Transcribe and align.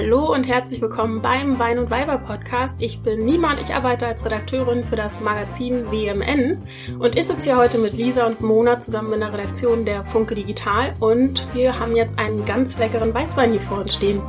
Hallo 0.00 0.32
und 0.32 0.46
herzlich 0.46 0.80
willkommen 0.80 1.22
beim 1.22 1.58
Wein 1.58 1.76
und 1.76 1.90
Weiber 1.90 2.18
Podcast. 2.18 2.80
Ich 2.80 3.00
bin 3.00 3.24
Nima 3.24 3.50
und 3.50 3.60
ich 3.60 3.74
arbeite 3.74 4.06
als 4.06 4.24
Redakteurin 4.24 4.84
für 4.84 4.94
das 4.94 5.18
Magazin 5.20 5.90
WMN 5.90 6.62
und 7.00 7.16
ich 7.16 7.26
sitze 7.26 7.50
hier 7.50 7.56
heute 7.56 7.78
mit 7.78 7.94
Lisa 7.94 8.24
und 8.26 8.40
Mona 8.40 8.78
zusammen 8.78 9.12
in 9.14 9.18
der 9.18 9.32
Redaktion 9.32 9.84
der 9.84 10.04
Funke 10.04 10.36
Digital 10.36 10.94
und 11.00 11.44
wir 11.52 11.80
haben 11.80 11.96
jetzt 11.96 12.16
einen 12.16 12.46
ganz 12.46 12.78
leckeren 12.78 13.12
Weißwein 13.12 13.50
hier 13.50 13.60
vor 13.60 13.78
uns 13.78 13.94
stehen. 13.94 14.22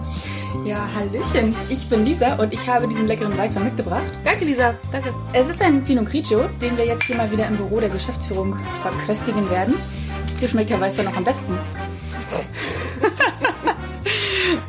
Ja, 0.65 0.89
Hallöchen. 0.95 1.55
Ich 1.69 1.87
bin 1.87 2.03
Lisa 2.03 2.37
und 2.37 2.51
ich 2.51 2.67
habe 2.67 2.87
diesen 2.87 3.05
leckeren 3.05 3.37
Weißwein 3.37 3.65
mitgebracht. 3.65 4.09
Danke, 4.25 4.45
Lisa. 4.45 4.73
Danke. 4.91 5.13
Es 5.33 5.49
ist 5.49 5.61
ein 5.61 5.83
Pinot 5.83 6.07
Grigio, 6.07 6.45
den 6.59 6.75
wir 6.79 6.87
jetzt 6.87 7.03
hier 7.03 7.15
mal 7.15 7.29
wieder 7.29 7.47
im 7.47 7.57
Büro 7.57 7.79
der 7.79 7.89
Geschäftsführung 7.89 8.57
verköstigen 8.81 9.47
werden. 9.51 9.75
Hier 10.39 10.47
schmeckt 10.49 10.71
der 10.71 10.81
Weißwein 10.81 11.05
noch 11.05 11.15
am 11.15 11.23
besten. 11.23 11.53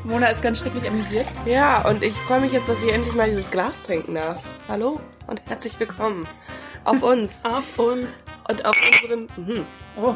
Mona 0.05 0.29
ist 0.29 0.41
ganz 0.41 0.59
schrecklich 0.61 0.89
amüsiert. 0.89 1.27
Ja, 1.45 1.87
und 1.87 2.03
ich 2.03 2.15
freue 2.15 2.41
mich 2.41 2.53
jetzt, 2.53 2.69
dass 2.69 2.83
ich 2.83 2.93
endlich 2.93 3.15
mal 3.15 3.29
dieses 3.29 3.51
Glas 3.51 3.73
trinken 3.85 4.15
darf. 4.15 4.43
Hallo 4.69 4.99
und 5.27 5.43
herzlich 5.47 5.79
willkommen 5.79 6.27
auf 6.85 7.03
uns. 7.03 7.45
auf 7.45 7.79
uns. 7.79 8.23
Und 8.49 8.65
auf 8.65 8.77
unseren, 8.77 9.29
mhm. 9.37 9.67
oh, 10.03 10.15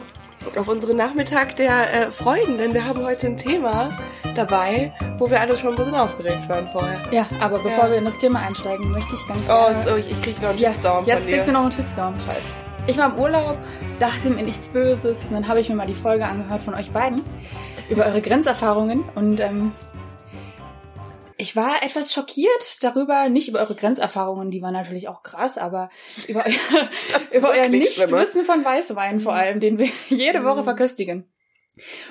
auf 0.58 0.68
unseren 0.68 0.96
Nachmittag 0.96 1.56
der 1.56 1.92
äh, 1.92 2.10
Freuden, 2.10 2.56
denn 2.56 2.72
wir 2.72 2.86
haben 2.86 3.04
heute 3.04 3.26
ein 3.26 3.36
Thema 3.36 3.96
dabei, 4.34 4.92
wo 5.18 5.30
wir 5.30 5.40
alle 5.40 5.56
schon 5.56 5.70
ein 5.70 5.76
bisschen 5.76 5.94
aufgeregt 5.94 6.48
waren 6.48 6.68
vorher. 6.72 6.98
Ja, 7.10 7.26
aber 7.40 7.58
bevor 7.58 7.84
ja. 7.84 7.90
wir 7.90 7.98
in 7.98 8.06
das 8.06 8.18
Thema 8.18 8.40
einsteigen, 8.40 8.90
möchte 8.90 9.14
ich 9.14 9.28
ganz 9.28 9.46
Oh, 9.50 9.72
so, 9.84 9.96
ich, 9.96 10.10
ich 10.10 10.22
krieg 10.22 10.40
noch 10.40 10.48
einen 10.50 10.58
Shitstorm 10.58 11.04
ja, 11.04 11.14
Jetzt 11.16 11.28
kriegst 11.28 11.48
du 11.48 11.52
noch 11.52 11.62
einen 11.62 11.72
Shitstorm. 11.72 12.14
Scheiße. 12.20 12.64
Ich 12.86 12.98
war 12.98 13.14
im 13.14 13.18
Urlaub, 13.18 13.58
dachte 13.98 14.30
mir 14.30 14.42
nichts 14.42 14.69
Böses, 14.69 15.26
und 15.26 15.34
dann 15.34 15.48
habe 15.48 15.60
ich 15.60 15.69
mir 15.69 15.74
mal 15.74 15.86
die 15.86 15.94
Folge 15.94 16.24
angehört 16.24 16.62
von 16.62 16.74
euch 16.74 16.91
beiden 16.91 17.22
über 17.90 18.06
eure 18.06 18.20
Grenzerfahrungen 18.20 19.04
und 19.14 19.40
ähm, 19.40 19.72
ich 21.36 21.56
war 21.56 21.82
etwas 21.82 22.12
schockiert 22.12 22.82
darüber, 22.82 23.28
nicht 23.28 23.48
über 23.48 23.60
eure 23.60 23.74
Grenzerfahrungen, 23.74 24.50
die 24.50 24.62
waren 24.62 24.72
natürlich 24.72 25.08
auch 25.08 25.22
krass, 25.22 25.58
aber 25.58 25.91
über 26.28 26.44
euer, 26.46 27.20
über 27.36 27.50
euer 27.50 27.68
Nichtwissen 27.68 28.44
von 28.44 28.64
Weißwein 28.64 29.20
vor 29.20 29.34
allem, 29.34 29.60
den 29.60 29.78
wir 29.78 29.88
jede 30.08 30.44
Woche 30.44 30.60
mhm. 30.60 30.64
verköstigen. 30.64 31.30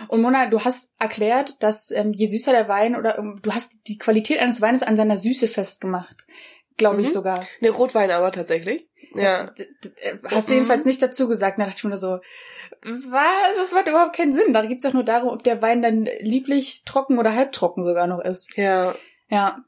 Und 0.09 0.21
Mona, 0.21 0.47
du 0.47 0.59
hast 0.59 0.91
erklärt, 0.99 1.63
dass 1.63 1.89
ähm, 1.91 2.11
je 2.11 2.27
süßer 2.27 2.52
der 2.52 2.67
Wein 2.67 2.97
oder 2.97 3.17
ähm, 3.17 3.39
du 3.41 3.52
hast 3.53 3.71
die 3.87 3.97
Qualität 3.97 4.39
eines 4.39 4.59
Weines 4.59 4.83
an 4.83 4.97
seiner 4.97 5.17
Süße 5.17 5.47
festgemacht, 5.47 6.27
glaube 6.75 7.02
ich 7.02 7.08
mhm. 7.08 7.13
sogar. 7.13 7.47
Ne, 7.61 7.69
Rotwein 7.69 8.11
aber 8.11 8.33
tatsächlich. 8.33 8.89
Ja. 9.15 9.53
Hast 10.25 10.49
du 10.49 10.53
jedenfalls 10.53 10.85
nicht 10.85 11.02
dazu 11.02 11.30
gesagt, 11.30 11.59
da 11.59 11.65
dachte 11.65 11.77
ich 11.77 11.83
mir 11.85 11.97
so, 11.97 12.19
was? 12.86 13.56
Das 13.58 13.73
macht 13.73 13.88
überhaupt 13.88 14.16
keinen 14.16 14.34
Sinn. 14.34 14.53
Da 14.53 14.66
geht's 14.66 14.84
doch 14.84 14.94
nur 14.94 15.03
darum, 15.03 15.30
ob 15.30 15.44
der 15.44 15.62
Wein 15.62 15.81
dann 15.81 16.08
lieblich 16.20 16.84
trocken 16.86 17.20
oder 17.20 17.34
halbtrocken 17.34 17.84
sogar 17.84 18.08
noch 18.08 18.20
ist. 18.20 18.56
Ja. 18.58 18.95
Ja. 19.30 19.64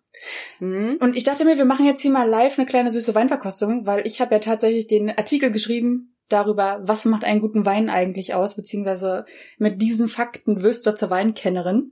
Mhm. 0.60 0.98
Und 1.00 1.16
ich 1.16 1.24
dachte 1.24 1.46
mir, 1.46 1.58
wir 1.58 1.66
machen 1.66 1.86
jetzt 1.86 2.02
hier 2.02 2.12
mal 2.12 2.28
live 2.28 2.58
eine 2.58 2.68
kleine 2.68 2.92
süße 2.92 3.16
Weinverkostung, 3.16 3.86
weil 3.86 4.06
ich 4.06 4.22
habe 4.22 4.36
ja 4.36 4.40
tatsächlich 4.40 4.88
den 4.88 5.10
Artikel 5.10 5.52
geschrieben 5.52 6.16
darüber, 6.30 6.82
was 6.84 7.06
macht 7.06 7.24
einen 7.24 7.42
guten 7.42 7.66
Wein 7.66 7.90
eigentlich 7.90 8.34
aus, 8.34 8.56
beziehungsweise 8.56 9.26
mit 9.58 9.82
diesen 9.82 10.08
Fakten 10.08 10.62
wirst 10.62 10.86
du 10.86 10.96
zur 10.96 11.10
Weinkennerin. 11.10 11.92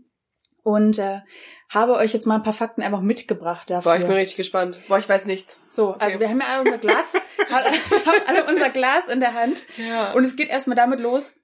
Und 0.64 0.98
äh, 0.98 1.20
habe 1.74 1.94
euch 1.94 2.14
jetzt 2.14 2.26
mal 2.26 2.36
ein 2.36 2.44
paar 2.44 2.54
Fakten 2.54 2.82
einfach 2.82 3.02
mitgebracht 3.02 3.70
dafür. 3.70 3.92
Boah, 3.92 4.00
ich 4.00 4.06
bin 4.06 4.16
richtig 4.16 4.38
gespannt. 4.38 4.78
Boah, 4.88 5.00
ich 5.00 5.08
weiß 5.08 5.26
nichts. 5.26 5.58
So, 5.72 5.90
okay. 5.90 6.06
also 6.06 6.20
wir 6.20 6.30
haben 6.30 6.40
ja 6.40 6.48
alle 6.48 6.62
unser 6.62 6.78
Glas, 6.78 7.14
haben 7.50 8.22
alle 8.28 8.46
unser 8.46 8.70
Glas 8.70 9.08
in 9.08 9.20
der 9.20 9.34
Hand. 9.34 9.64
Ja. 9.78 10.14
Und 10.14 10.24
es 10.24 10.36
geht 10.36 10.50
erstmal 10.50 10.76
damit 10.76 11.00
los. 11.00 11.36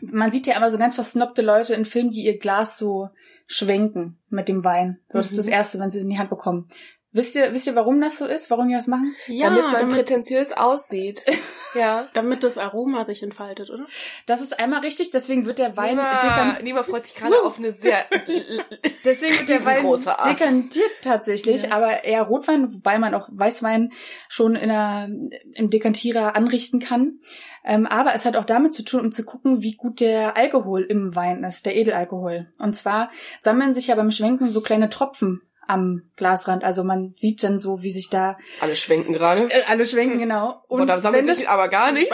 Man 0.00 0.30
sieht 0.30 0.46
ja 0.46 0.56
immer 0.56 0.70
so 0.70 0.78
ganz 0.78 0.94
versnobte 0.94 1.42
Leute 1.42 1.74
in 1.74 1.84
Filmen, 1.84 2.10
die 2.10 2.24
ihr 2.24 2.38
Glas 2.38 2.78
so 2.78 3.10
schwenken 3.46 4.18
mit 4.28 4.48
dem 4.48 4.64
Wein. 4.64 4.98
So, 5.08 5.18
das 5.18 5.30
ist 5.30 5.38
das 5.38 5.46
mhm. 5.46 5.52
Erste, 5.52 5.78
wenn 5.78 5.90
sie 5.90 5.98
es 5.98 6.04
in 6.04 6.10
die 6.10 6.18
Hand 6.18 6.30
bekommen. 6.30 6.68
Wisst 7.16 7.34
ihr, 7.34 7.50
wisst 7.54 7.66
ihr, 7.66 7.74
warum 7.74 7.98
das 7.98 8.18
so 8.18 8.26
ist? 8.26 8.50
Warum 8.50 8.68
die 8.68 8.74
das 8.74 8.88
machen? 8.88 9.16
Ja, 9.26 9.48
damit 9.48 9.62
man 9.62 9.72
damit, 9.72 9.94
prätentiös 9.94 10.52
aussieht. 10.52 11.24
ja. 11.74 12.08
Damit 12.12 12.42
das 12.42 12.58
Aroma 12.58 13.04
sich 13.04 13.22
entfaltet, 13.22 13.70
oder? 13.70 13.86
Das 14.26 14.42
ist 14.42 14.60
einmal 14.60 14.80
richtig, 14.80 15.12
deswegen 15.12 15.46
wird 15.46 15.58
der 15.58 15.78
Wein 15.78 15.96
dekantiert. 15.96 16.62
Niemand 16.62 16.86
freut 16.86 17.06
sich 17.06 17.14
gerade 17.14 17.40
auf 17.42 17.56
eine 17.56 17.72
sehr 17.72 18.04
Deswegen 19.06 19.38
wird 19.38 19.48
der 19.48 19.64
Wein 19.64 19.86
dekantiert 20.28 20.90
tatsächlich, 21.00 21.62
ja. 21.62 21.70
aber 21.70 22.04
eher 22.04 22.20
Rotwein, 22.20 22.74
wobei 22.74 22.98
man 22.98 23.14
auch 23.14 23.30
Weißwein 23.32 23.92
schon 24.28 24.54
in 24.54 24.70
einer, 24.70 25.08
im 25.54 25.70
Dekantierer 25.70 26.36
anrichten 26.36 26.80
kann. 26.80 27.20
Ähm, 27.64 27.86
aber 27.86 28.14
es 28.14 28.26
hat 28.26 28.36
auch 28.36 28.44
damit 28.44 28.74
zu 28.74 28.84
tun, 28.84 29.00
um 29.00 29.10
zu 29.10 29.24
gucken, 29.24 29.62
wie 29.62 29.74
gut 29.74 30.00
der 30.00 30.36
Alkohol 30.36 30.82
im 30.82 31.14
Wein 31.16 31.44
ist, 31.44 31.64
der 31.64 31.76
Edelalkohol. 31.76 32.52
Und 32.58 32.76
zwar 32.76 33.10
sammeln 33.40 33.72
sich 33.72 33.86
ja 33.86 33.94
beim 33.94 34.10
Schwenken 34.10 34.50
so 34.50 34.60
kleine 34.60 34.90
Tropfen 34.90 35.40
am 35.66 36.02
Glasrand. 36.16 36.64
Also 36.64 36.84
man 36.84 37.12
sieht 37.16 37.42
dann 37.42 37.58
so, 37.58 37.82
wie 37.82 37.90
sich 37.90 38.08
da 38.08 38.38
alle 38.60 38.76
schwenken 38.76 39.12
gerade. 39.12 39.48
Äh, 39.50 39.62
alle 39.68 39.84
schwenken 39.86 40.18
genau. 40.18 40.62
Und 40.68 40.82
Oder 40.82 41.00
sammelt 41.00 41.26
sich 41.26 41.44
das, 41.44 41.46
aber 41.46 41.68
gar 41.68 41.92
nicht. 41.92 42.10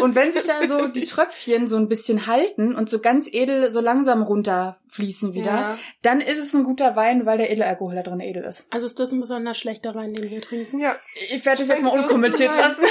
und 0.00 0.14
wenn 0.14 0.32
sich 0.32 0.44
da 0.44 0.66
so 0.66 0.88
die 0.88 1.04
Tröpfchen 1.04 1.66
so 1.66 1.76
ein 1.76 1.88
bisschen 1.88 2.26
halten 2.26 2.74
und 2.74 2.88
so 2.88 3.00
ganz 3.00 3.28
edel 3.32 3.70
so 3.70 3.80
langsam 3.80 4.22
runterfließen 4.22 5.34
wieder, 5.34 5.50
ja. 5.50 5.78
dann 6.02 6.20
ist 6.20 6.38
es 6.38 6.54
ein 6.54 6.64
guter 6.64 6.96
Wein, 6.96 7.26
weil 7.26 7.38
der 7.38 7.50
Edelalkohol 7.50 7.94
da 7.94 8.02
drin 8.02 8.20
edel 8.20 8.44
ist. 8.44 8.66
Also 8.70 8.86
ist 8.86 8.98
das 9.00 9.12
ein 9.12 9.20
besonders 9.20 9.58
schlechter 9.58 9.94
Wein, 9.94 10.14
den 10.14 10.30
wir 10.30 10.40
trinken? 10.40 10.78
Ja. 10.78 10.96
Ich 11.30 11.44
werde 11.44 11.60
das 11.60 11.68
jetzt 11.68 11.82
mal 11.82 11.98
unkommentiert 11.98 12.54
lassen. 12.56 12.84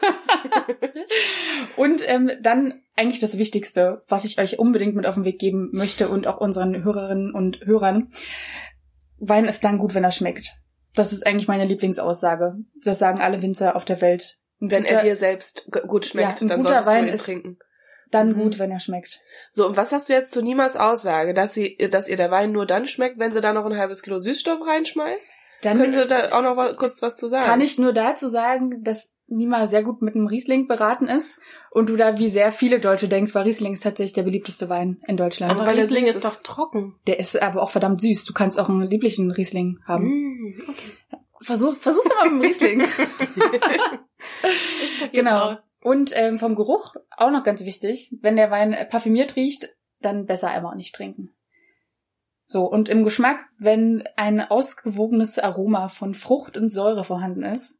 und 1.76 2.02
ähm, 2.06 2.30
dann 2.40 2.82
eigentlich 2.96 3.20
das 3.20 3.38
Wichtigste, 3.38 4.02
was 4.08 4.24
ich 4.24 4.38
euch 4.40 4.58
unbedingt 4.58 4.96
mit 4.96 5.06
auf 5.06 5.14
den 5.14 5.24
Weg 5.24 5.38
geben 5.38 5.70
möchte 5.72 6.08
und 6.08 6.26
auch 6.26 6.38
unseren 6.38 6.82
Hörerinnen 6.82 7.32
und 7.32 7.64
Hörern. 7.64 8.08
Wein 9.18 9.46
ist 9.46 9.64
dann 9.64 9.78
gut, 9.78 9.94
wenn 9.94 10.04
er 10.04 10.10
schmeckt. 10.10 10.56
Das 10.94 11.12
ist 11.12 11.26
eigentlich 11.26 11.48
meine 11.48 11.64
Lieblingsaussage. 11.64 12.56
Das 12.84 12.98
sagen 12.98 13.20
alle 13.20 13.42
Winzer 13.42 13.76
auf 13.76 13.84
der 13.84 14.00
Welt. 14.00 14.38
wenn 14.58 14.82
guter, 14.82 14.96
er 14.96 15.02
dir 15.02 15.16
selbst 15.16 15.70
gut 15.86 16.06
schmeckt, 16.06 16.40
ja, 16.40 16.48
dann 16.48 16.62
solltest 16.62 16.86
Wein 16.86 17.06
du 17.06 17.12
ihn 17.12 17.18
trinken. 17.18 17.58
Dann 18.10 18.30
mhm. 18.30 18.42
gut, 18.42 18.58
wenn 18.58 18.70
er 18.70 18.80
schmeckt. 18.80 19.20
So, 19.50 19.66
und 19.66 19.76
was 19.76 19.92
hast 19.92 20.08
du 20.08 20.14
jetzt 20.14 20.32
zu 20.32 20.42
Niemas 20.42 20.76
Aussage, 20.76 21.34
dass 21.34 21.54
sie, 21.54 21.76
dass 21.90 22.08
ihr 22.08 22.16
der 22.16 22.30
Wein 22.30 22.52
nur 22.52 22.66
dann 22.66 22.86
schmeckt, 22.86 23.18
wenn 23.18 23.32
sie 23.32 23.40
da 23.40 23.52
noch 23.52 23.66
ein 23.66 23.76
halbes 23.76 24.02
Kilo 24.02 24.18
Süßstoff 24.18 24.66
reinschmeißt? 24.66 25.30
Dann 25.62 25.78
könnte 25.78 26.06
da 26.06 26.28
auch 26.28 26.42
noch 26.42 26.76
kurz 26.76 27.02
was 27.02 27.16
zu 27.16 27.28
sagen. 27.28 27.44
Kann 27.44 27.60
ich 27.60 27.78
nur 27.78 27.92
dazu 27.92 28.28
sagen, 28.28 28.82
dass 28.82 29.12
Nima 29.28 29.66
sehr 29.66 29.82
gut 29.82 30.00
mit 30.00 30.14
einem 30.14 30.26
Riesling 30.26 30.66
beraten 30.66 31.06
ist 31.06 31.38
und 31.70 31.90
du 31.90 31.96
da 31.96 32.18
wie 32.18 32.28
sehr 32.28 32.50
viele 32.50 32.80
Deutsche 32.80 33.08
denkst, 33.08 33.34
weil 33.34 33.44
Riesling 33.44 33.74
ist 33.74 33.82
tatsächlich 33.82 34.14
der 34.14 34.22
beliebteste 34.22 34.68
Wein 34.68 35.02
in 35.06 35.16
Deutschland. 35.16 35.52
Aber 35.52 35.66
weil 35.66 35.76
Riesling 35.76 36.04
ist, 36.04 36.24
doch 36.24 36.42
trocken. 36.42 36.96
Der 37.06 37.18
ist 37.18 37.40
aber 37.40 37.62
auch 37.62 37.70
verdammt 37.70 38.00
süß. 38.00 38.24
Du 38.24 38.32
kannst 38.32 38.58
auch 38.58 38.68
einen 38.68 38.88
lieblichen 38.88 39.30
Riesling 39.30 39.80
haben. 39.84 40.06
Mm, 40.06 40.62
okay. 40.68 41.18
Versuch, 41.40 41.76
versuch's 41.76 42.08
mal 42.08 42.30
mit 42.30 42.32
dem 42.32 42.40
Riesling. 42.40 42.82
genau. 45.12 45.54
Und 45.82 46.12
ähm, 46.14 46.38
vom 46.38 46.56
Geruch 46.56 46.96
auch 47.16 47.30
noch 47.30 47.44
ganz 47.44 47.64
wichtig, 47.64 48.12
wenn 48.20 48.36
der 48.36 48.50
Wein 48.50 48.76
parfümiert 48.90 49.36
riecht, 49.36 49.68
dann 50.00 50.26
besser 50.26 50.50
einfach 50.50 50.74
nicht 50.74 50.94
trinken. 50.94 51.30
So, 52.46 52.64
und 52.64 52.88
im 52.88 53.04
Geschmack, 53.04 53.44
wenn 53.58 54.04
ein 54.16 54.40
ausgewogenes 54.40 55.38
Aroma 55.38 55.88
von 55.88 56.14
Frucht 56.14 56.56
und 56.56 56.70
Säure 56.70 57.04
vorhanden 57.04 57.42
ist, 57.42 57.77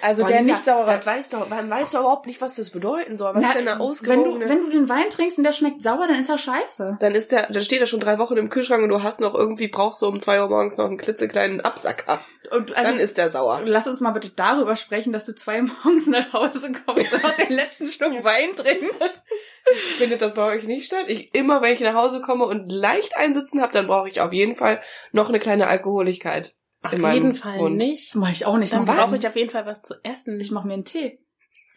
also 0.00 0.22
Boah, 0.22 0.28
der 0.28 0.40
Lisa, 0.40 0.52
nicht 0.52 0.64
saurer. 0.64 1.04
Weiß 1.04 1.30
doch, 1.30 1.48
man 1.48 1.68
weiß 1.68 1.92
doch 1.92 2.00
überhaupt 2.00 2.26
nicht, 2.26 2.40
was 2.40 2.56
das 2.56 2.70
bedeuten 2.70 3.16
soll. 3.16 3.34
Was 3.34 3.42
Na, 3.42 3.48
ist 3.48 3.56
denn 3.56 3.68
ausgewogene... 3.68 4.40
Wenn 4.40 4.40
du, 4.40 4.48
wenn 4.48 4.60
du 4.60 4.70
den 4.70 4.88
Wein 4.88 5.10
trinkst 5.10 5.38
und 5.38 5.44
der 5.44 5.52
schmeckt 5.52 5.82
sauer, 5.82 6.06
dann 6.06 6.18
ist 6.18 6.28
er 6.28 6.38
scheiße. 6.38 6.98
Dann 7.00 7.14
ist 7.14 7.32
der, 7.32 7.50
dann 7.50 7.62
steht 7.62 7.80
er 7.80 7.86
schon 7.86 8.00
drei 8.00 8.18
Wochen 8.18 8.36
im 8.36 8.48
Kühlschrank 8.48 8.82
und 8.82 8.90
du 8.90 9.02
hast 9.02 9.20
noch 9.20 9.34
irgendwie, 9.34 9.68
brauchst 9.68 10.00
du 10.02 10.06
um 10.06 10.20
zwei 10.20 10.40
Uhr 10.40 10.48
morgens 10.48 10.76
noch 10.76 10.86
einen 10.86 10.98
klitzekleinen 10.98 11.60
Absacker. 11.60 12.20
Und 12.50 12.76
also, 12.76 12.90
dann 12.90 13.00
ist 13.00 13.18
der 13.18 13.30
sauer. 13.30 13.62
Lass 13.64 13.86
uns 13.86 14.00
mal 14.00 14.12
bitte 14.12 14.30
darüber 14.30 14.76
sprechen, 14.76 15.12
dass 15.12 15.24
du 15.24 15.34
zwei 15.34 15.62
morgens 15.84 16.06
nach 16.06 16.32
Hause 16.32 16.72
kommst 16.72 17.12
und 17.12 17.22
noch 17.22 17.34
den 17.34 17.52
letzten 17.52 17.88
Schluck 17.88 18.24
Wein 18.24 18.54
trinkst. 18.54 19.22
Findet 19.98 20.22
das 20.22 20.34
bei 20.34 20.54
euch 20.54 20.64
nicht 20.64 20.86
statt? 20.86 21.04
Ich, 21.08 21.34
immer 21.34 21.60
wenn 21.60 21.74
ich 21.74 21.80
nach 21.80 21.94
Hause 21.94 22.20
komme 22.20 22.46
und 22.46 22.72
leicht 22.72 23.16
einsitzen 23.16 23.60
habe, 23.60 23.72
dann 23.72 23.86
brauche 23.86 24.08
ich 24.08 24.20
auf 24.20 24.32
jeden 24.32 24.54
Fall 24.54 24.80
noch 25.12 25.28
eine 25.28 25.40
kleine 25.40 25.66
Alkoholigkeit. 25.66 26.54
Auf 26.82 26.92
jeden 26.92 27.34
Fall 27.34 27.56
Mund. 27.58 27.76
nicht. 27.76 28.10
Das 28.10 28.14
mache 28.14 28.32
ich 28.32 28.46
auch 28.46 28.56
nicht. 28.56 28.72
Dann 28.72 28.84
brauche 28.84 29.16
ich 29.16 29.26
auf 29.26 29.36
jeden 29.36 29.50
Fall 29.50 29.66
was 29.66 29.82
zu 29.82 29.94
essen. 30.04 30.40
Ich 30.40 30.50
mache 30.50 30.66
mir 30.66 30.74
einen 30.74 30.84
Tee. 30.84 31.20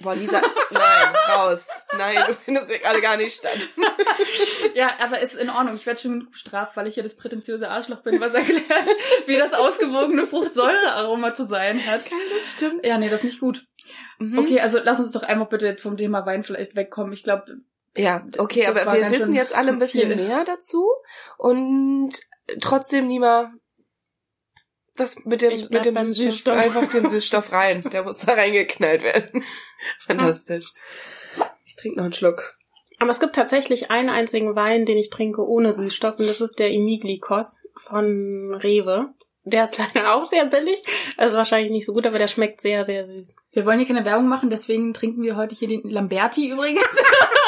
Boah, 0.01 0.15
Lisa, 0.15 0.41
nein, 0.71 1.15
raus. 1.29 1.67
Nein, 1.97 2.23
du 2.27 2.33
findest 2.33 2.71
ja 2.71 2.77
gerade 2.77 3.01
gar 3.01 3.17
nicht 3.17 3.35
statt. 3.35 3.59
ja, 4.73 4.91
aber 4.99 5.19
ist 5.19 5.35
in 5.35 5.49
Ordnung. 5.49 5.75
Ich 5.75 5.85
werde 5.85 5.99
schon 5.99 6.29
bestraft, 6.31 6.75
weil 6.75 6.87
ich 6.87 6.95
hier 6.95 7.03
das 7.03 7.15
prätentiöse 7.15 7.69
Arschloch 7.69 8.01
bin, 8.01 8.19
was 8.19 8.33
erklärt, 8.33 8.65
wie 9.27 9.37
das 9.37 9.53
ausgewogene 9.53 10.25
Fruchtsäurearoma 10.25 11.33
zu 11.33 11.45
sein 11.45 11.85
hat. 11.85 12.05
Kein, 12.05 12.17
das 12.35 12.51
stimmt. 12.51 12.85
Ja, 12.85 12.97
nee, 12.97 13.09
das 13.09 13.19
ist 13.19 13.25
nicht 13.25 13.39
gut. 13.39 13.65
Mhm. 14.19 14.39
Okay, 14.39 14.59
also 14.59 14.79
lass 14.83 14.99
uns 14.99 15.11
doch 15.11 15.23
einmal 15.23 15.47
bitte 15.47 15.67
jetzt 15.67 15.83
vom 15.83 15.97
Thema 15.97 16.25
Wein 16.25 16.43
vielleicht 16.43 16.75
wegkommen. 16.75 17.13
Ich 17.13 17.23
glaube, 17.23 17.57
ja, 17.95 18.25
okay, 18.37 18.67
aber 18.67 18.93
wir 18.93 19.11
wissen 19.11 19.35
jetzt 19.35 19.53
alle 19.53 19.71
ein 19.71 19.79
bisschen 19.79 20.07
viel. 20.07 20.15
mehr 20.15 20.45
dazu 20.45 20.87
und 21.37 22.13
trotzdem, 22.61 23.07
Nima, 23.07 23.51
das 25.01 25.25
mit 25.25 25.41
dem, 25.41 25.67
mit 25.69 25.85
dem 25.85 26.07
Süßstoff. 26.07 26.57
Einfach 26.57 26.87
den 26.87 27.09
Süßstoff 27.09 27.51
rein. 27.51 27.83
Der 27.91 28.03
muss 28.03 28.19
da 28.19 28.33
reingeknallt 28.33 29.03
werden. 29.03 29.43
Fantastisch. 29.99 30.71
Ich 31.65 31.75
trinke 31.75 31.97
noch 31.97 32.05
einen 32.05 32.13
Schluck. 32.13 32.57
Aber 32.99 33.09
es 33.09 33.19
gibt 33.19 33.35
tatsächlich 33.35 33.89
einen 33.89 34.09
einzigen 34.09 34.55
Wein, 34.55 34.85
den 34.85 34.97
ich 34.97 35.09
trinke 35.09 35.41
ohne 35.41 35.73
Süßstoff 35.73 36.19
und 36.19 36.27
das 36.27 36.39
ist 36.39 36.59
der 36.59 36.69
Imiglikos 36.69 37.57
von 37.75 38.53
Rewe. 38.61 39.09
Der 39.43 39.63
ist 39.63 39.77
leider 39.95 40.13
auch 40.13 40.23
sehr 40.23 40.45
billig, 40.45 40.83
also 41.17 41.35
wahrscheinlich 41.35 41.71
nicht 41.71 41.85
so 41.87 41.93
gut, 41.93 42.05
aber 42.05 42.19
der 42.19 42.27
schmeckt 42.27 42.61
sehr, 42.61 42.83
sehr 42.83 43.07
süß. 43.07 43.35
Wir 43.53 43.65
wollen 43.65 43.79
hier 43.79 43.87
keine 43.87 44.05
Werbung 44.05 44.27
machen, 44.27 44.51
deswegen 44.51 44.93
trinken 44.93 45.23
wir 45.23 45.35
heute 45.35 45.55
hier 45.55 45.67
den 45.67 45.89
Lamberti 45.89 46.47
übrigens. 46.47 46.83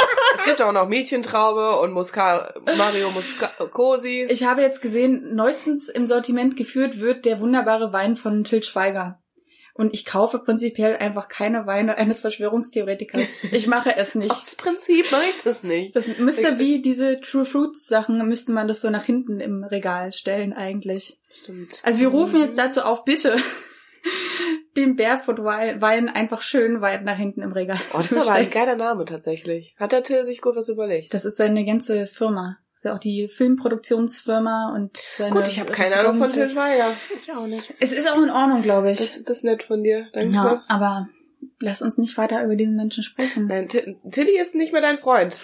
es 0.44 0.50
gibt 0.50 0.62
auch 0.62 0.74
noch 0.74 0.88
Mädchentraube 0.88 1.80
und 1.80 1.94
Musca 1.94 2.54
Mario 2.78 3.12
Muscosi. 3.12 4.28
Ich 4.30 4.44
habe 4.44 4.62
jetzt 4.62 4.82
gesehen, 4.82 5.34
neuestens 5.36 5.88
im 5.88 6.06
Sortiment 6.06 6.58
geführt 6.58 7.00
wird 7.00 7.26
der 7.26 7.40
wunderbare 7.40 7.94
Wein 7.94 8.16
von 8.16 8.44
Til 8.44 8.62
Schweiger. 8.62 9.20
Und 9.76 9.92
ich 9.94 10.06
kaufe 10.06 10.38
prinzipiell 10.38 10.98
einfach 10.98 11.30
keine 11.30 11.66
Weine 11.66 11.98
eines 11.98 12.22
Verschwörungstheoretikers. 12.22 13.28
Ich 13.52 13.68
mache 13.68 13.96
es 13.96 14.14
nicht. 14.14 14.32
Aus 14.32 14.56
Prinzip 14.56 15.12
mache 15.12 15.24
ich 15.36 15.44
das 15.44 15.64
nicht. 15.64 15.96
Das 15.96 16.08
müsste 16.20 16.60
wie 16.60 16.82
diese 16.82 17.20
True 17.22 17.46
Fruits 17.46 17.88
Sachen, 17.88 18.24
müsste 18.28 18.52
man 18.52 18.68
das 18.68 18.82
so 18.82 18.92
nach 18.92 19.06
hinten 19.06 19.40
im 19.40 19.64
Regal 19.64 20.12
stellen 20.12 20.54
eigentlich. 20.54 21.18
Stimmt. 21.32 21.82
Also 21.84 22.02
wir 22.02 22.10
rufen 22.10 22.40
jetzt 22.40 22.58
dazu 22.58 22.82
auf, 22.82 23.04
bitte 23.04 23.38
den 24.76 24.96
Barefoot 24.96 25.44
Wein 25.44 26.10
einfach 26.10 26.42
schön 26.42 26.82
weit 26.82 27.04
nach 27.04 27.18
hinten 27.18 27.42
im 27.42 27.52
Regal. 27.52 27.80
Oh, 27.94 27.98
das 27.98 28.12
ist 28.12 28.18
aber 28.18 28.32
ein 28.32 28.50
geiler 28.50 28.76
Name 28.76 29.06
tatsächlich. 29.06 29.76
Hat 29.78 29.92
der 29.92 30.04
Till 30.04 30.26
sich 30.26 30.42
gut 30.42 30.56
was 30.56 30.70
überlegt. 30.70 31.14
Das 31.14 31.26
ist 31.26 31.38
seine 31.38 31.66
ganze 31.66 32.08
Firma 32.08 32.58
ist 32.84 32.90
ja 32.90 32.96
auch 32.96 33.00
die 33.00 33.30
Filmproduktionsfirma 33.30 34.74
und 34.76 34.98
seine. 35.16 35.34
Gut, 35.34 35.48
ich 35.48 35.60
habe 35.60 35.72
keine 35.72 35.96
Ahnung 35.96 36.18
von 36.18 36.32
Til 36.32 36.50
Schweiger. 36.50 36.94
Ich 37.14 37.32
auch 37.32 37.48
nicht. 37.48 37.74
Es 37.80 37.94
ist 37.94 38.12
auch 38.12 38.22
in 38.22 38.30
Ordnung, 38.30 38.62
glaube 38.62 38.92
ich. 38.92 38.98
Das, 38.98 39.24
das 39.24 39.38
ist 39.38 39.44
nett 39.46 39.64
von 39.64 39.84
dir. 39.84 40.08
Danke. 40.12 40.30
Genau, 40.30 40.60
aber 40.68 41.08
lass 41.60 41.82
uns 41.82 41.98
nicht 41.98 42.18
weiter 42.18 42.44
über 42.44 42.58
diesen 42.58 42.76
Menschen 42.76 43.04
sprechen. 43.04 43.48
Nein, 43.48 43.70
Tilly 43.70 44.38
ist 44.38 44.54
nicht 44.54 44.74
mehr 44.74 44.82
dein 44.82 44.98
Freund. 44.98 45.40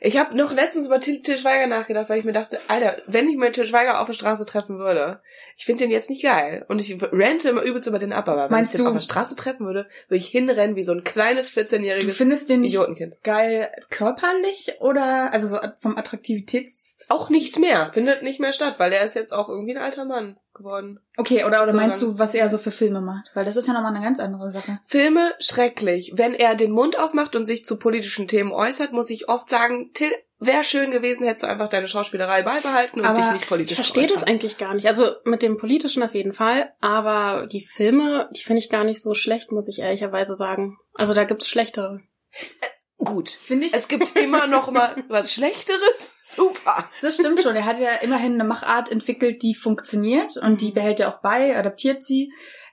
Ich 0.00 0.18
habe 0.18 0.36
noch 0.36 0.52
letztens 0.52 0.86
über 0.86 1.00
Til, 1.00 1.22
Til 1.22 1.36
Schweiger 1.36 1.66
nachgedacht, 1.66 2.08
weil 2.08 2.18
ich 2.18 2.24
mir 2.24 2.32
dachte, 2.32 2.60
Alter, 2.68 3.00
wenn 3.06 3.28
ich 3.28 3.36
mal 3.36 3.52
Til 3.52 3.66
Schweiger 3.66 4.00
auf 4.00 4.06
der 4.06 4.14
Straße 4.14 4.46
treffen 4.46 4.78
würde, 4.78 5.20
ich 5.56 5.64
finde 5.64 5.84
den 5.84 5.90
jetzt 5.90 6.10
nicht 6.10 6.22
geil. 6.22 6.64
Und 6.68 6.80
ich 6.80 6.96
rente 7.12 7.48
immer 7.48 7.62
übelst 7.62 7.88
über 7.88 7.98
den 7.98 8.12
ab, 8.12 8.28
aber 8.28 8.44
wenn 8.44 8.50
Meinst 8.50 8.74
ich 8.74 8.78
den 8.78 8.84
du? 8.84 8.90
auf 8.90 8.96
der 8.96 9.02
Straße 9.02 9.36
treffen 9.36 9.66
würde, 9.66 9.86
würde 10.08 10.18
ich 10.18 10.28
hinrennen 10.28 10.76
wie 10.76 10.82
so 10.84 10.92
ein 10.92 11.04
kleines 11.04 11.50
14-jähriges 11.50 12.06
Du 12.06 12.12
findest 12.12 12.48
den 12.48 12.64
Idiotenkind. 12.64 13.16
geil 13.22 13.70
körperlich 13.90 14.74
oder 14.80 15.32
also 15.32 15.46
so 15.46 15.58
vom 15.80 15.96
Attraktivitäts... 15.96 17.06
Auch 17.08 17.30
nicht 17.30 17.58
mehr. 17.58 17.90
Findet 17.92 18.22
nicht 18.22 18.40
mehr 18.40 18.52
statt, 18.52 18.74
weil 18.78 18.92
er 18.92 19.04
ist 19.04 19.14
jetzt 19.16 19.32
auch 19.32 19.48
irgendwie 19.48 19.76
ein 19.76 19.82
alter 19.82 20.04
Mann 20.04 20.36
geworden. 20.56 21.00
Okay, 21.16 21.44
oder, 21.44 21.62
oder 21.62 21.72
so 21.72 21.76
meinst 21.76 22.02
du, 22.02 22.18
was 22.18 22.34
er 22.34 22.48
so 22.48 22.58
für 22.58 22.70
Filme 22.70 23.00
macht? 23.00 23.30
Weil 23.34 23.44
das 23.44 23.56
ist 23.56 23.66
ja 23.66 23.72
nochmal 23.72 23.94
eine 23.94 24.04
ganz 24.04 24.18
andere 24.18 24.50
Sache. 24.50 24.80
Filme 24.84 25.32
schrecklich. 25.38 26.12
Wenn 26.16 26.34
er 26.34 26.54
den 26.54 26.72
Mund 26.72 26.98
aufmacht 26.98 27.36
und 27.36 27.46
sich 27.46 27.64
zu 27.64 27.78
politischen 27.78 28.28
Themen 28.28 28.52
äußert, 28.52 28.92
muss 28.92 29.10
ich 29.10 29.28
oft 29.28 29.48
sagen, 29.48 29.90
Till, 29.94 30.12
wäre 30.38 30.64
schön 30.64 30.90
gewesen, 30.90 31.24
hättest 31.24 31.44
du 31.44 31.48
einfach 31.48 31.68
deine 31.68 31.88
Schauspielerei 31.88 32.42
beibehalten 32.42 33.00
und 33.00 33.06
aber 33.06 33.20
dich 33.20 33.32
nicht 33.32 33.48
politisch 33.48 33.72
Ich 33.72 33.76
verstehe 33.76 34.06
das 34.06 34.22
eigentlich 34.22 34.58
gar 34.58 34.74
nicht. 34.74 34.86
Also 34.86 35.12
mit 35.24 35.42
dem 35.42 35.56
Politischen 35.56 36.02
auf 36.02 36.14
jeden 36.14 36.32
Fall, 36.32 36.72
aber 36.80 37.46
die 37.46 37.62
Filme, 37.62 38.28
die 38.36 38.42
finde 38.42 38.58
ich 38.58 38.70
gar 38.70 38.84
nicht 38.84 39.00
so 39.00 39.14
schlecht, 39.14 39.52
muss 39.52 39.68
ich 39.68 39.78
ehrlicherweise 39.78 40.34
sagen. 40.34 40.78
Also 40.94 41.14
da 41.14 41.24
gibt's 41.24 41.48
schlechtere. 41.48 42.00
Äh, 42.32 43.04
gut, 43.04 43.30
finde 43.30 43.66
ich. 43.66 43.74
Es 43.74 43.88
gibt 43.88 44.16
immer 44.16 44.46
noch 44.46 44.70
mal 44.70 44.94
was 45.08 45.32
Schlechteres. 45.32 46.15
Super. 46.36 46.88
Das 47.00 47.14
stimmt 47.14 47.42
schon. 47.42 47.56
Er 47.56 47.64
hat 47.64 47.80
ja 47.80 47.96
immerhin 47.96 48.34
eine 48.34 48.44
Machart 48.44 48.90
entwickelt, 48.90 49.42
die 49.42 49.54
funktioniert 49.54 50.36
und 50.36 50.60
die 50.60 50.70
behält 50.70 51.00
er 51.00 51.14
auch 51.14 51.20
bei, 51.20 51.56
adaptiert 51.56 52.04
sie. 52.04 52.32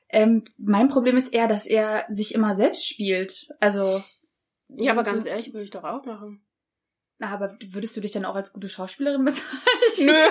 Ähm, 0.09 0.43
mein 0.57 0.89
Problem 0.89 1.17
ist 1.17 1.33
eher, 1.33 1.47
dass 1.47 1.65
er 1.65 2.05
sich 2.09 2.35
immer 2.35 2.53
selbst 2.53 2.87
spielt. 2.87 3.47
Also. 3.59 4.03
Ja, 4.69 4.91
aber 4.91 5.03
ganz 5.03 5.23
so 5.23 5.29
ehrlich, 5.29 5.53
würde 5.53 5.63
ich 5.63 5.71
doch 5.71 5.83
auch 5.83 6.05
machen. 6.05 6.43
Na, 7.19 7.29
aber 7.29 7.57
würdest 7.67 7.95
du 7.95 8.01
dich 8.01 8.11
dann 8.11 8.25
auch 8.25 8.35
als 8.35 8.53
gute 8.53 8.67
Schauspielerin 8.67 9.23
bezeichnen? 9.23 9.61
Nö. 9.97 10.11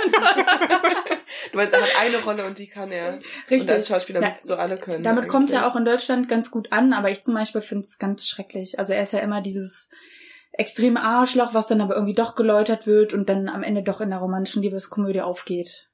du 1.52 1.56
meinst, 1.56 1.72
er 1.72 1.80
hat 1.80 1.90
eine 2.00 2.18
Rolle 2.22 2.44
und 2.44 2.58
die 2.58 2.66
kann 2.66 2.90
er. 2.92 3.20
Richtig. 3.48 3.62
Und 3.62 3.70
als 3.70 3.88
Schauspieler 3.88 4.20
ja, 4.20 4.26
müsstest 4.26 4.50
du 4.50 4.54
alle 4.56 4.78
können. 4.78 5.02
Damit 5.02 5.22
eigentlich. 5.22 5.32
kommt 5.32 5.52
er 5.52 5.68
auch 5.68 5.76
in 5.76 5.84
Deutschland 5.84 6.28
ganz 6.28 6.50
gut 6.50 6.72
an, 6.72 6.92
aber 6.92 7.10
ich 7.10 7.22
zum 7.22 7.34
Beispiel 7.34 7.60
finde 7.60 7.84
es 7.84 7.98
ganz 7.98 8.26
schrecklich. 8.26 8.78
Also 8.78 8.92
er 8.92 9.02
ist 9.02 9.12
ja 9.12 9.20
immer 9.20 9.40
dieses 9.40 9.90
extreme 10.52 11.00
Arschloch, 11.02 11.54
was 11.54 11.66
dann 11.66 11.80
aber 11.80 11.94
irgendwie 11.94 12.14
doch 12.14 12.34
geläutert 12.34 12.86
wird 12.86 13.14
und 13.14 13.28
dann 13.28 13.48
am 13.48 13.62
Ende 13.62 13.82
doch 13.82 14.00
in 14.00 14.10
der 14.10 14.18
romantischen 14.18 14.62
Liebeskomödie 14.62 15.22
aufgeht. 15.22 15.88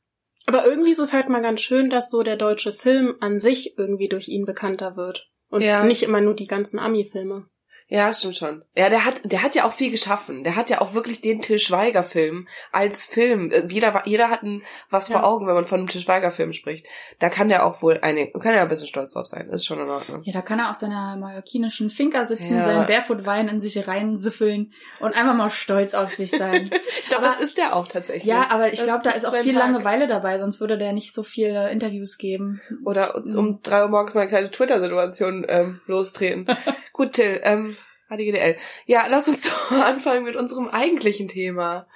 Aber 0.47 0.65
irgendwie 0.65 0.91
ist 0.91 0.99
es 0.99 1.13
halt 1.13 1.29
mal 1.29 1.43
ganz 1.43 1.61
schön, 1.61 1.91
dass 1.91 2.11
so 2.11 2.23
der 2.23 2.37
deutsche 2.37 2.73
Film 2.73 3.17
an 3.21 3.39
sich 3.39 3.77
irgendwie 3.79 4.09
durch 4.09 4.29
ihn 4.29 4.47
bekannter 4.47 4.97
wird. 4.97 5.31
Und 5.51 5.63
ja. 5.63 5.85
nicht 5.85 6.03
immer 6.03 6.21
nur 6.21 6.35
die 6.35 6.47
ganzen 6.47 6.79
Ami-Filme. 6.79 7.47
Ja, 7.90 8.12
stimmt 8.12 8.37
schon. 8.37 8.62
Ja, 8.76 8.90
der 8.90 9.06
hat, 9.06 9.23
der 9.25 9.43
hat 9.43 9.55
ja 9.55 9.64
auch 9.64 9.73
viel 9.73 9.90
geschaffen. 9.90 10.44
Der 10.44 10.56
hat 10.56 10.69
ja 10.69 10.82
auch 10.82 10.93
wirklich 10.93 11.23
den 11.23 11.40
Til 11.40 11.58
Schweiger 11.58 12.02
Film 12.02 12.46
als 12.70 13.06
Film. 13.06 13.50
Äh, 13.50 13.67
jeder, 13.69 14.02
jeder 14.05 14.29
hat 14.29 14.43
ein, 14.43 14.62
was 14.90 15.11
vor 15.11 15.25
Augen, 15.25 15.46
wenn 15.46 15.55
man 15.55 15.64
von 15.64 15.81
einem 15.81 15.88
Til 15.88 16.02
Schweiger 16.02 16.31
Film 16.31 16.52
spricht. 16.52 16.87
Da 17.19 17.31
kann 17.31 17.49
der 17.49 17.64
auch 17.64 17.81
wohl 17.81 17.99
eine, 18.02 18.31
kann 18.31 18.52
er 18.52 18.61
ein 18.61 18.69
bisschen 18.69 18.88
stolz 18.88 19.14
drauf 19.14 19.25
sein. 19.25 19.49
Ist 19.49 19.64
schon 19.64 19.81
in 19.81 19.88
Ordnung. 19.88 20.23
Ja, 20.25 20.35
da 20.35 20.43
kann 20.43 20.58
er 20.58 20.70
auf 20.70 20.76
seiner 20.76 21.17
mallorquinischen 21.17 21.88
Finca 21.88 22.26
sitzen, 22.26 22.56
ja. 22.56 22.62
seinen 22.62 22.87
Barefoot-Wein 22.87 23.49
in 23.49 23.58
sich 23.58 23.88
reinsüffeln 23.88 24.75
und 25.00 25.17
einfach 25.17 25.35
mal 25.35 25.49
stolz 25.49 25.94
auf 25.94 26.11
sich 26.11 26.31
sein. 26.31 26.70
ich 27.02 27.08
glaube, 27.08 27.25
das 27.25 27.40
ist 27.40 27.56
der 27.56 27.75
auch 27.75 27.88
tatsächlich. 27.88 28.25
Ja, 28.25 28.50
aber 28.50 28.70
ich 28.70 28.82
glaube, 28.82 29.00
da 29.02 29.11
ist 29.11 29.25
auch 29.25 29.35
viel 29.35 29.55
Tag. 29.55 29.62
Langeweile 29.62 30.06
dabei, 30.06 30.38
sonst 30.38 30.61
würde 30.61 30.76
der 30.76 30.93
nicht 30.93 31.14
so 31.14 31.23
viele 31.23 31.70
Interviews 31.70 32.19
geben. 32.19 32.61
Oder 32.85 33.14
um 33.14 33.61
drei 33.62 33.82
Uhr 33.82 33.88
morgens 33.88 34.12
mal 34.12 34.20
eine 34.23 34.29
kleine 34.29 34.50
Twitter-Situation 34.50 35.46
ähm, 35.49 35.81
lostreten. 35.87 36.46
Gut, 36.99 37.12
Till, 37.12 37.41
ähm, 37.45 37.77
HDGDL. 38.09 38.56
Ja, 38.87 39.06
lass 39.06 39.29
uns 39.29 39.43
doch 39.49 39.71
anfangen 39.71 40.25
mit 40.25 40.35
unserem 40.35 40.67
eigentlichen 40.67 41.29
Thema. 41.29 41.87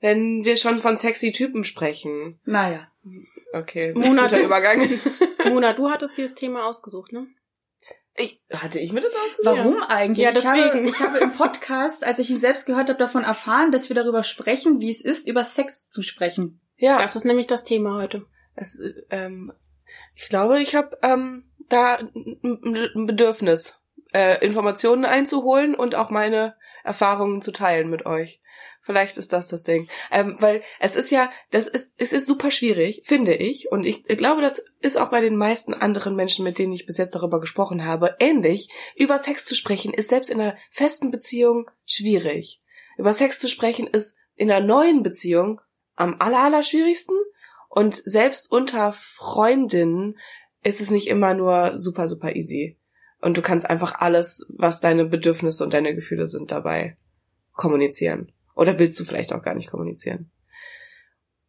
Wenn 0.00 0.44
wir 0.44 0.56
schon 0.56 0.78
von 0.78 0.96
sexy 0.96 1.32
Typen 1.32 1.64
sprechen. 1.64 2.38
Naja. 2.44 2.86
Okay, 3.52 3.92
guter 3.94 4.40
Übergang. 4.40 4.88
Mona, 5.48 5.72
du 5.72 5.90
hattest 5.90 6.16
dieses 6.16 6.36
Thema 6.36 6.66
ausgesucht, 6.66 7.12
ne? 7.12 7.26
Ich, 8.16 8.40
hatte 8.52 8.78
ich 8.78 8.92
mir 8.92 9.00
das 9.00 9.16
ausgesucht? 9.16 9.44
Warum 9.44 9.82
eigentlich? 9.82 10.24
Ja, 10.24 10.30
deswegen. 10.30 10.86
Ich 10.86 11.00
habe, 11.00 11.16
ich 11.16 11.16
habe 11.16 11.18
im 11.18 11.32
Podcast, 11.32 12.04
als 12.04 12.20
ich 12.20 12.30
ihn 12.30 12.38
selbst 12.38 12.64
gehört 12.64 12.88
habe, 12.88 12.98
davon 12.98 13.24
erfahren, 13.24 13.72
dass 13.72 13.88
wir 13.88 13.96
darüber 13.96 14.22
sprechen, 14.22 14.78
wie 14.78 14.90
es 14.90 15.04
ist, 15.04 15.26
über 15.26 15.42
Sex 15.42 15.88
zu 15.88 16.02
sprechen. 16.02 16.60
Ja. 16.76 16.96
Das 16.98 17.16
ist 17.16 17.24
nämlich 17.24 17.48
das 17.48 17.64
Thema 17.64 17.96
heute. 17.96 18.24
Es, 18.54 18.80
ähm, 19.10 19.52
ich 20.14 20.28
glaube, 20.28 20.62
ich 20.62 20.76
habe 20.76 20.96
ähm, 21.02 21.42
da 21.68 21.96
ein 21.96 23.06
Bedürfnis 23.06 23.80
äh, 24.14 24.44
Informationen 24.44 25.04
einzuholen 25.04 25.74
und 25.74 25.94
auch 25.94 26.10
meine 26.10 26.54
Erfahrungen 26.84 27.42
zu 27.42 27.52
teilen 27.52 27.90
mit 27.90 28.06
euch. 28.06 28.40
Vielleicht 28.84 29.16
ist 29.16 29.32
das 29.32 29.48
das 29.48 29.64
Ding. 29.64 29.88
Ähm, 30.12 30.36
weil 30.40 30.62
es 30.78 30.94
ist 30.94 31.10
ja, 31.10 31.30
das 31.50 31.66
ist, 31.66 31.94
es 31.96 32.12
ist 32.12 32.26
super 32.26 32.50
schwierig, 32.50 33.02
finde 33.04 33.34
ich. 33.34 33.72
Und 33.72 33.84
ich, 33.84 34.04
glaube, 34.04 34.42
das 34.42 34.62
ist 34.80 34.98
auch 34.98 35.10
bei 35.10 35.22
den 35.22 35.36
meisten 35.36 35.72
anderen 35.72 36.14
Menschen, 36.14 36.44
mit 36.44 36.58
denen 36.58 36.74
ich 36.74 36.84
bis 36.84 36.98
jetzt 36.98 37.14
darüber 37.14 37.40
gesprochen 37.40 37.86
habe, 37.86 38.14
ähnlich. 38.20 38.68
Über 38.94 39.18
Sex 39.18 39.46
zu 39.46 39.54
sprechen 39.54 39.94
ist 39.94 40.10
selbst 40.10 40.30
in 40.30 40.38
einer 40.38 40.56
festen 40.70 41.10
Beziehung 41.10 41.70
schwierig. 41.86 42.60
Über 42.98 43.14
Sex 43.14 43.40
zu 43.40 43.48
sprechen 43.48 43.86
ist 43.86 44.16
in 44.36 44.50
einer 44.50 44.64
neuen 44.64 45.02
Beziehung 45.02 45.62
am 45.96 46.16
aller, 46.20 46.40
aller 46.40 46.62
schwierigsten. 46.62 47.16
Und 47.70 47.94
selbst 47.94 48.52
unter 48.52 48.92
Freundinnen 48.92 50.18
ist 50.62 50.82
es 50.82 50.90
nicht 50.90 51.08
immer 51.08 51.32
nur 51.32 51.78
super, 51.78 52.08
super 52.08 52.36
easy. 52.36 52.76
Und 53.24 53.38
du 53.38 53.42
kannst 53.42 53.70
einfach 53.70 54.00
alles, 54.00 54.44
was 54.50 54.82
deine 54.82 55.06
Bedürfnisse 55.06 55.64
und 55.64 55.72
deine 55.72 55.94
Gefühle 55.94 56.26
sind, 56.26 56.50
dabei 56.50 56.98
kommunizieren. 57.54 58.30
Oder 58.54 58.78
willst 58.78 59.00
du 59.00 59.04
vielleicht 59.06 59.32
auch 59.32 59.42
gar 59.42 59.54
nicht 59.54 59.70
kommunizieren? 59.70 60.30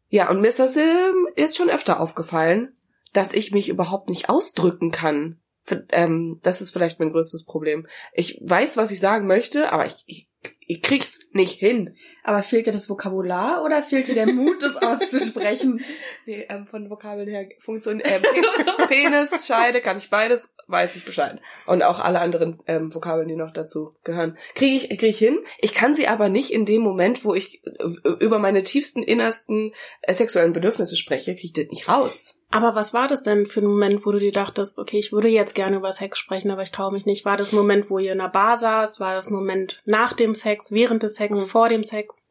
Ja, 0.08 0.29
und 0.29 0.39
mir 0.39 0.48
ist 0.48 0.60
das 0.60 0.77
ähm, 0.77 1.27
jetzt 1.36 1.58
schon 1.58 1.70
öfter 1.70 2.00
aufgefallen, 2.00 2.77
dass 3.12 3.34
ich 3.34 3.51
mich 3.51 3.67
überhaupt 3.67 4.08
nicht 4.08 4.29
ausdrücken 4.29 4.91
kann. 4.91 5.41
Ähm, 5.89 6.39
das 6.44 6.62
ist 6.62 6.72
vielleicht 6.72 7.01
mein 7.01 7.12
größtes 7.12 7.44
Problem. 7.44 7.88
Ich 8.13 8.39
weiß, 8.41 8.77
was 8.77 8.91
ich 8.91 9.01
sagen 9.01 9.27
möchte, 9.27 9.74
aber 9.74 9.86
ich, 9.86 9.96
ich 10.05 10.29
ich 10.59 10.81
krieg's 10.81 11.19
nicht 11.31 11.59
hin. 11.59 11.95
Aber 12.23 12.41
fehlt 12.41 12.67
dir 12.67 12.71
das 12.71 12.89
Vokabular 12.89 13.63
oder 13.63 13.83
fehlt 13.83 14.07
dir 14.07 14.15
der 14.15 14.27
Mut, 14.27 14.63
das 14.63 14.75
auszusprechen? 14.77 15.83
nee, 16.25 16.45
ähm, 16.49 16.65
von 16.65 16.89
Vokabeln 16.89 17.27
her 17.27 17.47
funktioniert 17.59 18.07
ähm, 18.13 18.87
Penis, 18.87 19.45
Scheide, 19.45 19.81
kann 19.81 19.97
ich 19.97 20.09
beides, 20.09 20.53
weiß 20.67 20.95
ich 20.95 21.05
Bescheid. 21.05 21.39
Und 21.67 21.83
auch 21.83 21.99
alle 21.99 22.19
anderen 22.19 22.57
ähm, 22.67 22.93
Vokabeln, 22.93 23.27
die 23.27 23.35
noch 23.35 23.51
dazu 23.51 23.95
gehören. 24.03 24.37
Kriege 24.55 24.75
ich, 24.75 24.89
krieg 24.89 25.03
ich 25.03 25.19
hin. 25.19 25.39
Ich 25.59 25.73
kann 25.73 25.95
sie 25.95 26.07
aber 26.07 26.29
nicht 26.29 26.51
in 26.51 26.65
dem 26.65 26.81
Moment, 26.81 27.25
wo 27.25 27.33
ich 27.33 27.63
äh, 27.65 28.09
über 28.19 28.39
meine 28.39 28.63
tiefsten, 28.63 29.03
innersten 29.03 29.73
äh, 30.01 30.13
sexuellen 30.13 30.53
Bedürfnisse 30.53 30.95
spreche, 30.95 31.35
kriege 31.35 31.45
ich 31.45 31.53
das 31.53 31.67
nicht 31.67 31.87
raus. 31.87 32.39
Aber 32.55 32.74
was 32.74 32.93
war 32.93 33.09
das 33.09 33.21
denn 33.21 33.47
für 33.47 33.59
ein 33.59 33.65
Moment, 33.65 34.05
wo 34.05 34.13
du 34.13 34.19
dir 34.19 34.31
dachtest, 34.31 34.79
okay, 34.79 34.97
ich 34.97 35.12
würde 35.12 35.27
jetzt 35.27 35.55
gerne 35.55 35.75
über 35.75 35.91
Sex 35.91 36.17
sprechen, 36.17 36.51
aber 36.51 36.62
ich 36.62 36.71
traue 36.71 36.93
mich 36.93 37.05
nicht? 37.05 37.25
War 37.25 37.35
das 37.35 37.51
ein 37.51 37.57
Moment, 37.57 37.89
wo 37.89 38.00
ihr 38.00 38.13
in 38.13 38.19
der 38.19 38.29
Bar 38.29 38.55
saß? 38.55 39.01
War 39.01 39.13
das 39.13 39.27
ein 39.27 39.33
Moment 39.33 39.81
nach 39.83 40.13
dem 40.13 40.33
Sex, 40.35 40.71
während 40.71 41.03
des 41.03 41.15
Sex, 41.15 41.41
mhm. 41.41 41.47
vor 41.47 41.67
dem 41.67 41.83
Sex? 41.83 42.24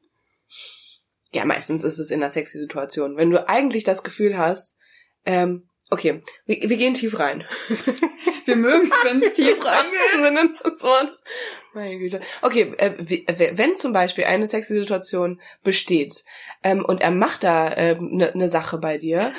Ja, 1.31 1.45
meistens 1.45 1.85
ist 1.85 1.99
es 1.99 2.11
in 2.11 2.23
einer 2.23 2.31
sexy 2.31 2.59
Situation. 2.59 3.19
Wenn 3.19 3.29
du 3.29 3.47
eigentlich 3.47 3.85
das 3.85 4.03
Gefühl 4.03 4.39
hast, 4.39 4.79
ähm, 5.27 5.69
okay, 5.91 6.23
wir, 6.47 6.71
wir 6.71 6.77
gehen 6.79 6.95
tief 6.95 7.19
rein. 7.19 7.45
wir 8.47 8.57
mögen 8.57 8.91
es, 8.91 9.05
wenn 9.05 9.23
es 9.23 9.33
tief 9.35 9.63
reingeht. 9.63 10.59
Meine 11.75 11.99
Güte. 11.99 12.23
Okay, 12.41 12.73
äh, 12.79 12.95
äh, 13.27 13.59
wenn 13.59 13.77
zum 13.77 13.93
Beispiel 13.93 14.25
eine 14.25 14.47
sexy 14.47 14.75
Situation 14.75 15.43
besteht 15.63 16.25
ähm, 16.63 16.83
und 16.83 17.03
er 17.03 17.11
macht 17.11 17.45
da 17.45 17.67
eine 17.67 17.91
äh, 17.91 17.99
ne, 18.01 18.33
ne 18.35 18.49
Sache 18.49 18.79
bei 18.79 18.97
dir, 18.97 19.31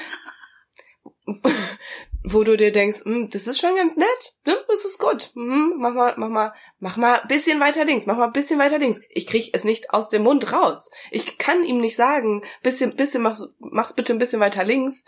wo 2.24 2.44
du 2.44 2.58
dir 2.58 2.72
denkst, 2.72 3.04
hm, 3.04 3.30
das 3.30 3.48
ist 3.48 3.60
schon 3.60 3.76
ganz 3.76 3.98
nett, 3.98 4.34
ne? 4.46 4.56
das 4.68 4.86
ist 4.86 5.00
gut. 5.00 5.32
Hm, 5.34 5.74
mach 5.78 5.94
mal, 5.94 6.14
mach 6.18 6.30
mal, 6.30 6.54
mach 6.80 6.98
mal 6.98 7.22
bisschen 7.28 7.60
weiter 7.60 7.86
links, 7.86 8.06
mach 8.06 8.18
mal 8.18 8.28
bisschen 8.28 8.60
weiter 8.60 8.80
links. 8.80 9.00
Ich 9.10 9.28
krieg 9.28 9.52
es 9.54 9.64
nicht 9.64 9.92
aus 9.92 10.10
dem 10.10 10.24
Mund 10.24 10.52
raus. 10.52 10.90
Ich 11.12 11.38
kann 11.38 11.64
ihm 11.64 11.80
nicht 11.80 11.96
sagen, 11.96 12.44
bisschen, 12.64 12.96
bisschen, 12.96 13.22
mach's, 13.22 13.48
mach's 13.60 13.94
bitte 13.94 14.14
ein 14.14 14.20
bisschen 14.20 14.40
weiter 14.40 14.64
links. 14.64 15.06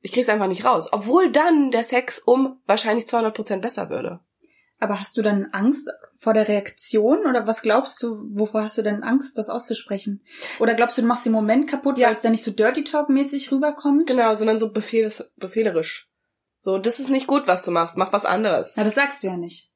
Ich 0.00 0.12
krieg's 0.12 0.28
einfach 0.28 0.48
nicht 0.48 0.64
raus. 0.64 0.88
Obwohl 0.92 1.30
dann 1.30 1.70
der 1.70 1.84
Sex 1.84 2.18
um 2.18 2.60
wahrscheinlich 2.66 3.06
200 3.06 3.34
Prozent 3.34 3.62
besser 3.62 3.88
würde. 3.88 4.20
Aber 4.82 4.98
hast 4.98 5.16
du 5.16 5.22
dann 5.22 5.46
Angst 5.52 5.88
vor 6.18 6.34
der 6.34 6.48
Reaktion 6.48 7.24
oder 7.24 7.46
was 7.46 7.62
glaubst 7.62 8.02
du, 8.02 8.16
wovor 8.32 8.64
hast 8.64 8.78
du 8.78 8.82
denn 8.82 9.04
Angst, 9.04 9.38
das 9.38 9.48
auszusprechen? 9.48 10.24
Oder 10.58 10.74
glaubst 10.74 10.98
du, 10.98 11.02
du 11.02 11.06
machst 11.06 11.24
den 11.24 11.30
Moment 11.30 11.70
kaputt, 11.70 11.98
ja. 11.98 12.08
weil 12.08 12.14
es 12.14 12.20
dann 12.20 12.32
nicht 12.32 12.42
so 12.42 12.50
Dirty 12.50 12.82
Talk 12.82 13.08
mäßig 13.08 13.52
rüberkommt? 13.52 14.08
Genau, 14.08 14.34
sondern 14.34 14.58
so 14.58 14.72
befehles, 14.72 15.32
befehlerisch. 15.36 16.10
So, 16.58 16.78
das 16.78 16.98
ist 16.98 17.10
nicht 17.10 17.28
gut, 17.28 17.46
was 17.46 17.64
du 17.64 17.70
machst, 17.70 17.96
mach 17.96 18.12
was 18.12 18.24
anderes. 18.24 18.74
Ja, 18.74 18.82
das 18.82 18.96
sagst 18.96 19.22
du 19.22 19.28
ja 19.28 19.36
nicht. 19.36 19.70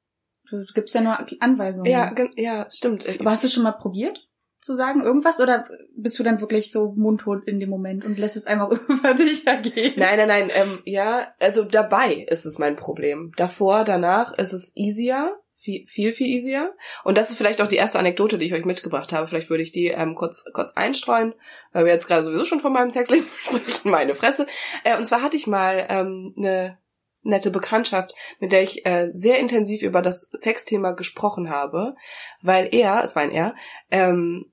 Du, 0.50 0.64
du 0.64 0.72
gibst 0.74 0.92
ja 0.92 1.00
nur 1.00 1.16
Anweisungen. 1.38 1.88
Ja, 1.88 2.12
ja, 2.34 2.66
stimmt. 2.68 3.08
Aber 3.20 3.30
hast 3.30 3.44
du 3.44 3.48
schon 3.48 3.62
mal 3.62 3.70
probiert? 3.70 4.25
Zu 4.66 4.74
sagen, 4.74 5.02
irgendwas? 5.02 5.40
Oder 5.40 5.68
bist 5.96 6.18
du 6.18 6.22
dann 6.22 6.40
wirklich 6.40 6.70
so 6.70 6.92
mundtot 6.96 7.44
in 7.46 7.60
dem 7.60 7.70
Moment 7.70 8.04
und 8.04 8.18
lässt 8.18 8.36
es 8.36 8.46
einfach 8.46 8.70
über 8.88 9.14
dich 9.14 9.46
ergehen? 9.46 9.94
Nein, 9.96 10.18
nein, 10.18 10.28
nein. 10.28 10.50
Ähm, 10.54 10.80
ja, 10.84 11.28
also 11.40 11.64
dabei 11.64 12.26
ist 12.28 12.44
es 12.44 12.58
mein 12.58 12.76
Problem. 12.76 13.32
Davor, 13.36 13.84
danach 13.84 14.36
ist 14.36 14.52
es 14.52 14.72
easier. 14.74 15.32
Viel, 15.58 15.86
viel, 15.86 16.12
viel 16.12 16.28
easier. 16.28 16.74
Und 17.02 17.16
das 17.16 17.30
ist 17.30 17.38
vielleicht 17.38 17.60
auch 17.60 17.66
die 17.66 17.76
erste 17.76 17.98
Anekdote, 17.98 18.38
die 18.38 18.46
ich 18.46 18.54
euch 18.54 18.66
mitgebracht 18.66 19.12
habe. 19.12 19.26
Vielleicht 19.26 19.50
würde 19.50 19.62
ich 19.62 19.72
die 19.72 19.86
ähm, 19.86 20.14
kurz, 20.14 20.44
kurz 20.52 20.74
einstreuen, 20.74 21.34
weil 21.72 21.86
wir 21.86 21.92
jetzt 21.92 22.06
gerade 22.06 22.24
sowieso 22.24 22.44
schon 22.44 22.60
von 22.60 22.72
meinem 22.72 22.90
Sexleben 22.90 23.26
sprechen. 23.42 23.90
Meine 23.90 24.14
Fresse. 24.14 24.46
Äh, 24.84 24.98
und 24.98 25.08
zwar 25.08 25.22
hatte 25.22 25.36
ich 25.36 25.46
mal 25.46 25.86
ähm, 25.88 26.34
eine 26.36 26.78
nette 27.26 27.50
Bekanntschaft, 27.50 28.14
mit 28.38 28.52
der 28.52 28.62
ich 28.62 28.86
äh, 28.86 29.10
sehr 29.12 29.38
intensiv 29.38 29.82
über 29.82 30.00
das 30.00 30.30
Sexthema 30.32 30.92
gesprochen 30.92 31.50
habe, 31.50 31.94
weil 32.40 32.68
er, 32.72 33.04
es 33.04 33.16
war 33.16 33.22
ein 33.22 33.30
er, 33.30 33.54
ähm, 33.90 34.52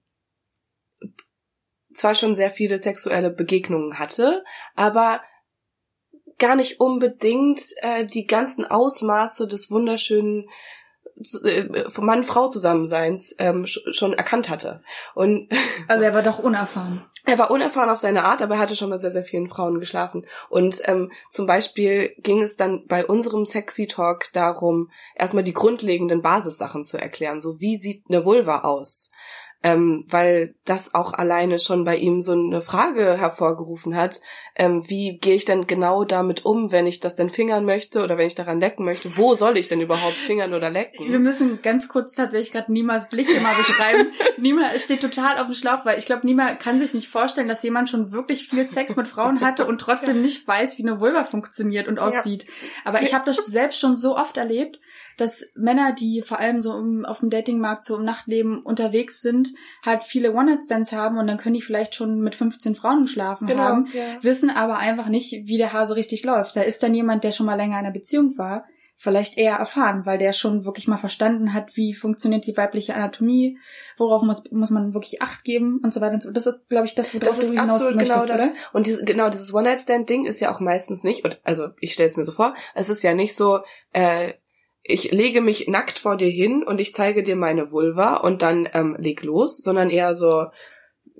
zwar 1.93 2.15
schon 2.15 2.35
sehr 2.35 2.51
viele 2.51 2.77
sexuelle 2.77 3.29
Begegnungen 3.29 3.99
hatte, 3.99 4.43
aber 4.75 5.21
gar 6.39 6.55
nicht 6.55 6.79
unbedingt 6.79 7.61
äh, 7.77 8.05
die 8.05 8.25
ganzen 8.25 8.65
Ausmaße 8.65 9.47
des 9.47 9.71
wunderschönen 9.71 10.49
äh, 11.43 11.85
Mann-Frau-Zusammenseins 11.99 13.35
ähm, 13.39 13.65
schon 13.65 14.13
erkannt 14.13 14.49
hatte. 14.49 14.81
Und 15.13 15.49
also 15.87 16.03
er 16.03 16.13
war 16.13 16.23
doch 16.23 16.39
unerfahren. 16.39 17.05
Er 17.25 17.37
war 17.39 17.51
unerfahren 17.51 17.89
auf 17.89 17.99
seine 17.99 18.25
Art, 18.25 18.41
aber 18.41 18.55
er 18.55 18.59
hatte 18.59 18.75
schon 18.75 18.89
mit 18.89 18.99
sehr, 18.99 19.11
sehr 19.11 19.23
vielen 19.23 19.47
Frauen 19.47 19.79
geschlafen. 19.79 20.25
Und 20.49 20.81
ähm, 20.85 21.11
zum 21.29 21.45
Beispiel 21.45 22.13
ging 22.17 22.41
es 22.41 22.57
dann 22.57 22.85
bei 22.87 23.05
unserem 23.05 23.45
Sexy 23.45 23.87
Talk 23.87 24.33
darum, 24.33 24.91
erstmal 25.15 25.43
die 25.43 25.53
grundlegenden 25.53 26.21
Basissachen 26.21 26.83
zu 26.83 26.97
erklären. 26.97 27.39
So, 27.39 27.61
wie 27.61 27.77
sieht 27.77 28.03
eine 28.09 28.25
Vulva 28.25 28.61
aus? 28.61 29.11
Ähm, 29.63 30.03
weil 30.07 30.55
das 30.65 30.93
auch 30.93 31.13
alleine 31.13 31.57
schon 31.57 31.85
bei 31.85 31.95
ihm 31.95 32.21
so 32.21 32.33
eine 32.33 32.61
Frage 32.61 33.17
hervorgerufen 33.17 33.95
hat, 33.95 34.19
ähm, 34.55 34.83
wie 34.87 35.17
gehe 35.17 35.35
ich 35.35 35.45
denn 35.45 35.67
genau 35.67 36.03
damit 36.03 36.45
um, 36.45 36.71
wenn 36.73 36.85
ich 36.85 36.99
das 36.99 37.15
denn 37.15 37.29
fingern 37.29 37.63
möchte 37.63 38.03
oder 38.03 38.17
wenn 38.17 38.27
ich 38.27 38.35
daran 38.35 38.59
lecken 38.59 38.83
möchte, 38.83 39.17
wo 39.17 39.35
soll 39.35 39.57
ich 39.57 39.69
denn 39.69 39.79
überhaupt 39.79 40.15
fingern 40.15 40.53
oder 40.53 40.69
lecken? 40.69 41.09
Wir 41.09 41.19
müssen 41.19 41.61
ganz 41.61 41.87
kurz 41.87 42.13
tatsächlich 42.13 42.51
gerade 42.51 42.71
Nimas 42.73 43.07
Blick 43.07 43.29
immer 43.29 43.53
beschreiben. 43.55 44.11
Nima 44.37 44.77
steht 44.77 45.01
total 45.01 45.39
auf 45.39 45.47
dem 45.47 45.55
Schlauch, 45.55 45.85
weil 45.85 45.97
ich 45.97 46.05
glaube, 46.05 46.27
Nima 46.27 46.55
kann 46.55 46.79
sich 46.79 46.93
nicht 46.93 47.07
vorstellen, 47.07 47.47
dass 47.47 47.63
jemand 47.63 47.89
schon 47.89 48.11
wirklich 48.11 48.49
viel 48.49 48.65
Sex 48.65 48.97
mit 48.97 49.07
Frauen 49.07 49.39
hatte 49.39 49.65
und 49.65 49.79
trotzdem 49.79 50.21
nicht 50.21 50.45
weiß, 50.45 50.77
wie 50.77 50.83
eine 50.83 50.99
Vulva 50.99 51.23
funktioniert 51.23 51.87
und 51.87 51.99
aussieht. 51.99 52.47
Aber 52.83 53.01
ich 53.01 53.13
habe 53.13 53.25
das 53.25 53.37
selbst 53.37 53.79
schon 53.79 53.95
so 53.95 54.17
oft 54.17 54.35
erlebt, 54.35 54.81
dass 55.17 55.45
Männer, 55.55 55.93
die 55.93 56.23
vor 56.25 56.39
allem 56.39 56.59
so 56.59 56.77
im, 56.77 57.05
auf 57.05 57.19
dem 57.19 57.29
Datingmarkt 57.29 57.85
so 57.85 57.97
im 57.97 58.03
Nachtleben 58.03 58.61
unterwegs 58.61 59.21
sind, 59.21 59.49
halt 59.85 60.03
viele 60.03 60.33
One-Night-Stands 60.33 60.91
haben 60.91 61.17
und 61.17 61.27
dann 61.27 61.37
können 61.37 61.55
die 61.55 61.61
vielleicht 61.61 61.95
schon 61.95 62.21
mit 62.21 62.35
15 62.35 62.75
Frauen 62.75 63.03
geschlafen 63.03 63.47
genau, 63.47 63.63
haben, 63.63 63.87
ja. 63.93 64.23
wissen 64.23 64.49
aber 64.49 64.77
einfach 64.77 65.07
nicht, 65.07 65.47
wie 65.47 65.57
der 65.57 65.73
Hase 65.73 65.95
richtig 65.95 66.23
läuft. 66.23 66.55
Da 66.55 66.61
ist 66.61 66.83
dann 66.83 66.93
jemand, 66.93 67.23
der 67.23 67.31
schon 67.31 67.45
mal 67.45 67.55
länger 67.55 67.79
in 67.79 67.85
einer 67.85 67.93
Beziehung 67.93 68.37
war, 68.37 68.65
vielleicht 68.95 69.37
eher 69.37 69.55
erfahren, 69.55 70.05
weil 70.05 70.17
der 70.17 70.31
schon 70.31 70.65
wirklich 70.65 70.87
mal 70.87 70.97
verstanden 70.97 71.53
hat, 71.53 71.75
wie 71.75 71.93
funktioniert 71.93 72.45
die 72.45 72.55
weibliche 72.55 72.93
Anatomie, 72.93 73.57
worauf 73.97 74.21
muss, 74.21 74.43
muss 74.51 74.69
man 74.69 74.93
wirklich 74.93 75.21
Acht 75.21 75.43
geben 75.43 75.79
und 75.83 75.93
so 75.93 75.99
weiter 75.99 76.13
und 76.13 76.23
so. 76.23 76.31
Das 76.31 76.47
ist, 76.47 76.69
glaube 76.69 76.85
ich, 76.85 76.95
das, 76.95 77.13
worauf 77.13 77.27
das 77.27 77.39
du 77.39 77.47
hinaus 77.47 77.75
absolut 77.75 77.95
möchtest, 77.95 78.21
genau 78.21 78.37
das. 78.37 78.47
Oder? 78.49 78.55
Und 78.71 78.87
diese, 78.87 79.03
genau 79.03 79.29
dieses 79.29 79.53
One-Night-Stand-Ding 79.53 80.25
ist 80.25 80.39
ja 80.39 80.53
auch 80.53 80.59
meistens 80.59 81.03
nicht, 81.03 81.25
und, 81.25 81.39
also 81.43 81.69
ich 81.79 81.93
stelle 81.93 82.09
es 82.09 82.17
mir 82.17 82.25
so 82.25 82.31
vor, 82.31 82.53
es 82.75 82.89
ist 82.89 83.03
ja 83.03 83.13
nicht 83.13 83.35
so, 83.35 83.59
äh, 83.91 84.33
ich 84.83 85.11
lege 85.11 85.41
mich 85.41 85.67
nackt 85.67 85.97
vor 85.97 86.17
dir 86.17 86.29
hin 86.29 86.63
und 86.63 86.81
ich 86.81 86.93
zeige 86.93 87.23
dir 87.23 87.35
meine 87.35 87.71
Vulva 87.71 88.15
und 88.17 88.41
dann 88.41 88.67
ähm, 88.73 88.95
leg 88.99 89.23
los, 89.23 89.57
sondern 89.57 89.89
eher 89.89 90.13
so, 90.13 90.47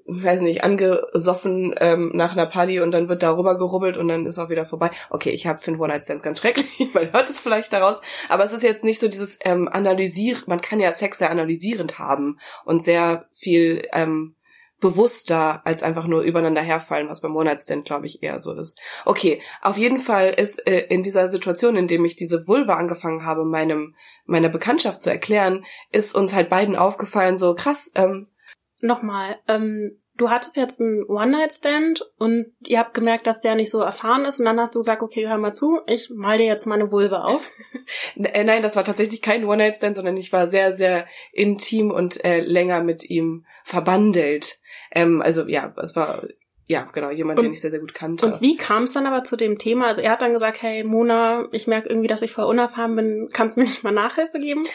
weiß 0.06 0.42
nicht, 0.42 0.66
angesoffen 0.66 1.74
ähm, 1.78 2.12
nach 2.14 2.34
einer 2.34 2.46
Party 2.46 2.82
und 2.82 2.92
dann 2.92 3.08
wird 3.08 3.24
darüber 3.24 3.58
gerubbelt 3.58 3.96
und 3.96 4.10
dann 4.10 4.26
ist 4.26 4.38
auch 4.38 4.50
wieder 4.50 4.66
vorbei. 4.66 4.92
Okay, 5.10 5.30
ich 5.30 5.48
habe 5.48 5.60
Finn 5.60 5.80
One-Night-Stands 5.80 6.24
ganz 6.24 6.40
schrecklich, 6.40 6.90
man 6.94 7.14
hört 7.14 7.30
es 7.30 7.40
vielleicht 7.40 7.72
daraus, 7.72 8.02
aber 8.28 8.44
es 8.44 8.52
ist 8.52 8.64
jetzt 8.64 8.84
nicht 8.84 9.00
so 9.00 9.08
dieses 9.08 9.40
ähm, 9.46 9.70
analysieren, 9.70 10.44
man 10.48 10.60
kann 10.60 10.82
ja 10.82 10.92
Sex 10.92 11.20
sehr 11.20 11.32
analysierend 11.32 12.00
haben 12.00 12.40
und 12.66 12.84
sehr 12.84 13.30
viel 13.32 13.88
ähm, 13.94 14.36
bewusster 14.84 15.66
als 15.66 15.82
einfach 15.82 16.08
nur 16.08 16.22
übereinander 16.22 16.62
herfallen, 16.62 17.08
was 17.08 17.22
beim 17.22 17.36
One-Night-Stand, 17.36 17.86
glaube 17.86 18.06
ich, 18.06 18.22
eher 18.22 18.42
so 18.42 18.54
ist. 18.54 18.82
Okay, 19.06 19.42
auf 19.62 19.78
jeden 19.78 19.98
Fall 19.98 20.32
ist 20.32 20.68
äh, 20.68 20.82
in 20.90 21.04
dieser 21.04 21.30
Situation, 21.30 21.78
in 21.78 21.88
dem 21.88 22.04
ich 22.04 22.18
diese 22.18 22.48
Vulva 22.48 22.74
angefangen 22.74 23.26
habe, 23.26 23.46
meinem 23.46 23.96
meiner 24.26 24.50
Bekanntschaft 24.50 25.00
zu 25.00 25.10
erklären, 25.10 25.66
ist 25.92 26.16
uns 26.16 26.34
halt 26.34 26.50
beiden 26.50 26.76
aufgefallen, 26.76 27.38
so 27.38 27.56
krass. 27.56 27.92
Ähm, 27.96 28.28
Nochmal, 28.82 29.38
ähm, 29.48 30.02
du 30.18 30.30
hattest 30.30 30.58
jetzt 30.58 30.82
einen 30.82 31.06
One-Night-Stand 31.06 32.06
und 32.18 32.48
ihr 32.60 32.80
habt 32.80 32.94
gemerkt, 32.94 33.26
dass 33.26 33.40
der 33.40 33.56
nicht 33.56 33.72
so 33.72 33.82
erfahren 33.82 34.26
ist 34.26 34.40
und 34.40 34.46
dann 34.46 34.60
hast 34.60 34.76
du 34.76 34.80
gesagt, 34.80 35.02
okay, 35.02 35.28
hör 35.28 35.38
mal 35.38 35.54
zu, 35.54 35.80
ich 35.88 36.10
mal 36.14 36.38
dir 36.38 36.46
jetzt 36.46 36.66
meine 36.66 36.92
Vulva 36.92 37.24
auf. 37.24 37.50
Äh, 38.16 38.44
nein, 38.44 38.62
das 38.62 38.76
war 38.76 38.86
tatsächlich 38.86 39.22
kein 39.22 39.44
One-Night-Stand, 39.44 39.96
sondern 39.96 40.16
ich 40.16 40.32
war 40.32 40.48
sehr, 40.48 40.74
sehr 40.74 41.06
intim 41.32 41.92
und 41.92 42.24
äh, 42.24 42.40
länger 42.40 42.82
mit 42.82 43.10
ihm 43.10 43.46
verbandelt. 43.64 44.60
Ähm, 44.94 45.22
also 45.22 45.48
ja, 45.48 45.74
es 45.78 45.96
war 45.96 46.24
ja, 46.66 46.88
genau, 46.94 47.10
jemand, 47.10 47.40
und, 47.40 47.46
den 47.46 47.54
ich 47.54 47.62
sehr, 47.62 47.72
sehr 47.72 47.82
gut 47.82 47.94
kannte. 47.94 48.26
Und 48.26 48.42
wie 48.42 48.56
kam 48.56 48.84
es 48.84 48.94
dann 48.94 49.06
aber 49.06 49.24
zu 49.24 49.36
dem 49.36 49.58
Thema? 49.58 49.88
Also 49.88 50.02
er 50.02 50.12
hat 50.12 50.22
dann 50.22 50.34
gesagt, 50.34 50.62
hey 50.62 50.84
Mona, 50.84 51.48
ich 51.52 51.68
merke 51.68 51.90
irgendwie, 51.90 52.08
dass 52.08 52.22
ich 52.22 52.32
voll 52.32 52.46
unerfahren 52.46 52.96
bin, 52.96 53.30
kannst 53.34 53.58
du 53.58 53.62
mir 53.62 53.68
nicht 53.68 53.84
mal 53.84 53.92
Nachhilfe 53.92 54.40
geben? 54.40 54.66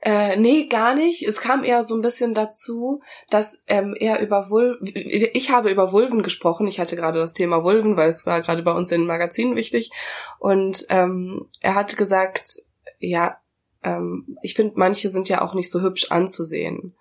Äh, 0.00 0.36
nee, 0.36 0.66
gar 0.66 0.94
nicht. 0.94 1.26
Es 1.26 1.40
kam 1.40 1.64
eher 1.64 1.82
so 1.82 1.96
ein 1.96 2.02
bisschen 2.02 2.32
dazu, 2.32 3.00
dass 3.30 3.64
ähm, 3.66 3.96
er 3.98 4.20
über 4.20 4.48
Vulven, 4.48 4.78
ich 4.94 5.50
habe 5.50 5.70
über 5.70 5.90
Vulven 5.90 6.22
gesprochen. 6.22 6.68
Ich 6.68 6.78
hatte 6.78 6.94
gerade 6.94 7.18
das 7.18 7.32
Thema 7.32 7.64
Vulven, 7.64 7.96
weil 7.96 8.10
es 8.10 8.24
war 8.24 8.40
gerade 8.40 8.62
bei 8.62 8.72
uns 8.72 8.92
in 8.92 9.00
den 9.00 9.08
Magazinen 9.08 9.56
wichtig. 9.56 9.90
Und 10.38 10.86
ähm, 10.90 11.48
er 11.60 11.74
hat 11.74 11.96
gesagt, 11.96 12.62
ja, 13.00 13.38
ähm, 13.82 14.36
ich 14.42 14.54
finde, 14.54 14.74
manche 14.76 15.10
sind 15.10 15.28
ja 15.28 15.42
auch 15.42 15.54
nicht 15.54 15.70
so 15.70 15.80
hübsch 15.80 16.12
anzusehen. 16.12 16.94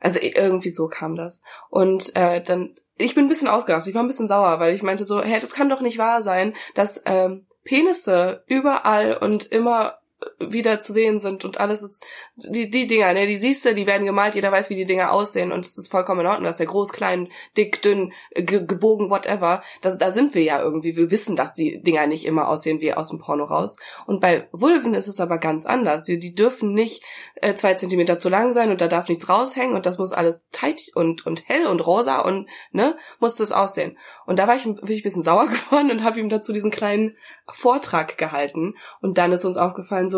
Also 0.00 0.20
irgendwie 0.20 0.70
so 0.70 0.88
kam 0.88 1.16
das. 1.16 1.42
Und 1.70 2.14
äh, 2.16 2.42
dann, 2.42 2.74
ich 2.96 3.14
bin 3.14 3.26
ein 3.26 3.28
bisschen 3.28 3.48
ausgerastet, 3.48 3.90
ich 3.90 3.94
war 3.94 4.02
ein 4.02 4.08
bisschen 4.08 4.28
sauer, 4.28 4.58
weil 4.60 4.74
ich 4.74 4.82
meinte 4.82 5.04
so, 5.04 5.22
hey, 5.22 5.40
das 5.40 5.54
kann 5.54 5.68
doch 5.68 5.80
nicht 5.80 5.98
wahr 5.98 6.22
sein, 6.22 6.54
dass 6.74 7.02
ähm, 7.04 7.46
Penisse 7.64 8.44
überall 8.46 9.16
und 9.16 9.44
immer 9.44 9.98
wieder 10.38 10.80
zu 10.80 10.92
sehen 10.92 11.18
sind 11.18 11.44
und 11.44 11.60
alles 11.60 11.82
ist 11.82 12.04
die 12.36 12.68
die 12.68 12.86
Dinger, 12.86 13.12
ne, 13.12 13.26
die 13.26 13.38
siehst 13.38 13.64
du, 13.64 13.74
die 13.74 13.86
werden 13.86 14.06
gemalt, 14.06 14.34
jeder 14.34 14.52
weiß, 14.52 14.70
wie 14.70 14.74
die 14.74 14.84
Dinger 14.84 15.12
aussehen 15.12 15.52
und 15.52 15.64
es 15.64 15.78
ist 15.78 15.90
vollkommen 15.90 16.20
in 16.20 16.26
Ordnung, 16.26 16.44
dass 16.44 16.56
der 16.56 16.66
groß, 16.66 16.92
klein, 16.92 17.28
dick, 17.56 17.82
dünn, 17.82 18.12
ge 18.34 18.64
gebogen, 18.66 19.10
whatever. 19.10 19.62
Da, 19.82 19.94
da 19.94 20.12
sind 20.12 20.34
wir 20.34 20.42
ja 20.42 20.60
irgendwie, 20.60 20.96
wir 20.96 21.10
wissen, 21.10 21.36
dass 21.36 21.54
die 21.54 21.82
Dinger 21.82 22.06
nicht 22.06 22.26
immer 22.26 22.48
aussehen 22.48 22.80
wie 22.80 22.92
aus 22.92 23.08
dem 23.08 23.18
Porno 23.18 23.44
raus. 23.44 23.76
Und 24.06 24.20
bei 24.20 24.48
Vulven 24.52 24.94
ist 24.94 25.08
es 25.08 25.20
aber 25.20 25.38
ganz 25.38 25.66
anders. 25.66 26.04
Die, 26.04 26.18
die 26.18 26.34
dürfen 26.34 26.72
nicht 26.72 27.02
äh, 27.36 27.54
zwei 27.54 27.74
Zentimeter 27.74 28.18
zu 28.18 28.28
lang 28.28 28.52
sein 28.52 28.70
und 28.70 28.80
da 28.80 28.88
darf 28.88 29.08
nichts 29.08 29.28
raushängen 29.28 29.74
und 29.74 29.86
das 29.86 29.98
muss 29.98 30.12
alles 30.12 30.42
tight 30.52 30.90
und 30.94 31.26
und 31.26 31.48
hell 31.48 31.66
und 31.66 31.86
rosa 31.86 32.20
und 32.20 32.48
ne 32.72 32.96
muss 33.18 33.36
das 33.36 33.52
aussehen. 33.52 33.96
Und 34.26 34.38
da 34.38 34.46
war 34.46 34.56
ich, 34.56 34.64
bin 34.64 34.76
ich 34.88 35.00
ein 35.00 35.02
bisschen 35.02 35.22
sauer 35.22 35.46
geworden 35.48 35.90
und 35.90 36.02
habe 36.02 36.20
ihm 36.20 36.28
dazu 36.28 36.52
diesen 36.52 36.70
kleinen 36.70 37.16
Vortrag 37.48 38.18
gehalten. 38.18 38.74
Und 39.00 39.18
dann 39.18 39.32
ist 39.32 39.44
uns 39.44 39.56
aufgefallen, 39.56 40.08
so, 40.08 40.15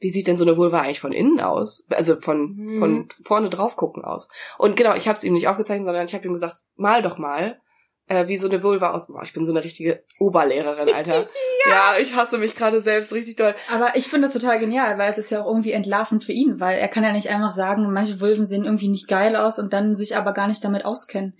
wie 0.00 0.10
sieht 0.10 0.28
denn 0.28 0.36
so 0.36 0.44
eine 0.44 0.56
Vulva 0.56 0.80
eigentlich 0.80 1.00
von 1.00 1.12
innen 1.12 1.40
aus? 1.40 1.86
Also 1.90 2.20
von, 2.20 2.54
mhm. 2.56 2.78
von 2.78 3.08
vorne 3.22 3.48
drauf 3.50 3.76
gucken 3.76 4.04
aus. 4.04 4.28
Und 4.56 4.76
genau, 4.76 4.94
ich 4.94 5.08
habe 5.08 5.16
es 5.16 5.24
ihm 5.24 5.32
nicht 5.32 5.48
aufgezeichnet, 5.48 5.86
sondern 5.86 6.06
ich 6.06 6.14
habe 6.14 6.24
ihm 6.24 6.32
gesagt, 6.32 6.62
mal 6.76 7.02
doch 7.02 7.18
mal, 7.18 7.60
äh, 8.08 8.26
wie 8.28 8.36
so 8.36 8.48
eine 8.48 8.62
Vulva 8.62 8.92
aus. 8.92 9.08
Boah, 9.08 9.22
ich 9.22 9.32
bin 9.32 9.44
so 9.44 9.52
eine 9.52 9.62
richtige 9.62 10.02
Oberlehrerin, 10.18 10.92
Alter. 10.94 11.26
ja. 11.66 11.70
ja. 11.70 11.98
ich 12.00 12.14
hasse 12.14 12.38
mich 12.38 12.54
gerade 12.54 12.80
selbst 12.80 13.12
richtig 13.12 13.36
doll. 13.36 13.54
Aber 13.72 13.96
ich 13.96 14.08
finde 14.08 14.28
das 14.28 14.34
total 14.34 14.58
genial, 14.58 14.98
weil 14.98 15.10
es 15.10 15.18
ist 15.18 15.30
ja 15.30 15.42
auch 15.42 15.46
irgendwie 15.46 15.72
entlarvend 15.72 16.24
für 16.24 16.32
ihn, 16.32 16.60
weil 16.60 16.78
er 16.78 16.88
kann 16.88 17.04
ja 17.04 17.12
nicht 17.12 17.28
einfach 17.28 17.52
sagen, 17.52 17.92
manche 17.92 18.20
Vulven 18.20 18.46
sehen 18.46 18.64
irgendwie 18.64 18.88
nicht 18.88 19.08
geil 19.08 19.36
aus 19.36 19.58
und 19.58 19.72
dann 19.72 19.94
sich 19.94 20.16
aber 20.16 20.32
gar 20.32 20.48
nicht 20.48 20.64
damit 20.64 20.84
auskennen. 20.84 21.36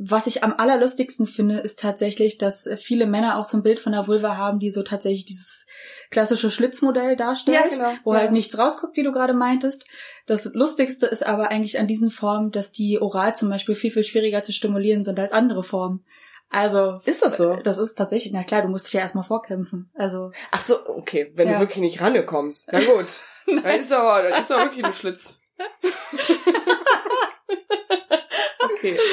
Was 0.00 0.26
ich 0.26 0.44
am 0.44 0.54
allerlustigsten 0.56 1.26
finde, 1.26 1.58
ist 1.58 1.80
tatsächlich, 1.80 2.38
dass 2.38 2.68
viele 2.76 3.06
Männer 3.06 3.38
auch 3.38 3.44
so 3.44 3.56
ein 3.56 3.62
Bild 3.62 3.80
von 3.80 3.92
der 3.92 4.06
Vulva 4.06 4.36
haben, 4.36 4.60
die 4.60 4.70
so 4.70 4.82
tatsächlich 4.82 5.24
dieses 5.24 5.66
klassische 6.10 6.50
Schlitzmodell 6.50 7.16
darstellt, 7.16 7.72
ja, 7.72 7.78
genau. 7.88 7.92
wo 8.04 8.12
ja. 8.12 8.20
halt 8.20 8.32
nichts 8.32 8.56
rausguckt, 8.56 8.96
wie 8.96 9.02
du 9.02 9.12
gerade 9.12 9.34
meintest. 9.34 9.86
Das 10.26 10.44
Lustigste 10.54 11.06
ist 11.06 11.26
aber 11.26 11.48
eigentlich 11.48 11.78
an 11.78 11.86
diesen 11.86 12.10
Formen, 12.10 12.52
dass 12.52 12.70
die 12.70 13.00
oral 13.00 13.34
zum 13.34 13.48
Beispiel 13.48 13.74
viel, 13.74 13.90
viel 13.90 14.04
schwieriger 14.04 14.42
zu 14.42 14.52
stimulieren 14.52 15.02
sind 15.02 15.18
als 15.18 15.32
andere 15.32 15.62
Formen. 15.62 16.04
Also. 16.50 16.98
Ist 17.04 17.22
das 17.22 17.36
so? 17.36 17.56
Das 17.56 17.78
ist 17.78 17.94
tatsächlich, 17.94 18.32
na 18.32 18.44
klar, 18.44 18.62
du 18.62 18.68
musst 18.68 18.86
dich 18.86 18.94
ja 18.94 19.00
erstmal 19.00 19.24
vorkämpfen. 19.24 19.90
Also. 19.94 20.30
Ach 20.50 20.62
so, 20.62 20.76
okay, 20.86 21.32
wenn 21.34 21.48
ja. 21.48 21.54
du 21.54 21.60
wirklich 21.60 21.78
nicht 21.78 22.00
rankommst. 22.00 22.68
Na 22.72 22.80
gut. 22.80 23.20
dann 23.46 23.80
ist 23.80 23.92
aber, 23.92 24.28
dann 24.28 24.40
ist 24.40 24.52
aber 24.52 24.64
wirklich 24.64 24.84
ein 24.84 24.92
Schlitz. 24.92 25.38
okay. 28.78 28.98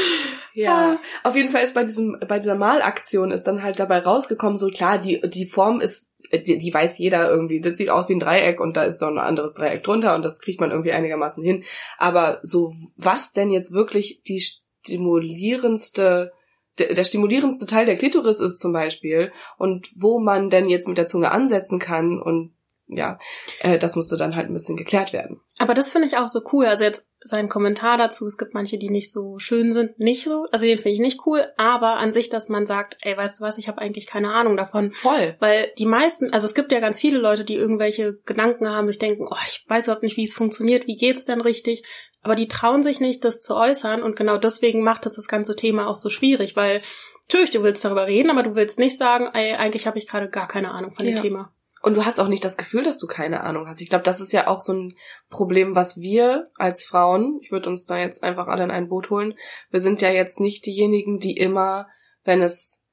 Ja. 0.58 1.02
Auf 1.24 1.36
jeden 1.36 1.52
Fall 1.52 1.66
ist 1.66 1.76
bei 1.76 1.84
diesem, 1.84 2.18
bei 2.30 2.40
dieser 2.40 2.56
Malaktion 2.56 3.32
ist 3.32 3.44
dann 3.44 3.62
halt 3.62 3.78
dabei 3.78 4.00
rausgekommen, 4.00 4.58
so 4.58 4.70
klar, 4.70 5.00
die, 5.00 5.20
die 5.30 5.48
Form 5.48 5.82
ist, 5.82 6.14
die, 6.32 6.58
die 6.58 6.74
weiß 6.74 6.98
jeder 6.98 7.30
irgendwie. 7.30 7.60
Das 7.60 7.78
sieht 7.78 7.90
aus 7.90 8.08
wie 8.08 8.16
ein 8.16 8.22
Dreieck 8.22 8.62
und 8.62 8.78
da 8.78 8.84
ist 8.84 9.00
so 9.00 9.06
ein 9.06 9.18
anderes 9.18 9.54
Dreieck 9.54 9.84
drunter 9.84 10.16
und 10.16 10.24
das 10.24 10.40
kriegt 10.40 10.62
man 10.62 10.72
irgendwie 10.72 10.94
einigermaßen 10.94 11.44
hin. 11.44 11.66
Aber 11.98 12.40
so, 12.42 12.72
was 12.96 13.34
denn 13.34 13.52
jetzt 13.52 13.74
wirklich 13.74 14.22
die 14.26 14.40
stimulierendste 14.40 16.32
der, 16.78 16.94
der 16.94 17.04
stimulierendste 17.04 17.66
Teil 17.66 17.86
der 17.86 17.98
Klitoris 17.98 18.40
ist 18.40 18.60
zum 18.60 18.74
Beispiel 18.74 19.32
und 19.58 19.90
wo 19.96 20.20
man 20.20 20.50
denn 20.50 20.70
jetzt 20.70 20.88
mit 20.88 20.98
der 20.98 21.08
Zunge 21.08 21.32
ansetzen 21.32 21.80
kann 21.80 22.22
und 22.22 22.55
ja, 22.88 23.18
äh, 23.62 23.80
das 23.80 23.96
musste 23.96 24.16
dann 24.18 24.36
halt 24.36 24.48
ein 24.48 24.54
bisschen 24.54 24.78
geklärt 24.78 25.12
werden. 25.12 25.42
Aber 25.60 25.74
das 25.74 25.92
finde 25.92 26.08
ich 26.08 26.18
auch 26.18 26.28
so 26.28 26.42
cool. 26.54 26.66
Also 26.66 26.84
jetzt 26.84 27.08
sein 27.22 27.50
Kommentar 27.50 27.98
dazu, 27.98 28.28
es 28.28 28.38
gibt 28.38 28.54
manche, 28.54 28.78
die 28.78 28.90
nicht 28.90 29.12
so 29.12 29.40
schön 29.40 29.74
sind, 29.74 29.98
nicht 30.00 30.24
so. 30.24 30.46
Also 30.52 30.66
den 30.66 30.78
finde 30.78 30.94
ich 30.94 31.00
nicht 31.00 31.22
cool, 31.26 31.48
aber 31.58 31.98
an 31.98 32.14
sich, 32.14 32.30
dass 32.30 32.48
man 32.48 32.68
sagt, 32.68 32.98
ey, 33.02 33.18
weißt 33.18 33.40
du 33.40 33.44
was, 33.44 33.58
ich 33.58 33.68
habe 33.68 33.80
eigentlich 33.80 34.06
keine 34.06 34.32
Ahnung 34.34 34.56
davon. 34.56 34.92
Voll. 34.92 35.36
Weil 35.40 35.72
die 35.80 35.88
meisten, 35.88 36.32
also 36.32 36.46
es 36.46 36.54
gibt 36.54 36.72
ja 36.72 36.80
ganz 36.80 37.00
viele 37.00 37.18
Leute, 37.18 37.44
die 37.44 37.56
irgendwelche 37.56 38.14
Gedanken 38.26 38.70
haben, 38.70 38.88
sich 38.88 39.00
denken, 39.00 39.28
oh, 39.30 39.38
ich 39.48 39.66
weiß 39.68 39.86
überhaupt 39.86 40.04
nicht, 40.04 40.18
wie 40.18 40.26
es 40.26 40.36
funktioniert, 40.36 40.86
wie 40.86 40.96
geht's 40.96 41.26
denn 41.26 41.42
richtig? 41.42 41.84
Aber 42.22 42.36
die 42.36 42.48
trauen 42.48 42.84
sich 42.84 43.00
nicht, 43.00 43.24
das 43.24 43.40
zu 43.40 43.56
äußern 43.56 44.04
und 44.04 44.16
genau 44.16 44.38
deswegen 44.38 44.84
macht 44.84 45.06
das 45.06 45.14
das 45.14 45.28
ganze 45.28 45.56
Thema 45.56 45.88
auch 45.88 45.96
so 45.96 46.10
schwierig, 46.10 46.56
weil 46.56 46.82
natürlich, 47.28 47.52
du 47.52 47.64
willst 47.64 47.84
darüber 47.84 48.06
reden, 48.06 48.30
aber 48.30 48.44
du 48.44 48.56
willst 48.56 48.78
nicht 48.78 48.98
sagen, 48.98 49.30
ey, 49.34 49.54
eigentlich 49.54 49.88
habe 49.88 49.98
ich 49.98 50.08
gerade 50.08 50.30
gar 50.30 50.48
keine 50.48 50.72
Ahnung 50.72 50.94
von 50.94 51.06
dem 51.06 51.16
ja. 51.16 51.22
Thema. 51.22 51.55
Und 51.86 51.94
du 51.94 52.04
hast 52.04 52.20
auch 52.20 52.30
nicht 52.30 52.44
das 52.44 52.58
Gefühl, 52.58 52.82
dass 52.82 52.98
du 52.98 53.06
keine 53.06 53.42
Ahnung 53.42 53.68
hast. 53.68 53.80
Ich 53.80 53.90
glaube, 53.90 54.04
das 54.04 54.20
ist 54.20 54.34
ja 54.34 54.48
auch 54.48 54.60
so 54.60 54.74
ein 54.74 54.96
Problem, 55.30 55.76
was 55.76 56.02
wir 56.02 56.50
als 56.56 56.84
Frauen, 56.84 57.38
ich 57.44 57.52
würde 57.52 57.70
uns 57.70 57.86
da 57.86 58.00
jetzt 58.00 58.24
einfach 58.24 58.48
alle 58.48 58.64
in 58.64 58.72
ein 58.72 58.90
Boot 58.90 59.12
holen, 59.12 59.36
wir 59.70 59.80
sind 59.80 60.02
ja 60.02 60.10
jetzt 60.10 60.40
nicht 60.40 60.66
diejenigen, 60.66 61.20
die 61.20 61.38
immer, 61.38 61.88
wenn 62.24 62.42
es 62.42 62.84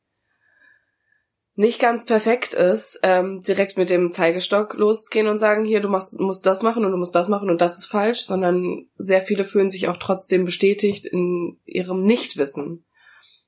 nicht 1.54 1.80
ganz 1.80 2.04
perfekt 2.04 2.52
ist, 2.52 3.00
ähm, 3.02 3.40
direkt 3.40 3.78
mit 3.78 3.88
dem 3.88 4.12
Zeigestock 4.12 4.74
losgehen 4.74 5.26
und 5.26 5.38
sagen, 5.38 5.64
hier, 5.64 5.80
du 5.80 5.88
machst, 5.88 6.20
musst 6.20 6.44
das 6.44 6.62
machen 6.62 6.84
und 6.84 6.92
du 6.92 6.98
musst 6.98 7.14
das 7.14 7.28
machen 7.28 7.48
und 7.48 7.62
das 7.62 7.78
ist 7.78 7.86
falsch, 7.86 8.20
sondern 8.20 8.90
sehr 8.98 9.22
viele 9.22 9.46
fühlen 9.46 9.70
sich 9.70 9.88
auch 9.88 9.96
trotzdem 9.96 10.44
bestätigt 10.44 11.06
in 11.06 11.58
ihrem 11.64 12.04
Nichtwissen. 12.04 12.84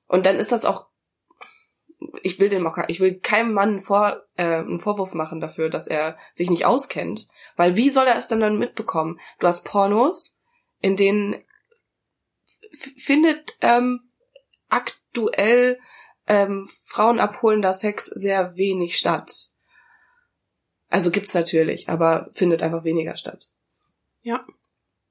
Und 0.08 0.24
dann 0.24 0.36
ist 0.36 0.52
das 0.52 0.64
auch 0.64 0.86
ich 2.22 2.38
will 2.38 2.48
dem 2.48 2.66
auch, 2.66 2.78
ich 2.88 3.00
will 3.00 3.18
keinem 3.18 3.52
Mann 3.52 3.80
vor, 3.80 4.22
äh, 4.36 4.44
einen 4.44 4.78
Vorwurf 4.78 5.14
machen 5.14 5.40
dafür, 5.40 5.70
dass 5.70 5.86
er 5.86 6.16
sich 6.32 6.50
nicht 6.50 6.66
auskennt. 6.66 7.28
Weil 7.56 7.76
wie 7.76 7.90
soll 7.90 8.06
er 8.06 8.16
es 8.16 8.28
denn 8.28 8.40
dann 8.40 8.58
mitbekommen? 8.58 9.20
Du 9.38 9.46
hast 9.46 9.64
Pornos, 9.64 10.36
in 10.80 10.96
denen 10.96 11.42
findet 12.70 13.56
ähm, 13.60 14.00
aktuell 14.68 15.78
ähm, 16.26 16.68
frauenabholender 16.82 17.74
Sex 17.74 18.06
sehr 18.06 18.56
wenig 18.56 18.98
statt. 18.98 19.50
Also 20.88 21.10
gibt's 21.10 21.34
natürlich, 21.34 21.88
aber 21.88 22.28
findet 22.32 22.62
einfach 22.62 22.84
weniger 22.84 23.16
statt. 23.16 23.50
Ja. 24.22 24.46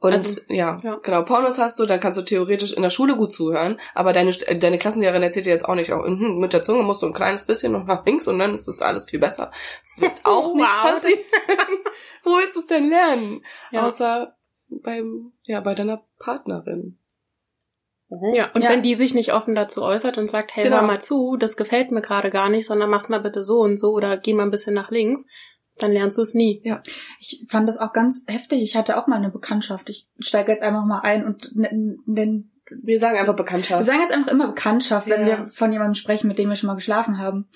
Und 0.03 0.11
also, 0.11 0.41
ja, 0.49 0.81
ja, 0.83 0.99
genau, 1.01 1.23
Pornos 1.23 1.57
hast 1.59 1.79
du, 1.79 1.85
dann 1.85 2.01
kannst 2.01 2.19
du 2.19 2.23
theoretisch 2.23 2.73
in 2.73 2.81
der 2.81 2.89
Schule 2.89 3.15
gut 3.15 3.31
zuhören, 3.31 3.79
aber 3.95 4.11
deine, 4.11 4.31
deine 4.33 4.77
Klassenlehrerin 4.77 5.23
erzählt 5.23 5.45
dir 5.45 5.53
jetzt 5.53 5.63
auch 5.63 5.75
nicht, 5.75 5.93
auch, 5.93 6.03
hm, 6.03 6.39
mit 6.39 6.51
der 6.51 6.61
Zunge 6.61 6.83
musst 6.83 7.03
du 7.03 7.07
ein 7.07 7.13
kleines 7.13 7.45
bisschen 7.45 7.71
noch 7.71 7.85
nach 7.85 8.05
links 8.05 8.27
und 8.27 8.37
dann 8.37 8.53
ist 8.53 8.67
das 8.67 8.81
alles 8.81 9.09
viel 9.09 9.19
besser. 9.19 9.49
Wird 9.95 10.11
auch 10.25 10.53
nicht 10.55 10.65
wow. 10.65 10.91
passieren. 10.91 11.19
Wo 12.25 12.31
willst 12.31 12.57
du 12.57 12.59
es 12.59 12.67
denn 12.67 12.89
lernen? 12.89 13.45
Ja. 13.71 13.87
Außer 13.87 14.35
beim, 14.67 15.31
ja, 15.43 15.61
bei 15.61 15.73
deiner 15.73 16.03
Partnerin. 16.19 16.97
Mhm. 18.09 18.33
Ja, 18.33 18.51
und 18.53 18.63
ja. 18.63 18.71
wenn 18.71 18.81
die 18.81 18.95
sich 18.95 19.13
nicht 19.13 19.31
offen 19.31 19.55
dazu 19.55 19.83
äußert 19.83 20.17
und 20.17 20.29
sagt, 20.29 20.53
hey, 20.53 20.65
genau. 20.65 20.81
hör 20.81 20.83
mal 20.83 21.01
zu, 21.01 21.37
das 21.37 21.55
gefällt 21.55 21.91
mir 21.91 22.01
gerade 22.01 22.29
gar 22.29 22.49
nicht, 22.49 22.65
sondern 22.65 22.89
mach's 22.89 23.07
mal 23.07 23.21
bitte 23.21 23.45
so 23.45 23.61
und 23.61 23.79
so 23.79 23.93
oder 23.93 24.17
geh 24.17 24.33
mal 24.33 24.43
ein 24.43 24.51
bisschen 24.51 24.73
nach 24.73 24.91
links, 24.91 25.27
dann 25.83 25.91
lernst 25.91 26.17
du 26.17 26.21
es 26.21 26.33
nie. 26.33 26.61
Ja. 26.63 26.81
Ich 27.19 27.45
fand 27.47 27.67
das 27.67 27.77
auch 27.77 27.93
ganz 27.93 28.23
heftig. 28.27 28.61
Ich 28.63 28.75
hatte 28.75 28.97
auch 28.97 29.07
mal 29.07 29.17
eine 29.17 29.29
Bekanntschaft. 29.29 29.89
Ich 29.89 30.07
steige 30.19 30.51
jetzt 30.51 30.63
einfach 30.63 30.85
mal 30.85 31.01
ein 31.01 31.25
und 31.25 31.51
denn 31.53 32.49
wir 32.69 32.99
sagen 32.99 33.19
einfach 33.19 33.35
Bekanntschaft. 33.35 33.81
Wir 33.81 33.85
sagen 33.85 34.01
jetzt 34.01 34.13
einfach 34.13 34.31
immer 34.31 34.47
Bekanntschaft, 34.47 35.07
wenn 35.07 35.21
ja. 35.21 35.27
wir 35.27 35.47
von 35.47 35.71
jemandem 35.71 35.95
sprechen, 35.95 36.27
mit 36.27 36.39
dem 36.39 36.49
wir 36.49 36.55
schon 36.55 36.67
mal 36.67 36.75
geschlafen 36.75 37.19
haben. 37.19 37.47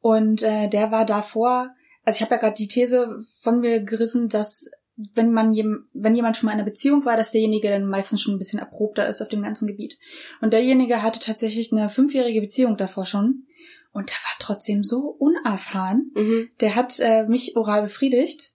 Und 0.00 0.42
äh, 0.42 0.68
der 0.68 0.90
war 0.90 1.04
davor, 1.04 1.70
also 2.04 2.18
ich 2.18 2.22
habe 2.22 2.34
ja 2.34 2.40
gerade 2.40 2.54
die 2.54 2.68
These 2.68 3.22
von 3.40 3.60
mir 3.60 3.80
gerissen, 3.80 4.28
dass 4.28 4.70
wenn 4.96 5.32
man 5.32 5.52
jem, 5.52 5.86
wenn 5.92 6.14
jemand 6.14 6.36
schon 6.36 6.46
mal 6.46 6.52
in 6.52 6.58
einer 6.58 6.68
Beziehung 6.68 7.04
war, 7.04 7.16
dass 7.16 7.32
derjenige 7.32 7.68
dann 7.68 7.88
meistens 7.88 8.22
schon 8.22 8.34
ein 8.34 8.38
bisschen 8.38 8.60
erprobter 8.60 9.08
ist 9.08 9.20
auf 9.20 9.28
dem 9.28 9.42
ganzen 9.42 9.66
Gebiet. 9.66 9.98
Und 10.40 10.52
derjenige 10.52 11.02
hatte 11.02 11.18
tatsächlich 11.18 11.72
eine 11.72 11.88
fünfjährige 11.88 12.40
Beziehung 12.40 12.76
davor 12.76 13.04
schon 13.04 13.46
und 13.94 14.10
der 14.10 14.16
war 14.16 14.32
trotzdem 14.40 14.82
so 14.82 15.16
unerfahren. 15.18 16.10
Mhm. 16.14 16.50
Der 16.60 16.74
hat 16.74 16.98
äh, 16.98 17.26
mich 17.26 17.56
oral 17.56 17.82
befriedigt 17.82 18.52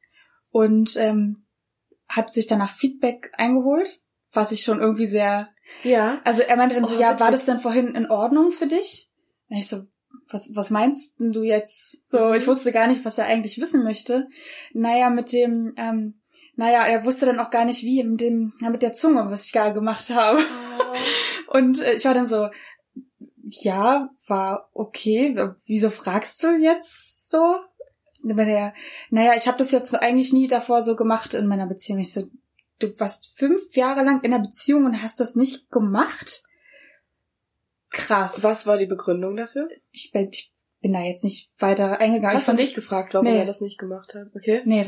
und 0.52 0.97
ähm, 0.97 1.45
hat 2.10 2.32
sich 2.32 2.45
danach 2.45 2.73
Feedback 2.73 3.32
eingeholt, 3.38 4.02
was 4.34 4.52
ich 4.52 4.62
schon 4.62 4.82
irgendwie 4.82 5.08
sehr. 5.08 5.49
Ja. 5.84 6.19
Also 6.25 6.41
er 6.41 6.58
meinte 6.58 6.75
dann 6.75 6.84
so, 6.84 6.97
oh, 6.97 6.99
ja, 6.99 7.19
war 7.19 7.32
das 7.32 7.45
denn 7.45 7.60
vorhin 7.60 7.95
in 7.95 8.12
Ordnung 8.12 8.52
für 8.52 8.67
dich? 8.67 9.10
Und 9.47 9.58
ich 9.58 9.67
so, 9.67 9.86
was, 10.30 10.54
was 10.56 10.71
meinst 10.71 11.15
du 11.19 11.41
jetzt? 11.41 12.08
So, 12.08 12.34
ich 12.34 12.45
wusste 12.45 12.73
gar 12.73 12.88
nicht, 12.88 13.06
was 13.06 13.17
er 13.17 13.25
eigentlich 13.25 13.62
wissen 13.62 13.84
möchte. 13.84 14.28
Naja, 14.73 15.10
mit 15.10 15.32
dem, 15.32 15.73
ähm, 15.78 16.21
naja, 16.58 16.86
er 16.86 17.06
wusste 17.06 17.25
dann 17.25 17.39
auch 17.39 17.49
gar 17.49 17.63
nicht, 17.63 17.84
wie, 17.84 18.04
mit 18.04 18.19
dem, 18.19 18.52
ja, 18.60 18.69
mit 18.69 18.82
der 18.82 18.91
Zunge, 18.91 19.25
was 19.30 19.45
ich 19.45 19.54
gerade 19.54 19.73
gemacht 19.73 20.10
habe. 20.10 20.39
Oh. 20.80 20.95
Und 21.58 21.82
äh, 21.82 21.93
ich 21.93 22.04
war 22.04 22.13
dann 22.13 22.28
so, 22.28 22.49
ja, 23.49 24.09
war 24.27 24.69
okay. 24.73 25.35
Wieso 25.65 25.89
fragst 25.89 26.41
du 26.43 26.55
jetzt 26.55 27.29
so? 27.29 27.55
Der, 28.23 28.73
naja, 29.09 29.33
ich 29.35 29.47
habe 29.47 29.57
das 29.57 29.71
jetzt 29.71 29.95
eigentlich 29.95 30.33
nie 30.33 30.47
davor 30.47 30.83
so 30.83 30.95
gemacht 30.95 31.33
in 31.33 31.47
meiner 31.47 31.67
Beziehung. 31.67 31.99
Ich 31.99 32.13
so, 32.13 32.23
du 32.79 32.99
warst 32.99 33.31
fünf 33.35 33.75
Jahre 33.75 34.03
lang 34.03 34.21
in 34.23 34.33
einer 34.33 34.43
Beziehung 34.43 34.85
und 34.85 35.01
hast 35.01 35.19
das 35.19 35.35
nicht 35.35 35.69
gemacht? 35.71 36.43
Krass. 37.91 38.43
Was 38.43 38.67
war 38.67 38.77
die 38.77 38.85
Begründung 38.85 39.35
dafür? 39.35 39.69
Ich, 39.91 40.13
ich 40.13 40.51
bin 40.81 40.93
da 40.93 41.01
jetzt 41.01 41.23
nicht 41.23 41.49
weiter 41.59 41.99
eingegangen. 41.99 42.38
Hast 42.38 42.47
du 42.47 42.53
nicht 42.53 42.75
gefragt, 42.75 43.13
warum 43.13 43.27
nee. 43.27 43.38
er 43.38 43.45
das 43.45 43.62
nicht 43.62 43.77
gemacht 43.79 44.13
hat? 44.15 44.27
Okay. 44.35 44.62
Nee, 44.65 44.85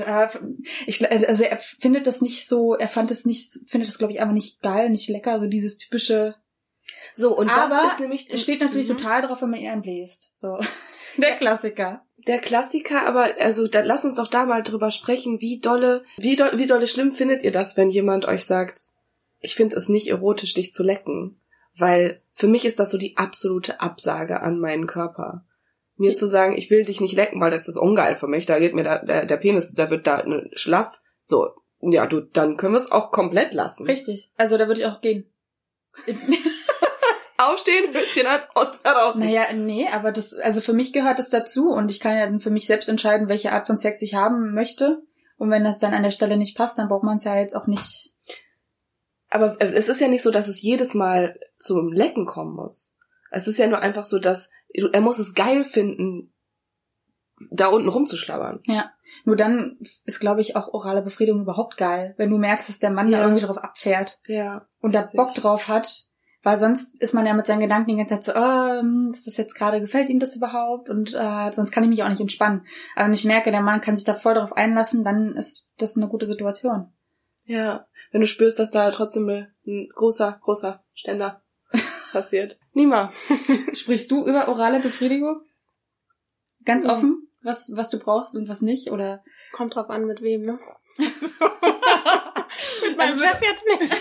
ich, 0.86 1.10
also 1.10 1.44
er 1.44 1.58
findet 1.58 2.08
das 2.08 2.22
nicht 2.22 2.48
so, 2.48 2.76
er 2.76 2.88
fand 2.88 3.12
es 3.12 3.26
nicht, 3.26 3.60
findet 3.68 3.90
das 3.90 3.98
glaube 3.98 4.14
ich 4.14 4.22
einfach 4.22 4.34
nicht 4.34 4.62
geil, 4.62 4.90
nicht 4.90 5.10
lecker, 5.10 5.40
so 5.40 5.48
dieses 5.48 5.78
typische 5.78 6.36
so, 7.14 7.38
und 7.38 7.50
Aber 7.50 7.76
das 7.76 7.94
ist 7.94 8.00
nämlich. 8.00 8.30
steht 8.42 8.62
natürlich 8.62 8.90
mhm. 8.90 8.98
total 8.98 9.22
drauf, 9.22 9.42
wenn 9.42 9.50
man 9.50 9.60
ihr 9.60 9.76
bläst. 9.78 10.32
So. 10.36 10.58
Der 11.18 11.36
Klassiker. 11.38 12.06
Der 12.28 12.40
Klassiker, 12.40 13.06
aber 13.06 13.36
also 13.40 13.68
da, 13.68 13.82
lass 13.82 14.06
uns 14.06 14.16
doch 14.16 14.28
da 14.28 14.46
mal 14.46 14.64
drüber 14.64 14.92
sprechen, 14.92 15.42
wie 15.42 15.60
dolle, 15.60 16.04
wie, 16.18 16.36
do, 16.36 16.46
wie 16.54 16.68
dolle 16.68 16.88
schlimm 16.88 17.12
findet 17.12 17.44
ihr 17.44 17.52
das, 17.52 17.78
wenn 17.78 17.90
jemand 17.90 18.28
euch 18.28 18.46
sagt, 18.46 18.80
ich 19.40 19.56
finde 19.56 19.76
es 19.76 19.90
nicht 19.90 20.08
erotisch, 20.08 20.54
dich 20.54 20.72
zu 20.72 20.84
lecken. 20.84 21.42
Weil 21.76 22.22
für 22.34 22.48
mich 22.48 22.66
ist 22.66 22.80
das 22.80 22.92
so 22.92 22.98
die 22.98 23.18
absolute 23.18 23.82
Absage 23.82 24.42
an 24.42 24.60
meinen 24.60 24.88
Körper. 24.88 25.46
Mir 25.96 26.16
zu 26.16 26.28
sagen, 26.28 26.56
ich 26.58 26.70
will 26.70 26.84
dich 26.84 27.02
nicht 27.02 27.16
lecken, 27.16 27.42
weil 27.42 27.52
das 27.52 27.68
ist 27.68 27.78
ungeil 27.78 28.16
für 28.16 28.28
mich, 28.28 28.46
da 28.46 28.60
geht 28.60 28.74
mir 28.74 28.84
da, 28.84 29.00
der, 29.00 29.26
der 29.26 29.38
Penis, 29.38 29.74
da 29.74 29.90
wird 29.90 30.08
da 30.08 30.24
ne, 30.24 30.50
schlaff. 30.54 31.02
So, 31.22 31.50
ja, 31.80 32.06
du, 32.06 32.22
dann 32.22 32.58
können 32.58 32.74
wir 32.74 32.80
es 32.80 32.92
auch 32.92 33.12
komplett 33.12 33.54
lassen. 33.54 33.86
Richtig. 33.86 34.32
Also 34.38 34.58
da 34.58 34.68
würde 34.68 34.82
ich 34.82 34.88
auch 34.88 35.02
gehen. 35.02 35.26
aufstehen, 37.42 37.94
Höschen 37.94 38.28
an 38.28 38.42
und 38.56 38.70
heraus. 38.84 39.16
Naja, 39.16 39.52
nee, 39.54 39.88
aber 39.92 40.12
das, 40.12 40.34
also 40.34 40.62
für 40.62 40.74
mich 40.74 40.94
gehört 40.94 41.20
das 41.20 41.30
dazu 41.30 41.70
und 41.70 41.92
ich 41.92 42.00
kann 42.00 42.16
ja 42.18 42.26
dann 42.26 42.40
für 42.40 42.50
mich 42.52 42.68
selbst 42.68 42.90
entscheiden, 42.90 43.28
welche 43.28 43.52
Art 43.52 43.68
von 43.68 43.78
Sex 43.78 44.02
ich 44.02 44.16
haben 44.16 44.54
möchte. 44.54 45.02
Und 45.38 45.50
wenn 45.50 45.64
das 45.64 45.80
dann 45.80 45.94
an 45.94 46.04
der 46.04 46.12
Stelle 46.12 46.38
nicht 46.38 46.56
passt, 46.56 46.78
dann 46.78 46.88
braucht 46.88 47.04
man 47.04 47.18
es 47.18 47.24
ja 47.24 47.36
jetzt 47.36 47.56
auch 47.56 47.68
nicht. 47.68 48.14
Aber 49.30 49.60
äh, 49.60 49.72
es 49.74 49.88
ist 49.88 50.02
ja 50.02 50.08
nicht 50.08 50.22
so, 50.22 50.30
dass 50.32 50.48
es 50.48 50.62
jedes 50.62 50.94
Mal 50.94 51.40
zum 51.58 51.92
Lecken 51.92 52.26
kommen 52.26 52.56
muss. 52.56 52.96
Es 53.32 53.48
ist 53.48 53.58
ja 53.58 53.68
nur 53.68 53.80
einfach 53.80 54.06
so, 54.06 54.20
dass 54.20 54.52
er 54.70 55.02
muss 55.02 55.20
es 55.20 55.34
geil 55.34 55.64
finden, 55.64 56.34
da 57.50 57.68
unten 57.68 57.90
rumzuschlabbern. 57.90 58.60
Ja. 58.66 58.92
Nur 59.26 59.36
dann 59.36 59.80
ist, 60.06 60.20
glaube 60.20 60.42
ich, 60.42 60.56
auch 60.56 60.68
orale 60.74 61.02
Befriedigung 61.02 61.42
überhaupt 61.42 61.76
geil, 61.78 62.14
wenn 62.18 62.30
du 62.30 62.38
merkst, 62.38 62.70
dass 62.70 62.80
der 62.80 62.92
Mann 62.92 63.08
Ja. 63.10 63.20
da 63.20 63.24
irgendwie 63.26 63.46
drauf 63.46 63.58
abfährt 63.58 64.20
Ja. 64.28 64.68
und 64.80 64.94
da. 64.94 65.08
Bock 65.16 65.34
drauf 65.34 65.68
hat. 65.68 66.06
Weil 66.44 66.58
sonst 66.58 66.96
ist 67.00 67.14
man 67.14 67.26
ja 67.28 67.34
mit 67.36 67.46
seinen 67.46 67.60
Gedanken 67.60 67.92
die 67.92 67.98
ganze 67.98 68.20
Zeit 68.20 68.24
so, 68.24 68.32
ähm, 68.34 69.12
ist 69.14 69.28
das 69.28 69.38
jetzt 69.38 69.54
gerade, 69.54 69.80
gefällt 69.80 70.10
ihm 70.10 70.20
das 70.20 70.36
überhaupt? 70.36 70.90
Und 70.90 71.14
äh, 71.14 71.52
sonst 71.52 71.72
kann 71.72 71.84
ich 71.84 71.90
mich 71.90 72.02
auch 72.04 72.10
nicht 72.10 72.22
entspannen. 72.22 72.66
Aber 72.96 73.06
wenn 73.06 73.14
ich 73.14 73.26
merke, 73.26 73.52
der 73.52 73.62
Mann 73.62 73.82
kann 73.82 73.96
sich 73.96 74.06
da 74.06 74.16
voll 74.16 74.34
drauf 74.34 74.54
einlassen, 74.54 75.04
dann 75.04 75.36
ist 75.36 75.70
das 75.78 75.98
eine 75.98 76.08
gute 76.08 76.26
Situation. 76.26 76.92
Ja. 77.46 77.86
Wenn 78.12 78.22
du 78.22 78.28
spürst, 78.28 78.58
dass 78.58 78.72
da 78.72 78.90
trotzdem 78.92 79.30
ein 79.30 79.90
großer, 79.94 80.40
großer 80.42 80.84
Ständer 80.96 81.44
passiert. 82.12 82.58
Nima. 82.74 83.12
Sprichst 83.74 84.10
du 84.10 84.26
über 84.26 84.48
orale 84.48 84.80
Befriedigung? 84.80 85.42
Ganz 86.66 86.86
Mhm. 86.86 86.90
offen, 86.90 87.28
was, 87.44 87.72
was 87.76 87.90
du 87.90 88.00
brauchst 88.00 88.36
und 88.36 88.48
was 88.50 88.62
nicht? 88.62 88.92
Oder 88.92 89.24
Kommt 89.52 89.76
drauf 89.76 89.90
an, 89.90 90.06
mit 90.06 90.22
wem, 90.24 90.44
ne? 90.44 90.60
mit 90.98 91.12
meinem 92.98 93.14
Also- 93.14 93.26
Chef 93.26 93.42
jetzt 93.42 93.66
nicht. 93.80 93.96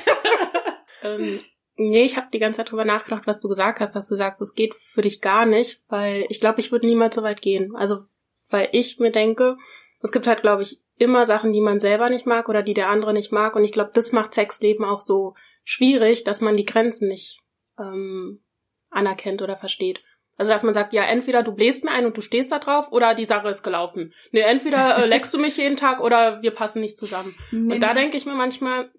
ähm, 1.02 1.40
nee, 1.80 2.04
ich 2.04 2.16
habe 2.16 2.28
die 2.32 2.38
ganze 2.38 2.58
Zeit 2.58 2.70
drüber 2.70 2.84
nachgedacht, 2.84 3.26
was 3.26 3.40
du 3.40 3.48
gesagt 3.48 3.80
hast, 3.80 3.96
dass 3.96 4.06
du 4.06 4.14
sagst, 4.14 4.40
es 4.42 4.54
geht 4.54 4.74
für 4.74 5.00
dich 5.00 5.20
gar 5.20 5.46
nicht, 5.46 5.80
weil 5.88 6.26
ich 6.28 6.38
glaube, 6.38 6.60
ich 6.60 6.70
würde 6.70 6.86
niemals 6.86 7.16
so 7.16 7.22
weit 7.22 7.40
gehen. 7.40 7.74
Also, 7.74 8.04
weil 8.50 8.68
ich 8.72 8.98
mir 8.98 9.10
denke, 9.10 9.56
es 10.02 10.12
gibt 10.12 10.26
halt, 10.26 10.42
glaube 10.42 10.62
ich, 10.62 10.80
immer 10.96 11.24
Sachen, 11.24 11.52
die 11.52 11.62
man 11.62 11.80
selber 11.80 12.10
nicht 12.10 12.26
mag 12.26 12.48
oder 12.48 12.62
die 12.62 12.74
der 12.74 12.88
andere 12.88 13.14
nicht 13.14 13.32
mag. 13.32 13.56
Und 13.56 13.64
ich 13.64 13.72
glaube, 13.72 13.92
das 13.94 14.12
macht 14.12 14.34
Sexleben 14.34 14.84
auch 14.84 15.00
so 15.00 15.34
schwierig, 15.64 16.24
dass 16.24 16.42
man 16.42 16.56
die 16.56 16.66
Grenzen 16.66 17.08
nicht 17.08 17.38
ähm, 17.78 18.42
anerkennt 18.90 19.40
oder 19.40 19.56
versteht. 19.56 20.02
Also 20.36 20.52
dass 20.52 20.62
man 20.62 20.74
sagt, 20.74 20.92
ja, 20.92 21.02
entweder 21.04 21.42
du 21.42 21.52
bläst 21.52 21.84
mir 21.84 21.90
ein 21.90 22.06
und 22.06 22.16
du 22.16 22.22
stehst 22.22 22.52
da 22.52 22.58
drauf 22.58 22.92
oder 22.92 23.14
die 23.14 23.26
Sache 23.26 23.48
ist 23.48 23.62
gelaufen. 23.62 24.14
Nee, 24.32 24.40
entweder 24.40 24.98
äh, 24.98 25.06
leckst 25.06 25.32
du 25.34 25.38
mich 25.38 25.56
jeden 25.56 25.76
Tag 25.76 26.00
oder 26.00 26.42
wir 26.42 26.50
passen 26.50 26.80
nicht 26.80 26.98
zusammen. 26.98 27.34
Und 27.52 27.80
da 27.80 27.94
denke 27.94 28.16
ich 28.16 28.26
mir 28.26 28.34
manchmal, 28.34 28.90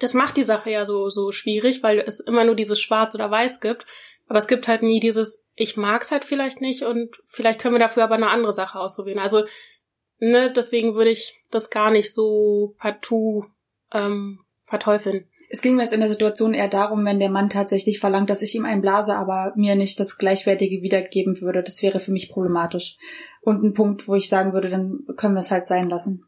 das 0.00 0.14
macht 0.14 0.36
die 0.36 0.44
Sache 0.44 0.70
ja 0.70 0.84
so, 0.84 1.10
so 1.10 1.32
schwierig, 1.32 1.82
weil 1.82 1.98
es 2.00 2.20
immer 2.20 2.44
nur 2.44 2.54
dieses 2.54 2.80
Schwarz 2.80 3.14
oder 3.14 3.30
Weiß 3.30 3.60
gibt. 3.60 3.86
Aber 4.26 4.38
es 4.38 4.46
gibt 4.46 4.68
halt 4.68 4.82
nie 4.82 5.00
dieses, 5.00 5.44
ich 5.54 5.76
mag's 5.76 6.10
halt 6.10 6.24
vielleicht 6.24 6.60
nicht 6.60 6.82
und 6.82 7.14
vielleicht 7.26 7.60
können 7.60 7.74
wir 7.74 7.80
dafür 7.80 8.04
aber 8.04 8.14
eine 8.14 8.30
andere 8.30 8.52
Sache 8.52 8.78
ausprobieren. 8.78 9.18
Also, 9.18 9.44
ne, 10.18 10.50
deswegen 10.50 10.94
würde 10.94 11.10
ich 11.10 11.38
das 11.50 11.70
gar 11.70 11.90
nicht 11.90 12.14
so 12.14 12.74
partout 12.78 13.46
ähm, 13.92 14.40
verteufeln. 14.64 15.28
Es 15.50 15.60
ging 15.60 15.76
mir 15.76 15.82
jetzt 15.82 15.92
in 15.92 16.00
der 16.00 16.08
Situation 16.08 16.54
eher 16.54 16.68
darum, 16.68 17.04
wenn 17.04 17.20
der 17.20 17.30
Mann 17.30 17.50
tatsächlich 17.50 18.00
verlangt, 18.00 18.30
dass 18.30 18.42
ich 18.42 18.54
ihm 18.54 18.64
einblase, 18.64 19.14
aber 19.14 19.52
mir 19.56 19.76
nicht 19.76 20.00
das 20.00 20.16
Gleichwertige 20.16 20.80
wiedergeben 20.80 21.40
würde. 21.42 21.62
Das 21.62 21.82
wäre 21.82 22.00
für 22.00 22.10
mich 22.10 22.30
problematisch. 22.30 22.96
Und 23.42 23.62
ein 23.62 23.74
Punkt, 23.74 24.08
wo 24.08 24.14
ich 24.14 24.28
sagen 24.28 24.54
würde, 24.54 24.70
dann 24.70 25.04
können 25.16 25.34
wir 25.34 25.40
es 25.40 25.50
halt 25.50 25.66
sein 25.66 25.90
lassen. 25.90 26.24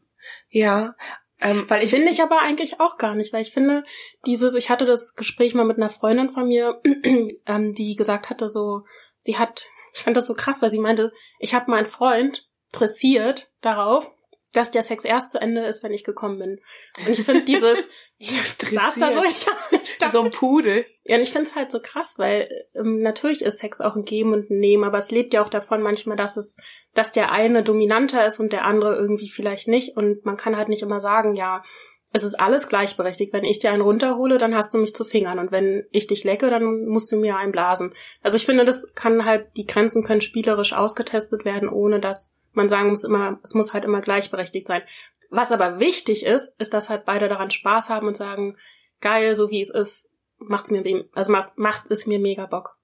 Ja. 0.49 0.95
Ähm, 1.39 1.65
Weil 1.67 1.83
ich 1.83 1.91
finde 1.91 2.09
ich 2.09 2.21
aber 2.21 2.41
eigentlich 2.41 2.79
auch 2.79 2.97
gar 2.97 3.15
nicht, 3.15 3.31
weil 3.31 3.41
ich 3.41 3.51
finde, 3.51 3.83
dieses, 4.25 4.55
ich 4.55 4.69
hatte 4.69 4.85
das 4.85 5.13
Gespräch 5.13 5.53
mal 5.53 5.65
mit 5.65 5.77
einer 5.77 5.89
Freundin 5.89 6.31
von 6.31 6.47
mir, 6.47 6.81
ähm, 7.45 7.73
die 7.75 7.95
gesagt 7.95 8.29
hatte, 8.29 8.49
so, 8.49 8.83
sie 9.19 9.37
hat, 9.37 9.67
ich 9.93 10.01
fand 10.01 10.17
das 10.17 10.25
so 10.25 10.33
krass, 10.33 10.61
weil 10.61 10.71
sie 10.71 10.79
meinte, 10.79 11.11
ich 11.39 11.53
habe 11.53 11.69
meinen 11.69 11.85
Freund 11.85 12.47
dressiert 12.71 13.51
darauf, 13.61 14.11
dass 14.53 14.71
der 14.71 14.81
Sex 14.81 15.03
erst 15.03 15.31
zu 15.31 15.41
Ende 15.41 15.65
ist, 15.65 15.83
wenn 15.83 15.93
ich 15.93 16.03
gekommen 16.03 16.39
bin. 16.39 16.61
Und 17.05 17.09
ich 17.09 17.23
finde 17.23 17.43
dieses, 17.43 17.87
ich 18.17 18.31
saß 18.31 18.95
da 18.95 19.11
so, 19.11 19.23
ich 19.23 19.47
hab's 19.47 19.71
nicht 19.71 20.11
so 20.11 20.21
ein 20.21 20.31
Pudel. 20.31 20.85
ja, 21.05 21.17
und 21.17 21.21
ich 21.21 21.31
finde 21.31 21.49
es 21.49 21.55
halt 21.55 21.71
so 21.71 21.79
krass, 21.79 22.15
weil 22.17 22.49
ähm, 22.75 23.01
natürlich 23.01 23.41
ist 23.41 23.59
Sex 23.59 23.81
auch 23.81 23.95
ein 23.95 24.05
Geben 24.05 24.33
und 24.33 24.49
ein 24.49 24.59
Nehmen, 24.59 24.83
aber 24.83 24.97
es 24.97 25.11
lebt 25.11 25.33
ja 25.33 25.43
auch 25.43 25.49
davon 25.49 25.81
manchmal, 25.81 26.17
dass 26.17 26.37
es, 26.37 26.57
dass 26.93 27.11
der 27.11 27.31
eine 27.31 27.63
dominanter 27.63 28.25
ist 28.25 28.39
und 28.39 28.53
der 28.53 28.65
andere 28.65 28.95
irgendwie 28.95 29.29
vielleicht 29.29 29.67
nicht. 29.67 29.95
Und 29.97 30.25
man 30.25 30.37
kann 30.37 30.55
halt 30.55 30.69
nicht 30.69 30.81
immer 30.81 30.99
sagen, 30.99 31.35
ja, 31.35 31.61
es 32.13 32.23
ist 32.23 32.39
alles 32.39 32.67
gleichberechtigt. 32.67 33.33
Wenn 33.33 33.43
ich 33.43 33.59
dir 33.59 33.71
einen 33.71 33.81
runterhole, 33.81 34.37
dann 34.37 34.55
hast 34.55 34.73
du 34.73 34.77
mich 34.77 34.95
zu 34.95 35.03
Fingern. 35.03 35.39
Und 35.39 35.51
wenn 35.51 35.85
ich 35.91 36.07
dich 36.07 36.23
lecke, 36.23 36.49
dann 36.49 36.87
musst 36.87 37.11
du 37.11 37.17
mir 37.17 37.37
einen 37.37 37.51
blasen. 37.51 37.93
Also 38.23 38.37
ich 38.37 38.45
finde, 38.45 38.65
das 38.65 38.93
kann 38.95 39.25
halt, 39.25 39.47
die 39.57 39.65
Grenzen 39.65 40.03
können 40.03 40.21
spielerisch 40.21 40.73
ausgetestet 40.73 41.45
werden, 41.45 41.69
ohne 41.69 41.99
dass 41.99 42.37
man 42.53 42.69
sagen 42.69 42.89
muss 42.89 43.03
immer, 43.03 43.39
es 43.43 43.53
muss 43.53 43.73
halt 43.73 43.83
immer 43.83 44.01
gleichberechtigt 44.01 44.67
sein. 44.67 44.81
Was 45.29 45.51
aber 45.51 45.79
wichtig 45.79 46.25
ist, 46.25 46.53
ist, 46.57 46.73
dass 46.73 46.89
halt 46.89 47.05
beide 47.05 47.27
daran 47.27 47.51
Spaß 47.51 47.89
haben 47.89 48.07
und 48.07 48.17
sagen, 48.17 48.57
geil, 49.01 49.35
so 49.35 49.49
wie 49.49 49.61
es 49.61 49.69
ist, 49.69 50.13
macht's 50.39 50.71
mir, 50.71 51.05
also 51.13 51.31
macht, 51.31 51.57
macht 51.57 51.91
es 51.91 52.07
mir 52.07 52.19
mega 52.19 52.45
Bock. 52.45 52.76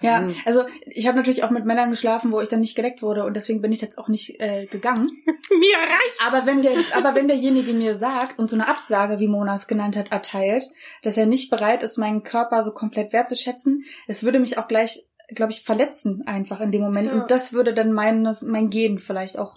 Ja, 0.00 0.20
Mhm. 0.22 0.34
also 0.44 0.64
ich 0.86 1.06
habe 1.06 1.16
natürlich 1.16 1.44
auch 1.44 1.50
mit 1.50 1.64
Männern 1.64 1.90
geschlafen, 1.90 2.32
wo 2.32 2.40
ich 2.40 2.48
dann 2.48 2.60
nicht 2.60 2.74
geleckt 2.74 3.02
wurde 3.02 3.24
und 3.24 3.34
deswegen 3.34 3.60
bin 3.60 3.72
ich 3.72 3.80
jetzt 3.80 3.98
auch 3.98 4.08
nicht 4.08 4.40
äh, 4.40 4.66
gegangen. 4.66 5.08
mir 5.26 5.76
reicht. 5.76 6.26
Aber 6.26 6.46
wenn 6.46 6.62
der, 6.62 6.72
aber 6.94 7.14
wenn 7.14 7.28
derjenige 7.28 7.72
mir 7.72 7.94
sagt 7.94 8.38
und 8.38 8.50
so 8.50 8.56
eine 8.56 8.68
Absage, 8.68 9.20
wie 9.20 9.28
Mona 9.28 9.54
es 9.54 9.66
genannt 9.66 9.96
hat, 9.96 10.10
erteilt, 10.12 10.64
dass 11.02 11.16
er 11.16 11.26
nicht 11.26 11.50
bereit 11.50 11.82
ist, 11.82 11.98
meinen 11.98 12.22
Körper 12.22 12.62
so 12.62 12.72
komplett 12.72 13.12
wertzuschätzen, 13.12 13.84
es 14.06 14.24
würde 14.24 14.40
mich 14.40 14.58
auch 14.58 14.68
gleich, 14.68 15.04
glaube 15.28 15.52
ich, 15.52 15.62
verletzen 15.62 16.22
einfach 16.26 16.60
in 16.60 16.72
dem 16.72 16.82
Moment. 16.82 17.08
Ja. 17.08 17.14
Und 17.14 17.30
das 17.30 17.52
würde 17.52 17.72
dann 17.72 17.92
meines, 17.92 18.42
mein 18.42 18.68
Gehen 18.70 18.98
vielleicht 18.98 19.38
auch. 19.38 19.56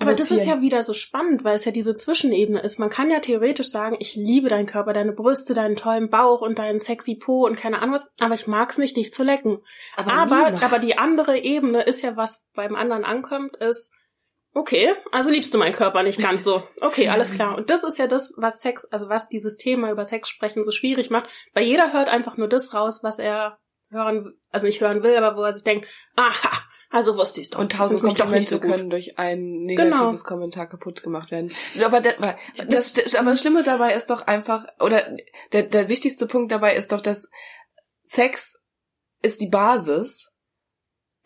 Aber 0.00 0.14
das 0.14 0.32
ist 0.32 0.44
ja 0.44 0.60
wieder 0.60 0.82
so 0.82 0.92
spannend, 0.92 1.44
weil 1.44 1.54
es 1.54 1.64
ja 1.64 1.70
diese 1.72 1.94
Zwischenebene 1.94 2.60
ist. 2.60 2.80
Man 2.80 2.90
kann 2.90 3.10
ja 3.10 3.20
theoretisch 3.20 3.68
sagen, 3.68 3.96
ich 4.00 4.16
liebe 4.16 4.48
deinen 4.48 4.66
Körper, 4.66 4.92
deine 4.92 5.12
Brüste, 5.12 5.54
deinen 5.54 5.76
tollen 5.76 6.10
Bauch 6.10 6.40
und 6.40 6.58
deinen 6.58 6.80
sexy 6.80 7.14
Po 7.14 7.46
und 7.46 7.56
keine 7.56 7.80
Ahnung 7.80 7.94
was, 7.94 8.10
aber 8.18 8.34
ich 8.34 8.48
mag's 8.48 8.76
nicht, 8.76 8.96
dich 8.96 9.12
zu 9.12 9.22
lecken. 9.22 9.60
Aber, 9.96 10.50
Nima. 10.50 10.64
aber 10.64 10.78
die 10.80 10.98
andere 10.98 11.38
Ebene 11.38 11.82
ist 11.82 12.02
ja, 12.02 12.16
was 12.16 12.42
beim 12.54 12.74
anderen 12.74 13.04
ankommt, 13.04 13.56
ist, 13.58 13.94
okay, 14.52 14.94
also 15.12 15.30
liebst 15.30 15.54
du 15.54 15.58
meinen 15.58 15.74
Körper 15.74 16.02
nicht 16.02 16.20
ganz 16.20 16.42
so. 16.42 16.66
Okay, 16.80 17.08
alles 17.08 17.30
klar. 17.30 17.56
Und 17.56 17.70
das 17.70 17.84
ist 17.84 17.98
ja 17.98 18.08
das, 18.08 18.32
was 18.36 18.60
Sex, 18.60 18.86
also 18.86 19.08
was 19.08 19.28
dieses 19.28 19.56
Thema 19.58 19.92
über 19.92 20.04
Sex 20.04 20.28
sprechen 20.28 20.64
so 20.64 20.72
schwierig 20.72 21.10
macht, 21.10 21.30
weil 21.52 21.64
jeder 21.64 21.92
hört 21.92 22.08
einfach 22.08 22.36
nur 22.36 22.48
das 22.48 22.74
raus, 22.74 23.00
was 23.04 23.20
er 23.20 23.58
hören, 23.90 24.34
also 24.50 24.66
nicht 24.66 24.80
hören 24.80 25.04
will, 25.04 25.16
aber 25.16 25.36
wo 25.36 25.42
er 25.44 25.52
sich 25.52 25.62
denkt, 25.62 25.88
aha, 26.16 26.62
also 26.94 27.16
wusste 27.16 27.40
ich's 27.40 27.50
doch. 27.50 27.58
Und 27.58 27.72
tausend 27.72 28.00
Komplimente 28.00 28.50
so 28.50 28.60
können 28.60 28.88
durch 28.88 29.18
ein 29.18 29.64
negatives 29.64 29.98
Genau. 30.00 30.28
Kommentar 30.28 30.68
kaputt 30.68 31.02
gemacht 31.02 31.32
werden. 31.32 31.52
Aber, 31.84 32.04
weil- 32.04 32.36
das, 32.68 32.92
das, 32.92 33.16
aber 33.16 33.30
das 33.30 33.40
Schlimme 33.40 33.64
dabei 33.64 33.94
ist 33.94 34.10
doch 34.10 34.28
einfach, 34.28 34.64
oder 34.78 35.02
der, 35.52 35.64
der 35.64 35.88
wichtigste 35.88 36.28
Punkt 36.28 36.52
dabei 36.52 36.76
ist 36.76 36.92
doch, 36.92 37.00
dass 37.00 37.28
Sex 38.04 38.62
ist 39.22 39.40
die 39.40 39.48
Basis, 39.48 40.33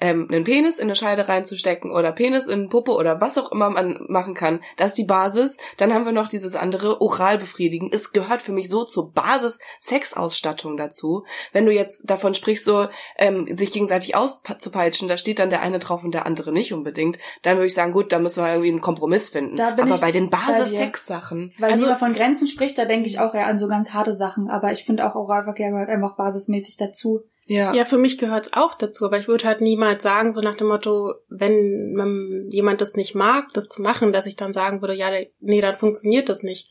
ähm, 0.00 0.28
einen 0.30 0.44
Penis 0.44 0.78
in 0.78 0.84
eine 0.84 0.94
Scheide 0.94 1.28
reinzustecken 1.28 1.90
oder 1.90 2.12
Penis 2.12 2.46
in 2.46 2.60
eine 2.60 2.68
Puppe 2.68 2.92
oder 2.92 3.20
was 3.20 3.36
auch 3.38 3.52
immer 3.52 3.70
man 3.70 4.04
machen 4.08 4.34
kann. 4.34 4.60
Das 4.76 4.90
ist 4.90 4.98
die 4.98 5.04
Basis. 5.04 5.58
Dann 5.76 5.92
haben 5.92 6.04
wir 6.04 6.12
noch 6.12 6.28
dieses 6.28 6.54
andere 6.54 7.00
oral 7.00 7.38
befriedigen. 7.38 7.90
Es 7.92 8.12
gehört 8.12 8.42
für 8.42 8.52
mich 8.52 8.68
so 8.68 8.84
zur 8.84 9.12
Basis 9.12 9.58
Sexausstattung 9.80 10.76
dazu. 10.76 11.24
Wenn 11.52 11.66
du 11.66 11.72
jetzt 11.72 12.08
davon 12.08 12.34
sprichst, 12.34 12.64
so 12.64 12.88
ähm, 13.16 13.46
sich 13.54 13.72
gegenseitig 13.72 14.14
auszupeitschen, 14.14 15.08
da 15.08 15.16
steht 15.16 15.38
dann 15.38 15.50
der 15.50 15.62
eine 15.62 15.78
drauf 15.78 16.04
und 16.04 16.12
der 16.12 16.26
andere 16.26 16.52
nicht 16.52 16.72
unbedingt, 16.72 17.18
dann 17.42 17.56
würde 17.56 17.66
ich 17.66 17.74
sagen, 17.74 17.92
gut, 17.92 18.12
da 18.12 18.18
müssen 18.18 18.44
wir 18.44 18.50
irgendwie 18.50 18.70
einen 18.70 18.80
Kompromiss 18.80 19.30
finden. 19.30 19.56
Da 19.56 19.70
bin 19.72 19.86
Aber 19.86 19.94
ich 19.94 20.00
bei 20.00 20.12
den. 20.12 20.28
Basis-Sex-Sachen. 20.30 21.52
Weil 21.58 21.72
Also- 21.72 21.86
also, 21.86 21.98
von 21.98 22.12
Grenzen 22.12 22.46
spricht, 22.46 22.78
da 22.78 22.84
denke 22.84 23.08
ich 23.08 23.18
auch 23.18 23.34
eher 23.34 23.46
an 23.46 23.58
so 23.58 23.66
ganz 23.66 23.92
harte 23.92 24.14
Sachen. 24.14 24.48
Aber 24.48 24.72
ich 24.72 24.84
finde 24.84 25.06
auch 25.06 25.14
Oralverkehr 25.14 25.70
gehört 25.70 25.88
einfach 25.88 26.16
basismäßig 26.16 26.76
dazu. 26.76 27.22
Ja. 27.48 27.74
Ja, 27.74 27.86
für 27.86 27.96
mich 27.96 28.18
gehört's 28.18 28.52
auch 28.52 28.74
dazu, 28.74 29.06
aber 29.06 29.18
ich 29.18 29.26
würde 29.26 29.46
halt 29.46 29.62
niemals 29.62 30.02
sagen, 30.02 30.34
so 30.34 30.42
nach 30.42 30.56
dem 30.56 30.68
Motto, 30.68 31.14
wenn 31.30 31.94
man, 31.94 32.46
jemand 32.50 32.82
das 32.82 32.94
nicht 32.94 33.14
mag, 33.14 33.46
das 33.54 33.68
zu 33.68 33.80
machen, 33.80 34.12
dass 34.12 34.26
ich 34.26 34.36
dann 34.36 34.52
sagen 34.52 34.82
würde, 34.82 34.94
ja, 34.94 35.10
nee, 35.40 35.60
dann 35.62 35.76
funktioniert 35.76 36.28
das 36.28 36.42
nicht. 36.42 36.68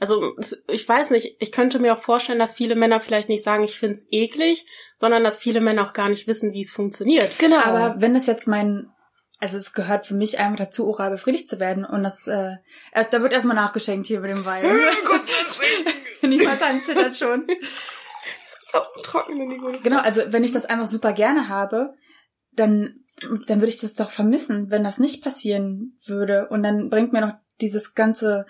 Also 0.00 0.34
ich 0.66 0.88
weiß 0.88 1.10
nicht, 1.10 1.36
ich 1.38 1.52
könnte 1.52 1.78
mir 1.78 1.92
auch 1.92 2.02
vorstellen, 2.02 2.40
dass 2.40 2.52
viele 2.52 2.74
Männer 2.74 2.98
vielleicht 2.98 3.28
nicht 3.28 3.44
sagen, 3.44 3.62
ich 3.62 3.78
find's 3.78 4.08
eklig, 4.10 4.66
sondern 4.96 5.22
dass 5.22 5.38
viele 5.38 5.60
Männer 5.60 5.86
auch 5.86 5.92
gar 5.92 6.08
nicht 6.08 6.26
wissen, 6.26 6.52
wie 6.54 6.62
es 6.62 6.72
funktioniert. 6.72 7.38
genau. 7.38 7.58
Aber 7.58 8.00
wenn 8.00 8.16
es 8.16 8.26
jetzt 8.26 8.48
mein, 8.48 8.90
also 9.38 9.58
es 9.58 9.72
gehört 9.74 10.06
für 10.06 10.14
mich 10.14 10.40
einfach 10.40 10.56
dazu, 10.56 10.88
oral 10.88 11.10
befriedigt 11.10 11.46
zu 11.46 11.60
werden. 11.60 11.84
Und 11.84 12.02
das, 12.02 12.26
äh, 12.26 12.56
äh, 12.92 13.04
da 13.10 13.22
wird 13.22 13.32
erstmal 13.32 13.54
nachgeschenkt 13.54 14.06
hier 14.06 14.18
über 14.18 14.28
dem 14.28 14.44
Wein. 14.44 14.64
Niemals 16.22 16.62
anzittert 16.62 17.14
schon. 17.14 17.44
So 18.72 18.78
trocken 19.02 19.40
in 19.40 19.50
die 19.50 19.58
gute 19.58 19.78
Genau, 19.78 19.98
also 19.98 20.22
wenn 20.28 20.44
ich 20.44 20.52
das 20.52 20.64
einfach 20.64 20.86
super 20.86 21.12
gerne 21.12 21.48
habe, 21.48 21.94
dann, 22.52 23.04
dann 23.46 23.60
würde 23.60 23.72
ich 23.72 23.80
das 23.80 23.94
doch 23.94 24.10
vermissen, 24.10 24.70
wenn 24.70 24.84
das 24.84 24.98
nicht 24.98 25.22
passieren 25.22 25.98
würde. 26.04 26.48
Und 26.48 26.62
dann 26.62 26.90
bringt 26.90 27.12
mir 27.12 27.20
noch 27.20 27.34
dieses 27.60 27.94
ganze 27.94 28.46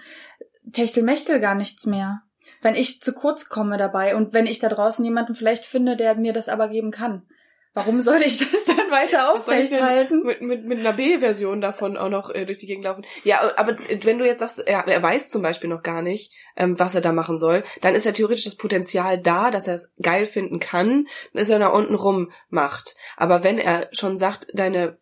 Techtelmechtel 0.72 1.40
gar 1.40 1.54
nichts 1.54 1.87
mehr. 1.87 2.22
Wenn 2.62 2.74
ich 2.74 3.00
zu 3.00 3.12
kurz 3.12 3.48
komme 3.48 3.78
dabei 3.78 4.16
und 4.16 4.33
wenn 4.33 4.46
ich 4.46 4.59
da 4.59 4.68
draußen 4.68 5.04
jemanden 5.04 5.35
vielleicht 5.35 5.66
finde, 5.66 5.96
der 5.96 6.14
mir 6.14 6.33
das 6.33 6.48
aber 6.48 6.68
geben 6.68 6.90
kann. 6.90 7.22
Warum 7.72 8.00
soll 8.00 8.22
ich 8.22 8.38
das 8.38 8.64
dann 8.64 8.90
weiter 8.90 9.18
denn 9.18 9.40
aufrechthalten? 9.40 10.24
Mit, 10.24 10.42
mit, 10.42 10.64
mit 10.64 10.80
einer 10.80 10.92
B-Version 10.92 11.61
davon 11.61 11.96
auch 11.96 12.09
noch 12.09 12.30
äh, 12.30 12.44
durch 12.44 12.59
die 12.59 12.66
Gegend 12.66 12.85
laufen. 12.85 13.06
Ja, 13.22 13.56
aber 13.56 13.76
wenn 14.02 14.18
du 14.18 14.26
jetzt 14.26 14.40
sagst, 14.40 14.59
er, 14.59 14.88
er 14.88 15.02
weiß 15.02 15.28
zum 15.28 15.42
Beispiel 15.42 15.70
noch 15.70 15.85
gar 15.85 16.02
nicht, 16.02 16.33
ähm, 16.56 16.78
was 16.80 16.96
er 16.96 17.00
da 17.00 17.12
machen 17.12 17.38
soll, 17.38 17.62
dann 17.80 17.94
ist 17.94 18.04
ja 18.04 18.12
theoretisch 18.12 18.44
das 18.44 18.56
Potenzial 18.56 19.18
da, 19.18 19.52
dass 19.52 19.68
er 19.68 19.76
es 19.76 19.92
geil 20.02 20.26
finden 20.26 20.59
kann, 20.59 21.06
dass 21.33 21.50
er 21.50 21.61
da 21.61 21.68
unten 21.68 21.94
rum 21.94 22.33
macht. 22.48 22.96
Aber 23.16 23.44
wenn 23.44 23.59
er 23.59 23.88
schon 23.92 24.16
sagt, 24.16 24.48
deine, 24.52 24.98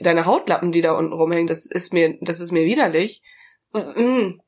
deine 0.00 0.26
Hautlappen, 0.26 0.70
die 0.70 0.82
da 0.82 0.92
unten 0.92 1.12
rumhängen, 1.12 1.48
das 1.48 1.66
ist 1.66 1.92
mir, 1.92 2.18
das 2.20 2.38
ist 2.38 2.52
mir 2.52 2.64
widerlich, 2.64 3.22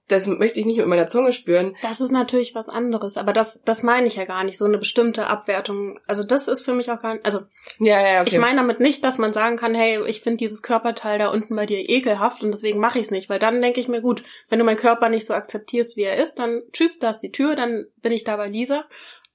das 0.08 0.26
möchte 0.26 0.58
ich 0.58 0.66
nicht 0.66 0.78
mit 0.78 0.86
meiner 0.86 1.06
Zunge 1.06 1.32
spüren. 1.32 1.76
Das 1.80 2.00
ist 2.00 2.10
natürlich 2.10 2.56
was 2.56 2.68
anderes, 2.68 3.16
aber 3.16 3.32
das, 3.32 3.62
das 3.62 3.84
meine 3.84 4.08
ich 4.08 4.16
ja 4.16 4.24
gar 4.24 4.42
nicht, 4.42 4.58
so 4.58 4.64
eine 4.64 4.78
bestimmte 4.78 5.28
Abwertung. 5.28 6.00
Also 6.08 6.24
das 6.24 6.48
ist 6.48 6.62
für 6.62 6.74
mich 6.74 6.90
auch 6.90 6.98
gar 6.98 7.14
nicht, 7.14 7.24
also 7.24 7.40
Ja, 7.78 8.00
ja, 8.00 8.20
okay. 8.20 8.30
ich 8.30 8.38
meine 8.38 8.56
damit 8.56 8.80
nicht, 8.80 9.04
dass 9.04 9.18
man 9.18 9.32
sagen 9.32 9.56
kann, 9.56 9.76
hey, 9.76 10.04
ich 10.06 10.22
finde 10.22 10.38
dieses 10.38 10.62
Körperteil 10.62 11.20
da 11.20 11.28
unten 11.28 11.54
bei 11.54 11.66
dir 11.66 11.88
ekelhaft 11.88 12.42
und 12.42 12.50
deswegen 12.50 12.80
mache 12.80 12.98
ich 12.98 13.04
es 13.04 13.10
nicht, 13.12 13.30
weil 13.30 13.38
dann 13.38 13.62
denke 13.62 13.80
ich 13.80 13.88
mir, 13.88 14.00
gut, 14.00 14.24
wenn 14.48 14.58
du 14.58 14.64
meinen 14.64 14.76
Körper 14.76 15.08
nicht 15.08 15.26
so 15.26 15.34
akzeptierst, 15.34 15.96
wie 15.96 16.02
er 16.02 16.16
ist, 16.16 16.40
dann 16.40 16.62
tschüss, 16.72 16.98
da 16.98 17.10
ist 17.10 17.20
die 17.20 17.32
Tür, 17.32 17.54
dann 17.54 17.86
bin 18.02 18.12
ich 18.12 18.24
da 18.24 18.36
bei 18.36 18.48
Lisa. 18.48 18.84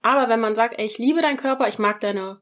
Aber 0.02 0.30
wenn 0.30 0.42
man 0.42 0.56
sagt, 0.56 0.78
ey, 0.78 0.86
ich 0.86 0.98
liebe 0.98 1.22
deinen 1.22 1.38
Körper, 1.38 1.68
ich 1.68 1.80
mag 1.80 2.02
deine 2.02 2.40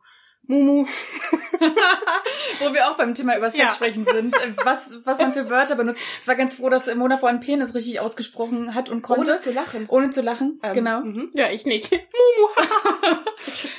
Mumu, 0.47 0.85
Wo 2.59 2.73
wir 2.73 2.87
auch 2.89 2.97
beim 2.97 3.13
Thema 3.15 3.37
über 3.37 3.49
Sex 3.49 3.61
Ja. 3.63 3.69
sprechen 3.71 4.05
sind. 4.05 4.35
Äh, 4.35 4.53
Was, 4.63 4.97
was 5.03 5.17
man 5.19 5.33
für 5.33 5.49
Wörter 5.49 5.75
benutzt. 5.75 6.01
Ich 6.21 6.27
war 6.27 6.35
ganz 6.35 6.55
froh, 6.55 6.69
dass 6.69 6.93
Mona 6.95 7.17
vorhin 7.17 7.39
Penis 7.39 7.73
richtig 7.73 7.99
ausgesprochen 7.99 8.75
hat 8.75 8.89
und 8.89 9.01
konnte. 9.01 9.31
ohne 9.31 9.39
zu 9.39 9.51
lachen. 9.51 9.85
Ohne 9.87 10.09
zu 10.09 10.21
lachen, 10.21 10.59
Ähm, 10.63 10.73
genau. 10.73 11.01
mhm. 11.01 11.31
Ja, 11.33 11.49
ich 11.49 11.65
nicht. 11.65 11.91
Mumu. 11.91 12.49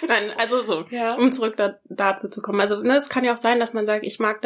Nein, 0.08 0.32
also 0.38 0.62
so, 0.62 0.84
Ja. 0.90 1.14
um 1.14 1.32
zurück 1.32 1.56
da, 1.56 1.78
dazu 1.84 2.28
zu 2.28 2.40
kommen. 2.42 2.60
Also 2.60 2.80
ne, 2.80 2.96
es 2.96 3.08
kann 3.08 3.24
ja 3.24 3.32
auch 3.32 3.38
sein, 3.38 3.60
dass 3.60 3.72
man 3.72 3.86
sagt, 3.86 4.04
ich 4.04 4.18
mag 4.18 4.40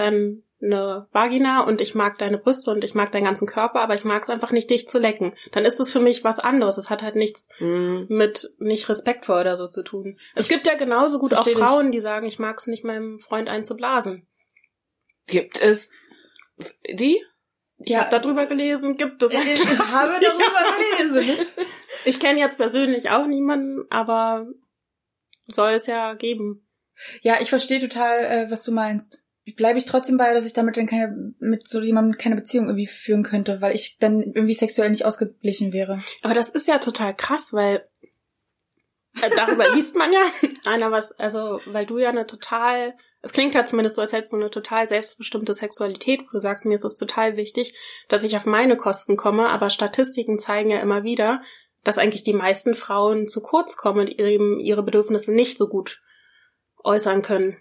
deine 0.61 1.09
Vagina 1.13 1.63
und 1.65 1.81
ich 1.81 1.95
mag 1.95 2.19
deine 2.19 2.39
Brüste 2.39 2.71
und 2.71 2.85
ich 2.85 2.95
mag 2.95 3.13
deinen 3.13 3.25
ganzen 3.25 3.47
Körper, 3.49 3.81
aber 3.81 3.95
ich 3.95 4.05
mag 4.05 4.23
es 4.23 4.31
einfach 4.31 4.51
nicht, 4.51 4.69
dich 4.71 4.87
zu 4.89 4.99
lecken. 4.99 5.35
Dann 5.53 5.65
ist 5.65 5.81
es 5.81 5.91
für 5.91 6.01
mich 6.01 6.23
was 6.25 6.39
anderes. 6.39 6.77
Es 6.79 6.91
hat 6.91 7.03
halt 7.03 7.17
nichts 7.17 7.49
Mhm. 7.61 8.07
mit 8.09 8.49
nicht 8.59 8.89
respektvoll 8.89 9.41
oder 9.41 9.57
so 9.57 9.69
zu 9.69 9.83
tun. 9.83 10.19
Es 10.35 10.49
gibt 10.49 10.67
ja 10.67 10.75
genauso 10.75 11.19
gut 11.19 11.33
auch 11.33 11.45
Versteh 11.45 11.55
dich. 11.55 11.63
Frauen, 11.65 11.93
die 11.93 12.01
sagen, 12.01 12.27
ich 12.27 12.39
mag 12.39 12.59
es 12.59 12.67
nicht, 12.67 12.85
meinem 12.85 13.21
Freund 13.21 13.49
einzublasen. 13.49 14.27
Gibt 15.27 15.61
es 15.61 15.91
die? 16.89 17.23
Ich 17.83 17.93
Ja. 17.93 18.01
habe 18.01 18.21
darüber 18.21 18.45
gelesen, 18.47 18.97
gibt 18.99 19.23
es. 19.23 19.33
Ich, 19.33 19.39
ich 19.39 19.79
habe 19.93 20.13
darüber 20.21 20.63
gelesen. 20.99 21.47
Ich 22.05 22.21
kenne 22.21 22.39
jetzt 22.39 22.57
persönlich 22.59 23.11
auch 23.11 23.27
niemanden, 23.27 23.87
aber 23.91 24.47
soll 25.47 25.71
es 25.73 25.87
ja 25.87 26.15
geben. 26.15 26.67
Ja, 27.23 27.41
ich 27.41 27.49
verstehe 27.49 27.79
total, 27.81 28.25
äh, 28.25 28.51
was 28.51 28.63
du 28.63 28.73
meinst. 28.73 29.19
Bleibe 29.57 29.79
ich 29.79 29.85
trotzdem 29.85 30.17
bei, 30.17 30.35
dass 30.35 30.45
ich 30.45 30.53
damit 30.53 30.77
dann 30.77 30.87
keine, 30.87 31.35
mit 31.39 31.69
so 31.69 31.81
jemandem 31.81 32.19
keine 32.19 32.37
Beziehung 32.37 32.67
irgendwie 32.67 32.87
führen 32.87 33.23
könnte, 33.23 33.61
weil 33.61 33.75
ich 33.75 33.99
dann 33.99 34.23
irgendwie 34.23 34.55
sexuell 34.55 34.91
nicht 34.91 35.05
ausgeglichen 35.05 35.73
wäre. 35.73 36.01
Aber 36.23 36.35
das 36.35 36.51
ist 36.51 36.69
ja 36.69 36.79
total 36.79 37.15
krass, 37.15 37.53
weil 37.53 37.87
äh, 39.23 39.31
darüber 39.35 39.69
liest 39.75 39.97
man 39.97 40.13
ja 40.13 40.23
einer 40.67 40.91
was, 40.91 41.13
also 41.13 41.61
weil 41.67 41.87
du 41.87 41.99
ja 41.99 42.11
eine 42.11 42.27
total, 42.27 42.95
es 43.23 43.33
klingt 43.33 43.55
ja 43.55 43.65
zumindest 43.65 43.97
so, 43.97 44.03
als 44.03 44.13
hättest 44.13 44.33
du 44.33 44.37
eine 44.37 44.51
total 44.51 44.89
selbstbestimmte 44.89 45.55
Sexualität, 45.55 46.21
wo 46.21 46.33
du 46.33 46.41
sagst, 46.41 46.65
mir 46.65 46.77
ist 46.77 46.85
es 46.85 46.97
total 46.97 47.37
wichtig, 47.37 47.75
dass 48.09 48.25
ich 48.25 48.37
auf 48.37 48.47
meine 48.47 48.77
Kosten 48.77 49.17
komme, 49.17 49.49
aber 49.49 49.71
Statistiken 49.71 50.39
zeigen 50.39 50.71
ja 50.71 50.81
immer 50.81 51.03
wieder, 51.03 51.43
dass 51.85 51.99
eigentlich 51.99 52.23
die 52.23 52.35
meisten 52.35 52.75
Frauen 52.75 53.29
zu 53.29 53.41
kurz 53.41 53.77
kommen 53.77 54.01
und 54.01 54.19
eben 54.19 54.61
ihre 54.61 54.83
Bedürfnisse 54.83 55.33
nicht 55.33 55.59
so 55.59 55.69
gut 55.69 56.01
äußern 56.85 57.23
können. 57.23 57.57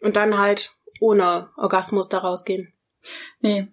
Und 0.00 0.16
dann 0.16 0.38
halt 0.38 0.74
ohne 1.00 1.48
Orgasmus 1.56 2.08
da 2.08 2.18
rausgehen. 2.18 2.72
Nee, 3.40 3.68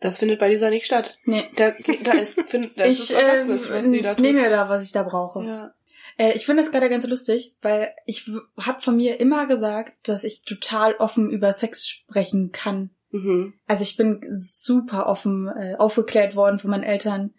Das 0.00 0.18
findet 0.18 0.38
bei 0.40 0.48
dieser 0.48 0.70
nicht 0.70 0.86
statt. 0.86 1.18
nee. 1.24 1.44
Da, 1.56 1.72
da 2.04 2.12
ist, 2.12 2.40
find, 2.42 2.72
das 2.78 2.88
ich 2.88 3.00
ist 3.10 3.14
Orgasmus, 3.14 3.70
was 3.70 3.86
sie 3.86 4.02
da 4.02 4.10
ähm, 4.10 4.16
tut. 4.16 4.22
nehme 4.24 4.42
mir 4.42 4.50
da, 4.50 4.68
was 4.68 4.84
ich 4.84 4.92
da 4.92 5.02
brauche. 5.02 5.42
Ja. 5.44 5.70
Äh, 6.18 6.32
ich 6.32 6.46
finde 6.46 6.62
das 6.62 6.72
gerade 6.72 6.88
ganz 6.88 7.06
lustig, 7.06 7.54
weil 7.62 7.90
ich 8.06 8.30
habe 8.58 8.80
von 8.80 8.96
mir 8.96 9.20
immer 9.20 9.46
gesagt, 9.46 10.08
dass 10.08 10.24
ich 10.24 10.42
total 10.42 10.94
offen 10.96 11.30
über 11.30 11.52
Sex 11.52 11.86
sprechen 11.86 12.52
kann. 12.52 12.90
Mhm. 13.10 13.54
Also 13.66 13.82
ich 13.82 13.96
bin 13.96 14.20
super 14.30 15.06
offen 15.06 15.48
äh, 15.48 15.76
aufgeklärt 15.78 16.34
worden 16.36 16.58
von 16.58 16.70
meinen 16.70 16.82
Eltern. 16.84 17.34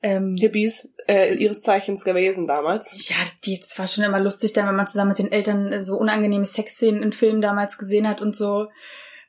Ähm, 0.00 0.36
Hippies 0.38 0.92
äh, 1.08 1.34
ihres 1.34 1.60
Zeichens 1.60 2.04
gewesen 2.04 2.46
damals. 2.46 3.08
ja, 3.08 3.16
die, 3.44 3.58
das 3.58 3.78
war 3.78 3.88
schon 3.88 4.04
immer 4.04 4.20
lustig, 4.20 4.52
dann, 4.52 4.68
wenn 4.68 4.76
man 4.76 4.86
zusammen 4.86 5.08
mit 5.08 5.18
den 5.18 5.32
Eltern 5.32 5.72
äh, 5.72 5.82
so 5.82 5.96
unangenehme 5.96 6.44
Sexszenen 6.44 7.02
in 7.02 7.12
Filmen 7.12 7.40
damals 7.40 7.78
gesehen 7.78 8.06
hat 8.08 8.20
und 8.20 8.36
so. 8.36 8.68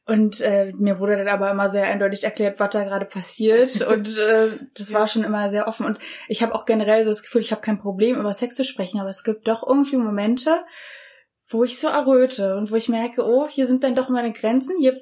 Und 0.09 0.41
äh, 0.41 0.73
mir 0.75 0.97
wurde 0.97 1.17
dann 1.17 1.27
aber 1.27 1.51
immer 1.51 1.69
sehr 1.69 1.83
eindeutig 1.83 2.23
erklärt, 2.23 2.59
was 2.59 2.71
da 2.71 2.83
gerade 2.83 3.05
passiert. 3.05 3.81
Und 3.87 4.17
äh, 4.17 4.57
das 4.75 4.91
war 4.91 5.07
schon 5.07 5.23
immer 5.23 5.51
sehr 5.51 5.67
offen. 5.67 5.85
Und 5.85 5.99
ich 6.27 6.41
habe 6.41 6.55
auch 6.55 6.65
generell 6.65 7.03
so 7.03 7.11
das 7.11 7.21
Gefühl, 7.21 7.41
ich 7.41 7.51
habe 7.51 7.61
kein 7.61 7.77
Problem, 7.77 8.19
über 8.19 8.33
Sex 8.33 8.55
zu 8.55 8.63
sprechen, 8.63 8.99
aber 8.99 9.11
es 9.11 9.23
gibt 9.23 9.47
doch 9.47 9.61
irgendwie 9.61 9.97
Momente, 9.97 10.63
wo 11.47 11.63
ich 11.63 11.77
so 11.77 11.87
erröte 11.87 12.57
und 12.57 12.71
wo 12.71 12.75
ich 12.75 12.89
merke, 12.89 13.23
oh, 13.23 13.47
hier 13.47 13.67
sind 13.67 13.83
dann 13.83 13.93
doch 13.93 14.09
meine 14.09 14.33
Grenzen, 14.33 14.77
hier 14.79 14.99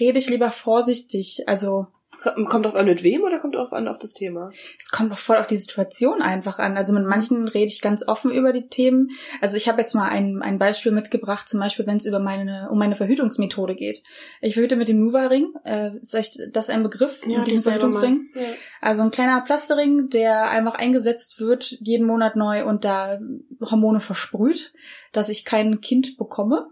rede 0.00 0.18
ich 0.18 0.28
lieber 0.28 0.50
vorsichtig. 0.50 1.44
Also 1.46 1.86
Kommt 2.22 2.66
drauf 2.66 2.74
an 2.74 2.86
mit 2.86 3.02
wem 3.02 3.22
oder 3.22 3.38
kommt 3.38 3.54
drauf 3.54 3.72
an 3.72 3.88
auf 3.88 3.98
das 3.98 4.12
Thema? 4.12 4.50
es 4.78 4.90
kommt 4.90 5.10
doch 5.10 5.18
voll 5.18 5.36
auf 5.36 5.46
die 5.46 5.56
Situation 5.56 6.22
einfach 6.22 6.58
an. 6.58 6.76
Also 6.76 6.92
mit 6.92 7.04
manchen 7.04 7.48
rede 7.48 7.70
ich 7.70 7.80
ganz 7.80 8.06
offen 8.06 8.30
über 8.30 8.52
die 8.52 8.68
Themen. 8.68 9.10
Also 9.40 9.56
ich 9.56 9.68
habe 9.68 9.80
jetzt 9.80 9.94
mal 9.94 10.08
ein, 10.08 10.42
ein 10.42 10.58
Beispiel 10.58 10.92
mitgebracht, 10.92 11.48
zum 11.48 11.60
Beispiel, 11.60 11.86
wenn 11.86 11.96
es 11.96 12.06
über 12.06 12.18
meine, 12.18 12.68
um 12.70 12.78
meine 12.78 12.94
Verhütungsmethode 12.94 13.74
geht. 13.74 14.02
Ich 14.40 14.54
verhüte 14.54 14.76
mit 14.76 14.88
dem 14.88 15.00
Nuva-Ring. 15.00 15.54
Äh, 15.64 15.96
ist 16.00 16.14
euch 16.14 16.38
das 16.52 16.68
ein 16.68 16.82
Begriff? 16.82 17.22
Ja, 17.26 17.38
mal. 17.38 17.46
Verhütungsring? 17.46 18.28
Ja. 18.34 18.42
Also 18.80 19.02
ein 19.02 19.10
kleiner 19.10 19.40
Plastering, 19.42 20.08
der 20.08 20.50
einfach 20.50 20.74
eingesetzt 20.74 21.40
wird, 21.40 21.76
jeden 21.80 22.06
Monat 22.06 22.36
neu 22.36 22.64
und 22.64 22.84
da 22.84 23.18
Hormone 23.60 24.00
versprüht, 24.00 24.72
dass 25.12 25.28
ich 25.28 25.44
kein 25.44 25.80
Kind 25.80 26.16
bekomme. 26.16 26.68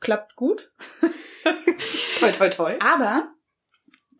Klappt 0.00 0.36
gut. 0.36 0.70
Toi, 2.20 2.30
toi, 2.32 2.48
toi. 2.48 2.74
Aber 2.80 3.28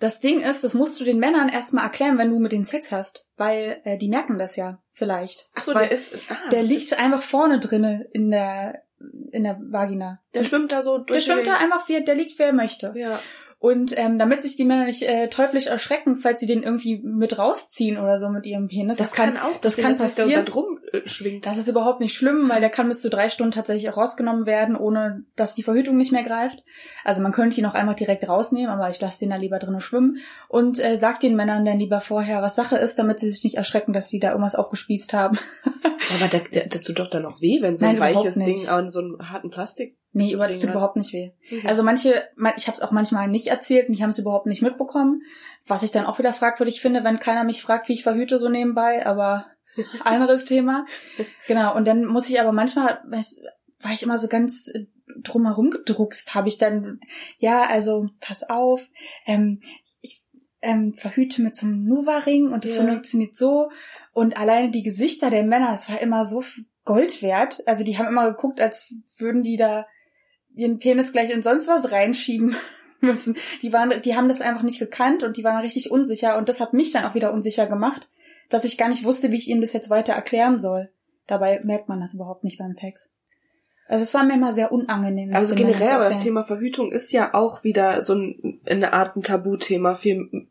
das 0.00 0.20
Ding 0.20 0.40
ist, 0.40 0.64
das 0.64 0.74
musst 0.74 1.00
du 1.00 1.04
den 1.04 1.18
Männern 1.18 1.48
erstmal 1.48 1.84
erklären, 1.84 2.18
wenn 2.18 2.30
du 2.30 2.38
mit 2.38 2.52
denen 2.52 2.64
Sex 2.64 2.92
hast, 2.92 3.26
weil 3.37 3.80
äh, 3.84 3.98
die 3.98 4.08
merken 4.08 4.38
das 4.38 4.56
ja 4.56 4.80
vielleicht. 4.92 5.48
Ach 5.54 5.64
so, 5.64 5.74
weil 5.74 5.88
der 5.88 5.92
ist, 5.92 6.14
ah, 6.28 6.48
der 6.50 6.62
liegt 6.62 6.98
einfach 6.98 7.22
vorne 7.22 7.58
drinne 7.58 8.06
in 8.12 8.30
der 8.30 8.82
in 9.30 9.44
der 9.44 9.58
Vagina. 9.61 10.20
der 10.34 10.44
schwimmt 10.44 10.72
da 10.72 10.82
so 10.82 10.98
durch. 10.98 11.24
Der 11.24 11.32
schwimmt 11.32 11.46
da 11.46 11.56
einfach, 11.56 11.88
wie 11.88 12.02
der 12.02 12.14
liegt, 12.14 12.38
wer 12.38 12.52
möchte. 12.52 12.92
Ja. 12.96 13.20
Und 13.61 13.92
ähm, 13.99 14.21
damit 14.21 14.40
sich 14.40 14.55
die 14.55 14.64
Männer 14.64 14.85
nicht 14.85 15.03
äh, 15.03 15.29
teuflisch 15.29 15.66
erschrecken, 15.66 16.16
falls 16.16 16.38
sie 16.38 16.47
den 16.47 16.62
irgendwie 16.62 17.01
mit 17.03 17.38
rausziehen 17.38 17.99
oder 17.99 18.16
so 18.16 18.29
mit 18.29 18.47
ihrem 18.47 18.68
Penis, 18.68 18.99
Das, 18.99 19.11
kann, 19.11 19.37
auch, 19.37 19.57
das 19.61 19.77
kann 19.77 19.99
passieren. 19.99 20.31
Da, 20.31 20.37
da 20.37 20.42
drum 20.42 20.79
äh, 20.92 21.09
schwingt. 21.09 21.44
Das 21.44 21.59
ist 21.59 21.66
überhaupt 21.66 21.99
nicht 21.99 22.14
schlimm, 22.14 22.49
weil 22.49 22.61
der 22.61 22.71
kann 22.71 22.87
bis 22.87 23.03
zu 23.03 23.11
drei 23.11 23.29
Stunden 23.29 23.51
tatsächlich 23.51 23.90
auch 23.90 23.97
rausgenommen 23.97 24.47
werden, 24.47 24.77
ohne 24.77 25.25
dass 25.35 25.57
die 25.57 25.64
Verhütung 25.64 25.97
nicht 25.97 26.12
mehr 26.12 26.23
greift. 26.23 26.62
Also 27.03 27.21
man 27.21 27.33
könnte 27.33 27.59
ihn 27.59 27.66
auch 27.66 27.75
einfach 27.75 27.94
direkt 27.94 28.29
rausnehmen, 28.29 28.71
aber 28.71 28.90
ich 28.90 29.01
lasse 29.01 29.18
den 29.18 29.31
da 29.31 29.37
lieber 29.37 29.59
drinnen 29.59 29.81
schwimmen 29.81 30.18
und 30.49 30.79
äh, 30.79 30.97
sag 30.97 31.18
den 31.18 31.35
Männern 31.35 31.64
dann 31.64 31.81
lieber 31.81 32.01
vorher, 32.01 32.42
was 32.42 32.55
Sache 32.55 32.77
ist, 32.77 32.97
damit 32.97 33.18
sie 33.18 33.29
sich 33.29 33.42
nicht 33.42 33.57
erschrecken, 33.57 33.92
dass 33.92 34.09
sie 34.09 34.21
da 34.21 34.31
irgendwas 34.31 34.55
aufgespießt 34.55 35.12
haben. 35.14 35.37
Aber 35.64 36.29
der, 36.29 36.66
das 36.68 36.85
tut 36.85 37.01
doch 37.01 37.11
dann 37.11 37.25
noch 37.25 37.40
weh, 37.40 37.61
wenn 37.61 37.77
so 37.77 37.85
Nein, 37.85 37.97
ein 37.97 38.01
weiches 38.01 38.37
überhaupt 38.37 38.37
nicht. 38.37 38.62
Ding 38.62 38.68
an 38.68 38.88
so 38.88 39.01
einem 39.01 39.18
harten 39.21 39.51
Plastik. 39.51 39.99
Nee, 40.18 40.33
über 40.33 40.46
das 40.46 40.61
tut 40.61 40.70
überhaupt 40.70 40.96
nicht 40.96 41.12
weh. 41.12 41.31
Okay. 41.46 41.62
Also 41.66 41.83
manche, 41.83 42.28
man- 42.37 42.54
ich 42.57 42.66
habe 42.66 42.76
es 42.76 42.83
auch 42.83 42.90
manchmal 42.90 43.28
nicht 43.28 43.46
erzählt 43.48 43.88
und 43.88 43.96
die 43.96 44.02
haben 44.02 44.11
es 44.11 44.18
überhaupt 44.18 44.46
nicht 44.46 44.62
mitbekommen, 44.62 45.22
was 45.66 45.83
ich 45.83 45.90
dann 45.90 46.07
auch 46.07 46.18
wieder 46.18 46.33
fragwürdig 46.33 46.81
finde, 46.81 47.04
wenn 47.04 47.18
keiner 47.18 47.44
mich 47.44 47.62
fragt, 47.62 47.88
wie 47.88 47.92
ich 47.94 48.02
verhüte 48.02 48.38
so 48.38 48.48
nebenbei, 48.48 49.04
aber 49.07 49.46
anderes 50.04 50.44
Thema. 50.44 50.87
Genau, 51.46 51.74
und 51.76 51.87
dann 51.87 52.04
muss 52.04 52.28
ich 52.28 52.40
aber 52.40 52.52
manchmal, 52.52 53.00
weiß- 53.09 53.40
war 53.81 53.92
ich 53.92 54.02
immer 54.02 54.18
so 54.18 54.28
ganz 54.28 54.68
äh, 54.68 54.87
drumherum 55.22 55.70
gedruckst, 55.70 56.35
habe 56.35 56.48
ich 56.48 56.59
dann, 56.59 57.00
ja, 57.37 57.62
also 57.66 58.07
pass 58.20 58.48
auf, 58.48 58.88
ähm, 59.26 59.61
ich 60.00 60.22
ähm, 60.62 60.94
verhüte 60.94 61.42
mit 61.42 61.54
so 61.54 61.66
einem 61.66 61.85
Nuva-Ring 61.85 62.52
und 62.52 62.64
das 62.64 62.74
Ja. 62.76 62.85
funktioniert 62.85 63.37
so 63.37 63.70
und 64.12 64.37
alleine 64.37 64.70
die 64.70 64.83
Gesichter 64.83 65.31
der 65.31 65.44
Männer, 65.44 65.70
das 65.70 65.88
war 65.88 66.00
immer 66.00 66.24
so 66.24 66.42
Gold 66.85 67.22
wert. 67.22 67.62
Also 67.66 67.85
die 67.85 67.98
haben 67.98 68.09
immer 68.09 68.28
geguckt, 68.31 68.61
als 68.61 68.92
würden 69.18 69.42
die 69.42 69.57
da 69.57 69.87
ihren 70.59 70.79
Penis 70.79 71.12
gleich 71.12 71.31
in 71.31 71.42
sonst 71.42 71.68
was 71.68 71.92
reinschieben 71.92 72.57
müssen. 73.01 73.37
Die 73.62 73.73
waren, 73.73 74.03
die 74.03 74.16
haben 74.16 74.29
das 74.29 74.40
einfach 74.40 74.62
nicht 74.62 74.79
gekannt 74.79 75.23
und 75.23 75.37
die 75.37 75.44
waren 75.44 75.61
richtig 75.61 75.90
unsicher 75.90 76.37
und 76.37 76.49
das 76.49 76.61
hat 76.61 76.73
mich 76.73 76.92
dann 76.92 77.05
auch 77.05 77.14
wieder 77.14 77.33
unsicher 77.33 77.66
gemacht, 77.66 78.11
dass 78.51 78.64
ich 78.64 78.79
gar 78.79 78.88
nicht 78.88 79.05
wusste, 79.05 79.31
wie 79.31 79.37
ich 79.37 79.49
ihnen 79.49 79.61
das 79.61 79.73
jetzt 79.73 79.90
weiter 79.90 80.12
erklären 80.12 80.59
soll. 80.59 80.90
Dabei 81.27 81.61
merkt 81.62 81.88
man 81.88 82.01
das 82.01 82.14
überhaupt 82.14 82.44
nicht 82.44 82.59
beim 82.59 82.73
Sex. 82.73 83.11
Also 83.87 84.03
es 84.03 84.12
war 84.12 84.25
mir 84.25 84.35
immer 84.35 84.53
sehr 84.53 84.71
unangenehm. 84.71 85.35
Also 85.35 85.55
generell, 85.55 85.88
aber 85.88 86.05
das. 86.05 86.21
Thema 86.21 86.42
Verhütung 86.42 86.92
ist 86.92 87.11
ja 87.11 87.33
auch 87.33 87.64
wieder 87.64 88.03
so 88.03 88.14
ein, 88.14 88.61
eine 88.66 88.92
Art 88.92 89.16
ein 89.16 89.23
Tabuthema. 89.23 89.99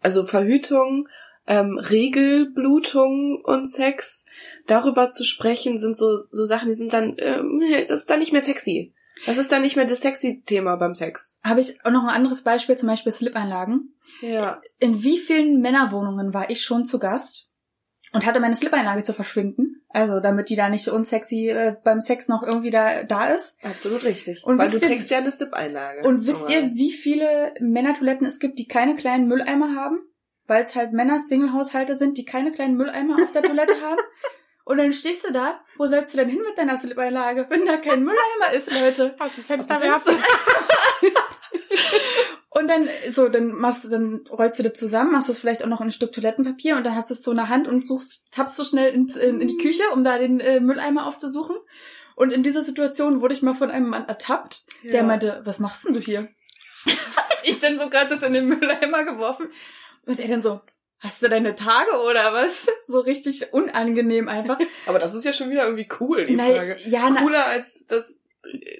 Also 0.02 0.26
Verhütung, 0.26 1.08
ähm, 1.46 1.78
Regelblutung 1.78 3.42
und 3.44 3.70
Sex, 3.70 4.26
darüber 4.66 5.10
zu 5.10 5.24
sprechen, 5.24 5.78
sind 5.78 5.96
so, 5.96 6.24
so 6.32 6.46
Sachen, 6.46 6.70
die 6.70 6.74
sind 6.74 6.94
dann, 6.94 7.16
ähm, 7.20 7.62
das 7.88 8.02
ist 8.02 8.10
dann 8.10 8.20
nicht 8.20 8.34
mehr 8.34 8.42
sexy. 8.42 8.94
Das 9.26 9.38
ist 9.38 9.52
dann 9.52 9.62
nicht 9.62 9.76
mehr 9.76 9.86
das 9.86 10.00
sexy 10.00 10.44
Thema 10.46 10.76
beim 10.76 10.94
Sex. 10.96 11.40
Habe 11.44 11.62
ich 11.62 11.84
auch 11.86 11.92
noch 11.92 12.04
ein 12.04 12.10
anderes 12.16 12.44
Beispiel, 12.44 12.78
zum 12.78 12.88
Beispiel 12.88 13.12
Slip-Einlagen. 13.12 13.94
Ja. 14.22 14.62
In 14.80 15.04
wie 15.04 15.18
vielen 15.18 15.60
Männerwohnungen 15.62 16.34
war 16.34 16.50
ich 16.50 16.64
schon 16.64 16.86
zu 16.86 17.00
Gast 17.00 17.50
und 18.14 18.26
hatte 18.26 18.40
meine 18.40 18.56
Slip-Einlage 18.56 19.04
zu 19.04 19.14
verschwinden? 19.14 19.74
Also, 19.90 20.20
damit 20.20 20.50
die 20.50 20.56
da 20.56 20.70
nicht 20.70 20.84
so 20.84 20.94
unsexy 20.94 21.50
äh, 21.50 21.76
beim 21.84 22.02
Sex 22.02 22.28
noch 22.28 22.44
irgendwie 22.44 22.70
da, 22.72 23.04
da 23.04 23.28
ist. 23.34 23.58
Absolut 23.64 24.04
richtig. 24.04 24.44
Und 24.46 24.58
Weil 24.60 24.70
du 24.70 24.76
ihr- 24.78 24.82
trägst 24.82 25.10
ja 25.10 25.18
eine 25.20 25.32
Slip-Einlage. 25.32 26.08
Und 26.08 26.28
wisst 26.28 26.50
Normal. 26.50 26.64
ihr, 26.70 26.76
wie 26.76 26.92
viele 26.92 27.54
Männertoiletten 27.60 28.28
es 28.28 28.40
gibt, 28.40 28.60
die 28.60 28.68
keine 28.68 28.96
kleinen 28.96 29.28
Mülleimer 29.28 29.76
haben? 29.76 30.00
Weil 30.46 30.64
es 30.64 30.76
halt 30.76 30.94
Männer-Single-Haushalte 30.94 31.96
sind, 31.96 32.18
die 32.18 32.26
keine 32.26 32.52
kleinen 32.52 32.76
Mülleimer 32.78 33.16
auf 33.22 33.32
der 33.32 33.42
Toilette 33.44 33.82
haben. 33.82 33.98
Und 34.68 34.80
dann 34.80 34.92
stehst 34.92 35.26
du 35.26 35.32
da, 35.32 35.62
wo 35.78 35.88
sollst 35.88 36.14
du 36.14 36.18
denn 36.18 36.28
hin 36.28 36.42
mit 36.46 36.58
deiner 36.58 36.78
Slip-Einlage, 36.78 37.46
wenn 37.50 37.66
da 37.66 37.78
kein 37.78 38.04
Mülleimer 38.04 38.52
ist, 38.54 38.70
Leute? 38.70 39.16
Aus 39.20 39.36
dem 39.36 39.46
Fenster 39.46 39.80
werfen. 39.80 40.14
Und 42.50 42.68
dann, 42.68 42.90
so, 43.10 43.30
dann 43.30 43.54
machst 43.54 43.86
du, 43.86 43.90
dann 43.90 44.24
rollst 44.30 44.60
du 44.60 44.64
das 44.64 44.74
zusammen, 44.74 45.12
machst 45.12 45.30
das 45.30 45.40
vielleicht 45.40 45.64
auch 45.64 45.68
noch 45.68 45.80
in 45.80 45.88
ein 45.88 45.92
Stück 45.92 46.12
Toilettenpapier 46.12 46.76
und 46.76 46.84
dann 46.86 46.96
hast 46.96 47.12
du 47.12 47.14
es 47.14 47.22
so 47.22 47.30
in 47.32 47.38
der 47.38 47.50
Hand 47.50 47.68
und 47.68 47.86
suchst, 47.86 48.34
tappst 48.34 48.58
du 48.58 48.64
schnell 48.64 48.92
ins, 48.94 49.16
in, 49.16 49.40
in 49.40 49.48
die 49.48 49.58
Küche, 49.58 49.84
um 49.94 50.04
da 50.04 50.18
den 50.18 50.40
äh, 50.40 50.60
Mülleimer 50.60 51.06
aufzusuchen. 51.06 51.56
Und 52.16 52.32
in 52.34 52.42
dieser 52.42 52.64
Situation 52.64 53.22
wurde 53.22 53.36
ich 53.36 53.44
mal 53.44 53.54
von 53.54 53.70
einem 53.70 53.90
Mann 53.90 54.06
ertappt, 54.06 54.66
der 54.84 55.02
Ja. 55.02 55.04
meinte, 55.04 55.42
was 55.46 55.60
machst 55.60 55.86
denn 55.86 55.94
du 55.94 56.00
hier? 56.00 56.30
Hab 57.16 57.40
ich 57.44 57.60
dann 57.60 57.78
so 57.78 57.90
gerade 57.90 58.10
das 58.10 58.24
in 58.24 58.34
den 58.34 58.48
Mülleimer 58.48 59.04
geworfen 59.04 59.50
und 60.08 60.20
er 60.20 60.28
dann 60.28 60.42
so, 60.42 60.60
hast 61.00 61.22
du 61.22 61.30
deine 61.30 61.56
Tage 61.56 61.92
oder 62.10 62.34
was? 62.34 62.68
So 62.88 63.00
richtig 63.00 63.54
unangenehm 63.54 64.28
einfach. 64.30 64.58
Aber 64.86 65.00
das 65.00 65.14
ist 65.14 65.26
ja 65.26 65.34
schon 65.34 65.50
wieder 65.50 65.64
irgendwie 65.66 65.88
cool, 66.00 66.26
die 66.26 66.36
Nein, 66.36 66.56
Frage. 66.56 66.78
ja, 66.86 67.10
na- 67.10 67.22
Cooler 67.22 67.46
als 67.46 67.86
das 67.88 68.30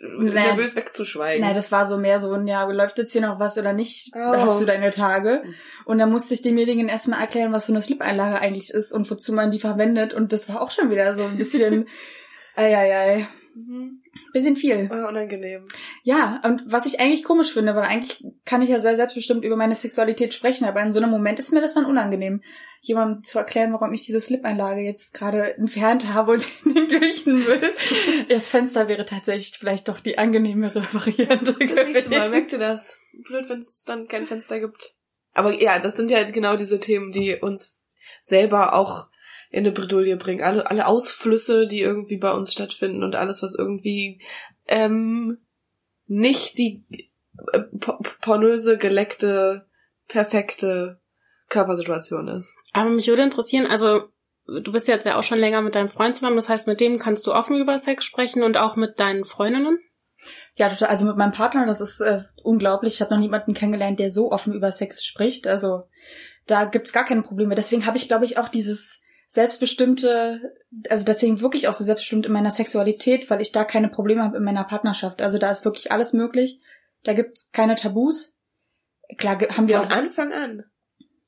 Nein. 0.02 0.34
nervös 0.34 0.76
wegzuschweigen. 0.78 1.46
Nein, 1.46 1.56
das 1.56 1.72
war 1.74 1.86
so 1.86 1.98
mehr 1.98 2.22
so, 2.22 2.32
ein, 2.32 2.48
ja, 2.48 2.64
läuft 2.72 2.98
jetzt 3.00 3.12
hier 3.12 3.22
noch 3.22 3.38
was 3.40 3.58
oder 3.58 3.74
nicht? 3.74 4.12
Oh. 4.16 4.20
Hast 4.20 4.62
du 4.62 4.66
deine 4.66 4.92
Tage? 4.92 5.44
Und 5.86 5.98
dann 5.98 6.10
musste 6.10 6.34
ich 6.34 6.42
demjenigen 6.42 6.88
erstmal 6.88 7.20
erklären, 7.20 7.52
was 7.52 7.68
so 7.68 7.74
eine 7.74 7.82
Slip-Einlage 7.82 8.40
eigentlich 8.40 8.70
ist 8.70 8.94
und 8.94 9.10
wozu 9.12 9.34
man 9.34 9.52
die 9.52 9.60
verwendet. 9.60 10.14
Und 10.14 10.32
das 10.32 10.48
war 10.48 10.62
auch 10.62 10.72
schon 10.72 10.90
wieder 10.90 11.14
so 11.16 11.24
ein 11.26 11.36
bisschen, 11.38 11.88
eieiei, 12.56 13.28
Mhm. 13.56 14.02
Bisschen 14.38 14.56
viel. 14.56 14.90
Ah, 14.92 15.08
unangenehm. 15.08 15.68
Ja, 16.04 16.42
und 16.46 16.64
was 16.66 16.86
ich 16.86 17.00
eigentlich 17.00 17.24
komisch 17.24 17.52
finde, 17.54 17.76
weil 17.76 17.84
eigentlich 17.84 18.24
kann 18.46 18.62
ich 18.62 18.70
ja 18.70 18.80
sehr 18.80 18.96
selbstbestimmt 18.96 19.44
über 19.44 19.56
meine 19.56 19.76
Sexualität 19.76 20.34
sprechen, 20.34 20.66
aber 20.66 20.82
in 20.82 20.92
so 20.92 21.00
einem 21.00 21.10
Moment 21.12 21.40
ist 21.40 21.52
mir 21.52 21.62
das 21.62 21.74
dann 21.74 21.86
unangenehm, 21.86 22.42
jemandem 22.82 23.24
zu 23.24 23.40
erklären, 23.40 23.74
warum 23.74 23.92
ich 23.94 24.06
diese 24.06 24.20
Slip-Einlage 24.20 24.82
jetzt 24.82 25.14
gerade 25.14 25.58
entfernt 25.58 26.14
habe 26.14 26.34
und 26.34 26.48
Küchen 26.90 27.46
will. 27.46 27.74
Das 28.30 28.48
Fenster 28.48 28.88
wäre 28.88 29.06
tatsächlich 29.06 29.58
vielleicht 29.58 29.90
doch 29.90 30.00
die 30.00 30.18
angenehmere 30.18 30.82
Variante 30.94 31.54
Das 31.54 31.60
nächste 31.60 31.76
Mal 31.76 31.94
gewesen. 31.94 32.32
merkt 32.32 32.54
ihr 32.54 32.60
das. 32.60 33.00
Blöd, 33.28 33.50
wenn 33.50 33.60
es 33.60 33.84
dann 33.84 34.08
kein 34.08 34.28
Fenster 34.28 34.60
gibt. 34.60 34.94
Aber 35.34 35.52
ja, 35.54 35.80
das 35.80 35.96
sind 35.96 36.12
ja 36.12 36.24
genau 36.24 36.56
diese 36.56 36.80
Themen, 36.80 37.12
die 37.12 37.36
uns 37.36 37.78
selber 38.22 38.74
auch 38.74 39.08
in 39.50 39.60
eine 39.60 39.72
Bredouille 39.72 40.18
bringen. 40.18 40.44
Alle, 40.44 40.70
alle 40.70 40.88
Ausflüsse, 40.88 41.68
die 41.68 41.82
irgendwie 41.82 42.18
bei 42.18 42.32
uns 42.32 42.52
stattfinden 42.52 43.04
und 43.04 43.16
alles, 43.16 43.44
was 43.44 43.56
irgendwie 43.58 44.22
ähm, 44.68 45.38
nicht 46.06 46.58
die 46.58 46.86
äh, 47.54 47.60
po- 47.80 48.00
pornöse, 48.22 48.78
geleckte, 48.78 49.68
perfekte 50.08 51.00
Körpersituation 51.50 52.28
ist. 52.28 52.54
Aber 52.74 52.90
mich 52.90 53.08
würde 53.08 53.24
interessieren, 53.24 53.68
also 53.68 54.10
du 54.46 54.72
bist 54.72 54.88
jetzt 54.88 55.06
ja 55.06 55.18
auch 55.18 55.24
schon 55.24 55.40
länger 55.40 55.62
mit 55.62 55.76
deinem 55.76 55.90
Freund 55.90 56.16
zusammen, 56.16 56.36
das 56.36 56.50
heißt, 56.50 56.68
mit 56.68 56.80
dem 56.80 57.00
kannst 57.00 57.28
du 57.28 57.34
offen 57.34 57.60
über 57.60 57.78
Sex 57.78 58.06
sprechen 58.06 58.44
und 58.44 58.58
auch 58.58 58.76
mit 58.76 59.00
deinen 59.00 59.26
Freundinnen? 59.26 59.80
Ja, 60.56 60.70
total. 60.70 60.90
Also 60.90 61.06
mit 61.06 61.16
meinem 61.16 61.32
Partner, 61.32 61.66
das 61.66 61.80
ist 61.80 62.02
äh, 62.02 62.24
unglaublich. 62.44 62.96
Ich 62.96 63.02
habe 63.02 63.14
noch 63.14 63.22
niemanden 63.22 63.54
kennengelernt, 63.54 64.00
der 64.00 64.10
so 64.10 64.32
offen 64.32 64.54
über 64.54 64.72
Sex 64.72 65.06
spricht. 65.06 65.48
Also 65.48 65.84
da 66.48 66.66
gibt's 66.66 66.92
gar 66.92 67.06
keine 67.06 67.22
Probleme. 67.22 67.56
Deswegen 67.56 67.86
habe 67.86 67.98
ich, 67.98 68.08
glaube 68.08 68.26
ich, 68.26 68.38
auch 68.38 68.50
dieses 68.50 69.02
selbstbestimmte, 69.28 70.56
also 70.90 71.06
deswegen 71.06 71.42
wirklich 71.42 71.68
auch 71.68 71.74
so 71.74 71.84
selbstbestimmt 71.84 72.26
in 72.26 72.32
meiner 72.32 72.52
Sexualität, 72.52 73.30
weil 73.30 73.42
ich 73.42 73.52
da 73.52 73.66
keine 73.66 73.90
Probleme 73.90 74.24
habe 74.24 74.38
in 74.38 74.44
meiner 74.44 74.64
Partnerschaft. 74.64 75.22
Also 75.22 75.38
da 75.38 75.52
ist 75.52 75.66
wirklich 75.66 75.92
alles 75.92 76.14
möglich. 76.14 76.60
Da 77.04 77.14
gibt's 77.14 77.52
keine 77.52 77.76
Tabus. 77.76 78.34
Klar 79.18 79.40
haben 79.56 79.68
wir 79.68 79.80
Von 79.80 79.88
auch, 79.88 79.92
Anfang 79.92 80.32
an. 80.32 80.64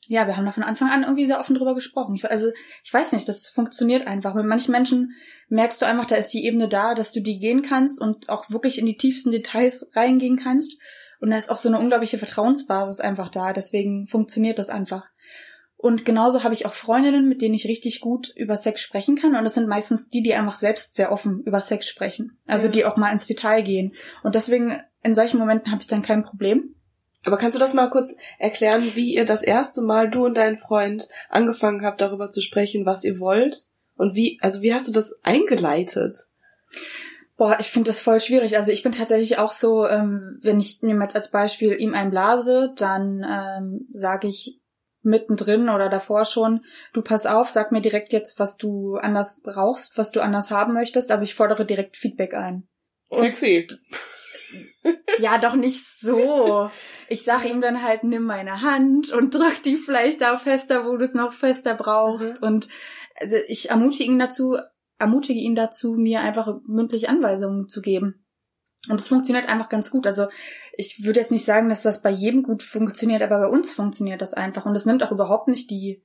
ja, 0.08 0.28
wir 0.28 0.38
haben 0.38 0.46
da 0.46 0.52
von 0.52 0.64
Anfang 0.64 0.90
an 0.90 1.04
irgendwie 1.04 1.26
sehr 1.26 1.40
offen 1.40 1.56
drüber 1.56 1.76
gesprochen. 1.76 2.16
Ich, 2.16 2.30
also 2.30 2.50
ich 2.84 2.94
weiß 2.94 3.12
nicht, 3.12 3.28
das 3.28 3.50
funktioniert 3.50 4.08
einfach. 4.08 4.34
Mit 4.34 4.46
manchen 4.46 4.72
Menschen 4.72 5.12
merkst 5.50 5.82
du 5.82 5.86
einfach, 5.86 6.06
da 6.06 6.16
ist 6.16 6.34
die 6.34 6.46
Ebene 6.46 6.70
da, 6.70 6.96
dass 6.96 7.12
du 7.12 7.22
die 7.22 7.40
gehen 7.40 7.62
kannst 7.62 8.02
und 8.02 8.30
auch 8.30 8.50
wirklich 8.50 8.80
in 8.80 8.86
die 8.86 8.98
tiefsten 8.98 9.32
Details 9.32 9.90
reingehen 9.94 10.38
kannst. 10.38 10.78
Und 11.22 11.32
da 11.32 11.38
ist 11.38 11.52
auch 11.52 11.58
so 11.58 11.68
eine 11.68 11.80
unglaubliche 11.80 12.18
Vertrauensbasis 12.18 13.02
einfach 13.02 13.28
da. 13.30 13.52
Deswegen 13.52 14.08
funktioniert 14.08 14.58
das 14.58 14.70
einfach. 14.70 15.06
Und 15.82 16.04
genauso 16.04 16.44
habe 16.44 16.54
ich 16.54 16.66
auch 16.66 16.74
Freundinnen, 16.74 17.30
mit 17.30 17.42
denen 17.42 17.54
ich 17.56 17.66
richtig 17.66 18.02
gut 18.02 18.34
über 18.36 18.58
Sex 18.58 18.82
sprechen 18.82 19.16
kann. 19.16 19.34
Und 19.38 19.46
das 19.46 19.54
sind 19.54 19.70
meistens 19.70 20.10
die, 20.10 20.22
die 20.22 20.34
einfach 20.34 20.58
selbst 20.58 20.94
sehr 20.94 21.10
offen 21.10 21.42
über 21.44 21.62
Sex 21.62 21.88
sprechen. 21.88 22.38
Also 22.48 22.68
Ja. 22.68 22.72
die 22.74 22.84
auch 22.86 22.98
mal 22.98 23.14
ins 23.14 23.28
Detail 23.28 23.62
gehen. 23.62 23.94
Und 24.22 24.36
deswegen, 24.36 24.82
in 25.04 25.14
solchen 25.14 25.40
Momenten 25.40 25.72
habe 25.72 25.82
ich 25.82 25.88
dann 25.88 26.02
kein 26.02 26.26
Problem. 26.26 26.76
Aber 27.26 27.38
kannst 27.38 27.56
du 27.56 27.62
das 27.62 27.74
mal 27.74 27.90
kurz 27.90 28.18
erklären, 28.40 28.92
wie 28.96 29.14
ihr 29.14 29.26
das 29.26 29.42
erste 29.42 29.82
Mal, 29.82 30.10
du 30.10 30.26
und 30.26 30.36
dein 30.36 30.58
Freund, 30.58 31.08
angefangen 31.30 31.86
habt, 31.86 32.02
darüber 32.02 32.30
zu 32.30 32.42
sprechen, 32.42 32.86
was 32.86 33.06
ihr 33.06 33.22
wollt? 33.22 33.64
Und 33.96 34.16
wie, 34.16 34.38
also 34.42 34.62
wie 34.62 34.74
hast 34.74 34.90
du 34.90 34.92
das 34.92 35.18
eingeleitet? 35.24 36.14
Boah, 37.38 37.56
ich 37.58 37.68
finde 37.68 37.88
das 37.88 38.02
voll 38.02 38.20
schwierig. 38.20 38.58
Also 38.58 38.74
ich 38.74 38.84
bin 38.84 38.92
tatsächlich 38.92 39.38
auch 39.38 39.54
so, 39.54 39.88
ähm, 39.88 40.40
wenn 40.42 40.60
ich 40.60 40.82
nehme 40.82 41.04
jetzt 41.04 41.16
als 41.16 41.32
Beispiel 41.32 41.72
ihm 41.80 41.94
einen 41.94 42.12
blase, 42.12 42.74
dann 42.76 43.26
ähm, 43.26 43.88
sage 43.92 44.28
ich 44.28 44.59
mittendrin 45.02 45.70
oder 45.70 45.90
davor 45.90 46.26
schon, 46.26 46.66
du 46.94 47.02
pass 47.02 47.26
auf, 47.26 47.50
sag 47.50 47.72
mir 47.72 47.82
direkt 47.82 48.12
jetzt, 48.12 48.40
was 48.40 48.58
du 48.58 48.96
anders 48.96 49.42
brauchst, 49.44 49.98
was 49.98 50.12
du 50.12 50.22
anders 50.22 50.52
haben 50.52 50.74
möchtest. 50.74 51.12
Also 51.12 51.24
ich 51.24 51.36
fordere 51.36 51.66
direkt 51.66 51.98
Feedback 51.98 52.34
ein. 52.34 52.68
Sexy. 53.12 53.68
Ja, 55.20 55.38
doch 55.38 55.56
nicht 55.56 55.86
so. 55.86 56.72
Ich 57.08 57.24
sag 57.24 57.46
ihm 57.46 57.62
dann 57.62 57.84
halt, 57.84 58.04
nimm 58.04 58.24
meine 58.24 58.62
Hand 58.62 59.12
und 59.12 59.36
drück 59.36 59.62
die 59.64 59.78
vielleicht 59.78 60.22
da 60.22 60.38
fester, 60.38 60.86
wo 60.86 60.98
du 60.98 61.04
es 61.04 61.14
noch 61.14 61.34
fester 61.34 61.76
brauchst. 61.76 62.42
Und 62.42 62.68
also 63.16 63.36
ich 63.48 63.70
ermutige 63.70 64.10
ihn 64.10 64.18
dazu, 64.18 64.58
ermutige 64.98 65.40
ihn 65.40 65.56
dazu, 65.56 65.96
mir 65.96 66.22
einfach 66.22 66.56
mündlich 66.66 67.10
Anweisungen 67.10 67.68
zu 67.68 67.82
geben. 67.82 68.26
Und 68.88 69.02
es 69.02 69.08
funktioniert 69.08 69.50
einfach 69.50 69.70
ganz 69.70 69.92
gut. 69.92 70.08
Also 70.08 70.28
ich 70.78 71.04
würde 71.04 71.20
jetzt 71.20 71.32
nicht 71.32 71.46
sagen, 71.46 71.70
dass 71.70 71.82
das 71.82 72.02
bei 72.02 72.10
jedem 72.10 72.44
gut 72.44 72.64
funktioniert, 72.64 73.22
aber 73.22 73.40
bei 73.40 73.48
uns 73.48 73.74
funktioniert 73.74 74.22
das 74.22 74.34
einfach. 74.34 74.66
Und 74.66 74.76
es 74.76 74.86
nimmt 74.86 75.04
auch 75.04 75.12
überhaupt 75.12 75.48
nicht 75.48 75.70
die. 75.70 76.02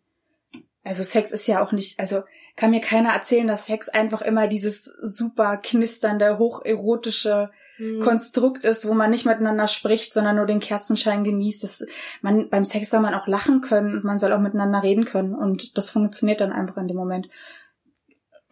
Also 0.83 1.03
Sex 1.03 1.31
ist 1.31 1.47
ja 1.47 1.65
auch 1.65 1.73
nicht, 1.73 1.99
also 2.01 2.23
kann 2.57 2.71
mir 2.71 2.81
keiner 2.81 3.11
erzählen, 3.11 3.47
dass 3.47 3.67
Sex 3.67 3.89
einfach 3.89 4.21
immer 4.21 4.49
dieses 4.49 4.85
super 4.85 5.57
knisternde, 5.57 6.39
hocherotische 6.39 7.51
Hm. 7.77 8.01
Konstrukt 8.01 8.65
ist, 8.65 8.87
wo 8.87 8.95
man 8.95 9.11
nicht 9.11 9.27
miteinander 9.27 9.67
spricht, 9.67 10.13
sondern 10.13 10.37
nur 10.37 10.47
den 10.47 10.61
Kerzenschein 10.61 11.25
genießt. 11.25 11.65
Das, 11.65 11.85
man, 12.23 12.49
beim 12.49 12.65
Sex 12.65 12.91
soll 12.91 13.01
man 13.01 13.15
auch 13.15 13.27
lachen 13.27 13.63
können 13.63 13.97
und 13.97 14.05
man 14.05 14.19
soll 14.19 14.33
auch 14.33 14.41
miteinander 14.41 14.83
reden 14.83 15.05
können. 15.05 15.35
Und 15.35 15.77
das 15.77 15.91
funktioniert 15.91 16.41
dann 16.41 16.53
einfach 16.53 16.77
in 16.77 16.87
dem 16.87 16.97
Moment. 16.97 17.29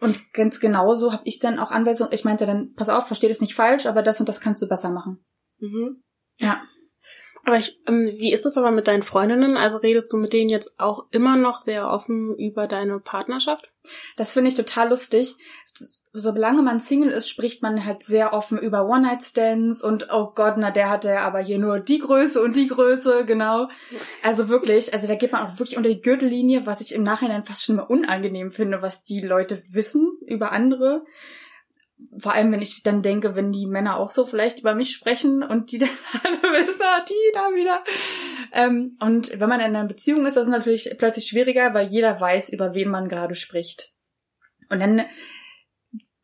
Und 0.03 0.33
ganz 0.33 0.59
genauso 0.59 1.13
habe 1.13 1.23
ich 1.23 1.39
dann 1.39 1.59
auch 1.59 1.71
Anweisungen. 1.71 2.11
Ich 2.11 2.25
meinte 2.25 2.45
dann, 2.45 2.73
pass 2.73 2.89
auf, 2.89 3.07
versteh 3.07 3.29
das 3.29 3.39
nicht 3.39 3.55
falsch, 3.55 3.85
aber 3.85 4.03
das 4.03 4.19
und 4.19 4.27
das 4.27 4.41
kannst 4.41 4.61
du 4.61 4.67
besser 4.67 4.89
machen. 4.89 5.23
Mhm. 5.59 6.03
Ja. 6.39 6.61
Aber 7.45 7.55
ich, 7.55 7.79
ähm, 7.87 8.11
wie 8.17 8.33
ist 8.33 8.45
das 8.45 8.57
aber 8.57 8.71
mit 8.71 8.89
deinen 8.89 9.03
Freundinnen? 9.03 9.55
Also 9.55 9.77
redest 9.77 10.11
du 10.11 10.17
mit 10.17 10.33
denen 10.33 10.49
jetzt 10.49 10.77
auch 10.77 11.05
immer 11.11 11.37
noch 11.37 11.57
sehr 11.57 11.87
offen 11.87 12.35
über 12.37 12.67
deine 12.67 12.99
Partnerschaft? 12.99 13.71
Das 14.17 14.33
finde 14.33 14.49
ich 14.49 14.55
total 14.55 14.89
lustig. 14.89 15.37
Solange 16.15 16.61
man 16.61 16.79
Single 16.79 17.09
ist, 17.09 17.27
spricht 17.27 17.63
man 17.63 17.85
halt 17.85 18.03
sehr 18.03 18.33
offen 18.33 18.59
über 18.59 18.87
One-Night-Stands 18.87 19.83
und 19.83 20.09
oh 20.11 20.31
Gott, 20.35 20.57
na 20.57 20.69
der 20.69 20.91
hatte 20.91 21.19
aber 21.21 21.39
hier 21.39 21.57
nur 21.57 21.79
die 21.79 21.97
Größe 21.97 22.39
und 22.39 22.55
die 22.55 22.67
Größe, 22.67 23.25
genau. 23.25 23.67
Also 24.21 24.47
wirklich, 24.47 24.93
also 24.93 25.07
da 25.07 25.15
geht 25.15 25.31
man 25.31 25.47
auch 25.47 25.57
wirklich 25.57 25.75
unter 25.75 25.89
die 25.89 26.01
Gürtellinie, 26.01 26.67
was 26.67 26.81
ich 26.81 26.93
im 26.93 27.01
Nachhinein 27.01 27.43
fast 27.43 27.63
schon 27.63 27.77
mal 27.77 27.83
unangenehm 27.87 28.51
finde, 28.51 28.83
was 28.83 29.03
die 29.03 29.21
Leute 29.21 29.63
wissen 29.71 30.19
über 30.27 30.51
andere. 30.51 31.03
Vor 32.17 32.33
allem, 32.33 32.51
wenn 32.51 32.61
ich 32.61 32.83
dann 32.83 33.01
denke, 33.01 33.33
wenn 33.33 33.51
die 33.51 33.65
Männer 33.65 33.97
auch 33.97 34.11
so 34.11 34.23
vielleicht 34.23 34.59
über 34.59 34.75
mich 34.75 34.91
sprechen 34.91 35.41
und 35.41 35.71
die 35.71 35.79
dann 35.79 35.89
alle 36.23 36.41
wissen, 36.59 36.83
ah, 36.83 37.03
die 37.09 37.33
da 37.33 37.55
wieder. 37.55 37.83
Ähm, 38.51 38.97
und 38.99 39.31
wenn 39.39 39.49
man 39.49 39.61
in 39.61 39.75
einer 39.75 39.87
Beziehung 39.87 40.27
ist, 40.27 40.37
das 40.37 40.45
ist 40.45 40.51
natürlich 40.51 40.93
plötzlich 40.99 41.25
schwieriger, 41.25 41.73
weil 41.73 41.87
jeder 41.87 42.21
weiß, 42.21 42.49
über 42.49 42.75
wen 42.75 42.91
man 42.91 43.07
gerade 43.07 43.33
spricht. 43.33 43.93
Und 44.69 44.79
dann 44.79 45.05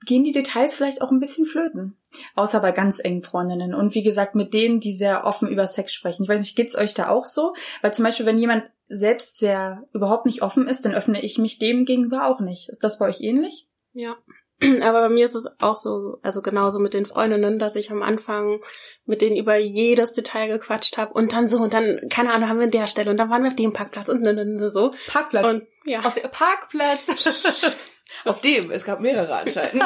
gehen 0.10 0.24
die 0.24 0.32
Details 0.32 0.76
vielleicht 0.76 1.04
auch 1.04 1.12
ein 1.12 1.20
bisschen 1.20 1.46
flöten. 1.46 1.96
Außer 2.36 2.60
bei 2.60 2.72
ganz 2.72 3.00
engen 3.00 3.22
Freundinnen. 3.22 3.76
Und 3.76 3.94
wie 3.94 4.02
gesagt, 4.02 4.34
mit 4.34 4.56
denen, 4.56 4.80
die 4.80 4.94
sehr 4.94 5.24
offen 5.24 5.48
über 5.48 5.68
Sex 5.68 5.94
sprechen. 5.94 6.24
Ich 6.24 6.30
weiß 6.30 6.42
nicht, 6.42 6.56
geht's 6.56 6.76
euch 6.76 6.96
da 6.96 7.10
auch 7.10 7.26
so? 7.26 7.54
Weil 7.84 7.94
zum 7.94 8.04
Beispiel, 8.06 8.26
wenn 8.26 8.40
jemand 8.40 8.64
selbst 8.88 9.38
sehr 9.38 9.88
überhaupt 9.94 10.26
nicht 10.26 10.42
offen 10.42 10.68
ist, 10.68 10.84
dann 10.84 10.96
öffne 10.96 11.22
ich 11.22 11.38
mich 11.38 11.60
dem 11.60 11.86
gegenüber 11.86 12.26
auch 12.26 12.40
nicht. 12.40 12.70
Ist 12.70 12.84
das 12.84 12.98
bei 12.98 13.08
euch 13.08 13.22
ähnlich? 13.22 13.68
Ja. 13.94 14.18
Aber 14.82 15.02
bei 15.02 15.10
mir 15.10 15.26
ist 15.26 15.36
es 15.36 15.48
auch 15.60 15.78
so, 15.78 16.18
also 16.24 16.42
genauso 16.42 16.80
mit 16.80 16.96
den 16.96 17.06
Freundinnen, 17.06 17.60
dass 17.60 17.76
ich 17.76 17.92
am 17.92 18.02
Anfang 18.02 18.62
mit 19.06 19.22
denen 19.22 19.38
über 19.38 19.58
jedes 19.58 20.12
Detail 20.12 20.48
gequatscht 20.48 20.98
habe 20.98 21.14
und 21.14 21.34
dann 21.34 21.48
so 21.48 21.60
und 21.60 21.76
dann, 21.76 22.02
keine 22.12 22.34
Ahnung, 22.34 22.50
haben 22.50 22.58
wir 22.58 22.66
an 22.66 22.72
der 22.72 22.88
Stelle 22.88 23.12
und 23.12 23.18
dann 23.18 23.30
waren 23.30 23.44
wir 23.44 23.50
auf 23.50 23.56
dem 23.56 23.74
Parkplatz 23.74 24.10
und 24.10 24.70
so. 24.70 24.92
Parkplatz. 25.08 25.54
Und 25.54 25.68
ja. 25.86 26.00
Auf 26.00 26.16
dem 26.16 26.32
Auf 28.26 28.42
dem, 28.42 28.72
es 28.72 28.86
gab 28.86 29.00
mehrere 29.00 29.36
anscheinend. 29.36 29.84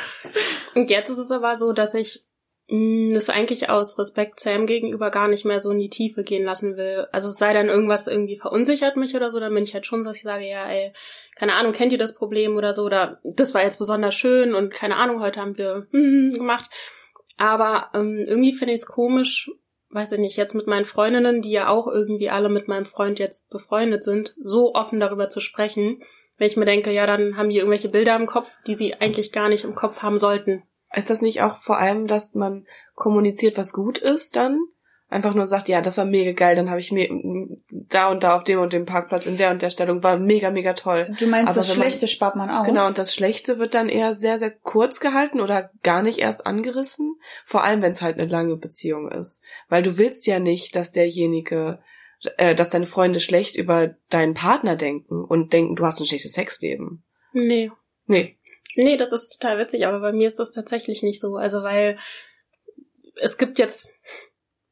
Und 0.74 0.90
jetzt 0.90 1.10
ist 1.10 1.18
es 1.18 1.30
aber 1.30 1.56
so, 1.56 1.72
dass 1.72 1.94
ich 1.94 2.24
das 2.70 3.30
eigentlich 3.30 3.70
aus 3.70 3.98
Respekt 3.98 4.40
Sam 4.40 4.66
gegenüber 4.66 5.10
gar 5.10 5.26
nicht 5.26 5.46
mehr 5.46 5.58
so 5.58 5.70
in 5.70 5.78
die 5.78 5.88
Tiefe 5.88 6.22
gehen 6.22 6.44
lassen 6.44 6.76
will. 6.76 7.06
Also 7.12 7.30
es 7.30 7.36
sei 7.36 7.54
denn, 7.54 7.68
irgendwas 7.68 8.06
irgendwie 8.06 8.36
verunsichert 8.36 8.98
mich 8.98 9.16
oder 9.16 9.30
so, 9.30 9.40
dann 9.40 9.54
bin 9.54 9.64
ich 9.64 9.72
halt 9.72 9.86
schon 9.86 10.04
so, 10.04 10.10
dass 10.10 10.18
ich 10.18 10.22
sage, 10.22 10.46
ja, 10.46 10.68
ey, 10.68 10.92
keine 11.34 11.54
Ahnung, 11.54 11.72
kennt 11.72 11.92
ihr 11.92 11.98
das 11.98 12.14
Problem 12.14 12.56
oder 12.56 12.74
so, 12.74 12.82
oder 12.82 13.20
das 13.24 13.54
war 13.54 13.62
jetzt 13.62 13.78
besonders 13.78 14.14
schön 14.14 14.54
und 14.54 14.74
keine 14.74 14.96
Ahnung, 14.96 15.22
heute 15.22 15.40
haben 15.40 15.56
wir 15.56 15.86
hm, 15.92 16.34
gemacht. 16.34 16.68
Aber 17.38 17.88
ähm, 17.94 18.26
irgendwie 18.28 18.52
finde 18.52 18.74
ich 18.74 18.80
es 18.80 18.86
komisch, 18.86 19.50
weiß 19.88 20.12
ich 20.12 20.18
nicht, 20.18 20.36
jetzt 20.36 20.54
mit 20.54 20.66
meinen 20.66 20.84
Freundinnen, 20.84 21.40
die 21.40 21.52
ja 21.52 21.68
auch 21.68 21.86
irgendwie 21.86 22.28
alle 22.28 22.50
mit 22.50 22.68
meinem 22.68 22.84
Freund 22.84 23.18
jetzt 23.18 23.48
befreundet 23.48 24.04
sind, 24.04 24.34
so 24.42 24.74
offen 24.74 25.00
darüber 25.00 25.30
zu 25.30 25.40
sprechen, 25.40 26.02
wenn 26.38 26.46
ich 26.46 26.56
mir 26.56 26.64
denke, 26.64 26.90
ja, 26.92 27.06
dann 27.06 27.36
haben 27.36 27.50
die 27.50 27.56
irgendwelche 27.58 27.88
Bilder 27.88 28.16
im 28.16 28.26
Kopf, 28.26 28.48
die 28.66 28.74
sie 28.74 28.94
eigentlich 28.94 29.32
gar 29.32 29.48
nicht 29.48 29.64
im 29.64 29.74
Kopf 29.74 29.98
haben 30.02 30.18
sollten. 30.18 30.62
Ist 30.94 31.10
das 31.10 31.20
nicht 31.20 31.42
auch 31.42 31.58
vor 31.58 31.78
allem, 31.78 32.06
dass 32.06 32.34
man 32.34 32.66
kommuniziert, 32.94 33.58
was 33.58 33.72
gut 33.72 33.98
ist 33.98 34.36
dann? 34.36 34.58
Einfach 35.10 35.32
nur 35.34 35.46
sagt, 35.46 35.70
ja, 35.70 35.80
das 35.80 35.96
war 35.96 36.04
mega 36.04 36.32
geil, 36.32 36.54
dann 36.54 36.68
habe 36.68 36.80
ich 36.80 36.92
mir 36.92 37.08
da 37.70 38.08
und 38.10 38.22
da 38.22 38.36
auf 38.36 38.44
dem 38.44 38.58
und 38.60 38.74
dem 38.74 38.84
Parkplatz 38.84 39.24
in 39.24 39.38
der 39.38 39.50
und 39.50 39.62
der 39.62 39.70
Stellung 39.70 40.02
war 40.02 40.18
mega, 40.18 40.50
mega 40.50 40.74
toll. 40.74 41.14
Du 41.18 41.26
meinst, 41.26 41.48
Aber 41.48 41.60
das 41.60 41.70
wenn 41.70 41.78
man- 41.78 41.86
Schlechte 41.88 42.06
spart 42.08 42.36
man 42.36 42.50
aus? 42.50 42.66
Genau, 42.66 42.86
und 42.86 42.98
das 42.98 43.14
Schlechte 43.14 43.58
wird 43.58 43.72
dann 43.72 43.88
eher 43.88 44.14
sehr, 44.14 44.38
sehr 44.38 44.50
kurz 44.50 45.00
gehalten 45.00 45.40
oder 45.40 45.70
gar 45.82 46.02
nicht 46.02 46.18
erst 46.18 46.46
angerissen. 46.46 47.16
Vor 47.46 47.64
allem, 47.64 47.80
wenn 47.80 47.92
es 47.92 48.02
halt 48.02 48.18
eine 48.20 48.30
lange 48.30 48.56
Beziehung 48.56 49.10
ist. 49.10 49.42
Weil 49.70 49.82
du 49.82 49.96
willst 49.96 50.26
ja 50.26 50.40
nicht, 50.40 50.76
dass 50.76 50.92
derjenige, 50.92 51.78
äh, 52.36 52.54
dass 52.54 52.70
deine 52.70 52.86
Freunde 52.86 53.20
schlecht 53.20 53.56
über 53.56 53.94
deinen 54.10 54.34
Partner 54.34 54.76
denken 54.76 55.24
und 55.24 55.52
denken, 55.52 55.76
du 55.76 55.84
hast 55.84 56.00
ein 56.00 56.06
schlechtes 56.06 56.32
Sexleben. 56.32 57.04
Nee. 57.32 57.70
Nee. 58.06 58.36
Nee, 58.74 58.96
das 58.96 59.12
ist 59.12 59.38
total 59.40 59.58
witzig, 59.58 59.86
aber 59.86 60.00
bei 60.00 60.12
mir 60.12 60.28
ist 60.28 60.38
das 60.38 60.52
tatsächlich 60.52 61.02
nicht 61.02 61.20
so. 61.20 61.36
Also 61.36 61.62
weil 61.62 61.98
es 63.16 63.36
gibt 63.36 63.58
jetzt 63.58 63.88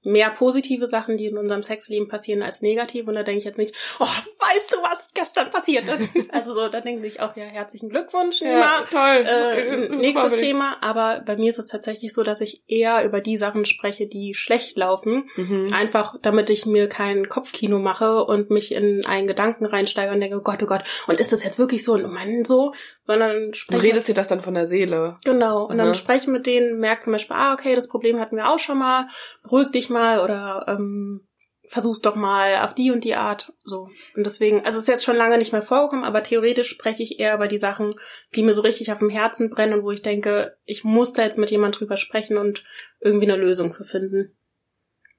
mehr 0.07 0.31
positive 0.31 0.89
Sachen, 0.89 1.17
die 1.19 1.27
in 1.27 1.37
unserem 1.37 1.63
Sexleben 1.63 2.09
passieren, 2.09 2.43
als 2.43 2.63
negative. 2.63 3.09
Und 3.09 3.17
da 3.17 3.23
denke 3.23 3.41
ich 3.41 3.45
jetzt 3.45 3.59
nicht, 3.59 3.75
oh, 4.01 4.05
weißt 4.05 4.73
du, 4.73 4.79
was 4.83 5.09
gestern 5.15 5.51
passiert 5.51 5.85
ist? 5.89 6.11
also 6.33 6.53
so, 6.53 6.69
da 6.69 6.81
denken 6.81 7.03
sich 7.03 7.21
auch, 7.21 7.37
ja, 7.37 7.45
herzlichen 7.45 7.89
Glückwunsch, 7.91 8.41
Nima. 8.41 8.85
toll. 8.91 9.27
Äh, 9.27 9.89
nächstes 9.97 10.31
Super, 10.33 10.43
Thema, 10.43 10.77
aber 10.81 11.23
bei 11.27 11.37
mir 11.37 11.49
ist 11.49 11.59
es 11.59 11.67
tatsächlich 11.67 12.13
so, 12.15 12.23
dass 12.23 12.41
ich 12.41 12.63
eher 12.67 13.05
über 13.05 13.21
die 13.21 13.37
Sachen 13.37 13.67
spreche, 13.67 14.07
die 14.07 14.35
schlecht 14.35 14.77
laufen, 14.77 15.29
Mhm. 15.37 15.73
einfach 15.73 16.15
damit 16.23 16.51
ich 16.51 16.67
mir 16.67 16.89
kein 16.89 17.29
Kopfkino 17.29 17.79
mache 17.79 18.25
und 18.25 18.51
mich 18.51 18.73
in 18.73 19.05
einen 19.07 19.27
Gedanken 19.27 19.67
reinsteige 19.67 20.13
und 20.13 20.21
denke, 20.21 20.37
oh 20.37 20.43
Gott, 20.43 20.63
oh 20.63 20.67
Gott, 20.67 20.85
und 21.07 21.19
ist 21.21 21.33
das 21.33 21.45
jetzt 21.45 21.59
wirklich 21.59 21.85
so 21.85 21.93
und 21.95 22.05
oh 22.05 22.09
Mann 22.09 22.45
so, 22.45 22.73
sondern 23.07 23.53
Du 23.53 23.55
spreche 23.55 23.83
redest 23.85 24.09
dir 24.09 24.15
das 24.15 24.29
dann 24.29 24.41
von 24.41 24.55
der 24.55 24.67
Seele. 24.67 25.17
Genau, 25.25 25.65
und 25.65 25.79
dann 25.79 25.89
Aha. 25.89 25.95
sprechen 25.95 26.33
mit 26.33 26.47
denen, 26.47 26.81
merkt 26.81 27.05
zum 27.05 27.13
Beispiel, 27.13 27.37
ah, 27.37 27.55
okay, 27.55 27.77
das 27.77 27.89
Problem 27.89 28.19
hatten 28.19 28.37
wir 28.37 28.49
auch 28.49 28.59
schon 28.59 28.79
mal, 28.79 29.07
beruhig 29.45 29.71
dich 29.71 29.89
mal 29.91 30.21
oder 30.21 30.67
ähm, 30.67 31.25
versuch's 31.69 32.01
doch 32.01 32.17
mal 32.17 32.65
auf 32.65 32.75
die 32.75 32.91
und 32.91 33.05
die 33.05 33.15
Art. 33.15 33.53
So. 33.63 33.89
Und 34.17 34.27
deswegen, 34.27 34.65
also 34.65 34.79
es 34.79 34.83
ist 34.83 34.89
jetzt 34.89 35.05
schon 35.05 35.17
lange 35.17 35.39
nicht 35.39 35.53
mehr 35.53 35.63
vorgekommen, 35.63 36.05
aber 36.05 36.25
theoretisch 36.25 36.69
spreche 36.69 37.05
ich 37.05 37.21
eher 37.21 37.37
über 37.37 37.47
die 37.47 37.59
Sachen, 37.59 37.95
die 38.35 38.43
mir 38.43 38.55
so 38.55 38.63
richtig 38.63 38.91
auf 38.91 38.99
dem 38.99 39.11
Herzen 39.11 39.51
brennen 39.51 39.75
und 39.75 39.85
wo 39.85 39.93
ich 39.93 40.03
denke, 40.03 40.57
ich 40.65 40.83
muss 40.83 41.13
da 41.13 41.23
jetzt 41.23 41.39
mit 41.39 41.53
jemand 41.53 41.79
drüber 41.79 41.97
sprechen 41.97 42.37
und 42.39 42.65
irgendwie 43.01 43.31
eine 43.31 43.41
Lösung 43.41 43.73
für 43.73 43.85
finden. 43.85 44.37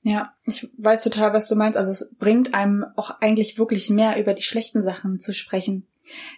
Ja, 0.01 0.33
ich 0.45 0.69
weiß 0.77 1.03
total, 1.03 1.33
was 1.33 1.47
du 1.47 1.55
meinst. 1.55 1.77
Also 1.77 1.91
es 1.91 2.13
bringt 2.17 2.53
einem 2.53 2.85
auch 2.97 3.11
eigentlich 3.21 3.57
wirklich 3.57 3.89
mehr 3.89 4.19
über 4.19 4.33
die 4.33 4.43
schlechten 4.43 4.81
Sachen 4.81 5.21
zu 5.21 5.33
sprechen. 5.33 5.87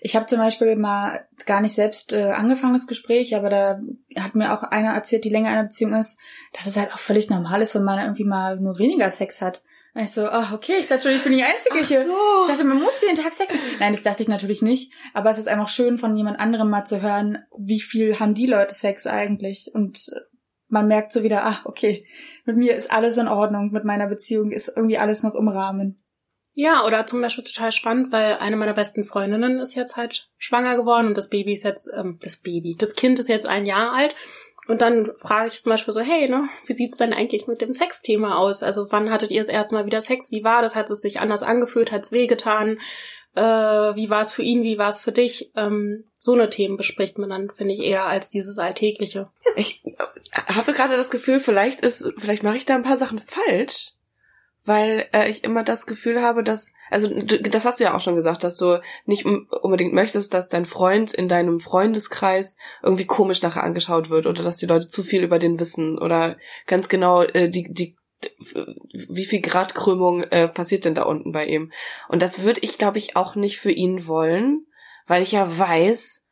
Ich 0.02 0.16
habe 0.16 0.26
zum 0.26 0.40
Beispiel 0.40 0.76
mal 0.76 1.28
gar 1.46 1.62
nicht 1.62 1.74
selbst 1.74 2.14
äh, 2.14 2.32
angefangen 2.32 2.74
das 2.74 2.88
Gespräch, 2.88 3.36
aber 3.36 3.50
da 3.50 3.80
hat 4.18 4.36
mir 4.36 4.54
auch 4.54 4.64
einer 4.64 4.94
erzählt, 4.94 5.26
die 5.26 5.30
länger 5.30 5.50
einer 5.50 5.64
Beziehung 5.64 5.94
ist, 5.94 6.20
dass 6.54 6.66
es 6.66 6.78
halt 6.78 6.94
auch 6.94 7.00
völlig 7.00 7.30
normal 7.30 7.62
ist, 7.62 7.76
wenn 7.76 7.84
man 7.84 8.00
irgendwie 8.00 8.26
mal 8.26 8.60
nur 8.60 8.80
weniger 8.80 9.10
Sex 9.10 9.42
hat. 9.42 9.64
Und 9.96 10.04
ich 10.04 10.12
so, 10.12 10.28
ah, 10.28 10.54
okay, 10.54 10.76
ich 10.80 10.88
dachte 10.88 11.04
schon, 11.04 11.12
ich 11.14 11.24
bin 11.24 11.34
die 11.34 11.44
Einzige 11.44 11.84
hier. 11.84 12.02
Ich 12.02 12.48
dachte, 12.48 12.64
man 12.64 12.82
muss 12.82 13.02
jeden 13.02 13.16
Tag 13.16 13.34
Sex 13.34 13.52
haben. 13.52 13.62
Nein, 13.80 13.94
das 13.94 14.04
dachte 14.04 14.22
ich 14.22 14.30
natürlich 14.30 14.62
nicht. 14.62 14.94
Aber 15.14 15.32
es 15.32 15.40
ist 15.40 15.48
einfach 15.48 15.68
schön, 15.68 15.98
von 15.98 16.16
jemand 16.16 16.40
anderem 16.40 16.70
mal 16.70 16.86
zu 16.86 17.02
hören, 17.02 17.40
wie 17.58 17.82
viel 17.82 18.20
haben 18.20 18.36
die 18.36 18.46
Leute 18.46 18.74
Sex 18.74 19.08
eigentlich. 19.08 19.72
Und 19.74 20.10
äh, 20.14 20.20
man 20.68 20.88
merkt 20.88 21.12
so 21.12 21.24
wieder, 21.24 21.44
ach, 21.44 21.66
okay, 21.66 22.06
mit 22.46 22.56
mir 22.56 22.76
ist 22.76 22.92
alles 22.92 23.18
in 23.18 23.28
Ordnung, 23.28 23.72
mit 23.72 23.84
meiner 23.84 24.08
Beziehung 24.08 24.52
ist 24.52 24.72
irgendwie 24.76 25.00
alles 25.00 25.24
noch 25.24 25.34
im 25.34 25.48
Rahmen. 25.48 26.04
Ja, 26.54 26.86
oder 26.86 27.08
zum 27.08 27.22
Beispiel 27.22 27.44
total 27.44 27.72
spannend, 27.72 28.12
weil 28.12 28.36
eine 28.36 28.58
meiner 28.58 28.74
besten 28.74 29.06
Freundinnen 29.06 29.60
ist 29.60 29.76
jetzt 29.76 29.96
halt 29.96 30.30
schwanger 30.38 30.76
geworden 30.76 31.08
und 31.08 31.18
das 31.18 31.30
Baby 31.30 31.54
ist 31.54 31.64
jetzt, 31.64 31.90
ähm, 31.96 32.20
das 32.22 32.38
Baby, 32.38 32.76
das 32.78 32.96
Kind 32.96 33.20
ist 33.20 33.30
jetzt 33.30 33.48
ein 33.48 33.66
Jahr 33.66 33.94
alt. 33.94 34.16
Und 34.68 34.84
dann 34.84 35.12
frage 35.18 35.48
ich 35.48 35.64
zum 35.64 35.72
Beispiel 35.72 35.94
so, 35.94 36.02
hey, 36.02 36.30
ne, 36.30 36.48
wie 36.68 36.76
sieht's 36.76 36.98
denn 36.98 37.12
eigentlich 37.12 37.48
mit 37.48 37.62
dem 37.62 37.74
Sexthema 37.74 38.38
aus? 38.38 38.62
Also 38.62 38.92
wann 38.92 39.10
hattet 39.10 39.32
ihr 39.32 39.42
das 39.42 39.50
erste 39.50 39.74
Mal 39.74 39.88
wieder 39.88 40.00
Sex? 40.00 40.30
Wie 40.30 40.44
war 40.44 40.62
das? 40.62 40.76
Hat 40.76 40.92
es 40.92 41.02
sich 41.02 41.20
anders 41.20 41.42
angefühlt? 41.42 41.92
Hat's 41.92 42.12
wehgetan? 42.12 42.78
Äh, 43.34 43.42
wie 43.42 44.10
war 44.10 44.22
es 44.22 44.32
für 44.32 44.44
ihn? 44.44 44.62
Wie 44.64 44.78
war 44.78 44.90
es 44.90 45.00
für 45.00 45.12
dich? 45.12 45.52
Ähm, 45.56 46.04
so 46.20 46.34
eine 46.34 46.50
Themen 46.50 46.78
bespricht 46.78 47.18
man 47.18 47.30
dann, 47.30 47.50
finde 47.50 47.74
ich, 47.74 47.80
eher 47.80 48.06
als 48.06 48.30
dieses 48.30 48.60
Alltägliche. 48.60 49.30
Ich 49.56 49.84
äh, 49.86 50.54
habe 50.54 50.74
gerade 50.74 50.98
das 50.98 51.10
Gefühl, 51.10 51.40
vielleicht 51.40 51.82
ist, 51.82 52.08
vielleicht 52.18 52.44
mache 52.44 52.58
ich 52.58 52.66
da 52.66 52.76
ein 52.76 52.84
paar 52.84 52.98
Sachen 53.00 53.20
falsch, 53.20 53.94
weil 54.66 55.08
äh, 55.14 55.30
ich 55.30 55.44
immer 55.44 55.64
das 55.64 55.86
Gefühl 55.86 56.22
habe, 56.22 56.44
dass, 56.44 56.74
also 56.90 57.08
du, 57.08 57.42
das 57.42 57.66
hast 57.66 57.80
du 57.80 57.86
ja 57.86 57.96
auch 57.96 58.02
schon 58.02 58.16
gesagt, 58.16 58.44
dass 58.44 58.58
du 58.58 58.82
nicht 59.06 59.26
un- 59.26 59.48
unbedingt 59.62 59.94
möchtest, 59.94 60.34
dass 60.34 60.50
dein 60.50 60.66
Freund 60.66 61.14
in 61.14 61.28
deinem 61.28 61.60
Freundeskreis 61.60 62.58
irgendwie 62.84 63.06
komisch 63.06 63.42
nachher 63.42 63.64
angeschaut 63.64 64.10
wird 64.10 64.26
oder 64.26 64.44
dass 64.44 64.58
die 64.58 64.66
Leute 64.66 64.88
zu 64.88 65.04
viel 65.04 65.24
über 65.24 65.40
den 65.40 65.60
wissen 65.60 65.98
oder 65.98 66.38
ganz 66.68 66.90
genau 66.90 67.24
äh, 67.24 67.50
die 67.50 67.72
die 67.72 67.96
wie 69.08 69.26
viel 69.26 69.40
Grad 69.40 69.76
Krümmung 69.76 70.24
äh, 70.24 70.50
passiert 70.50 70.84
denn 70.84 70.94
da 70.94 71.04
unten 71.04 71.32
bei 71.32 71.46
ihm? 71.46 71.72
Und 72.10 72.22
das 72.22 72.44
würde 72.44 72.60
ich, 72.62 72.78
glaube 72.78 72.98
ich, 72.98 73.16
auch 73.16 73.36
nicht 73.36 73.60
für 73.60 73.72
ihn 73.72 74.08
wollen, 74.08 74.66
weil 75.08 75.24
ich 75.24 75.32
ja 75.32 75.58
weiß, 75.58 76.26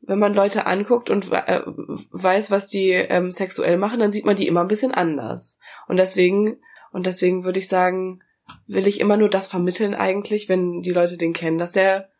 wenn 0.00 0.18
man 0.18 0.34
Leute 0.34 0.66
anguckt 0.66 1.08
und 1.08 1.30
äh, 1.30 1.62
weiß, 2.10 2.50
was 2.50 2.68
die 2.68 2.90
ähm, 2.90 3.30
sexuell 3.30 3.76
machen, 3.76 4.00
dann 4.00 4.10
sieht 4.10 4.24
man 4.24 4.34
die 4.34 4.48
immer 4.48 4.62
ein 4.62 4.68
bisschen 4.68 4.92
anders. 4.92 5.58
Und 5.86 5.98
deswegen, 5.98 6.60
und 6.92 7.06
deswegen 7.06 7.44
würde 7.44 7.58
ich 7.58 7.68
sagen, 7.68 8.22
will 8.66 8.86
ich 8.86 9.00
immer 9.00 9.16
nur 9.16 9.28
das 9.28 9.48
vermitteln 9.48 9.94
eigentlich, 9.94 10.48
wenn 10.48 10.82
die 10.82 10.90
Leute 10.92 11.16
den 11.16 11.32
kennen, 11.32 11.58
dass 11.58 11.72
der, 11.72 12.10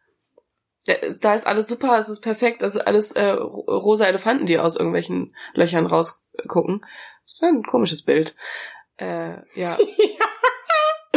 da 0.86 1.34
ist 1.34 1.46
alles 1.46 1.68
super, 1.68 1.98
es 1.98 2.08
ist 2.08 2.20
perfekt, 2.20 2.62
das 2.62 2.74
ist 2.76 2.80
alles 2.80 3.12
äh, 3.12 3.30
ro- 3.30 3.64
rosa 3.68 4.06
Elefanten, 4.06 4.46
die 4.46 4.58
aus 4.58 4.76
irgendwelchen 4.76 5.34
Löchern 5.54 5.86
rausgucken. 5.86 6.84
Das 7.24 7.42
wäre 7.42 7.52
ein 7.52 7.62
komisches 7.64 8.02
Bild. 8.02 8.34
Äh, 8.96 9.36
ja. 9.58 9.76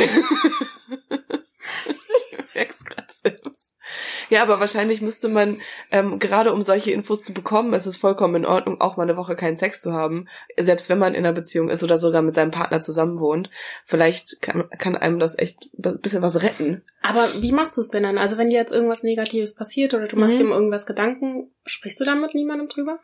Ich 1.85 2.55
merk's 2.55 2.83
grad 2.85 3.11
selbst. 3.11 3.62
Ja, 4.29 4.41
aber 4.41 4.59
wahrscheinlich 4.59 5.01
müsste 5.01 5.27
man, 5.29 5.61
ähm, 5.91 6.19
gerade 6.19 6.53
um 6.53 6.63
solche 6.63 6.91
Infos 6.91 7.23
zu 7.23 7.33
bekommen, 7.33 7.73
ist 7.73 7.85
es 7.85 7.97
vollkommen 7.97 8.35
in 8.35 8.45
Ordnung, 8.45 8.79
auch 8.81 8.97
mal 8.97 9.03
eine 9.03 9.17
Woche 9.17 9.35
keinen 9.35 9.57
Sex 9.57 9.81
zu 9.81 9.93
haben, 9.93 10.27
selbst 10.57 10.89
wenn 10.89 10.99
man 10.99 11.13
in 11.13 11.25
einer 11.25 11.33
Beziehung 11.33 11.69
ist 11.69 11.83
oder 11.83 11.97
sogar 11.97 12.21
mit 12.21 12.35
seinem 12.35 12.51
Partner 12.51 12.81
zusammen 12.81 13.19
wohnt. 13.19 13.49
Vielleicht 13.85 14.41
kann, 14.41 14.69
kann 14.77 14.95
einem 14.95 15.19
das 15.19 15.37
echt 15.37 15.69
ein 15.83 15.99
bisschen 15.99 16.21
was 16.21 16.41
retten. 16.41 16.83
Aber 17.01 17.41
wie 17.41 17.51
machst 17.51 17.75
du 17.77 17.81
es 17.81 17.89
denn 17.89 18.03
dann? 18.03 18.17
Also 18.17 18.37
wenn 18.37 18.49
dir 18.49 18.59
jetzt 18.59 18.71
irgendwas 18.73 19.03
Negatives 19.03 19.53
passiert 19.55 19.93
oder 19.93 20.07
du 20.07 20.17
machst 20.17 20.35
Mhm. 20.35 20.37
dir 20.39 20.49
irgendwas 20.51 20.85
Gedanken, 20.85 21.53
sprichst 21.65 21.99
du 21.99 22.05
dann 22.05 22.21
mit 22.21 22.33
niemandem 22.33 22.69
drüber? 22.69 22.99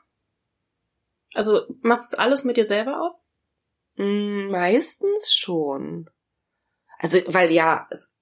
Also 1.34 1.62
machst 1.82 2.12
du 2.12 2.16
es 2.16 2.20
alles 2.20 2.44
mit 2.44 2.58
dir 2.58 2.66
selber 2.66 3.02
aus? 3.02 3.22
Mm, 3.98 4.48
Meistens 4.50 5.34
schon. 5.36 6.10
Also, 6.98 7.20
weil 7.28 7.52
ja, 7.52 7.88
es, 7.92 8.14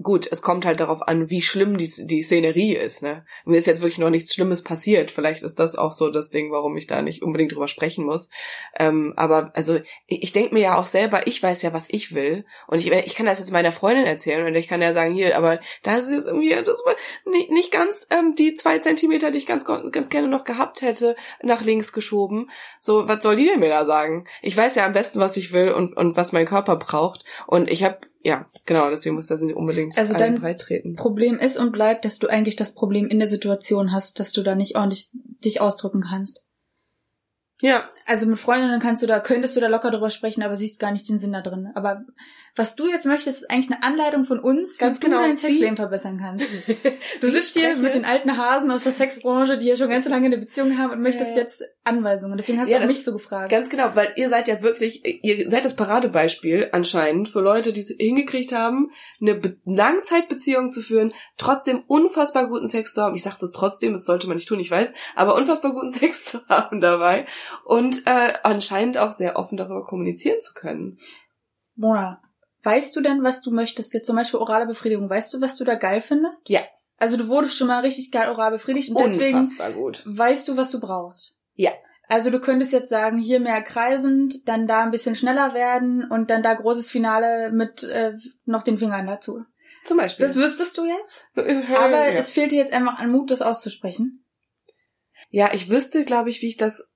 gut, 0.00 0.26
es 0.30 0.42
kommt 0.42 0.64
halt 0.64 0.80
darauf 0.80 1.06
an, 1.06 1.28
wie 1.28 1.42
schlimm 1.42 1.76
die, 1.76 1.90
die 2.06 2.22
Szenerie 2.22 2.74
ist, 2.74 3.02
ne? 3.02 3.24
Mir 3.44 3.58
ist 3.58 3.66
jetzt 3.66 3.82
wirklich 3.82 3.98
noch 3.98 4.10
nichts 4.10 4.34
Schlimmes 4.34 4.62
passiert. 4.62 5.10
Vielleicht 5.10 5.42
ist 5.42 5.58
das 5.58 5.76
auch 5.76 5.92
so 5.92 6.10
das 6.10 6.30
Ding, 6.30 6.50
warum 6.50 6.76
ich 6.76 6.86
da 6.86 7.02
nicht 7.02 7.22
unbedingt 7.22 7.52
drüber 7.52 7.68
sprechen 7.68 8.04
muss. 8.04 8.30
Ähm, 8.78 9.12
aber 9.16 9.52
also, 9.54 9.76
ich, 10.06 10.22
ich 10.22 10.32
denke 10.32 10.54
mir 10.54 10.60
ja 10.60 10.78
auch 10.78 10.86
selber, 10.86 11.26
ich 11.26 11.42
weiß 11.42 11.62
ja, 11.62 11.72
was 11.72 11.88
ich 11.90 12.14
will. 12.14 12.46
Und 12.66 12.78
ich, 12.78 12.90
ich 12.90 13.14
kann 13.14 13.26
das 13.26 13.38
jetzt 13.38 13.52
meiner 13.52 13.72
Freundin 13.72 14.06
erzählen 14.06 14.46
und 14.46 14.54
ich 14.54 14.68
kann 14.68 14.80
ja 14.80 14.94
sagen, 14.94 15.14
hier, 15.14 15.36
aber 15.36 15.60
da 15.82 15.96
ist 15.96 16.10
jetzt 16.10 16.26
irgendwie, 16.26 16.50
das 16.50 16.82
war 16.84 16.94
nicht, 17.26 17.50
nicht 17.50 17.70
ganz 17.70 18.06
ähm, 18.10 18.34
die 18.34 18.54
zwei 18.54 18.78
Zentimeter, 18.78 19.30
die 19.30 19.38
ich 19.38 19.46
ganz, 19.46 19.64
ganz 19.64 20.08
gerne 20.08 20.28
noch 20.28 20.44
gehabt 20.44 20.82
hätte, 20.82 21.16
nach 21.42 21.62
links 21.62 21.92
geschoben. 21.92 22.50
So, 22.80 23.08
was 23.08 23.22
soll 23.22 23.36
die 23.36 23.46
denn 23.46 23.60
mir 23.60 23.68
da 23.68 23.84
sagen? 23.84 24.26
Ich 24.40 24.56
weiß 24.56 24.74
ja 24.74 24.86
am 24.86 24.92
besten, 24.94 25.20
was 25.20 25.36
ich 25.36 25.52
will 25.52 25.70
und, 25.72 25.96
und 25.96 26.16
was 26.16 26.32
mein 26.32 26.46
Körper 26.46 26.76
braucht. 26.76 27.24
Und 27.46 27.70
ich 27.70 27.84
habe, 27.84 27.98
ja, 28.24 28.46
genau, 28.66 28.88
deswegen 28.90 29.16
muss 29.16 29.26
das 29.26 29.40
nicht 29.40 29.56
unbedingt 29.56 29.98
Also 29.98 30.14
dein 30.14 30.38
breit 30.38 30.60
treten. 30.60 30.94
Problem 30.94 31.38
ist 31.38 31.58
und 31.58 31.72
bleibt, 31.72 32.04
dass 32.04 32.18
du 32.18 32.28
eigentlich 32.28 32.56
das 32.56 32.74
Problem 32.74 33.08
in 33.08 33.18
der 33.18 33.28
Situation 33.28 33.92
hast, 33.92 34.20
dass 34.20 34.32
du 34.32 34.42
da 34.42 34.54
nicht 34.54 34.76
ordentlich 34.76 35.10
dich 35.12 35.60
ausdrücken 35.60 36.02
kannst. 36.02 36.44
Ja. 37.60 37.88
Also 38.06 38.26
mit 38.26 38.38
Freundinnen 38.38 38.80
kannst 38.80 39.02
du 39.02 39.06
da, 39.06 39.20
könntest 39.20 39.56
du 39.56 39.60
da 39.60 39.68
locker 39.68 39.90
drüber 39.90 40.10
sprechen, 40.10 40.42
aber 40.42 40.56
siehst 40.56 40.78
gar 40.78 40.92
nicht 40.92 41.08
den 41.08 41.18
Sinn 41.18 41.32
da 41.32 41.40
drin. 41.40 41.70
Aber 41.74 42.04
was 42.54 42.76
du 42.76 42.86
jetzt 42.88 43.06
möchtest, 43.06 43.42
ist 43.42 43.50
eigentlich 43.50 43.70
eine 43.70 43.82
Anleitung 43.82 44.24
von 44.24 44.38
uns, 44.38 44.76
Ganz 44.76 44.98
wie 45.00 45.06
genau. 45.06 45.18
du 45.18 45.22
dein 45.28 45.36
Sexleben 45.36 45.76
verbessern 45.76 46.18
kannst. 46.18 46.46
Du 47.20 47.28
sitzt 47.28 47.54
hier 47.54 47.76
mit 47.76 47.94
den 47.94 48.04
alten 48.04 48.36
Hasen 48.36 48.70
aus 48.70 48.82
der 48.82 48.92
Sexbranche, 48.92 49.56
die 49.58 49.66
ja 49.66 49.76
schon 49.76 49.88
ganz 49.88 50.04
so 50.04 50.10
lange 50.10 50.26
eine 50.26 50.38
Beziehung 50.38 50.76
haben 50.76 50.92
und 50.92 51.00
möchtest 51.00 51.32
Ja. 51.36 51.42
jetzt 51.42 51.62
Anweisungen. 51.84 52.36
Deswegen 52.36 52.60
hast 52.60 52.68
Ja, 52.68 52.78
du 52.78 52.84
auch 52.84 52.88
mich 52.88 53.04
so 53.04 53.12
gefragt. 53.12 53.50
Ganz 53.50 53.70
genau, 53.70 53.94
weil 53.94 54.12
ihr 54.16 54.28
seid 54.28 54.48
ja 54.48 54.62
wirklich, 54.62 55.02
ihr 55.24 55.48
seid 55.48 55.64
das 55.64 55.76
Paradebeispiel 55.76 56.68
anscheinend 56.72 57.28
für 57.28 57.40
Leute, 57.40 57.72
die 57.72 57.80
es 57.80 57.94
hingekriegt 57.96 58.52
haben, 58.52 58.90
eine 59.20 59.34
Be 59.34 59.56
Langzeitbeziehung 59.64 60.70
zu 60.70 60.82
führen, 60.82 61.12
trotzdem 61.36 61.82
unfassbar 61.86 62.48
guten 62.48 62.66
Sex 62.66 62.94
zu 62.94 63.02
haben. 63.02 63.14
Ich 63.14 63.22
sag's 63.22 63.38
das 63.38 63.52
trotzdem, 63.52 63.92
das 63.92 64.04
sollte 64.04 64.26
man 64.26 64.36
nicht 64.36 64.48
tun, 64.48 64.60
ich 64.60 64.70
weiß, 64.70 64.92
aber 65.14 65.34
unfassbar 65.36 65.72
guten 65.72 65.90
Sex 65.92 66.24
zu 66.24 66.46
haben 66.48 66.80
dabei 66.80 67.26
und 67.64 68.06
äh, 68.06 68.32
anscheinend 68.42 68.98
auch 68.98 69.12
sehr 69.12 69.36
offen 69.36 69.56
darüber 69.56 69.84
kommunizieren 69.84 70.40
zu 70.40 70.54
können. 70.54 70.98
Mona, 71.76 72.20
weißt 72.62 72.94
du 72.94 73.00
denn, 73.00 73.22
was 73.22 73.42
du 73.42 73.50
möchtest? 73.50 73.94
Jetzt 73.94 74.06
zum 74.06 74.16
Beispiel 74.16 74.40
orale 74.40 74.66
Befriedigung. 74.66 75.08
Weißt 75.08 75.32
du, 75.34 75.40
was 75.40 75.56
du 75.56 75.64
da 75.64 75.74
geil 75.74 76.00
findest? 76.00 76.48
Ja. 76.48 76.60
Also 76.98 77.16
du 77.16 77.28
wurdest 77.28 77.56
schon 77.56 77.66
mal 77.66 77.80
richtig 77.80 78.10
geil 78.12 78.28
oral 78.28 78.52
befriedigt 78.52 78.90
und 78.90 78.98
deswegen 79.00 79.38
Unfassbar 79.38 79.72
gut. 79.72 80.02
weißt 80.06 80.46
du, 80.46 80.56
was 80.56 80.70
du 80.70 80.78
brauchst. 80.78 81.36
Ja. 81.54 81.72
Also 82.08 82.30
du 82.30 82.40
könntest 82.40 82.72
jetzt 82.72 82.90
sagen, 82.90 83.18
hier 83.18 83.40
mehr 83.40 83.62
kreisend, 83.62 84.46
dann 84.46 84.66
da 84.66 84.82
ein 84.82 84.90
bisschen 84.90 85.14
schneller 85.14 85.54
werden 85.54 86.04
und 86.08 86.30
dann 86.30 86.42
da 86.42 86.54
großes 86.54 86.90
Finale 86.90 87.50
mit 87.50 87.82
äh, 87.84 88.12
noch 88.44 88.62
den 88.62 88.76
Fingern 88.76 89.06
dazu. 89.06 89.44
Zum 89.84 89.96
Beispiel. 89.96 90.26
Das 90.26 90.36
wüsstest 90.36 90.78
du 90.78 90.84
jetzt? 90.84 91.26
Aber 91.34 91.90
ja. 91.90 92.18
es 92.18 92.30
fehlt 92.30 92.52
dir 92.52 92.58
jetzt 92.58 92.72
einfach 92.72 92.98
an 92.98 93.10
Mut, 93.10 93.30
das 93.30 93.42
auszusprechen. 93.42 94.24
Ja, 95.30 95.50
ich 95.54 95.70
wüsste, 95.70 96.04
glaube 96.04 96.30
ich, 96.30 96.42
wie 96.42 96.48
ich 96.48 96.56
das 96.56 96.91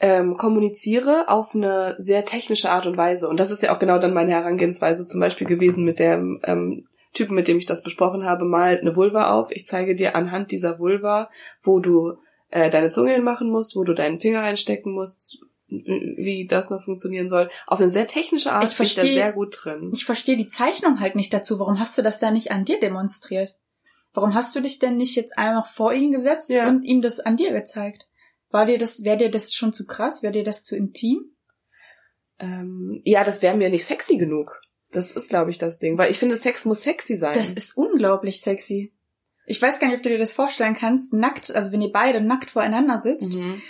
ähm, 0.00 0.36
kommuniziere 0.36 1.28
auf 1.28 1.54
eine 1.54 1.94
sehr 1.98 2.24
technische 2.24 2.70
Art 2.70 2.86
und 2.86 2.96
Weise. 2.96 3.28
Und 3.28 3.38
das 3.40 3.50
ist 3.50 3.62
ja 3.62 3.74
auch 3.74 3.78
genau 3.78 3.98
dann 3.98 4.14
meine 4.14 4.32
Herangehensweise 4.32 5.06
zum 5.06 5.20
Beispiel 5.20 5.46
gewesen 5.46 5.84
mit 5.84 5.98
dem 5.98 6.40
ähm, 6.44 6.86
Typen, 7.12 7.34
mit 7.34 7.48
dem 7.48 7.58
ich 7.58 7.66
das 7.66 7.82
besprochen 7.82 8.24
habe, 8.24 8.44
mal 8.44 8.78
eine 8.78 8.94
Vulva 8.96 9.30
auf. 9.30 9.50
Ich 9.50 9.66
zeige 9.66 9.94
dir 9.94 10.14
anhand 10.16 10.50
dieser 10.50 10.78
Vulva, 10.78 11.30
wo 11.62 11.80
du 11.80 12.14
äh, 12.50 12.68
deine 12.70 12.90
Zunge 12.90 13.12
hinmachen 13.12 13.50
musst, 13.50 13.74
wo 13.76 13.84
du 13.84 13.94
deinen 13.94 14.18
Finger 14.20 14.40
reinstecken 14.40 14.92
musst, 14.92 15.38
wie 15.68 16.46
das 16.48 16.70
noch 16.70 16.80
funktionieren 16.82 17.28
soll. 17.28 17.50
Auf 17.66 17.80
eine 17.80 17.90
sehr 17.90 18.06
technische 18.06 18.52
Art 18.52 18.64
Ich 18.64 18.76
bin 18.76 18.86
ich 18.86 18.94
da 18.94 19.02
verstehe- 19.02 19.14
sehr 19.14 19.32
gut 19.32 19.58
drin. 19.64 19.90
Ich 19.92 20.04
verstehe 20.04 20.36
die 20.36 20.46
Zeichnung 20.46 21.00
halt 21.00 21.16
nicht 21.16 21.32
dazu. 21.34 21.58
Warum 21.58 21.80
hast 21.80 21.96
du 21.98 22.02
das 22.02 22.18
da 22.20 22.30
nicht 22.30 22.52
an 22.52 22.64
dir 22.64 22.78
demonstriert? 22.78 23.56
Warum 24.14 24.34
hast 24.34 24.54
du 24.54 24.60
dich 24.60 24.78
denn 24.78 24.96
nicht 24.96 25.16
jetzt 25.16 25.36
einfach 25.36 25.66
vor 25.66 25.92
ihn 25.92 26.12
gesetzt 26.12 26.50
Ja. 26.50 26.68
und 26.68 26.84
ihm 26.84 27.02
das 27.02 27.20
an 27.20 27.36
dir 27.36 27.52
gezeigt? 27.52 28.06
War 28.56 28.64
dir 28.66 28.78
das, 28.78 29.04
wäre 29.04 29.18
dir 29.18 29.30
das 29.30 29.52
schon 29.52 29.72
zu 29.74 29.86
krass? 29.86 30.22
Wäre 30.22 30.32
dir 30.32 30.44
das 30.44 30.64
zu 30.64 30.76
intim? 30.76 31.36
Ähm, 32.38 33.00
ja, 33.04 33.22
das 33.24 33.42
wäre 33.42 33.56
mir 33.56 33.70
nicht 33.70 33.84
sexy 33.84 34.16
genug. 34.16 34.60
Das 34.92 35.12
ist, 35.12 35.28
glaube 35.28 35.50
ich, 35.50 35.58
das 35.58 35.78
Ding. 35.78 35.98
Weil 35.98 36.10
ich 36.10 36.18
finde, 36.18 36.36
Sex 36.36 36.64
muss 36.64 36.82
sexy 36.82 37.16
sein. 37.16 37.34
Das 37.34 37.52
ist 37.52 37.76
unglaublich 37.76 38.40
sexy. 38.40 38.92
Ich 39.46 39.60
weiß 39.60 39.78
gar 39.78 39.88
nicht, 39.88 39.98
ob 39.98 40.02
du 40.02 40.08
dir 40.08 40.18
das 40.18 40.32
vorstellen 40.32 40.74
kannst, 40.74 41.12
nackt, 41.12 41.54
also 41.54 41.70
wenn 41.72 41.80
ihr 41.82 41.92
beide 41.92 42.20
nackt 42.20 42.50
voreinander 42.50 42.98
sitzt 42.98 43.34
Mhm. 43.36 43.62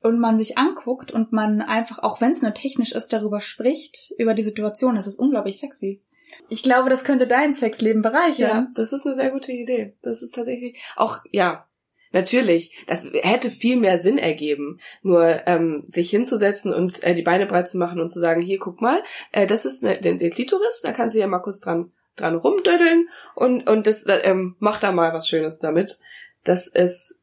und 0.00 0.20
man 0.20 0.38
sich 0.38 0.56
anguckt 0.58 1.10
und 1.10 1.32
man 1.32 1.62
einfach, 1.62 1.98
auch 2.00 2.20
wenn 2.20 2.30
es 2.32 2.42
nur 2.42 2.54
technisch 2.54 2.92
ist, 2.92 3.12
darüber 3.12 3.40
spricht, 3.40 4.12
über 4.18 4.34
die 4.34 4.44
Situation, 4.44 4.94
das 4.96 5.06
ist 5.06 5.18
unglaublich 5.18 5.58
sexy. 5.58 6.02
Ich 6.48 6.62
glaube, 6.62 6.90
das 6.90 7.04
könnte 7.04 7.26
dein 7.26 7.52
Sexleben 7.52 8.02
Ja, 8.02 8.10
bereichern. 8.10 8.72
das 8.74 8.92
ist 8.92 9.06
eine 9.06 9.14
sehr 9.16 9.30
gute 9.30 9.52
Idee. 9.52 9.96
Das 10.02 10.22
ist 10.22 10.34
tatsächlich 10.34 10.78
auch, 10.94 11.20
ja, 11.32 11.65
natürlich, 12.12 12.84
das 12.86 13.06
hätte 13.22 13.50
viel 13.50 13.76
mehr 13.76 13.98
Sinn 13.98 14.18
ergeben, 14.18 14.78
nur 15.02 15.46
ähm, 15.46 15.84
sich 15.86 16.10
hinzusetzen 16.10 16.72
und 16.72 17.02
äh, 17.02 17.14
die 17.14 17.22
Beine 17.22 17.46
breit 17.46 17.68
zu 17.68 17.78
machen 17.78 18.00
und 18.00 18.08
zu 18.10 18.20
sagen, 18.20 18.40
hier, 18.42 18.58
guck 18.58 18.80
mal, 18.80 19.02
äh, 19.32 19.46
das 19.46 19.64
ist 19.64 19.82
ne, 19.82 19.96
der, 19.98 20.14
der 20.14 20.30
Klitoris, 20.30 20.80
da 20.82 20.92
kannst 20.92 21.14
du 21.14 21.20
ja 21.20 21.26
mal 21.26 21.38
kurz 21.40 21.60
dran 21.60 21.92
dran 22.16 22.34
rumdödeln 22.36 23.08
und 23.34 23.68
und 23.68 23.86
das 23.86 24.04
äh, 24.06 24.20
ähm, 24.24 24.56
mach 24.58 24.80
da 24.80 24.90
mal 24.92 25.12
was 25.12 25.28
Schönes 25.28 25.58
damit. 25.58 25.98
Das 26.44 26.66
ist 26.66 27.20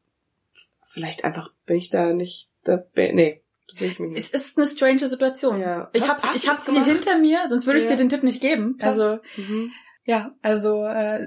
vielleicht 0.84 1.24
einfach 1.24 1.50
bin 1.66 1.76
ich 1.76 1.90
da 1.90 2.12
nicht, 2.12 2.50
da, 2.62 2.84
nee, 2.94 3.40
sehe 3.66 3.90
ich 3.90 3.98
mich 3.98 4.10
Es 4.10 4.16
nicht. 4.16 4.34
ist 4.34 4.56
eine 4.58 4.66
strange 4.68 5.08
Situation. 5.08 5.60
Ja. 5.60 5.90
Ich 5.92 6.06
hab's, 6.06 6.24
hast 6.24 6.36
ich 6.36 6.48
hab's 6.48 6.70
hier 6.70 6.84
hinter 6.84 7.18
mir, 7.18 7.40
sonst 7.48 7.66
würde 7.66 7.78
ich 7.78 7.84
Ja. 7.84 7.90
dir 7.90 7.96
den 7.96 8.08
Tipp 8.08 8.22
nicht 8.22 8.40
geben. 8.40 8.76
Krass. 8.78 8.98
Also, 9.00 9.20
Mhm. 9.36 9.72
ja, 10.04 10.34
also 10.42 10.84
äh, 10.84 11.26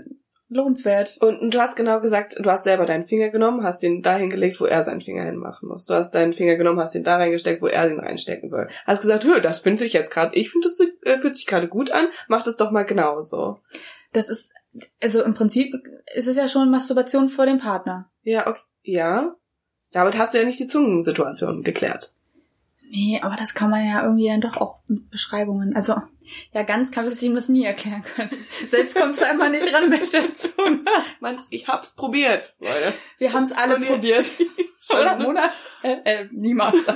lohnenswert. 0.50 1.18
Und, 1.20 1.54
du 1.54 1.60
hast 1.60 1.76
genau 1.76 2.00
gesagt, 2.00 2.38
du 2.40 2.50
hast 2.50 2.64
selber 2.64 2.86
deinen 2.86 3.06
Finger 3.06 3.30
genommen, 3.30 3.64
hast 3.64 3.84
ihn 3.84 4.02
da 4.02 4.16
hingelegt, 4.16 4.60
wo 4.60 4.66
er 4.66 4.84
seinen 4.84 5.02
Finger 5.02 5.24
hinmachen 5.24 5.68
muss. 5.68 5.86
Du 5.86 5.94
hast 5.94 6.12
deinen 6.12 6.34
Finger 6.34 6.56
genommen, 6.56 6.80
hast 6.80 6.96
ihn 6.96 7.04
da 7.04 7.18
reingesteckt, 7.18 7.62
wo 7.62 7.68
er 7.68 7.90
ihn 7.90 8.00
reinstecken 8.00 8.48
soll. 8.48 8.70
Hast 8.86 9.02
gesagt, 9.02 9.26
hö, 9.26 9.42
das 9.42 9.60
finde 9.60 9.86
ich 9.86 9.94
jetzt 9.94 10.12
gerade, 10.12 10.36
ich 10.36 10.50
finde, 10.50 10.70
das 10.70 10.80
äh, 11.04 11.18
fühlt 11.18 11.36
sich 11.36 11.48
gerade 11.48 11.68
gut 11.68 11.92
an, 11.92 12.08
mach 12.28 12.44
das 12.44 12.56
doch 12.56 12.72
mal 12.72 12.84
genauso. 12.84 13.60
Das 14.14 14.30
ist, 14.30 14.54
also 15.02 15.22
im 15.24 15.34
Prinzip 15.34 15.76
ist 16.16 16.28
es 16.28 16.38
ja 16.38 16.48
schon 16.48 16.72
Masturbation 16.72 17.30
vor 17.30 17.46
dem 17.46 17.60
Partner. 17.60 18.10
Ja, 18.24 18.48
okay, 18.48 18.62
ja. 18.84 19.36
Damit 19.92 20.18
hast 20.18 20.34
du 20.34 20.38
ja 20.38 20.46
nicht 20.46 20.60
die 20.60 20.68
Zungensituation 20.68 21.64
geklärt. 21.64 22.14
Nee, 22.90 23.20
aber 23.22 23.36
das 23.36 23.54
kann 23.54 23.70
man 23.70 23.86
ja 23.86 24.04
irgendwie 24.04 24.28
dann 24.28 24.42
doch 24.42 24.58
auch 24.58 24.80
mit 24.88 25.10
Beschreibungen. 25.10 25.76
Also, 25.76 25.96
ja, 26.54 26.64
ganz 26.64 26.92
kann 26.92 27.08
ich 27.08 27.22
ihm 27.24 27.36
das 27.36 27.50
nie 27.50 27.64
erklären 27.64 28.04
können. 28.04 28.30
Selbst 28.66 28.96
kommst 28.96 29.22
du 29.22 29.28
einmal 29.28 29.50
nicht 29.50 29.74
ran 29.74 29.90
mit 29.90 30.12
der 30.14 30.34
Zunge. 30.34 30.84
Mann, 31.20 31.46
ich 31.50 31.68
hab's 31.68 31.94
probiert, 31.96 32.56
Leute. 32.60 32.94
Wir 33.18 33.34
haben 33.34 33.44
es 33.44 33.52
alle 33.52 33.78
probiert. 33.80 34.26
Schon, 34.82 35.00
Oder, 35.00 35.18
ne? 35.18 35.24
Mona? 35.24 35.52
Äh, 35.84 35.98
äh, 36.04 36.28
niemals. 36.32 36.86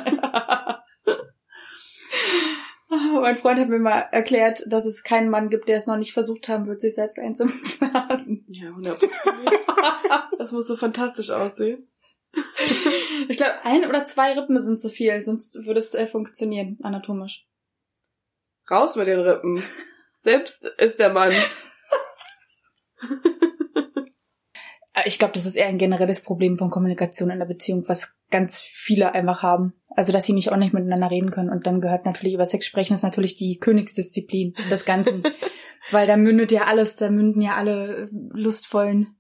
mein 2.89 3.35
Freund 3.35 3.59
hat 3.59 3.69
mir 3.69 3.79
mal 3.79 3.99
erklärt, 4.11 4.63
dass 4.67 4.85
es 4.85 5.03
keinen 5.03 5.29
Mann 5.29 5.49
gibt, 5.49 5.67
der 5.67 5.77
es 5.77 5.87
noch 5.87 5.97
nicht 5.97 6.13
versucht 6.13 6.49
haben 6.49 6.67
wird, 6.67 6.81
sich 6.81 6.95
selbst 6.95 7.19
einzublasen. 7.19 8.45
Ja, 8.47 8.69
100 8.69 9.01
Das 10.37 10.51
muss 10.51 10.67
so 10.67 10.75
fantastisch 10.75 11.29
aussehen. 11.29 11.87
Ich 13.27 13.37
glaube, 13.37 13.63
ein 13.63 13.85
oder 13.85 14.03
zwei 14.03 14.33
Rippen 14.33 14.61
sind 14.61 14.81
zu 14.81 14.89
viel, 14.89 15.21
sonst 15.21 15.65
würde 15.65 15.79
es 15.79 15.93
äh, 15.93 16.07
funktionieren, 16.07 16.77
anatomisch. 16.81 17.45
Raus 18.71 18.95
mit 18.95 19.07
den 19.07 19.19
Rippen. 19.19 19.63
Selbst 20.17 20.65
ist 20.77 20.99
der 20.99 21.11
Mann. 21.11 21.33
Äh, 24.93 25.03
Ich 25.05 25.19
glaube, 25.19 25.33
das 25.33 25.45
ist 25.45 25.55
eher 25.55 25.67
ein 25.67 25.77
generelles 25.77 26.21
Problem 26.21 26.57
von 26.57 26.69
Kommunikation 26.69 27.29
in 27.29 27.39
der 27.39 27.45
Beziehung, 27.45 27.85
was 27.87 28.13
ganz 28.29 28.61
viele 28.61 29.13
einfach 29.13 29.41
haben. 29.41 29.73
Also, 29.89 30.11
dass 30.11 30.25
sie 30.25 30.33
nicht 30.33 30.51
auch 30.51 30.57
nicht 30.57 30.73
miteinander 30.73 31.11
reden 31.11 31.31
können. 31.31 31.49
Und 31.49 31.67
dann 31.67 31.81
gehört 31.81 32.05
natürlich 32.05 32.33
über 32.33 32.45
Sex 32.45 32.65
sprechen, 32.65 32.93
ist 32.93 33.03
natürlich 33.03 33.35
die 33.35 33.57
Königsdisziplin 33.57 34.53
des 34.69 34.85
Ganzen. 34.85 35.23
Weil 35.91 36.07
da 36.07 36.15
mündet 36.15 36.51
ja 36.51 36.63
alles, 36.63 36.95
da 36.95 37.09
münden 37.09 37.41
ja 37.41 37.55
alle 37.55 38.09
lustvollen 38.11 39.15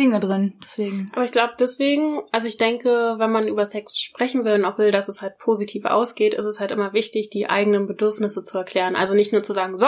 Dinge 0.00 0.18
drin. 0.18 0.54
Deswegen. 0.64 1.10
Aber 1.12 1.24
ich 1.24 1.30
glaube 1.30 1.52
deswegen, 1.60 2.22
also 2.32 2.48
ich 2.48 2.56
denke, 2.56 3.16
wenn 3.18 3.30
man 3.30 3.46
über 3.46 3.66
Sex 3.66 3.98
sprechen 3.98 4.44
will 4.44 4.54
und 4.54 4.64
auch 4.64 4.78
will, 4.78 4.90
dass 4.90 5.08
es 5.08 5.20
halt 5.20 5.38
positiv 5.38 5.84
ausgeht, 5.84 6.34
ist 6.34 6.46
es 6.46 6.58
halt 6.58 6.70
immer 6.70 6.92
wichtig, 6.92 7.28
die 7.30 7.48
eigenen 7.48 7.86
Bedürfnisse 7.86 8.42
zu 8.42 8.56
erklären. 8.56 8.96
Also 8.96 9.14
nicht 9.14 9.32
nur 9.32 9.42
zu 9.42 9.52
sagen, 9.52 9.76
so, 9.76 9.86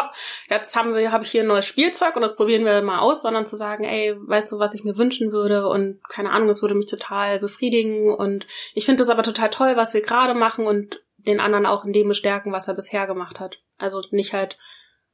jetzt 0.50 0.76
haben 0.76 0.94
wir, 0.94 1.10
habe 1.10 1.24
ich 1.24 1.30
hier 1.30 1.42
ein 1.42 1.48
neues 1.48 1.66
Spielzeug 1.66 2.14
und 2.14 2.22
das 2.22 2.36
probieren 2.36 2.64
wir 2.64 2.82
mal 2.82 3.00
aus, 3.00 3.22
sondern 3.22 3.46
zu 3.46 3.56
sagen, 3.56 3.84
ey, 3.84 4.14
weißt 4.16 4.52
du, 4.52 4.58
was 4.58 4.74
ich 4.74 4.84
mir 4.84 4.96
wünschen 4.96 5.32
würde 5.32 5.66
und 5.66 6.00
keine 6.08 6.30
Ahnung, 6.30 6.50
es 6.50 6.62
würde 6.62 6.74
mich 6.74 6.86
total 6.86 7.40
befriedigen 7.40 8.14
und 8.14 8.46
ich 8.74 8.84
finde 8.84 9.02
das 9.02 9.10
aber 9.10 9.22
total 9.22 9.50
toll, 9.50 9.76
was 9.76 9.94
wir 9.94 10.02
gerade 10.02 10.34
machen 10.34 10.66
und 10.66 11.02
den 11.16 11.40
anderen 11.40 11.66
auch 11.66 11.84
in 11.84 11.92
dem 11.92 12.08
bestärken, 12.08 12.52
was 12.52 12.68
er 12.68 12.74
bisher 12.74 13.06
gemacht 13.06 13.40
hat. 13.40 13.56
Also 13.78 14.02
nicht 14.10 14.34
halt 14.34 14.58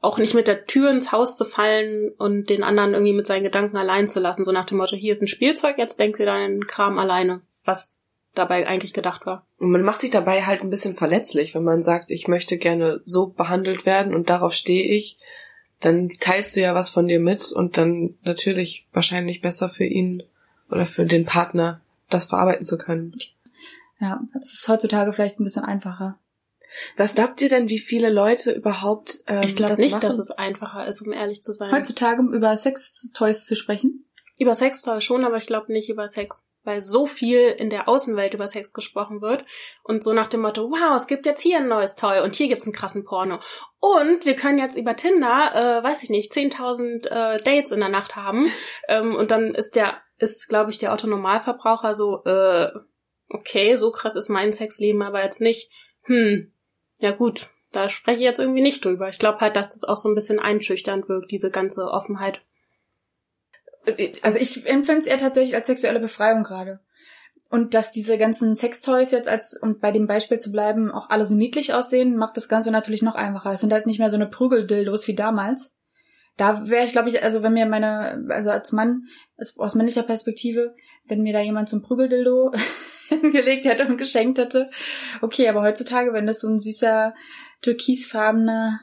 auch 0.00 0.18
nicht 0.18 0.34
mit 0.34 0.46
der 0.46 0.66
Tür 0.66 0.90
ins 0.90 1.12
Haus 1.12 1.34
zu 1.34 1.44
fallen 1.44 2.12
und 2.18 2.50
den 2.50 2.62
anderen 2.62 2.92
irgendwie 2.92 3.12
mit 3.12 3.26
seinen 3.26 3.42
Gedanken 3.42 3.76
allein 3.76 4.08
zu 4.08 4.20
lassen, 4.20 4.44
so 4.44 4.52
nach 4.52 4.66
dem 4.66 4.78
Motto, 4.78 4.96
hier 4.96 5.12
ist 5.12 5.22
ein 5.22 5.28
Spielzeug, 5.28 5.76
jetzt 5.78 5.98
denk 5.98 6.16
dir 6.16 6.26
deinen 6.26 6.66
Kram 6.66 6.98
alleine, 6.98 7.40
was 7.64 8.04
dabei 8.34 8.66
eigentlich 8.66 8.92
gedacht 8.92 9.26
war. 9.26 9.44
Und 9.58 9.72
man 9.72 9.82
macht 9.82 10.00
sich 10.00 10.10
dabei 10.10 10.42
halt 10.42 10.62
ein 10.62 10.70
bisschen 10.70 10.94
verletzlich, 10.94 11.54
wenn 11.54 11.64
man 11.64 11.82
sagt, 11.82 12.10
ich 12.10 12.28
möchte 12.28 12.58
gerne 12.58 13.00
so 13.04 13.26
behandelt 13.26 13.86
werden 13.86 14.14
und 14.14 14.30
darauf 14.30 14.54
stehe 14.54 14.84
ich. 14.84 15.18
Dann 15.80 16.08
teilst 16.20 16.56
du 16.56 16.60
ja 16.60 16.74
was 16.74 16.90
von 16.90 17.08
dir 17.08 17.20
mit 17.20 17.52
und 17.52 17.76
dann 17.76 18.14
natürlich 18.22 18.86
wahrscheinlich 18.92 19.40
besser 19.40 19.68
für 19.68 19.84
ihn 19.84 20.22
oder 20.70 20.86
für 20.86 21.06
den 21.06 21.24
Partner, 21.24 21.80
das 22.10 22.26
verarbeiten 22.26 22.64
zu 22.64 22.78
können. 22.78 23.14
Ja, 24.00 24.20
das 24.34 24.54
ist 24.54 24.68
heutzutage 24.68 25.12
vielleicht 25.12 25.40
ein 25.40 25.44
bisschen 25.44 25.64
einfacher. 25.64 26.18
Was 26.96 27.14
glaubt 27.14 27.40
ihr 27.42 27.48
denn, 27.48 27.68
wie 27.68 27.78
viele 27.78 28.10
Leute 28.10 28.52
überhaupt 28.52 29.18
ähm, 29.26 29.42
ich 29.42 29.56
glaube 29.56 29.72
das 29.72 29.80
nicht, 29.80 29.92
machen? 29.92 30.02
dass 30.02 30.18
es 30.18 30.30
einfacher 30.30 30.86
ist, 30.86 31.02
um 31.02 31.12
ehrlich 31.12 31.42
zu 31.42 31.52
sein. 31.52 31.72
Heutzutage 31.72 32.22
über 32.22 32.56
Sextoys 32.56 33.46
zu 33.46 33.56
sprechen. 33.56 34.04
Über 34.38 34.54
Sextoy 34.54 35.00
schon, 35.00 35.24
aber 35.24 35.36
ich 35.36 35.46
glaube 35.46 35.72
nicht 35.72 35.88
über 35.88 36.06
Sex. 36.06 36.48
Weil 36.62 36.82
so 36.82 37.06
viel 37.06 37.48
in 37.48 37.70
der 37.70 37.88
Außenwelt 37.88 38.34
über 38.34 38.46
Sex 38.46 38.72
gesprochen 38.72 39.20
wird 39.20 39.44
und 39.82 40.04
so 40.04 40.12
nach 40.12 40.28
dem 40.28 40.42
Motto, 40.42 40.70
wow, 40.70 40.94
es 40.94 41.06
gibt 41.06 41.26
jetzt 41.26 41.42
hier 41.42 41.58
ein 41.58 41.68
neues 41.68 41.94
Toy 41.94 42.20
und 42.20 42.36
hier 42.36 42.48
gibt's 42.48 42.66
einen 42.66 42.74
krassen 42.74 43.04
Porno. 43.04 43.40
Und 43.80 44.26
wir 44.26 44.36
können 44.36 44.58
jetzt 44.58 44.76
über 44.76 44.94
Tinder, 44.94 45.52
äh, 45.54 45.82
weiß 45.82 46.02
ich 46.02 46.10
nicht, 46.10 46.32
10.000 46.32 47.06
äh, 47.08 47.42
Dates 47.42 47.72
in 47.72 47.80
der 47.80 47.88
Nacht 47.88 48.16
haben. 48.16 48.50
ähm, 48.88 49.16
und 49.16 49.30
dann 49.30 49.54
ist 49.54 49.76
der, 49.76 49.96
ist, 50.18 50.48
glaube 50.48 50.70
ich, 50.70 50.78
der 50.78 50.92
Autonormalverbraucher 50.92 51.94
so, 51.94 52.22
äh, 52.24 52.68
okay, 53.30 53.76
so 53.76 53.90
krass 53.90 54.14
ist 54.14 54.28
mein 54.28 54.52
Sexleben 54.52 55.02
aber 55.02 55.24
jetzt 55.24 55.40
nicht. 55.40 55.70
Hm, 56.02 56.52
ja 56.98 57.12
gut, 57.12 57.48
da 57.72 57.88
spreche 57.88 58.18
ich 58.18 58.24
jetzt 58.24 58.40
irgendwie 58.40 58.62
nicht 58.62 58.84
drüber. 58.84 59.08
Ich 59.08 59.18
glaube 59.18 59.40
halt, 59.40 59.56
dass 59.56 59.70
das 59.70 59.84
auch 59.84 59.96
so 59.96 60.08
ein 60.08 60.14
bisschen 60.14 60.38
einschüchternd 60.38 61.08
wirkt, 61.08 61.30
diese 61.30 61.50
ganze 61.50 61.90
Offenheit. 61.90 62.40
Also 64.22 64.38
ich 64.38 64.66
empfinde 64.66 65.02
es 65.02 65.06
eher 65.06 65.18
tatsächlich 65.18 65.54
als 65.54 65.66
sexuelle 65.66 66.00
Befreiung 66.00 66.44
gerade. 66.44 66.80
Und 67.50 67.72
dass 67.72 67.92
diese 67.92 68.18
ganzen 68.18 68.56
Sextoys 68.56 69.10
jetzt 69.10 69.28
als, 69.28 69.56
um 69.56 69.78
bei 69.78 69.90
dem 69.90 70.06
Beispiel 70.06 70.38
zu 70.38 70.52
bleiben, 70.52 70.90
auch 70.90 71.08
alle 71.08 71.24
so 71.24 71.34
niedlich 71.34 71.72
aussehen, 71.72 72.16
macht 72.16 72.36
das 72.36 72.48
Ganze 72.48 72.70
natürlich 72.70 73.00
noch 73.00 73.14
einfacher. 73.14 73.52
Es 73.52 73.60
sind 73.60 73.72
halt 73.72 73.86
nicht 73.86 73.98
mehr 73.98 74.10
so 74.10 74.16
eine 74.16 74.26
Prügeldildos 74.26 75.08
wie 75.08 75.14
damals. 75.14 75.74
Da 76.36 76.68
wäre 76.68 76.84
ich, 76.84 76.92
glaube 76.92 77.08
ich, 77.08 77.22
also 77.22 77.42
wenn 77.42 77.54
mir 77.54 77.64
meine, 77.66 78.26
also 78.28 78.50
als 78.50 78.72
Mann, 78.72 79.04
als, 79.38 79.58
aus 79.58 79.74
männlicher 79.74 80.02
Perspektive, 80.02 80.74
wenn 81.08 81.22
mir 81.22 81.32
da 81.32 81.40
jemand 81.40 81.68
zum 81.68 81.82
Prügeldildo 81.82 82.52
hingelegt 83.08 83.64
hätte 83.64 83.86
und 83.86 83.96
geschenkt 83.96 84.38
hätte, 84.38 84.68
okay, 85.22 85.48
aber 85.48 85.62
heutzutage, 85.62 86.12
wenn 86.12 86.26
das 86.26 86.40
so 86.40 86.48
ein 86.48 86.58
süßer, 86.58 87.14
türkisfarbener 87.62 88.80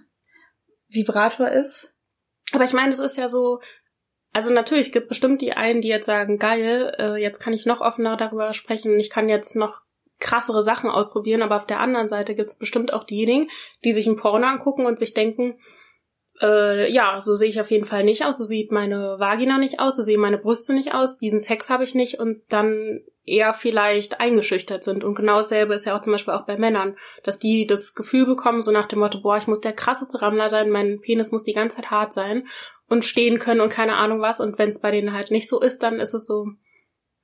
Vibrator 0.90 1.50
ist. 1.50 1.96
Aber 2.52 2.64
ich 2.64 2.74
meine, 2.74 2.90
es 2.90 3.00
ist 3.00 3.18
ja 3.18 3.30
so, 3.30 3.60
also 4.34 4.54
natürlich 4.54 4.92
gibt 4.92 5.08
bestimmt 5.08 5.42
die 5.42 5.54
einen, 5.54 5.82
die 5.82 5.88
jetzt 5.88 6.06
sagen, 6.06 6.38
geil, 6.38 6.94
äh, 7.00 7.22
jetzt 7.22 7.40
kann 7.40 7.54
ich 7.54 7.66
noch 7.66 7.82
offener 7.82 8.18
darüber 8.18 8.54
sprechen, 8.54 9.00
ich 9.00 9.10
kann 9.10 9.30
jetzt 9.30 9.56
noch 9.56 9.82
krassere 10.20 10.64
Sachen 10.64 10.90
ausprobieren, 10.90 11.42
aber 11.42 11.58
auf 11.58 11.66
der 11.66 11.80
anderen 11.80 12.10
Seite 12.10 12.36
gibt 12.36 12.50
es 12.50 12.58
bestimmt 12.58 12.94
auch 12.94 13.04
diejenigen, 13.04 13.50
die 13.84 13.92
sich 13.92 14.08
ein 14.08 14.16
Porno 14.16 14.48
angucken 14.48 14.86
und 14.86 15.00
sich 15.00 15.14
denken, 15.14 15.60
äh, 16.42 16.92
ja, 16.92 17.20
so 17.20 17.36
sehe 17.36 17.50
ich 17.50 17.60
auf 17.62 17.72
jeden 17.72 17.86
Fall 17.86 18.04
nicht 18.04 18.26
aus, 18.26 18.38
so 18.38 18.44
sieht 18.44 18.72
meine 18.72 19.20
Vagina 19.20 19.58
nicht 19.58 19.80
aus, 19.80 19.96
so 19.96 20.04
sehen 20.04 20.20
meine 20.20 20.38
Brüste 20.38 20.74
nicht 20.74 20.94
aus, 20.94 21.18
diesen 21.18 21.40
Sex 21.40 21.70
habe 21.70 21.84
ich 21.84 21.96
nicht 21.96 22.20
und 22.20 22.42
dann 22.50 23.02
eher 23.26 23.54
vielleicht 23.54 24.20
eingeschüchtert 24.20 24.84
sind. 24.84 25.04
Und 25.04 25.16
genau 25.16 25.38
dasselbe 25.38 25.74
ist 25.74 25.86
ja 25.86 25.96
auch 25.96 26.02
zum 26.02 26.14
Beispiel 26.14 26.34
auch 26.34 26.46
bei 26.46 26.58
Männern, 26.58 26.96
dass 27.24 27.40
die 27.40 27.66
das 27.66 27.94
Gefühl 27.96 28.26
bekommen, 28.26 28.62
so 28.62 28.72
nach 28.72 28.88
dem 28.88 29.00
Motto, 29.00 29.22
boah, 29.22 29.38
ich 29.38 29.48
muss 29.48 29.62
der 29.62 29.74
krasseste 29.74 30.22
Rammler 30.22 30.48
sein, 30.48 30.70
mein 30.70 31.00
Penis 31.02 31.32
muss 31.32 31.44
die 31.44 31.54
ganze 31.54 31.78
Zeit 31.78 31.90
hart 31.90 32.14
sein 32.14 32.48
und 32.88 33.04
stehen 33.04 33.40
können 33.40 33.62
und 33.62 33.70
keine 33.70 33.96
Ahnung 33.96 34.22
was. 34.22 34.40
Und 34.40 34.60
wenn 34.60 34.70
es 34.70 34.80
bei 34.80 34.92
denen 34.92 35.14
halt 35.14 35.32
nicht 35.32 35.50
so 35.50 35.60
ist, 35.60 35.82
dann 35.82 36.00
ist 36.00 36.14
es 36.14 36.26
so, 36.26 36.50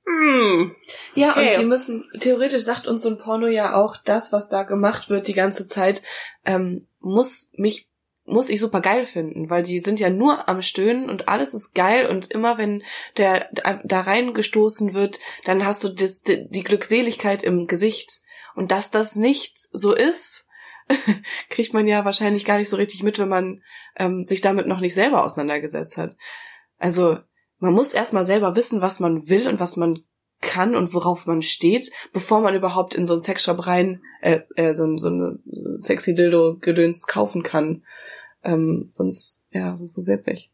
hm. 0.04 0.74
Ja, 1.14 1.30
okay. 1.30 1.50
und 1.50 1.58
die 1.58 1.66
müssen, 1.66 2.08
theoretisch 2.18 2.64
sagt 2.64 2.88
uns 2.88 3.02
so 3.02 3.08
ein 3.08 3.18
Porno 3.18 3.46
ja 3.46 3.74
auch, 3.74 3.96
das, 3.96 4.32
was 4.32 4.48
da 4.48 4.64
gemacht 4.64 5.10
wird 5.10 5.28
die 5.28 5.34
ganze 5.34 5.66
Zeit, 5.66 6.02
ähm, 6.44 6.88
muss 6.98 7.50
mich 7.52 7.88
muss 8.32 8.50
ich 8.50 8.60
super 8.60 8.80
geil 8.80 9.04
finden, 9.04 9.50
weil 9.50 9.62
die 9.62 9.78
sind 9.80 10.00
ja 10.00 10.10
nur 10.10 10.48
am 10.48 10.62
Stöhnen 10.62 11.10
und 11.10 11.28
alles 11.28 11.54
ist 11.54 11.74
geil 11.74 12.06
und 12.06 12.30
immer 12.30 12.58
wenn 12.58 12.82
der 13.16 13.48
da 13.52 14.00
reingestoßen 14.00 14.94
wird, 14.94 15.20
dann 15.44 15.64
hast 15.64 15.84
du 15.84 15.90
das, 15.90 16.22
die 16.22 16.64
Glückseligkeit 16.64 17.42
im 17.42 17.66
Gesicht. 17.66 18.22
Und 18.54 18.70
dass 18.70 18.90
das 18.90 19.16
nicht 19.16 19.56
so 19.72 19.94
ist, 19.94 20.46
kriegt 21.50 21.74
man 21.74 21.86
ja 21.86 22.04
wahrscheinlich 22.04 22.44
gar 22.44 22.58
nicht 22.58 22.68
so 22.68 22.76
richtig 22.76 23.02
mit, 23.02 23.18
wenn 23.18 23.28
man 23.28 23.62
ähm, 23.96 24.24
sich 24.24 24.40
damit 24.40 24.66
noch 24.66 24.80
nicht 24.80 24.94
selber 24.94 25.24
auseinandergesetzt 25.24 25.96
hat. 25.96 26.16
Also 26.78 27.18
man 27.58 27.72
muss 27.72 27.94
erstmal 27.94 28.24
selber 28.24 28.56
wissen, 28.56 28.80
was 28.82 28.98
man 28.98 29.28
will 29.28 29.46
und 29.46 29.60
was 29.60 29.76
man 29.76 30.04
kann 30.40 30.74
und 30.74 30.92
worauf 30.92 31.26
man 31.26 31.40
steht, 31.40 31.92
bevor 32.12 32.40
man 32.40 32.54
überhaupt 32.54 32.94
in 32.94 33.06
so 33.06 33.12
einen 33.14 33.22
Sexshop 33.22 33.66
rein, 33.66 34.02
äh, 34.20 34.40
äh, 34.56 34.74
so, 34.74 34.96
so 34.96 35.08
eine 35.08 35.36
sexy 35.76 36.14
Dildo-Gedöns 36.14 37.06
kaufen 37.06 37.42
kann. 37.42 37.84
Ähm, 38.44 38.88
sonst, 38.90 39.44
ja, 39.50 39.76
sonst 39.76 39.94
funktioniert's 39.94 40.26
nicht. 40.26 40.50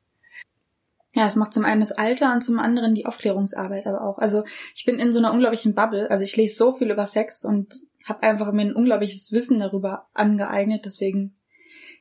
Ja, 1.15 1.27
es 1.27 1.37
macht 1.37 1.55
zum 1.55 1.65
einen 1.65 1.81
das 1.81 1.93
Alter 1.93 2.33
und 2.33 2.43
zum 2.43 2.59
anderen 2.59 2.95
die 2.95 3.07
Aufklärungsarbeit 3.07 3.87
aber 3.87 4.03
auch. 4.03 4.19
Also 4.19 4.45
ich 4.75 4.85
bin 4.85 4.99
in 4.99 5.13
so 5.13 5.19
einer 5.19 5.33
unglaublichen 5.33 5.75
Bubble. 5.75 6.11
Also 6.11 6.25
ich 6.25 6.37
lese 6.37 6.57
so 6.57 6.73
viel 6.73 6.91
über 6.91 7.07
Sex 7.07 7.45
und 7.45 7.81
habe 8.05 8.23
einfach 8.23 8.53
mir 8.53 8.63
ein 8.63 8.75
unglaubliches 8.75 9.33
Wissen 9.33 9.59
darüber 9.59 10.09
angeeignet. 10.13 10.85
Deswegen 10.85 11.37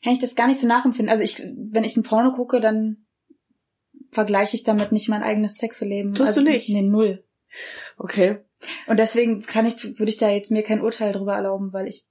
kann 0.03 0.13
ich 0.13 0.19
das 0.19 0.35
gar 0.35 0.47
nicht 0.47 0.59
so 0.59 0.67
nachempfinden. 0.67 1.09
Also 1.11 1.23
ich, 1.23 1.41
wenn 1.55 1.83
ich 1.83 1.95
ein 1.97 2.03
Porno 2.03 2.31
gucke, 2.31 2.59
dann 2.59 3.05
vergleiche 4.11 4.55
ich 4.55 4.63
damit 4.63 4.91
nicht 4.91 5.09
mein 5.09 5.23
eigenes 5.23 5.57
Sexleben. 5.57 6.13
Tust 6.13 6.27
also, 6.29 6.41
du 6.41 6.49
nicht? 6.49 6.69
Nee, 6.69 6.81
null. 6.81 7.23
Okay. 7.97 8.39
Und 8.87 8.99
deswegen 8.99 9.41
kann 9.43 9.65
ich, 9.65 9.83
würde 9.99 10.09
ich 10.09 10.17
da 10.17 10.29
jetzt 10.29 10.51
mir 10.51 10.63
kein 10.63 10.81
Urteil 10.81 11.13
drüber 11.13 11.33
erlauben, 11.33 11.73
weil 11.73 11.87
ich 11.87 12.05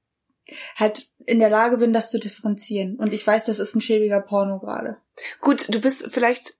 halt 0.76 1.08
in 1.24 1.38
der 1.38 1.50
Lage 1.50 1.78
bin, 1.78 1.92
das 1.92 2.10
zu 2.10 2.18
differenzieren. 2.18 2.96
Und 2.96 3.12
ich 3.12 3.26
weiß, 3.26 3.46
das 3.46 3.58
ist 3.58 3.74
ein 3.74 3.80
schäbiger 3.80 4.20
Porno 4.20 4.58
gerade. 4.58 4.98
Gut, 5.40 5.74
du 5.74 5.80
bist 5.80 6.08
vielleicht 6.10 6.54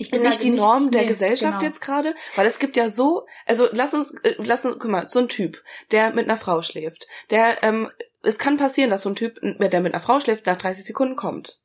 ich 0.00 0.10
bin 0.10 0.22
nicht 0.22 0.42
die 0.44 0.50
nicht, 0.50 0.60
Norm 0.60 0.92
der 0.92 1.02
nee, 1.02 1.08
Gesellschaft 1.08 1.58
genau. 1.58 1.68
jetzt 1.68 1.80
gerade, 1.80 2.14
weil 2.36 2.46
es 2.46 2.60
gibt 2.60 2.76
ja 2.76 2.88
so, 2.88 3.26
also 3.46 3.68
lass 3.72 3.94
uns, 3.94 4.14
äh, 4.22 4.36
lass 4.38 4.64
uns, 4.64 4.76
guck 4.78 4.90
mal, 4.90 5.08
so 5.08 5.18
ein 5.18 5.28
Typ, 5.28 5.62
der 5.90 6.12
mit 6.14 6.26
einer 6.26 6.38
Frau 6.38 6.62
schläft, 6.62 7.08
der, 7.30 7.62
ähm, 7.64 7.90
es 8.22 8.38
kann 8.38 8.56
passieren, 8.56 8.90
dass 8.90 9.02
so 9.02 9.08
ein 9.08 9.16
Typ, 9.16 9.40
der 9.42 9.80
mit 9.80 9.92
einer 9.92 10.02
Frau 10.02 10.20
schläft, 10.20 10.46
nach 10.46 10.56
30 10.56 10.84
Sekunden 10.84 11.16
kommt. 11.16 11.58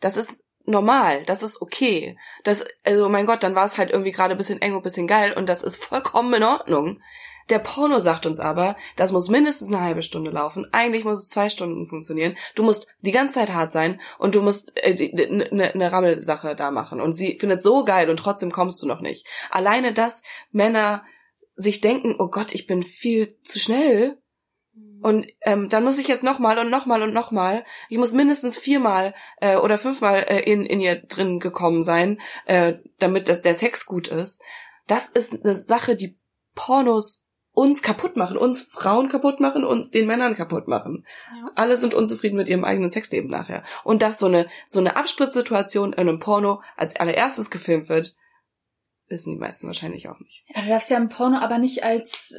Das 0.00 0.16
ist 0.16 0.44
normal, 0.64 1.24
das 1.24 1.42
ist 1.42 1.62
okay. 1.62 2.18
Das, 2.42 2.66
also 2.84 3.08
mein 3.08 3.26
Gott, 3.26 3.42
dann 3.42 3.54
war 3.54 3.66
es 3.66 3.78
halt 3.78 3.90
irgendwie 3.90 4.12
gerade 4.12 4.34
ein 4.34 4.38
bisschen 4.38 4.60
eng 4.60 4.72
und 4.72 4.80
ein 4.80 4.82
bisschen 4.82 5.06
geil 5.06 5.32
und 5.32 5.48
das 5.48 5.62
ist 5.62 5.82
vollkommen 5.82 6.34
in 6.34 6.42
Ordnung. 6.42 7.00
Der 7.48 7.60
Porno 7.60 8.00
sagt 8.00 8.26
uns 8.26 8.40
aber, 8.40 8.76
das 8.96 9.12
muss 9.12 9.28
mindestens 9.28 9.72
eine 9.72 9.84
halbe 9.84 10.02
Stunde 10.02 10.30
laufen. 10.30 10.66
Eigentlich 10.72 11.04
muss 11.04 11.24
es 11.24 11.28
zwei 11.28 11.48
Stunden 11.48 11.86
funktionieren. 11.86 12.36
Du 12.56 12.64
musst 12.64 12.88
die 13.02 13.12
ganze 13.12 13.34
Zeit 13.34 13.52
hart 13.52 13.70
sein 13.70 14.00
und 14.18 14.34
du 14.34 14.42
musst 14.42 14.72
äh, 14.76 15.10
eine 15.12 15.48
ne, 15.54 15.72
ne 15.74 15.92
Rammelsache 15.92 16.56
da 16.56 16.70
machen. 16.70 17.00
Und 17.00 17.12
sie 17.12 17.38
findet 17.38 17.62
so 17.62 17.84
geil 17.84 18.10
und 18.10 18.16
trotzdem 18.16 18.50
kommst 18.50 18.82
du 18.82 18.86
noch 18.86 19.00
nicht. 19.00 19.26
Alleine, 19.50 19.92
dass 19.92 20.22
Männer 20.50 21.04
sich 21.54 21.80
denken, 21.80 22.16
oh 22.18 22.28
Gott, 22.28 22.54
ich 22.54 22.66
bin 22.66 22.82
viel 22.82 23.38
zu 23.42 23.58
schnell. 23.58 24.18
Und 25.02 25.26
ähm, 25.42 25.68
dann 25.68 25.84
muss 25.84 25.98
ich 25.98 26.08
jetzt 26.08 26.24
nochmal 26.24 26.58
und 26.58 26.70
nochmal 26.70 27.02
und 27.02 27.14
nochmal. 27.14 27.64
Ich 27.88 27.98
muss 27.98 28.12
mindestens 28.12 28.58
viermal 28.58 29.14
äh, 29.40 29.56
oder 29.56 29.78
fünfmal 29.78 30.24
äh, 30.28 30.40
in, 30.40 30.66
in 30.66 30.80
ihr 30.80 30.96
drin 30.96 31.38
gekommen 31.38 31.84
sein, 31.84 32.20
äh, 32.46 32.74
damit 32.98 33.28
das, 33.28 33.40
der 33.40 33.54
Sex 33.54 33.86
gut 33.86 34.08
ist. 34.08 34.42
Das 34.86 35.08
ist 35.08 35.44
eine 35.44 35.54
Sache, 35.54 35.96
die 35.96 36.18
Pornos 36.54 37.25
uns 37.56 37.80
kaputt 37.80 38.16
machen, 38.16 38.36
uns 38.36 38.60
Frauen 38.60 39.08
kaputt 39.08 39.40
machen 39.40 39.64
und 39.64 39.94
den 39.94 40.06
Männern 40.06 40.36
kaputt 40.36 40.68
machen. 40.68 41.06
Ja. 41.34 41.50
Alle 41.54 41.78
sind 41.78 41.94
unzufrieden 41.94 42.36
mit 42.36 42.48
ihrem 42.48 42.64
eigenen 42.64 42.90
Sexleben 42.90 43.30
nachher. 43.30 43.64
Und 43.82 44.02
dass 44.02 44.18
so 44.18 44.26
eine, 44.26 44.46
so 44.66 44.78
eine 44.78 44.94
Abspritzsituation 44.96 45.94
in 45.94 46.00
einem 46.00 46.18
Porno 46.20 46.60
als 46.76 46.96
allererstes 46.96 47.50
gefilmt 47.50 47.88
wird, 47.88 48.14
wissen 49.08 49.32
die 49.32 49.40
meisten 49.40 49.66
wahrscheinlich 49.66 50.06
auch 50.10 50.20
nicht. 50.20 50.44
Ja, 50.54 50.60
du 50.60 50.68
darfst 50.68 50.90
ja 50.90 50.98
im 50.98 51.08
Porno 51.08 51.38
aber 51.38 51.56
nicht 51.56 51.82
als 51.82 52.36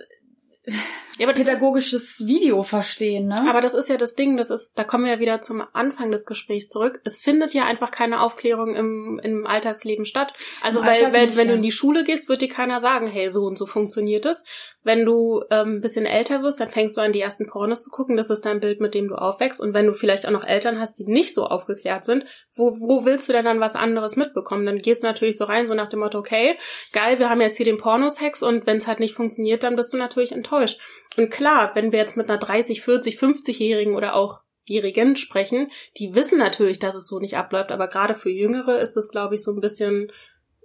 ja, 1.18 1.26
aber 1.28 1.34
pädagogisches 1.34 2.28
Video 2.28 2.62
verstehen, 2.62 3.28
ne? 3.28 3.50
Aber 3.50 3.62
das 3.62 3.74
ist 3.74 3.88
ja 3.88 3.96
das 3.96 4.16
Ding, 4.16 4.36
das 4.36 4.50
ist, 4.50 4.78
da 4.78 4.84
kommen 4.84 5.06
wir 5.06 5.14
ja 5.14 5.20
wieder 5.20 5.42
zum 5.42 5.64
Anfang 5.74 6.12
des 6.12 6.26
Gesprächs 6.26 6.68
zurück. 6.68 7.00
Es 7.06 7.18
findet 7.18 7.54
ja 7.54 7.66
einfach 7.66 7.90
keine 7.90 8.22
Aufklärung 8.22 8.76
im, 8.76 9.20
im 9.24 9.48
Alltagsleben 9.48 10.06
statt. 10.06 10.34
Also, 10.62 10.80
Im 10.80 10.86
weil, 10.86 10.98
Alltag 10.98 11.14
weil 11.14 11.26
nicht, 11.28 11.38
wenn 11.38 11.48
ja. 11.48 11.54
du 11.54 11.58
in 11.58 11.64
die 11.64 11.72
Schule 11.72 12.04
gehst, 12.04 12.28
wird 12.28 12.42
dir 12.42 12.50
keiner 12.50 12.82
sagen, 12.82 13.08
hey, 13.08 13.30
so 13.30 13.46
und 13.46 13.58
so 13.58 13.66
funktioniert 13.66 14.26
es. 14.26 14.44
Wenn 14.88 15.04
du 15.04 15.44
ähm, 15.52 15.76
ein 15.76 15.82
bisschen 15.82 16.06
älter 16.06 16.44
wirst, 16.44 16.62
dann 16.62 16.70
fängst 16.70 16.96
du 16.96 17.02
an, 17.02 17.12
die 17.12 17.20
ersten 17.20 17.46
Pornos 17.46 17.84
zu 17.84 17.92
gucken. 17.92 18.16
Das 18.16 18.30
ist 18.30 18.46
dein 18.46 18.62
Bild, 18.62 18.80
mit 18.80 18.96
dem 18.96 19.10
du 19.10 19.16
aufwächst. 19.16 19.60
Und 19.60 19.74
wenn 19.74 19.86
du 19.86 19.94
vielleicht 19.94 20.26
auch 20.26 20.32
noch 20.32 20.46
Eltern 20.46 20.80
hast, 20.80 20.98
die 20.98 21.04
nicht 21.04 21.34
so 21.34 21.46
aufgeklärt 21.46 22.06
sind, 22.06 22.24
wo, 22.56 22.72
wo 22.80 23.04
willst 23.04 23.28
du 23.28 23.34
denn 23.34 23.44
dann 23.44 23.60
was 23.60 23.76
anderes 23.76 24.16
mitbekommen? 24.16 24.66
Dann 24.66 24.80
gehst 24.80 25.04
du 25.04 25.08
natürlich 25.08 25.36
so 25.36 25.44
rein, 25.44 25.68
so 25.68 25.74
nach 25.74 25.90
dem 25.90 26.00
Motto, 26.00 26.18
okay, 26.18 26.58
geil, 26.94 27.20
wir 27.20 27.30
haben 27.30 27.42
jetzt 27.42 27.58
hier 27.58 27.66
den 27.66 27.80
Pornosex 27.80 28.44
und 28.44 28.66
wenn 28.66 28.78
es 28.78 28.88
halt 28.88 29.02
nicht 29.02 29.14
funktioniert, 29.14 29.62
dann 29.62 29.76
bist 29.76 29.92
du 29.92 29.98
natürlich 29.98 30.32
enttäuscht. 30.32 30.80
Und 31.18 31.32
klar, 31.32 31.72
wenn 31.76 31.92
wir 31.92 32.00
jetzt 32.00 32.16
mit 32.16 32.30
einer 32.30 32.40
30, 32.40 32.82
40, 32.82 33.18
50-Jährigen 33.18 33.94
oder 33.94 34.16
auch 34.16 34.40
Jährigen 34.64 35.18
sprechen, 35.18 35.68
die 35.98 36.16
wissen 36.16 36.40
natürlich, 36.40 36.80
dass 36.80 36.96
es 36.96 37.08
so 37.08 37.20
nicht 37.20 37.36
abläuft, 37.36 37.74
aber 37.74 37.90
gerade 37.90 38.16
für 38.16 38.30
Jüngere 38.30 38.80
ist 38.80 38.94
das, 38.94 39.10
glaube 39.10 39.36
ich, 39.36 39.44
so 39.44 39.52
ein 39.52 39.60
bisschen 39.60 40.14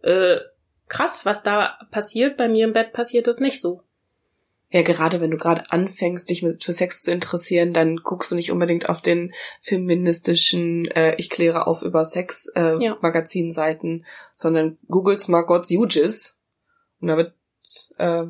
äh, 0.05 0.37
krass, 0.87 1.27
was 1.27 1.43
da 1.43 1.77
passiert. 1.91 2.37
Bei 2.37 2.47
mir 2.47 2.67
im 2.67 2.73
Bett 2.73 2.93
passiert 2.93 3.27
das 3.27 3.41
nicht 3.41 3.61
so 3.61 3.83
ja, 4.73 4.81
gerade 4.81 5.21
wenn 5.21 5.31
du 5.31 5.37
gerade 5.37 5.71
anfängst, 5.71 6.31
dich 6.31 6.43
mit, 6.43 6.65
für 6.65 6.73
Sex 6.73 7.03
zu 7.03 7.13
interessieren, 7.13 7.75
dann 7.75 7.97
guckst 7.97 8.31
du 8.31 8.35
nicht 8.35 8.51
unbedingt 8.51 8.89
auf 8.89 9.03
den 9.03 9.35
feministischen 9.61 10.87
äh, 10.87 11.15
Ich 11.19 11.29
kläre 11.29 11.67
auf 11.67 11.83
über 11.83 12.07
Sex 12.07 12.47
äh, 12.57 12.83
ja. 12.83 12.97
Magazinseiten, 13.03 14.07
sondern 14.35 14.79
googelst 14.89 15.29
mal 15.29 15.43
God's 15.43 15.71
Uges 15.71 16.41
und 17.01 17.09
da 17.09 17.19
wird 17.19 17.35
äh, 17.99 18.25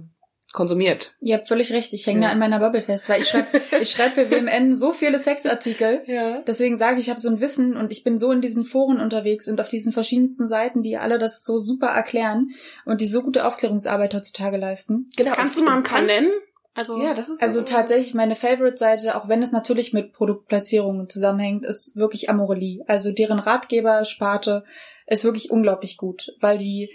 konsumiert. 0.52 1.14
Ihr 1.20 1.36
habt 1.36 1.48
völlig 1.48 1.72
recht, 1.72 1.92
ich 1.92 2.06
hänge 2.06 2.20
ja. 2.20 2.26
da 2.26 2.32
an 2.32 2.38
meiner 2.38 2.60
Bubble 2.60 2.82
fest, 2.82 3.08
weil 3.08 3.22
ich 3.22 3.28
schreibe 3.28 3.60
ich 3.80 3.90
schreib 3.90 4.14
für 4.14 4.30
WMN 4.30 4.74
so 4.74 4.92
viele 4.92 5.18
Sexartikel. 5.18 6.02
Ja. 6.06 6.42
Deswegen 6.46 6.76
sage 6.76 6.98
ich, 6.98 7.06
ich 7.06 7.10
habe 7.10 7.20
so 7.20 7.28
ein 7.28 7.40
Wissen 7.40 7.76
und 7.76 7.90
ich 7.90 8.04
bin 8.04 8.18
so 8.18 8.30
in 8.32 8.40
diesen 8.40 8.64
Foren 8.64 9.00
unterwegs 9.00 9.48
und 9.48 9.60
auf 9.60 9.68
diesen 9.68 9.92
verschiedensten 9.92 10.46
Seiten, 10.46 10.82
die 10.82 10.96
alle 10.96 11.18
das 11.18 11.44
so 11.44 11.58
super 11.58 11.88
erklären 11.88 12.50
und 12.84 13.00
die 13.00 13.06
so 13.06 13.22
gute 13.22 13.46
Aufklärungsarbeit 13.46 14.14
heutzutage 14.14 14.58
leisten. 14.58 15.06
Genau. 15.16 15.32
Kannst 15.32 15.58
du 15.58 15.62
mal 15.62 15.76
ein 15.76 15.82
paar 15.82 16.02
nennen? 16.02 16.30
Also, 16.74 16.96
ja, 16.96 17.12
das 17.12 17.28
ist 17.28 17.42
also 17.42 17.58
so 17.58 17.64
tatsächlich 17.64 18.14
meine 18.14 18.34
Favorite-Seite, 18.34 19.14
auch 19.16 19.28
wenn 19.28 19.42
es 19.42 19.52
natürlich 19.52 19.92
mit 19.92 20.12
Produktplatzierungen 20.12 21.08
zusammenhängt, 21.08 21.66
ist 21.66 21.96
wirklich 21.96 22.30
Amorelie. 22.30 22.82
Also 22.86 23.12
deren 23.12 23.38
Ratgeber-Sparte 23.38 24.62
ist 25.06 25.24
wirklich 25.24 25.50
unglaublich 25.50 25.98
gut, 25.98 26.34
weil 26.40 26.56
die 26.56 26.90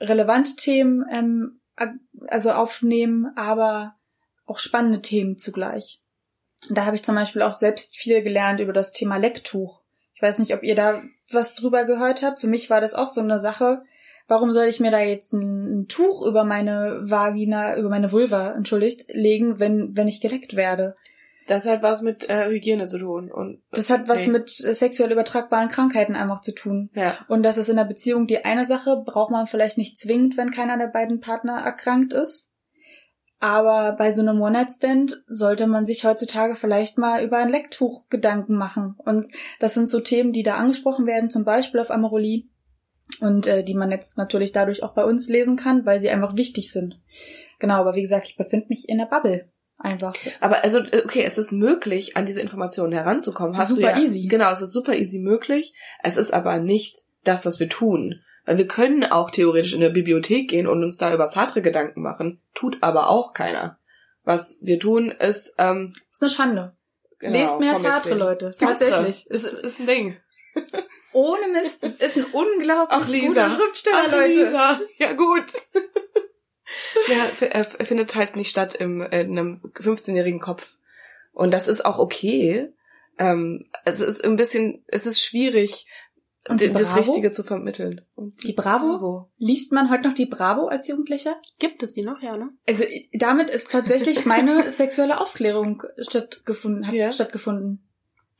relevante 0.00 0.54
Themen 0.54 1.04
ähm, 1.10 1.60
also 2.28 2.50
aufnehmen, 2.52 3.32
aber 3.36 3.96
auch 4.46 4.58
spannende 4.58 5.02
Themen 5.02 5.38
zugleich. 5.38 6.00
Da 6.70 6.84
habe 6.84 6.96
ich 6.96 7.02
zum 7.02 7.14
Beispiel 7.14 7.42
auch 7.42 7.52
selbst 7.52 7.96
viel 7.96 8.22
gelernt 8.22 8.60
über 8.60 8.72
das 8.72 8.92
Thema 8.92 9.16
Lecktuch. 9.16 9.82
Ich 10.14 10.22
weiß 10.22 10.38
nicht, 10.38 10.54
ob 10.54 10.62
ihr 10.62 10.74
da 10.74 11.02
was 11.30 11.54
drüber 11.54 11.84
gehört 11.84 12.22
habt. 12.22 12.40
Für 12.40 12.46
mich 12.46 12.70
war 12.70 12.80
das 12.80 12.94
auch 12.94 13.06
so 13.06 13.20
eine 13.20 13.38
Sache. 13.38 13.82
Warum 14.28 14.50
soll 14.50 14.66
ich 14.66 14.80
mir 14.80 14.90
da 14.90 15.00
jetzt 15.00 15.32
ein, 15.32 15.80
ein 15.80 15.88
Tuch 15.88 16.22
über 16.22 16.44
meine 16.44 17.00
Vagina, 17.02 17.76
über 17.76 17.88
meine 17.88 18.10
Vulva, 18.10 18.52
entschuldigt, 18.52 19.06
legen, 19.12 19.60
wenn, 19.60 19.96
wenn 19.96 20.08
ich 20.08 20.20
geleckt 20.20 20.56
werde? 20.56 20.96
Das 21.46 21.64
hat 21.66 21.82
was 21.82 22.02
mit 22.02 22.28
äh, 22.28 22.48
Hygiene 22.48 22.86
zu 22.88 22.98
tun. 22.98 23.30
Und 23.30 23.62
Das 23.70 23.88
hat 23.88 24.08
was 24.08 24.22
okay. 24.22 24.30
mit 24.30 24.64
äh, 24.64 24.74
sexuell 24.74 25.12
übertragbaren 25.12 25.68
Krankheiten 25.68 26.16
einfach 26.16 26.40
zu 26.40 26.52
tun. 26.52 26.90
Ja. 26.94 27.18
Und 27.28 27.44
das 27.44 27.56
ist 27.56 27.68
in 27.68 27.76
der 27.76 27.84
Beziehung 27.84 28.26
die 28.26 28.44
eine 28.44 28.66
Sache, 28.66 29.02
braucht 29.04 29.30
man 29.30 29.46
vielleicht 29.46 29.78
nicht 29.78 29.96
zwingend, 29.96 30.36
wenn 30.36 30.50
keiner 30.50 30.76
der 30.76 30.88
beiden 30.88 31.20
Partner 31.20 31.60
erkrankt 31.60 32.12
ist. 32.12 32.50
Aber 33.38 33.92
bei 33.92 34.12
so 34.12 34.22
einem 34.22 34.40
One-Night-Stand 34.40 35.22
sollte 35.26 35.66
man 35.66 35.84
sich 35.84 36.04
heutzutage 36.04 36.56
vielleicht 36.56 36.98
mal 36.98 37.22
über 37.22 37.36
ein 37.36 37.50
Lecktuch 37.50 38.08
Gedanken 38.08 38.56
machen. 38.56 38.96
Und 39.04 39.28
das 39.60 39.74
sind 39.74 39.90
so 39.90 40.00
Themen, 40.00 40.32
die 40.32 40.42
da 40.42 40.54
angesprochen 40.56 41.06
werden, 41.06 41.30
zum 41.30 41.44
Beispiel 41.44 41.80
auf 41.80 41.90
Amorelie. 41.90 42.48
Und 43.20 43.46
äh, 43.46 43.62
die 43.62 43.74
man 43.74 43.92
jetzt 43.92 44.18
natürlich 44.18 44.50
dadurch 44.50 44.82
auch 44.82 44.94
bei 44.94 45.04
uns 45.04 45.28
lesen 45.28 45.56
kann, 45.56 45.86
weil 45.86 46.00
sie 46.00 46.10
einfach 46.10 46.36
wichtig 46.36 46.72
sind. 46.72 46.98
Genau, 47.60 47.74
aber 47.74 47.94
wie 47.94 48.02
gesagt, 48.02 48.26
ich 48.26 48.36
befinde 48.36 48.66
mich 48.68 48.88
in 48.88 48.98
der 48.98 49.06
Bubble. 49.06 49.48
Einfach. 49.78 50.14
Aber 50.40 50.64
also, 50.64 50.78
okay, 50.78 51.22
es 51.24 51.36
ist 51.38 51.52
möglich, 51.52 52.16
an 52.16 52.24
diese 52.26 52.40
Informationen 52.40 52.92
heranzukommen. 52.92 53.56
Hast 53.56 53.68
Super 53.68 53.92
du 53.92 53.98
ja, 53.98 54.02
easy. 54.02 54.26
Genau, 54.26 54.50
es 54.50 54.62
ist 54.62 54.72
super 54.72 54.94
easy 54.94 55.18
möglich. 55.18 55.74
Es 56.02 56.16
ist 56.16 56.32
aber 56.32 56.58
nicht 56.58 56.96
das, 57.24 57.44
was 57.44 57.60
wir 57.60 57.68
tun. 57.68 58.20
Weil 58.46 58.58
wir 58.58 58.68
können 58.68 59.04
auch 59.04 59.30
theoretisch 59.30 59.74
in 59.74 59.82
eine 59.82 59.92
Bibliothek 59.92 60.48
gehen 60.48 60.66
und 60.66 60.82
uns 60.82 60.96
da 60.96 61.12
über 61.12 61.26
Sartre 61.26 61.62
Gedanken 61.62 62.00
machen. 62.00 62.40
Tut 62.54 62.78
aber 62.82 63.08
auch 63.08 63.32
keiner. 63.32 63.78
Was 64.24 64.58
wir 64.62 64.78
tun, 64.78 65.10
ist, 65.10 65.54
ähm, 65.58 65.94
Ist 66.10 66.22
eine 66.22 66.30
Schande. 66.30 66.76
genau, 67.18 67.38
Lest 67.38 67.60
mehr 67.60 67.74
Sartre. 67.74 68.14
Leute. 68.14 68.54
Tatsächlich. 68.58 69.26
Ist, 69.26 69.44
ist 69.44 69.80
ein 69.80 69.86
Ding. 69.86 70.16
ohne 71.12 71.48
Mist, 71.48 71.84
es 71.84 71.96
ist 71.96 72.16
ein 72.16 72.24
unglaublich 72.32 72.88
Ach, 72.88 73.08
Lisa. 73.08 73.48
guter 73.48 73.56
Schriftsteller, 73.56 74.02
Ach, 74.06 74.12
Leute. 74.12 74.44
Lisa. 74.44 74.80
Ja, 74.98 75.12
gut. 75.12 75.46
ja, 77.08 77.30
er 77.40 77.64
findet 77.64 78.14
halt 78.14 78.36
nicht 78.36 78.50
statt 78.50 78.74
im, 78.74 79.00
äh, 79.02 79.22
in 79.22 79.38
einem 79.38 79.60
15-jährigen 79.74 80.40
Kopf. 80.40 80.78
Und 81.32 81.52
das 81.52 81.68
ist 81.68 81.84
auch 81.84 81.98
okay. 81.98 82.72
Ähm, 83.18 83.66
es 83.84 84.00
ist 84.00 84.24
ein 84.24 84.36
bisschen, 84.36 84.84
es 84.88 85.06
ist 85.06 85.20
schwierig, 85.22 85.86
Und 86.48 86.60
die 86.60 86.68
d- 86.68 86.72
das 86.74 86.92
Bravo? 86.92 87.00
Richtige 87.12 87.32
zu 87.32 87.42
vermitteln. 87.42 88.02
Und 88.14 88.42
Die 88.42 88.52
Bravo? 88.52 89.30
Liest 89.38 89.72
man 89.72 89.90
heute 89.90 90.08
noch 90.08 90.14
die 90.14 90.26
Bravo 90.26 90.66
als 90.68 90.86
Jugendlicher? 90.88 91.36
Gibt 91.58 91.82
es 91.82 91.92
die 91.92 92.02
noch, 92.02 92.20
ja, 92.22 92.36
ne? 92.36 92.50
Also 92.68 92.84
damit 93.12 93.48
ist 93.50 93.70
tatsächlich 93.70 94.26
meine 94.26 94.70
sexuelle 94.70 95.20
Aufklärung 95.20 95.82
stattgefunden, 95.98 96.86
hat 96.86 96.94
Ja. 96.94 97.10
stattgefunden. 97.12 97.85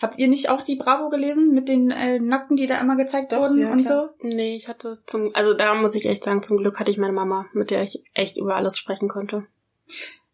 Habt 0.00 0.18
ihr 0.18 0.28
nicht 0.28 0.50
auch 0.50 0.62
die 0.62 0.76
Bravo 0.76 1.08
gelesen 1.08 1.54
mit 1.54 1.68
den 1.68 1.90
äh, 1.90 2.18
Nackten, 2.18 2.56
die 2.56 2.66
da 2.66 2.78
immer 2.80 2.96
gezeigt 2.96 3.32
Doch, 3.32 3.40
wurden 3.40 3.58
ja, 3.58 3.72
und 3.72 3.82
klar. 3.82 4.10
so? 4.20 4.28
Nee, 4.28 4.54
ich 4.54 4.68
hatte 4.68 4.98
zum, 5.06 5.30
also 5.34 5.54
da 5.54 5.74
muss 5.74 5.94
ich 5.94 6.04
echt 6.04 6.24
sagen, 6.24 6.42
zum 6.42 6.58
Glück 6.58 6.78
hatte 6.78 6.90
ich 6.90 6.98
meine 6.98 7.14
Mama, 7.14 7.46
mit 7.54 7.70
der 7.70 7.82
ich 7.82 8.02
echt 8.12 8.36
über 8.36 8.56
alles 8.56 8.76
sprechen 8.76 9.08
konnte. 9.08 9.46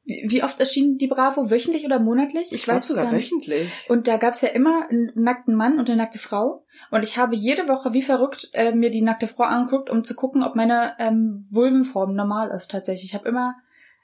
Wie, 0.04 0.42
oft 0.42 0.58
erschien 0.58 0.98
die 0.98 1.06
Bravo? 1.06 1.48
Wöchentlich 1.48 1.84
oder 1.84 2.00
monatlich? 2.00 2.52
Ich, 2.52 2.66
weiß 2.66 2.82
es 2.82 2.88
sogar 2.88 3.04
gar 3.04 3.12
nicht. 3.12 3.30
wöchentlich. 3.30 3.70
Und 3.88 4.08
da 4.08 4.16
gab's 4.16 4.40
ja 4.40 4.48
immer 4.48 4.88
einen 4.90 5.12
nackten 5.14 5.54
Mann 5.54 5.78
und 5.78 5.88
eine 5.88 5.96
nackte 5.96 6.18
Frau. 6.18 6.64
Und 6.90 7.04
ich 7.04 7.18
habe 7.18 7.36
jede 7.36 7.68
Woche 7.68 7.92
wie 7.92 8.02
verrückt 8.02 8.50
äh, 8.52 8.72
mir 8.72 8.90
die 8.90 9.02
nackte 9.02 9.28
Frau 9.28 9.44
angeguckt, 9.44 9.90
um 9.90 10.02
zu 10.02 10.16
gucken, 10.16 10.42
ob 10.42 10.56
meine 10.56 10.96
ähm, 10.98 11.46
Vulvenform 11.50 12.14
normal 12.14 12.50
ist 12.50 12.68
tatsächlich. 12.68 13.10
Ich 13.10 13.14
habe 13.14 13.28
immer 13.28 13.54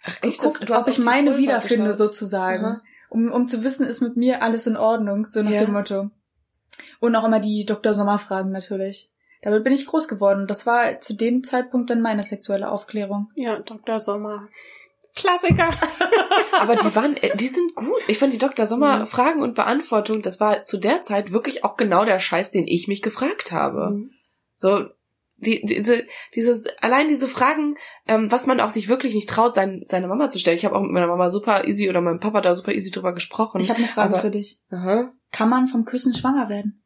Ach, 0.04 0.20
geguckt, 0.20 0.68
du 0.68 0.74
hast 0.74 0.86
ob 0.86 0.88
ich 0.88 1.00
meine 1.00 1.36
wiederfinde 1.36 1.92
sozusagen. 1.92 2.64
Aha. 2.64 2.82
Um, 3.10 3.30
um 3.32 3.48
zu 3.48 3.64
wissen, 3.64 3.86
ist 3.86 4.00
mit 4.00 4.16
mir 4.16 4.42
alles 4.42 4.66
in 4.66 4.76
Ordnung, 4.76 5.24
so 5.24 5.42
nach 5.42 5.50
Ja. 5.52 5.58
dem 5.64 5.72
Motto. 5.72 6.10
Und 7.00 7.16
auch 7.16 7.24
immer 7.24 7.40
die 7.40 7.64
Dr. 7.64 7.94
Sommer-Fragen 7.94 8.50
natürlich. 8.50 9.10
Damit 9.42 9.64
bin 9.64 9.72
ich 9.72 9.86
groß 9.86 10.08
geworden. 10.08 10.46
Das 10.46 10.66
war 10.66 11.00
zu 11.00 11.14
dem 11.14 11.44
Zeitpunkt 11.44 11.90
dann 11.90 12.00
meine 12.02 12.22
sexuelle 12.22 12.70
Aufklärung. 12.70 13.30
Ja, 13.36 13.58
Dr. 13.60 13.98
Sommer. 14.00 14.46
Klassiker. 15.14 15.70
Aber 16.60 16.76
die 16.76 16.94
waren, 16.94 17.16
äh, 17.16 17.36
die 17.36 17.46
sind 17.46 17.74
gut. 17.74 18.00
Ich 18.08 18.18
fand 18.18 18.32
die 18.32 18.38
Dr. 18.38 18.66
Sommer 18.66 19.00
Mhm. 19.00 19.06
Fragen 19.06 19.42
und 19.42 19.54
Beantwortung, 19.54 20.22
das 20.22 20.38
war 20.40 20.62
zu 20.62 20.76
der 20.76 21.02
Zeit 21.02 21.32
wirklich 21.32 21.64
auch 21.64 21.76
genau 21.76 22.04
der 22.04 22.18
Scheiß, 22.18 22.50
den 22.50 22.66
ich 22.68 22.88
mich 22.88 23.02
gefragt 23.02 23.50
habe. 23.52 23.90
Mhm. 23.90 24.10
So, 24.54 24.86
die, 25.38 25.62
diese, 25.64 26.04
dieses, 26.34 26.66
allein 26.80 27.08
diese 27.08 27.28
Fragen, 27.28 27.76
ähm, 28.06 28.30
was 28.30 28.46
man 28.46 28.60
auch 28.60 28.70
sich 28.70 28.88
wirklich 28.88 29.14
nicht 29.14 29.28
traut, 29.28 29.54
sein, 29.54 29.82
seine 29.84 30.08
Mama 30.08 30.30
zu 30.30 30.38
stellen. 30.38 30.56
Ich 30.56 30.64
habe 30.64 30.76
auch 30.76 30.82
mit 30.82 30.90
meiner 30.90 31.06
Mama 31.06 31.30
super 31.30 31.66
easy 31.66 31.88
oder 31.88 32.00
meinem 32.00 32.20
Papa 32.20 32.40
da 32.40 32.54
super 32.56 32.72
easy 32.72 32.90
drüber 32.90 33.14
gesprochen. 33.14 33.60
Ich 33.60 33.70
habe 33.70 33.78
eine 33.78 33.88
Frage 33.88 34.14
aber- 34.14 34.20
für 34.20 34.30
dich. 34.30 34.60
Aha. 34.70 35.12
Kann 35.30 35.48
man 35.48 35.68
vom 35.68 35.84
Küssen 35.84 36.14
schwanger 36.14 36.48
werden? 36.48 36.82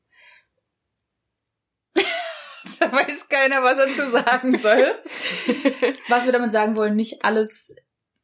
da 2.80 2.92
weiß 2.92 3.28
keiner, 3.28 3.62
was 3.62 3.78
er 3.78 3.88
zu 3.88 4.10
sagen 4.10 4.58
soll. 4.58 4.94
was 6.08 6.26
wir 6.26 6.32
damit 6.32 6.52
sagen 6.52 6.76
wollen, 6.76 6.96
nicht 6.96 7.24
alles 7.24 7.74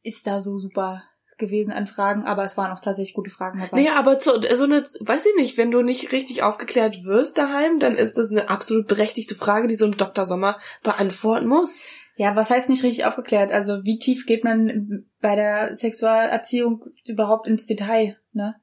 ist 0.03 0.27
da 0.27 0.41
so 0.41 0.57
super 0.57 1.03
gewesen 1.39 1.71
an 1.71 1.87
Fragen, 1.87 2.25
aber 2.25 2.43
es 2.43 2.57
waren 2.57 2.71
auch 2.71 2.79
tatsächlich 2.79 3.15
gute 3.15 3.31
Fragen 3.31 3.59
dabei. 3.59 3.81
Naja, 3.81 3.95
aber 3.95 4.19
zu, 4.19 4.31
so 4.55 4.63
eine, 4.63 4.83
weiß 4.83 5.25
ich 5.25 5.35
nicht, 5.35 5.57
wenn 5.57 5.71
du 5.71 5.81
nicht 5.81 6.11
richtig 6.11 6.43
aufgeklärt 6.43 7.03
wirst 7.05 7.37
daheim, 7.37 7.79
dann 7.79 7.95
ist 7.95 8.17
das 8.17 8.29
eine 8.29 8.49
absolut 8.49 8.87
berechtigte 8.87 9.35
Frage, 9.35 9.67
die 9.67 9.75
so 9.75 9.85
ein 9.85 9.97
Dr. 9.97 10.25
Sommer 10.25 10.59
beantworten 10.83 11.47
muss. 11.47 11.89
Ja, 12.15 12.35
was 12.35 12.49
heißt 12.49 12.69
nicht 12.69 12.83
richtig 12.83 13.05
aufgeklärt? 13.05 13.51
Also 13.51 13.85
wie 13.85 13.97
tief 13.97 14.25
geht 14.25 14.43
man 14.43 15.05
bei 15.21 15.35
der 15.35 15.73
Sexualerziehung 15.73 16.83
überhaupt 17.05 17.47
ins 17.47 17.65
Detail? 17.65 18.17
Ne? 18.33 18.55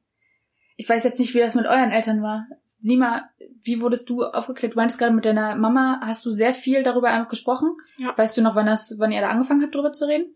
Ich 0.76 0.88
weiß 0.88 1.04
jetzt 1.04 1.18
nicht, 1.18 1.34
wie 1.34 1.38
das 1.38 1.54
mit 1.54 1.64
euren 1.64 1.90
Eltern 1.90 2.22
war. 2.22 2.46
Nima, 2.82 3.30
wie 3.62 3.80
wurdest 3.80 4.10
du 4.10 4.24
aufgeklärt? 4.24 4.74
Du 4.74 4.76
meintest 4.76 4.98
gerade 4.98 5.14
mit 5.14 5.24
deiner 5.24 5.56
Mama, 5.56 6.00
hast 6.04 6.26
du 6.26 6.30
sehr 6.30 6.52
viel 6.52 6.82
darüber 6.82 7.08
einfach 7.08 7.30
gesprochen? 7.30 7.70
Ja. 7.96 8.16
Weißt 8.16 8.36
du 8.36 8.42
noch, 8.42 8.54
wann 8.54 8.66
das, 8.66 8.94
wann 8.98 9.10
ihr 9.10 9.22
da 9.22 9.30
angefangen 9.30 9.62
habt, 9.62 9.74
darüber 9.74 9.92
zu 9.92 10.06
reden? 10.06 10.34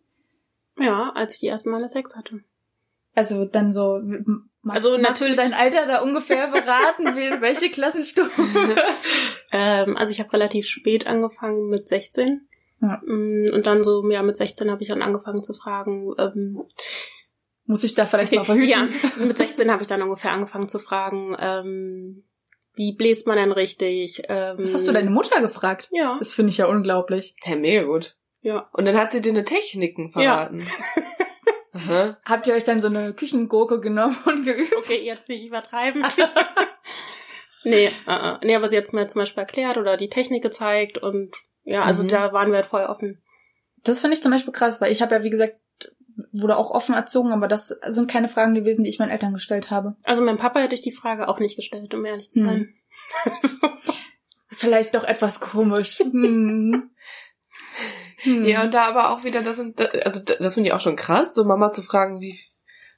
Ja, 0.80 1.12
als 1.14 1.34
ich 1.34 1.40
die 1.40 1.48
ersten 1.48 1.70
Male 1.70 1.88
Sex 1.88 2.16
hatte. 2.16 2.40
Also 3.14 3.44
dann 3.44 3.72
so, 3.72 4.00
magst, 4.62 4.86
Also 4.86 4.96
natürlich- 4.98 5.36
dein 5.36 5.52
Alter 5.52 5.86
da 5.86 6.00
ungefähr 6.00 6.46
beraten, 6.48 7.16
wie, 7.16 7.30
welche 7.40 7.70
Klassenstufe? 7.70 8.42
Ähm, 9.52 9.96
also 9.96 10.12
ich 10.12 10.20
habe 10.20 10.32
relativ 10.32 10.66
spät 10.68 11.08
angefangen 11.08 11.70
mit 11.70 11.88
16. 11.88 12.46
Ja. 12.80 13.02
Mm, 13.04 13.50
Und 13.52 13.66
dann 13.66 13.82
so, 13.82 14.08
ja, 14.08 14.22
mit 14.22 14.36
16 14.36 14.70
habe 14.70 14.80
ich 14.80 14.88
dann 14.88 15.02
angefangen 15.02 15.42
zu 15.42 15.54
fragen. 15.54 16.14
Ähm, 16.18 16.62
Muss 17.66 17.82
ich 17.82 17.96
da 17.96 18.06
vielleicht 18.06 18.32
mal 18.32 18.44
verhüten? 18.44 18.68
ja, 18.68 18.88
mit 19.18 19.36
16 19.36 19.68
habe 19.72 19.82
ich 19.82 19.88
dann 19.88 20.02
ungefähr 20.02 20.30
angefangen 20.30 20.68
zu 20.68 20.78
fragen, 20.78 21.36
ähm, 21.40 22.22
wie 22.74 22.94
bläst 22.94 23.26
man 23.26 23.38
denn 23.38 23.50
richtig? 23.50 24.22
Ähm, 24.28 24.58
Was 24.60 24.72
hast 24.72 24.86
du 24.86 24.92
deine 24.92 25.10
Mutter 25.10 25.40
gefragt? 25.40 25.88
Ja, 25.90 26.14
Das 26.20 26.32
finde 26.32 26.50
ich 26.50 26.58
ja 26.58 26.66
unglaublich. 26.66 27.34
Hä, 27.42 27.56
mega 27.56 27.82
gut. 27.82 28.16
Ja. 28.42 28.68
Und 28.72 28.84
dann 28.86 28.96
hat 28.96 29.10
sie 29.12 29.20
dir 29.22 29.30
eine 29.32 29.44
Techniken 29.44 30.10
verraten. 30.10 30.66
Aha. 31.72 32.18
Habt 32.24 32.46
ihr 32.48 32.54
euch 32.54 32.64
dann 32.64 32.80
so 32.80 32.88
eine 32.88 33.12
Küchengurke 33.14 33.80
genommen 33.80 34.16
und 34.26 34.44
geübt? 34.44 34.74
Okay, 34.76 35.02
jetzt 35.04 35.28
nicht 35.28 35.46
übertreiben. 35.46 36.04
nee, 37.64 37.90
uh, 38.08 38.10
uh. 38.10 38.36
nee, 38.42 38.56
aber 38.56 38.68
sie 38.68 38.76
hat 38.76 38.92
mir 38.92 39.06
zum 39.06 39.20
Beispiel 39.22 39.40
erklärt 39.42 39.76
oder 39.76 39.96
die 39.96 40.08
Technik 40.08 40.42
gezeigt 40.42 40.98
und 40.98 41.36
ja, 41.64 41.82
also 41.84 42.02
Mhm. 42.02 42.08
da 42.08 42.32
waren 42.32 42.48
wir 42.50 42.56
halt 42.56 42.66
voll 42.66 42.84
offen. 42.84 43.22
Das 43.84 44.00
finde 44.00 44.16
ich 44.16 44.22
zum 44.22 44.32
Beispiel 44.32 44.52
krass, 44.52 44.80
weil 44.80 44.92
ich 44.92 45.00
habe 45.00 45.14
ja, 45.14 45.22
wie 45.22 45.30
gesagt, 45.30 45.56
wurde 46.32 46.56
auch 46.56 46.70
offen 46.70 46.94
erzogen, 46.94 47.32
aber 47.32 47.48
das 47.48 47.68
sind 47.68 48.10
keine 48.10 48.28
Fragen 48.28 48.54
gewesen, 48.54 48.82
die 48.84 48.90
ich 48.90 48.98
meinen 48.98 49.10
Eltern 49.10 49.32
gestellt 49.32 49.70
habe. 49.70 49.96
Also 50.02 50.22
meinem 50.22 50.36
Papa 50.36 50.60
hätte 50.60 50.74
ich 50.74 50.80
die 50.80 50.92
Frage 50.92 51.28
auch 51.28 51.38
nicht 51.38 51.56
gestellt, 51.56 51.94
um 51.94 52.04
ehrlich 52.04 52.30
zu 52.30 52.40
Hm. 52.40 52.46
sein. 52.46 52.74
Vielleicht 54.48 54.94
doch 54.94 55.04
etwas 55.04 55.40
komisch. 55.40 56.00
Hm. 56.00 56.90
Hm. 58.20 58.44
Ja, 58.44 58.62
und 58.62 58.74
da 58.74 58.86
aber 58.86 59.10
auch 59.10 59.24
wieder, 59.24 59.42
das 59.42 59.56
sind, 59.56 59.80
also 60.04 60.20
das 60.22 60.54
finde 60.54 60.68
ich 60.68 60.74
auch 60.74 60.80
schon 60.80 60.96
krass, 60.96 61.34
so 61.34 61.44
Mama 61.44 61.72
zu 61.72 61.82
fragen, 61.82 62.20
wie, 62.20 62.38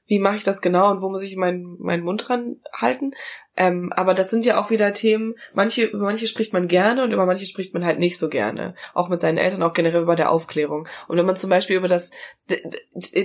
wie 0.07 0.19
mache 0.19 0.37
ich 0.37 0.45
das 0.45 0.61
genau 0.61 0.91
und 0.91 1.01
wo 1.01 1.09
muss 1.09 1.23
ich 1.23 1.37
meinen, 1.37 1.77
meinen 1.79 2.03
Mund 2.03 2.29
dran 2.29 2.57
halten. 2.73 3.13
Ähm, 3.57 3.93
aber 3.95 4.15
das 4.15 4.31
sind 4.31 4.45
ja 4.45 4.61
auch 4.61 4.71
wieder 4.71 4.93
Themen, 4.93 5.35
manche, 5.53 5.85
über 5.85 6.05
manche 6.05 6.27
spricht 6.27 6.53
man 6.53 6.69
gerne 6.69 7.05
und 7.05 7.13
über 7.13 7.27
manche 7.27 7.47
spricht 7.47 7.75
man 7.75 7.85
halt 7.85 7.99
nicht 7.99 8.19
so 8.19 8.29
gerne. 8.29 8.75
Auch 8.95 9.09
mit 9.09 9.21
seinen 9.21 9.39
Eltern, 9.39 9.63
auch 9.63 9.75
generell 9.75 10.03
über 10.03 10.17
der 10.17 10.31
Aufklärung. 10.31 10.89
Und 11.09 11.19
wenn 11.19 11.27
man 11.27 11.37
zum 11.37 11.51
Beispiel 11.51 11.77
über 11.77 11.89
das 11.89 12.11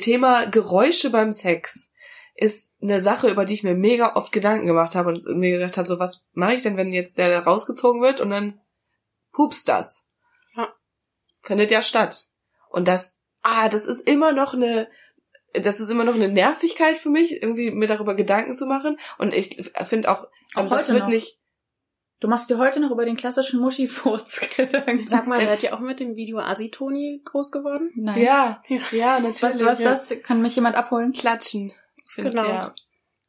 Thema 0.01 0.45
Geräusche 0.45 1.09
beim 1.09 1.31
Sex 1.31 1.93
ist 2.37 2.75
eine 2.81 3.01
Sache, 3.01 3.29
über 3.29 3.45
die 3.45 3.55
ich 3.55 3.63
mir 3.63 3.73
mega 3.73 4.15
oft 4.15 4.31
Gedanken 4.31 4.67
gemacht 4.67 4.95
habe 4.95 5.09
und 5.09 5.25
mir 5.37 5.57
gedacht 5.57 5.77
habe, 5.77 5.87
so 5.87 5.97
was 5.97 6.23
mache 6.33 6.53
ich 6.53 6.61
denn, 6.61 6.77
wenn 6.77 6.93
jetzt 6.93 7.17
der 7.17 7.39
rausgezogen 7.39 8.01
wird 8.01 8.21
und 8.21 8.29
dann 8.29 8.61
pupst 9.31 9.67
das. 9.67 10.06
Findet 11.47 11.71
ja 11.71 11.81
statt. 11.81 12.25
Und 12.69 12.87
das, 12.87 13.21
ah, 13.41 13.69
das 13.69 13.85
ist 13.87 14.01
immer 14.07 14.31
noch 14.33 14.53
eine, 14.53 14.87
das 15.53 15.79
ist 15.79 15.89
immer 15.89 16.03
noch 16.03 16.15
eine 16.15 16.27
Nervigkeit 16.27 16.97
für 16.97 17.09
mich, 17.09 17.41
irgendwie 17.41 17.71
mir 17.71 17.87
darüber 17.87 18.13
Gedanken 18.15 18.53
zu 18.53 18.65
machen. 18.65 18.99
Und 19.17 19.33
ich 19.33 19.71
finde 19.85 20.11
auch, 20.11 20.27
Auch 20.55 20.69
das 20.69 20.83
heute 20.83 20.93
wird 20.93 21.03
noch? 21.03 21.09
nicht, 21.09 21.39
Du 22.19 22.27
machst 22.27 22.49
dir 22.49 22.57
heute 22.57 22.79
noch 22.79 22.89
über 22.89 23.05
den 23.05 23.15
klassischen 23.15 23.59
Muschifurz 23.59 24.41
Gedanken. 24.57 25.07
Sag 25.07 25.27
mal, 25.27 25.39
seid 25.39 25.61
ihr 25.61 25.75
auch 25.75 25.79
mit 25.79 25.99
dem 25.99 26.15
Video 26.15 26.39
Asitoni 26.39 27.21
groß 27.23 27.51
geworden? 27.51 27.91
Nein. 27.95 28.19
Ja, 28.23 28.63
ja, 28.91 29.19
natürlich. 29.19 29.41
Was, 29.43 29.63
was 29.63 29.79
ja. 29.79 29.89
das? 29.91 30.13
Kann 30.23 30.41
mich 30.41 30.55
jemand 30.55 30.75
abholen? 30.75 31.11
Klatschen. 31.13 31.73
Find, 32.09 32.31
Genau. 32.31 32.47
Ja. 32.47 32.73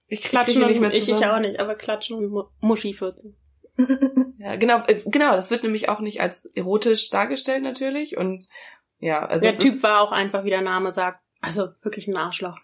Ich 0.06 0.22
Klatschen 0.22 0.62
die 0.62 0.66
nicht 0.68 0.80
mehr 0.80 0.88
und 0.88 0.96
ich, 0.96 1.02
ich 1.06 1.14
zusammen. 1.14 1.32
auch 1.32 1.38
nicht, 1.40 1.60
aber 1.60 1.74
Klatschen 1.74 2.16
und 2.16 2.30
Mu- 2.30 2.44
Muschifürzen. 2.60 3.36
Ja, 4.38 4.54
genau, 4.54 4.82
äh, 4.86 5.00
genau, 5.04 5.32
das 5.34 5.50
wird 5.50 5.64
nämlich 5.64 5.88
auch 5.88 5.98
nicht 5.98 6.20
als 6.20 6.46
erotisch 6.46 7.10
dargestellt 7.10 7.62
natürlich 7.62 8.16
und 8.16 8.46
ja, 9.00 9.24
also 9.24 9.42
der 9.42 9.58
Typ 9.58 9.82
war 9.82 10.00
auch 10.00 10.12
einfach, 10.12 10.44
wie 10.44 10.50
der 10.50 10.62
Name 10.62 10.92
sagt, 10.92 11.20
also 11.40 11.68
wirklich 11.82 12.08
ein 12.08 12.16
Arschloch. 12.16 12.56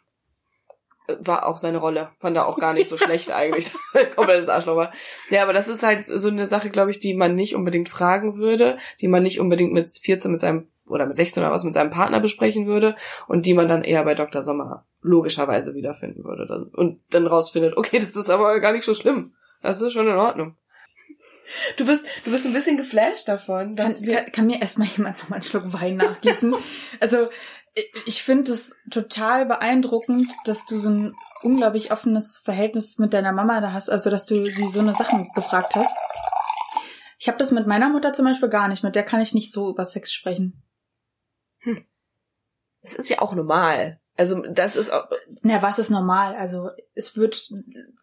ist, 1.08 1.26
war 1.26 1.46
auch 1.46 1.58
seine 1.58 1.78
Rolle, 1.78 2.10
fand 2.18 2.36
er 2.36 2.48
auch 2.48 2.58
gar 2.58 2.74
nicht 2.74 2.88
so 2.88 2.96
schlecht 2.98 3.32
eigentlich, 3.32 3.70
komplettes 4.16 4.48
Arschloch 4.48 4.76
war. 4.76 4.92
Ja, 5.30 5.42
aber 5.42 5.52
das 5.52 5.68
ist 5.68 5.82
halt 5.82 6.04
so 6.04 6.28
eine 6.28 6.48
Sache, 6.48 6.70
glaube 6.70 6.90
ich, 6.90 7.00
die 7.00 7.14
man 7.14 7.34
nicht 7.34 7.54
unbedingt 7.54 7.88
fragen 7.88 8.36
würde, 8.36 8.78
die 9.00 9.08
man 9.08 9.22
nicht 9.22 9.40
unbedingt 9.40 9.72
mit 9.72 9.90
14 9.90 10.30
mit 10.30 10.40
seinem 10.40 10.68
oder 10.86 11.06
mit 11.06 11.16
16 11.16 11.42
oder 11.42 11.52
was 11.52 11.64
mit 11.64 11.74
seinem 11.74 11.90
Partner 11.90 12.20
besprechen 12.20 12.66
würde 12.66 12.94
und 13.26 13.46
die 13.46 13.54
man 13.54 13.68
dann 13.68 13.84
eher 13.84 14.04
bei 14.04 14.14
Dr. 14.14 14.44
Sommer 14.44 14.84
logischerweise 15.00 15.74
wiederfinden 15.74 16.24
würde 16.24 16.46
dann, 16.46 16.64
und 16.64 17.00
dann 17.10 17.26
rausfindet, 17.26 17.76
okay, 17.76 17.98
das 17.98 18.16
ist 18.16 18.30
aber 18.30 18.60
gar 18.60 18.72
nicht 18.72 18.84
so 18.84 18.94
schlimm. 18.94 19.34
Das 19.62 19.80
ist 19.80 19.94
schon 19.94 20.08
in 20.08 20.16
Ordnung. 20.16 20.56
Du 21.76 21.86
bist, 21.86 22.07
du 22.24 22.30
bist 22.30 22.47
ein 22.47 22.53
bisschen 22.53 22.76
geflasht 22.76 23.28
davon, 23.28 23.76
dass 23.76 23.99
Kann, 23.99 24.07
wir 24.07 24.16
kann, 24.16 24.32
kann 24.32 24.47
mir 24.47 24.61
erstmal 24.61 24.88
jemand 24.88 25.18
noch 25.18 25.28
mal 25.28 25.36
einen 25.36 25.42
Schluck 25.42 25.72
Wein 25.72 25.97
nachgießen? 25.97 26.55
also, 27.01 27.28
ich- 28.07 28.22
finde 28.22 28.53
es 28.53 28.74
total 28.90 29.47
beeindruckend, 29.47 30.30
dass 30.47 30.64
du 30.66 30.78
so 30.78 30.90
ein 30.90 31.14
unglaublich 31.42 31.92
offenes 31.92 32.40
Verhältnis 32.45 32.99
mit 32.99 33.12
deiner 33.12 33.32
Mama 33.32 33.61
da 33.61 33.72
hast, 33.72 33.90
also 33.90 34.11
dass 34.11 34.24
du 34.24 34.47
sie 34.51 34.68
so 34.68 34.80
eine 34.80 34.95
Sachen 34.95 35.28
gefragt 35.34 35.74
hast. 35.74 35.92
Ich 37.18 37.28
habe 37.28 37.38
das 37.38 37.51
mit 37.53 37.66
meiner 37.66 37.88
Mutter 37.88 38.12
zum 38.12 38.26
Beispiel 38.26 38.49
gar 38.49 38.68
nicht, 38.68 38.84
mit 38.84 38.95
der 38.95 39.03
kann 39.03 39.20
ich 39.20 39.34
nicht 39.34 39.53
so 39.53 39.70
über 39.70 39.84
Sex 39.84 40.12
sprechen. 40.12 40.62
Es 42.82 42.95
ist 42.95 43.09
ja 43.09 43.20
auch 43.20 43.34
normal. 43.34 43.99
Also 44.16 44.42
das 44.42 44.76
ist 44.76 44.92
auch, 44.92 45.08
Na, 45.42 45.60
was 45.60 45.80
ist 45.80 45.90
normal? 45.90 46.36
Also 46.36 46.70
es 46.94 47.16
wird 47.16 47.50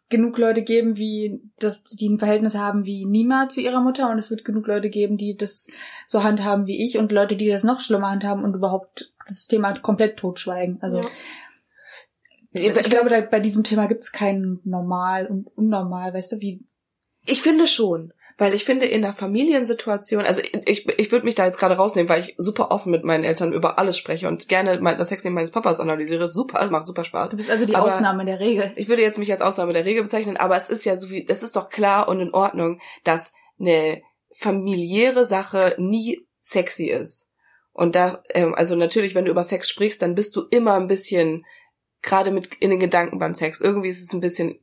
genug 0.09 0.37
Leute 0.37 0.61
geben, 0.61 0.97
wie 0.97 1.41
das, 1.57 1.85
die 1.85 2.09
ein 2.09 2.19
Verhältnis 2.19 2.55
haben 2.55 2.85
wie 2.85 3.05
Nima 3.05 3.47
zu 3.47 3.61
ihrer 3.61 3.79
Mutter 3.79 4.09
und 4.09 4.17
es 4.17 4.29
wird 4.29 4.43
genug 4.43 4.67
Leute 4.67 4.89
geben, 4.89 5.17
die 5.17 5.37
das 5.37 5.67
so 6.07 6.21
handhaben 6.23 6.65
wie 6.67 6.83
ich 6.83 6.97
und 6.97 7.13
Leute, 7.13 7.37
die 7.37 7.47
das 7.47 7.63
noch 7.63 7.79
schlimmer 7.79 8.09
handhaben 8.09 8.43
und 8.43 8.55
überhaupt 8.55 9.13
das 9.25 9.47
Thema 9.47 9.73
komplett 9.79 10.17
totschweigen. 10.17 10.79
Also 10.81 10.99
Ja. 10.99 12.75
ich 12.75 12.89
glaube, 12.89 13.09
da, 13.09 13.21
bei 13.21 13.39
diesem 13.39 13.63
Thema 13.63 13.87
gibt 13.87 14.01
es 14.01 14.11
kein 14.11 14.59
normal 14.65 15.27
und 15.27 15.47
unnormal, 15.55 16.13
weißt 16.13 16.33
du, 16.33 16.41
wie 16.41 16.65
ich 17.25 17.41
finde 17.41 17.67
schon. 17.67 18.11
Weil 18.41 18.55
ich 18.55 18.65
finde, 18.65 18.87
in 18.87 19.03
der 19.03 19.13
Familiensituation, 19.13 20.25
also 20.25 20.41
ich, 20.65 20.89
ich 20.89 21.11
würde 21.11 21.25
mich 21.25 21.35
da 21.35 21.45
jetzt 21.45 21.59
gerade 21.59 21.75
rausnehmen, 21.75 22.09
weil 22.09 22.21
ich 22.21 22.33
super 22.39 22.71
offen 22.71 22.89
mit 22.89 23.03
meinen 23.03 23.23
Eltern 23.23 23.53
über 23.53 23.77
alles 23.77 23.99
spreche 23.99 24.27
und 24.27 24.47
gerne 24.49 24.81
das 24.97 25.09
Sexleben 25.09 25.35
meines 25.35 25.51
Papas 25.51 25.79
analysiere. 25.79 26.27
Super, 26.27 26.67
macht 26.71 26.87
super 26.87 27.03
Spaß. 27.03 27.29
du 27.29 27.37
bist 27.37 27.51
also 27.51 27.65
die 27.65 27.75
Aber- 27.75 27.85
Ausnahme 27.85 28.25
der 28.25 28.39
Regel. 28.39 28.71
Ich 28.77 28.89
würde 28.89 29.03
jetzt 29.03 29.19
mich 29.19 29.31
als 29.31 29.43
Ausnahme 29.43 29.73
der 29.73 29.85
Regel 29.85 30.01
bezeichnen, 30.01 30.37
aber 30.37 30.57
es 30.57 30.71
ist 30.71 30.85
ja 30.85 30.97
so 30.97 31.11
wie, 31.11 31.23
es 31.27 31.43
ist 31.43 31.55
doch 31.55 31.69
klar 31.69 32.07
und 32.07 32.19
in 32.19 32.33
Ordnung, 32.33 32.81
dass 33.03 33.31
eine 33.59 34.01
familiäre 34.35 35.27
Sache 35.27 35.75
nie 35.77 36.25
sexy 36.39 36.85
ist. 36.87 37.29
Und 37.73 37.95
da, 37.95 38.23
ähm, 38.29 38.55
also 38.55 38.75
natürlich, 38.75 39.13
wenn 39.13 39.25
du 39.25 39.31
über 39.31 39.43
Sex 39.43 39.69
sprichst, 39.69 40.01
dann 40.01 40.15
bist 40.15 40.35
du 40.35 40.47
immer 40.49 40.73
ein 40.77 40.87
bisschen, 40.87 41.45
gerade 42.01 42.31
mit 42.31 42.55
in 42.55 42.71
den 42.71 42.79
Gedanken 42.79 43.19
beim 43.19 43.35
Sex, 43.35 43.61
irgendwie 43.61 43.89
ist 43.89 44.01
es 44.01 44.13
ein 44.13 44.19
bisschen 44.19 44.59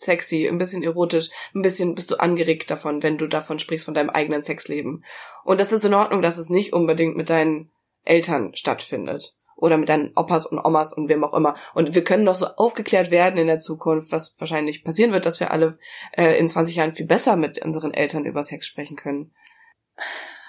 sexy, 0.00 0.48
ein 0.48 0.58
bisschen 0.58 0.82
erotisch, 0.82 1.30
ein 1.54 1.62
bisschen 1.62 1.94
bist 1.94 2.10
du 2.10 2.16
angeregt 2.16 2.70
davon, 2.70 3.02
wenn 3.02 3.18
du 3.18 3.26
davon 3.26 3.58
sprichst, 3.58 3.84
von 3.84 3.94
deinem 3.94 4.10
eigenen 4.10 4.42
Sexleben. 4.42 5.04
Und 5.44 5.60
das 5.60 5.72
ist 5.72 5.84
in 5.84 5.94
Ordnung, 5.94 6.22
dass 6.22 6.38
es 6.38 6.48
nicht 6.48 6.72
unbedingt 6.72 7.16
mit 7.16 7.30
deinen 7.30 7.70
Eltern 8.04 8.54
stattfindet. 8.54 9.36
Oder 9.56 9.76
mit 9.76 9.90
deinen 9.90 10.12
Opas 10.16 10.46
und 10.46 10.58
Omas 10.58 10.94
und 10.94 11.10
wem 11.10 11.22
auch 11.22 11.34
immer. 11.34 11.54
Und 11.74 11.94
wir 11.94 12.02
können 12.02 12.24
doch 12.24 12.34
so 12.34 12.46
aufgeklärt 12.46 13.10
werden 13.10 13.38
in 13.38 13.46
der 13.46 13.58
Zukunft, 13.58 14.10
was 14.10 14.34
wahrscheinlich 14.38 14.84
passieren 14.84 15.12
wird, 15.12 15.26
dass 15.26 15.38
wir 15.38 15.50
alle 15.50 15.78
äh, 16.12 16.38
in 16.38 16.48
20 16.48 16.76
Jahren 16.76 16.92
viel 16.92 17.04
besser 17.04 17.36
mit 17.36 17.62
unseren 17.62 17.92
Eltern 17.92 18.24
über 18.24 18.42
Sex 18.42 18.66
sprechen 18.66 18.96
können. 18.96 19.32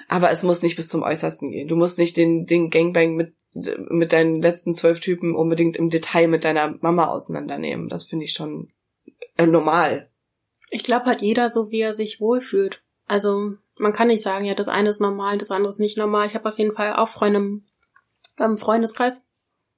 Aber 0.08 0.32
es 0.32 0.44
muss 0.44 0.64
nicht 0.64 0.78
bis 0.78 0.88
zum 0.88 1.04
Äußersten 1.04 1.52
gehen. 1.52 1.68
Du 1.68 1.76
musst 1.76 2.00
nicht 2.00 2.16
den, 2.16 2.46
den 2.46 2.70
Gangbang 2.70 3.16
mit, 3.16 3.34
mit 3.90 4.14
deinen 4.14 4.42
letzten 4.42 4.74
zwölf 4.74 5.02
Typen 5.02 5.36
unbedingt 5.36 5.76
im 5.76 5.90
Detail 5.90 6.30
mit 6.30 6.46
deiner 6.46 6.78
Mama 6.80 7.08
auseinandernehmen. 7.08 7.90
Das 7.90 8.06
finde 8.06 8.24
ich 8.24 8.32
schon 8.32 8.70
äh, 9.44 9.48
normal. 9.52 10.10
Ich 10.70 10.84
glaube 10.84 11.06
halt 11.06 11.22
jeder 11.22 11.50
so, 11.50 11.70
wie 11.70 11.82
er 11.82 11.94
sich 11.94 12.20
wohlfühlt. 12.20 12.82
Also 13.08 13.54
man 13.80 13.94
kann 13.94 14.08
nicht 14.08 14.24
sagen, 14.24 14.46
ja, 14.46 14.54
das 14.54 14.70
eine 14.70 14.90
ist 14.90 15.02
normal, 15.02 15.38
das 15.38 15.52
andere 15.52 15.70
ist 15.70 15.80
nicht 15.80 15.98
normal. 15.98 16.28
Ich 16.28 16.36
habe 16.36 16.48
auf 16.50 16.58
jeden 16.58 16.74
Fall 16.74 16.96
auch 16.96 17.10
Freunde 17.10 17.40
im, 17.40 17.66
im 18.38 18.58
Freundeskreis. 18.58 19.26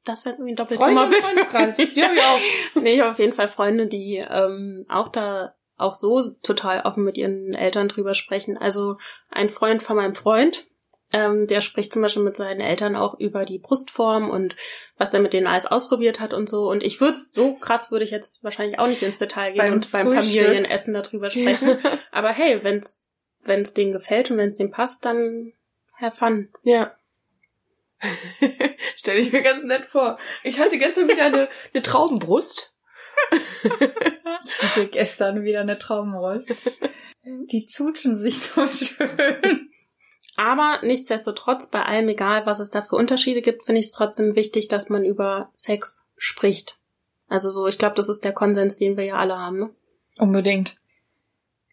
Das 0.06 0.26
wäre 0.26 0.36
irgendwie 0.36 0.54
ein 0.54 0.56
doppelt 0.56 0.80
Freunde 0.80 1.04
im 1.04 1.12
Freundeskreis. 1.12 1.78
Die 1.78 1.84
ich 1.84 2.04
auch. 2.04 2.82
nee, 2.82 2.94
ich 2.94 3.00
habe 3.00 3.12
auf 3.12 3.20
jeden 3.20 3.34
Fall 3.34 3.48
Freunde, 3.48 3.88
die 3.88 4.24
ähm, 4.30 4.86
auch 4.90 5.10
da 5.10 5.56
auch 5.78 5.96
so 5.96 6.22
total 6.44 6.82
offen 6.82 7.04
mit 7.04 7.18
ihren 7.18 7.54
Eltern 7.54 7.88
drüber 7.88 8.14
sprechen. 8.14 8.58
Also 8.58 8.98
ein 9.30 9.50
Freund 9.50 9.82
von 9.82 9.96
meinem 9.96 10.16
Freund, 10.16 10.68
ähm, 11.14 11.48
der 11.48 11.62
spricht 11.62 11.94
zum 11.94 12.02
Beispiel 12.02 12.24
mit 12.24 12.36
seinen 12.36 12.60
Eltern 12.60 12.96
auch 12.96 13.20
über 13.20 13.46
die 13.46 13.60
Brustform 13.60 14.30
und 14.30 14.56
was 14.98 15.14
er 15.14 15.20
mit 15.20 15.34
denen 15.34 15.48
alles 15.48 15.68
ausprobiert 15.68 16.20
hat 16.20 16.34
und 16.34 16.50
so. 16.50 16.70
Und 16.70 16.84
ich 16.84 17.00
würde 17.00 17.18
so 17.18 17.54
krass 17.54 17.92
würde 17.92 18.04
ich 18.04 18.12
jetzt 18.12 18.44
wahrscheinlich 18.44 18.80
auch 18.80 18.88
nicht 18.88 19.04
ins 19.04 19.20
Detail 19.20 19.52
gehen 19.52 19.60
Beim 19.60 19.74
und 19.74 19.92
beim 19.92 20.08
Frühstück. 20.08 20.42
Familienessen 20.42 20.94
darüber 20.94 21.30
sprechen. 21.30 21.78
Aber 22.12 22.30
hey, 22.30 22.64
wenn's 22.64 23.12
wenn's 23.46 23.74
denen 23.74 23.94
gefällt 23.94 24.32
und 24.32 24.38
wenn's 24.38 24.58
denen 24.58 24.72
passt, 24.72 25.06
dann 25.06 25.54
have 26.00 26.18
fun. 26.18 26.50
Ja. 26.64 26.96
Stell 28.96 29.20
ich 29.20 29.32
mir 29.32 29.44
ganz 29.44 29.64
nett 29.64 29.86
vor. 29.86 30.18
Ich 30.44 30.60
hatte 30.60 30.78
gestern 30.78 31.08
wieder 31.08 31.26
eine, 31.26 31.48
eine 31.74 31.84
Traubenbrust. 31.84 32.74
Ich 33.32 34.62
hatte 34.62 34.88
gestern 34.88 35.44
wieder 35.44 35.62
eine 35.62 35.78
Traumroll. 35.78 36.46
Die 37.24 37.66
zutschen 37.66 38.16
sich 38.16 38.40
so 38.42 38.68
schön. 38.68 39.70
Aber 40.36 40.80
nichtsdestotrotz, 40.82 41.68
bei 41.68 41.84
allem 41.84 42.10
egal, 42.10 42.46
was 42.46 42.60
es 42.60 42.70
da 42.70 42.82
für 42.82 42.96
Unterschiede 42.96 43.42
gibt, 43.42 43.66
finde 43.66 43.80
ich 43.80 43.88
es 43.88 43.92
trotzdem 43.92 44.36
wichtig, 44.36 44.68
dass 44.68 44.90
man 44.90 45.06
über 45.06 45.50
Sex 45.54 46.08
spricht. 46.18 46.80
Also 47.28 47.52
so, 47.52 47.68
ich 47.68 47.78
glaube, 47.78 47.96
das 47.96 48.10
ist 48.10 48.24
der 48.24 48.34
Konsens, 48.34 48.78
den 48.78 48.98
wir 48.98 49.06
ja 49.06 49.16
alle 49.16 49.38
haben. 49.38 49.60
Ne? 49.60 49.70
Unbedingt. 50.18 50.78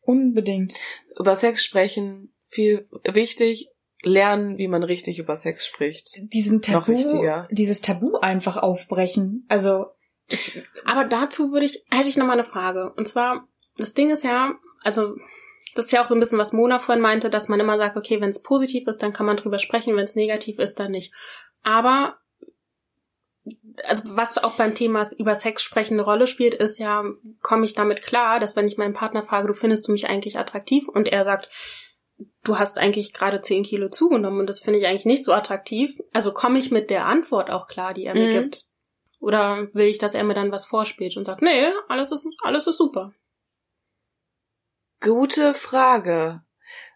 Unbedingt. 0.03 0.75
Über 1.19 1.37
Sex 1.37 1.65
sprechen, 1.65 2.33
viel 2.47 2.89
wichtig. 3.05 3.69
Lernen, 4.03 4.57
wie 4.57 4.69
man 4.69 4.83
richtig 4.83 5.19
über 5.19 5.37
Sex 5.37 5.67
spricht. 5.67 6.33
Diesen 6.33 6.57
Noch 6.57 6.63
Tabu, 6.87 6.93
wichtiger. 6.93 7.47
dieses 7.51 7.83
Tabu 7.83 8.17
einfach 8.17 8.57
aufbrechen. 8.57 9.45
Also, 9.51 9.89
Aber 10.87 11.05
dazu 11.05 11.53
würde 11.53 11.67
ich, 11.67 11.85
hätte 11.91 12.09
ich 12.09 12.17
noch 12.17 12.25
mal 12.27 12.33
eine 12.33 12.45
Frage. 12.45 12.95
Und 12.97 13.07
zwar, 13.07 13.47
das 13.77 13.93
Ding 13.93 14.09
ist 14.09 14.25
ja, 14.25 14.55
also 14.83 15.17
das 15.81 15.87
ist 15.87 15.93
ja 15.93 16.03
auch 16.03 16.07
so 16.07 16.15
ein 16.15 16.21
bisschen, 16.21 16.39
was 16.39 16.53
Mona 16.53 16.79
vorhin 16.79 17.01
meinte, 17.01 17.31
dass 17.31 17.49
man 17.49 17.59
immer 17.59 17.79
sagt, 17.79 17.97
okay, 17.97 18.21
wenn 18.21 18.29
es 18.29 18.43
positiv 18.43 18.87
ist, 18.87 19.03
dann 19.03 19.15
kann 19.15 19.25
man 19.25 19.39
drüber 19.39 19.59
sprechen, 19.59 19.97
wenn 19.97 20.05
es 20.05 20.15
negativ 20.15 20.59
ist, 20.59 20.79
dann 20.79 20.91
nicht. 20.91 21.15
Aber 21.63 22.19
also 23.85 24.03
was 24.15 24.37
auch 24.37 24.53
beim 24.57 24.75
Thema 24.75 25.09
über 25.17 25.35
Sex 25.35 25.63
sprechen 25.63 25.95
eine 25.95 26.03
Rolle 26.03 26.27
spielt, 26.27 26.53
ist 26.53 26.79
ja, 26.79 27.03
komme 27.41 27.65
ich 27.65 27.73
damit 27.73 28.03
klar, 28.03 28.41
dass 28.41 28.57
wenn 28.57 28.67
ich 28.67 28.77
meinen 28.77 28.93
Partner 28.93 29.23
frage, 29.23 29.49
du 29.49 29.55
findest 29.55 29.89
du 29.89 29.93
mich 29.93 30.07
eigentlich 30.07 30.39
attraktiv 30.39 30.87
und 30.87 31.09
er 31.09 31.25
sagt, 31.25 31.49
du 32.45 32.59
hast 32.59 32.79
eigentlich 32.79 33.15
gerade 33.15 33.41
10 33.41 33.63
Kilo 33.63 33.89
zugenommen 33.89 34.41
und 34.41 34.49
das 34.49 34.61
finde 34.61 34.81
ich 34.81 34.87
eigentlich 34.87 35.07
nicht 35.07 35.25
so 35.25 35.33
attraktiv. 35.33 35.99
Also 36.13 36.35
komme 36.35 36.59
ich 36.59 36.71
mit 36.71 36.91
der 36.91 37.07
Antwort 37.07 37.51
auch 37.51 37.69
klar, 37.69 37.95
die 37.95 38.05
er 38.05 38.15
mir 38.15 38.27
Mhm. 38.27 38.33
gibt. 38.33 38.67
Oder 39.19 39.69
will 39.73 39.87
ich, 39.87 39.97
dass 39.97 40.15
er 40.15 40.25
mir 40.25 40.35
dann 40.35 40.53
was 40.53 40.67
vorspielt 40.67 41.17
und 41.17 41.25
sagt, 41.25 41.41
nee, 41.41 41.69
alles 41.89 42.13
ist, 42.13 42.27
alles 42.43 42.67
ist 42.67 42.77
super. 42.77 43.15
Gute 45.01 45.55
Frage. 45.55 46.43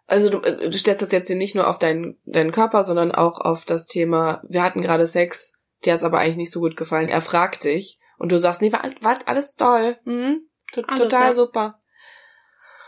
Also 0.07 0.29
du, 0.31 0.39
äh, 0.41 0.69
du 0.69 0.77
stellst 0.79 1.03
das 1.03 1.13
jetzt 1.13 1.29
hier 1.29 1.37
nicht 1.37 1.55
nur 1.55 1.69
auf 1.69 1.79
deinen, 1.79 2.19
deinen 2.25 2.53
Körper, 2.53 2.85
sondern 2.85 3.13
auch 3.13 3.41
auf 3.41 3.65
das 3.65 3.87
Thema, 3.87 4.43
wir 4.47 4.63
hatten 4.63 4.83
gerade 4.83 5.07
Sex, 5.07 5.55
dir 5.85 5.95
hat's 5.95 6.03
aber 6.03 6.19
eigentlich 6.19 6.37
nicht 6.37 6.53
so 6.53 6.61
gut 6.61 6.77
gefallen. 6.77 7.09
Er 7.09 7.21
fragt 7.23 7.65
dich 7.65 7.99
und 8.19 8.31
du 8.31 8.39
sagst, 8.39 8.61
nee, 8.63 8.73
war, 8.73 8.83
war 9.01 9.19
alles 9.27 9.57
toll. 9.57 9.97
Mhm. 10.05 10.47
T- 10.73 10.85
Alles, 10.87 11.01
Total 11.01 11.29
ja. 11.29 11.35
super. 11.35 11.81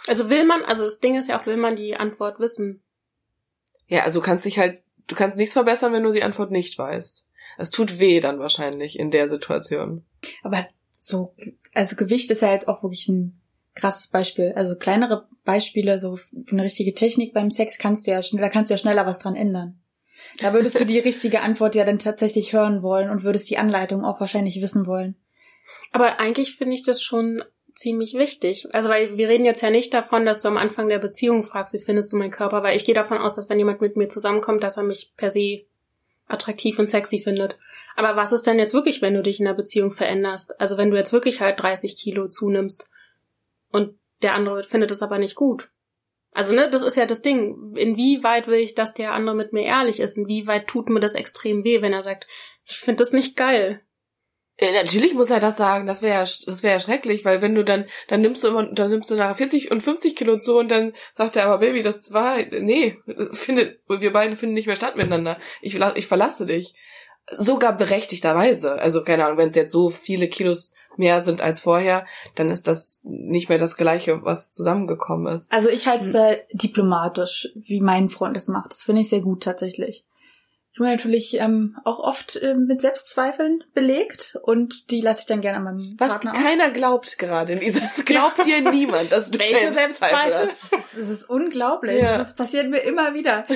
Also 0.07 0.29
will 0.31 0.45
man, 0.45 0.63
also 0.65 0.85
das 0.85 1.01
Ding 1.01 1.17
ist 1.17 1.29
ja 1.29 1.41
auch, 1.41 1.47
will 1.47 1.57
man 1.57 1.77
die 1.77 1.97
Antwort 1.97 2.39
wissen. 2.39 2.83
Ja, 3.87 4.03
also 4.03 4.21
du 4.21 4.27
kannst 4.27 4.45
dich 4.45 4.59
halt, 4.59 4.83
du 5.07 5.15
kannst 5.15 5.37
nichts 5.39 5.53
verbessern, 5.55 5.93
wenn 5.93 6.03
du 6.03 6.13
die 6.13 6.23
Antwort 6.23 6.51
nicht 6.51 6.79
weißt. 6.79 7.27
Es 7.59 7.71
tut 7.71 7.99
weh 7.99 8.21
dann 8.21 8.39
wahrscheinlich 8.39 8.99
in 8.99 9.11
der 9.11 9.29
Situation. 9.29 10.05
aber 10.43 10.67
so, 10.91 11.35
also 11.75 11.97
Gewicht 11.97 12.31
ist 12.31 12.43
ja 12.43 12.53
jetzt 12.53 12.69
auch 12.69 12.83
wirklich 12.83 13.09
ein 13.09 13.41
krasses 13.77 14.09
Beispiel. 14.09 14.53
Also 14.57 14.75
kleinere 14.75 15.29
Beispiele, 15.45 15.99
so 16.01 16.19
eine 16.51 16.65
richtige 16.65 16.95
Technik 16.95 17.33
beim 17.33 17.51
Sex 17.51 17.79
kannst 17.79 18.07
du 18.07 18.11
ja 18.11 18.23
schneller, 18.23 18.51
kannst 18.51 18.71
du 18.71 18.75
ja 18.75 18.79
schneller 18.79 19.07
was 19.07 19.21
dran 19.21 19.37
ändern. 19.37 19.81
Da 20.41 20.53
würdest 20.53 20.81
du 20.81 20.85
die 20.85 20.99
richtige 20.99 21.43
Antwort 21.43 21.77
ja 21.77 21.85
dann 21.85 21.99
tatsächlich 21.99 22.53
hören 22.53 22.83
wollen 22.83 23.11
und 23.11 23.23
würdest 23.23 23.49
die 23.49 23.59
Anleitung 23.59 24.05
auch 24.05 24.19
wahrscheinlich 24.19 24.61
wissen 24.61 24.87
wollen. 24.87 25.15
Aber 25.93 26.19
eigentlich 26.19 26.57
finde 26.57 26.75
ich 26.75 26.83
das 26.83 27.03
schon 27.03 27.43
ziemlich 27.75 28.15
wichtig. 28.15 28.67
Also 28.73 28.89
weil 28.89 29.17
wir 29.17 29.29
reden 29.29 29.45
jetzt 29.45 29.61
ja 29.61 29.71
nicht 29.71 29.93
davon, 29.93 30.27
dass 30.27 30.43
du 30.43 30.49
am 30.49 30.57
Anfang 30.57 30.89
der 30.89 30.99
Beziehung 30.99 31.45
fragst, 31.45 31.75
wie 31.75 31.79
findest 31.79 32.13
du 32.13 32.17
meinen 32.17 32.31
Körper, 32.31 32.63
weil 32.63 32.77
ich 32.77 32.85
gehe 32.85 32.95
davon 32.95 33.19
aus, 33.19 33.37
dass 33.37 33.49
wenn 33.49 33.59
jemand 33.59 33.81
mit 33.81 33.97
mir 33.97 34.09
zusammenkommt, 34.09 34.65
dass 34.65 34.79
er 34.79 34.83
mich 34.83 35.13
per 35.17 35.31
se 35.31 35.63
attraktiv 36.27 36.79
und 36.79 36.89
sexy 36.89 37.21
findet. 37.21 37.59
Aber 37.95 38.17
was 38.17 38.33
ist 38.33 38.47
denn 38.47 38.59
jetzt 38.59 38.75
wirklich, 38.75 39.03
wenn 39.03 39.15
du 39.15 39.23
dich 39.23 39.39
in 39.39 39.47
der 39.47 39.55
Beziehung 39.55 39.93
veränderst? 39.93 40.61
Also 40.61 40.77
wenn 40.77 40.91
du 40.91 40.97
jetzt 40.97 41.13
wirklich 41.13 41.41
halt 41.41 41.61
30 41.61 41.97
Kilo 41.97 42.29
zunimmst 42.29 42.91
und 43.77 43.99
der 44.23 44.35
andere 44.35 44.65
findet 44.65 44.91
es 44.91 45.03
aber 45.03 45.19
nicht 45.19 45.35
gut. 45.35 45.69
Also, 46.33 46.53
ne, 46.53 46.69
das 46.69 46.83
ist 46.83 46.97
ja 46.97 47.07
das 47.07 47.23
Ding. 47.23 47.75
Inwieweit 47.77 48.47
will 48.47 48.59
ich, 48.59 48.75
dass 48.75 48.95
der 48.95 49.13
andere 49.13 49.35
mit 49.35 49.53
mir 49.53 49.65
ehrlich 49.65 50.01
ist? 50.01 50.19
Inwieweit 50.19 50.67
tut 50.67 50.89
mir 50.91 51.01
das 51.01 51.15
extrem 51.15 51.65
weh, 51.65 51.81
wenn 51.83 51.93
er 51.93 52.03
sagt, 52.03 52.27
ich 52.65 52.79
finde 52.79 53.03
das 53.03 53.13
nicht 53.13 53.37
geil? 53.37 53.81
Ja, 54.59 54.73
natürlich 54.73 55.13
muss 55.13 55.31
er 55.31 55.41
das 55.41 55.59
sagen. 55.59 55.87
Das 55.87 56.01
wäre 56.01 56.15
ja, 56.15 56.21
das 56.21 56.63
wäre 56.63 56.75
ja 56.75 56.81
schrecklich, 56.81 57.25
weil 57.25 57.43
wenn 57.43 57.55
du 57.55 57.63
dann, 57.63 57.87
dann 58.09 58.23
nimmst 58.23 58.43
du 58.43 58.49
immer, 58.49 58.65
dann 58.65 58.91
nimmst 58.91 59.11
du 59.11 59.15
nachher 59.15 59.35
40 59.35 59.71
und 59.71 59.83
50 59.83 60.17
Kilo 60.17 60.39
zu 60.39 60.57
und 60.57 60.71
dann 60.71 60.95
sagt 61.13 61.37
er 61.37 61.45
aber, 61.45 61.59
Baby, 61.59 61.83
das 61.83 62.13
war, 62.13 62.39
nee, 62.39 62.97
das 63.07 63.39
findet, 63.39 63.81
wir 63.89 64.13
beiden 64.13 64.37
finden 64.37 64.55
nicht 64.55 64.67
mehr 64.67 64.77
statt 64.77 64.97
miteinander. 64.97 65.39
Ich, 65.61 65.79
ich 65.95 66.07
verlasse 66.07 66.47
dich. 66.47 66.75
Sogar 67.31 67.77
berechtigterweise. 67.77 68.81
Also, 68.81 69.03
keine 69.03 69.27
Ahnung, 69.27 69.39
wenn 69.39 69.49
es 69.49 69.57
jetzt 69.57 69.73
so 69.73 69.91
viele 69.91 70.29
Kilos 70.29 70.75
mehr 70.99 71.21
sind 71.21 71.41
als 71.41 71.61
vorher, 71.61 72.07
dann 72.35 72.51
ist 72.51 72.69
das 72.69 73.05
nicht 73.09 73.49
mehr 73.49 73.59
das 73.59 73.77
Gleiche, 73.77 74.25
was 74.25 74.51
zusammengekommen 74.51 75.35
ist. 75.35 75.53
Also 75.53 75.69
ich 75.69 75.87
halte 75.87 76.05
es 76.07 76.13
da 76.13 76.35
diplomatisch, 76.53 77.49
wie 77.55 77.81
mein 77.81 78.09
Freund 78.09 78.37
es 78.37 78.49
macht. 78.49 78.73
Das 78.73 78.83
finde 78.83 79.03
ich 79.03 79.09
sehr 79.09 79.21
gut 79.21 79.43
tatsächlich. 79.43 80.05
Ich 80.77 80.79
bin 80.79 80.91
natürlich 80.91 81.41
ähm, 81.41 81.75
auch 81.85 82.01
oft 82.01 82.37
äh, 82.37 82.53
mit 82.53 82.83
Selbstzweifeln 82.83 83.65
belegt 83.73 84.37
und 84.43 84.91
die 84.91 85.01
lasse 85.01 85.21
ich 85.23 85.27
dann 85.27 85.41
gerne 85.41 85.57
an 85.57 85.65
meinem 85.65 85.95
Was 85.97 86.11
Partner 86.11 86.35
keiner 86.35 86.71
glaubt 86.71 87.17
gerade 87.17 87.55
in 87.55 87.61
dieser. 87.61 87.81
Glaubt 88.05 88.45
dir 88.45 88.61
niemand, 88.61 89.11
dass 89.11 89.31
du 89.31 89.39
Welche 89.39 89.73
Selbstzweifel. 89.73 90.51
Das 90.71 90.93
ist, 90.93 91.09
ist 91.09 91.31
unglaublich. 91.31 92.03
Ja. 92.03 92.19
Das 92.19 92.37
passiert 92.37 92.69
mir 92.69 92.81
immer 92.81 93.15
wieder. 93.15 93.47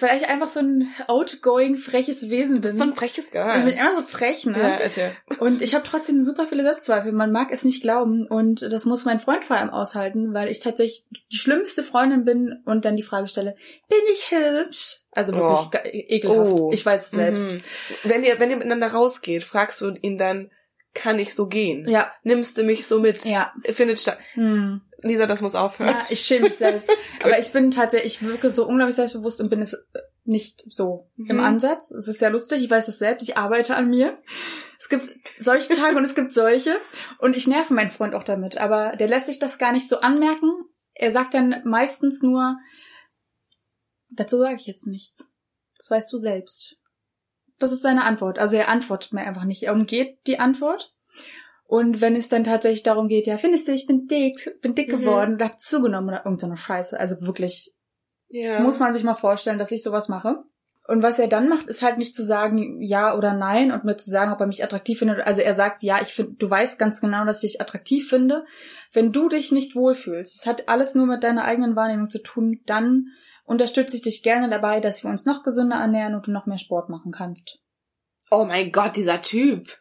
Weil 0.00 0.16
ich 0.16 0.26
einfach 0.26 0.48
so 0.48 0.58
ein 0.58 0.92
outgoing, 1.06 1.76
freches 1.76 2.28
Wesen 2.30 2.56
Du 2.56 2.62
bin. 2.62 2.70
bist 2.72 2.78
so 2.78 2.84
ein 2.84 2.94
freches 2.94 3.26
ich 3.26 3.30
Girl. 3.30 3.62
bin 3.62 3.76
immer 3.76 3.94
so 3.94 4.02
frech, 4.02 4.44
ne? 4.44 4.58
Ja, 4.58 4.68
erzähl. 4.70 5.12
Und 5.38 5.62
ich 5.62 5.76
habe 5.76 5.84
trotzdem 5.84 6.20
super 6.20 6.48
viele 6.48 6.64
Selbstzweifel. 6.64 7.12
Man 7.12 7.30
mag 7.30 7.52
es 7.52 7.62
nicht 7.62 7.80
glauben. 7.80 8.26
Und 8.26 8.62
das 8.62 8.86
muss 8.86 9.04
mein 9.04 9.20
Freund 9.20 9.44
vor 9.44 9.56
allem 9.56 9.70
aushalten, 9.70 10.34
weil 10.34 10.48
ich 10.48 10.58
tatsächlich 10.58 11.04
die 11.30 11.36
schlimmste 11.36 11.84
Freundin 11.84 12.24
bin 12.24 12.60
und 12.64 12.84
dann 12.84 12.96
die 12.96 13.04
Frage 13.04 13.28
stelle, 13.28 13.54
bin 13.88 13.98
ich 14.12 14.32
hübsch? 14.32 15.02
Also 15.12 15.32
wirklich 15.34 15.82
Oh. 15.84 15.88
ekelhaft. 16.08 16.50
Oh. 16.52 16.70
Ich 16.72 16.84
weiß 16.84 17.04
es 17.06 17.10
selbst. 17.10 17.52
Mhm. 17.52 17.60
Wenn 18.04 18.24
ihr, 18.24 18.38
wenn 18.38 18.50
ihr 18.50 18.56
miteinander 18.56 18.88
rausgeht, 18.92 19.42
fragst 19.44 19.80
du 19.80 19.94
ihn 20.00 20.18
dann, 20.18 20.50
kann 20.94 21.18
ich 21.18 21.34
so 21.34 21.46
gehen? 21.46 21.86
Ja, 21.88 22.12
Nimmst 22.24 22.58
du 22.58 22.62
mich 22.64 22.86
so 22.86 22.98
mit? 23.00 23.24
ja. 23.24 23.52
Findet 23.70 24.00
statt. 24.00 24.18
Hm. 24.34 24.80
Lisa, 25.00 25.26
das 25.26 25.40
muss 25.42 25.54
aufhören. 25.54 25.90
Ja, 25.90 26.06
ich 26.08 26.20
schäme 26.20 26.46
mich 26.46 26.56
selbst. 26.56 26.90
Aber 27.22 27.38
ich 27.38 27.52
bin 27.52 27.70
tatsächlich, 27.70 28.14
ich 28.20 28.26
wirke 28.26 28.50
so 28.50 28.66
unglaublich 28.66 28.96
selbstbewusst 28.96 29.40
und 29.40 29.48
bin 29.48 29.60
es 29.62 29.74
äh, 29.74 29.78
nicht 30.24 30.64
so 30.68 31.08
Mhm. 31.16 31.30
im 31.30 31.40
Ansatz. 31.40 31.90
Es 31.92 32.08
ist 32.08 32.18
sehr 32.18 32.30
lustig, 32.30 32.62
ich 32.64 32.70
weiß 32.70 32.88
es 32.88 32.98
selbst, 32.98 33.28
ich 33.28 33.36
arbeite 33.36 33.76
an 33.76 33.88
mir. 33.90 34.18
Es 34.78 34.88
gibt 34.88 35.08
solche 35.36 35.68
Tage 35.74 35.96
und 35.96 36.04
es 36.04 36.14
gibt 36.16 36.32
solche. 36.32 36.76
Und 37.18 37.36
ich 37.36 37.46
nerve 37.46 37.72
meinen 37.74 37.90
Freund 37.90 38.14
auch 38.14 38.24
damit. 38.24 38.58
Aber 38.58 38.96
der 38.96 39.08
lässt 39.08 39.26
sich 39.26 39.38
das 39.38 39.58
gar 39.58 39.72
nicht 39.72 39.88
so 39.88 40.00
anmerken. 40.00 40.50
Er 40.94 41.12
sagt 41.12 41.32
dann 41.34 41.62
meistens 41.64 42.22
nur, 42.22 42.56
dazu 44.10 44.38
sage 44.38 44.56
ich 44.56 44.66
jetzt 44.66 44.86
nichts. 44.86 45.26
Das 45.76 45.90
weißt 45.90 46.12
du 46.12 46.16
selbst. 46.16 46.76
Das 47.58 47.72
ist 47.72 47.82
seine 47.82 48.04
Antwort. 48.04 48.38
Also 48.38 48.56
er 48.56 48.68
antwortet 48.68 49.12
mir 49.12 49.22
einfach 49.22 49.44
nicht. 49.44 49.62
Er 49.64 49.72
umgeht 49.72 50.18
die 50.26 50.38
Antwort. 50.38 50.94
Und 51.64 52.00
wenn 52.00 52.16
es 52.16 52.28
dann 52.28 52.44
tatsächlich 52.44 52.82
darum 52.82 53.08
geht, 53.08 53.26
ja, 53.26 53.36
findest 53.36 53.68
du, 53.68 53.72
ich 53.72 53.86
bin 53.86 54.06
dick, 54.06 54.58
bin 54.62 54.74
dick 54.74 54.88
Mhm. 54.92 55.00
geworden 55.00 55.34
oder 55.34 55.46
hab 55.46 55.60
zugenommen 55.60 56.08
oder 56.08 56.24
irgendeine 56.24 56.56
Scheiße. 56.56 56.98
Also 56.98 57.20
wirklich, 57.20 57.74
Ja. 58.28 58.60
muss 58.60 58.78
man 58.78 58.94
sich 58.94 59.04
mal 59.04 59.14
vorstellen, 59.14 59.58
dass 59.58 59.70
ich 59.70 59.82
sowas 59.82 60.08
mache. 60.08 60.42
Und 60.86 61.02
was 61.02 61.18
er 61.18 61.28
dann 61.28 61.50
macht, 61.50 61.66
ist 61.66 61.82
halt 61.82 61.98
nicht 61.98 62.16
zu 62.16 62.24
sagen 62.24 62.80
ja 62.80 63.14
oder 63.14 63.34
nein 63.34 63.72
und 63.72 63.84
mir 63.84 63.98
zu 63.98 64.08
sagen, 64.08 64.32
ob 64.32 64.40
er 64.40 64.46
mich 64.46 64.64
attraktiv 64.64 64.98
findet. 65.00 65.20
Also 65.20 65.42
er 65.42 65.52
sagt, 65.52 65.82
ja, 65.82 66.00
ich 66.00 66.08
finde, 66.08 66.32
du 66.38 66.48
weißt 66.48 66.78
ganz 66.78 67.02
genau, 67.02 67.26
dass 67.26 67.42
ich 67.44 67.52
dich 67.52 67.60
attraktiv 67.60 68.08
finde. 68.08 68.46
Wenn 68.92 69.12
du 69.12 69.28
dich 69.28 69.52
nicht 69.52 69.76
wohlfühlst, 69.76 70.34
es 70.40 70.46
hat 70.46 70.68
alles 70.70 70.94
nur 70.94 71.04
mit 71.04 71.22
deiner 71.22 71.44
eigenen 71.44 71.76
Wahrnehmung 71.76 72.08
zu 72.08 72.22
tun, 72.22 72.62
dann 72.64 73.08
unterstütze 73.48 73.96
ich 73.96 74.02
dich 74.02 74.22
gerne 74.22 74.48
dabei, 74.48 74.80
dass 74.80 75.02
wir 75.02 75.10
uns 75.10 75.24
noch 75.24 75.42
gesünder 75.42 75.76
ernähren 75.76 76.14
und 76.14 76.26
du 76.26 76.30
noch 76.30 76.46
mehr 76.46 76.58
Sport 76.58 76.88
machen 76.88 77.12
kannst. 77.12 77.58
oh 78.30 78.44
mein 78.44 78.70
Gott, 78.70 78.96
dieser 78.96 79.22
Typ. 79.22 79.78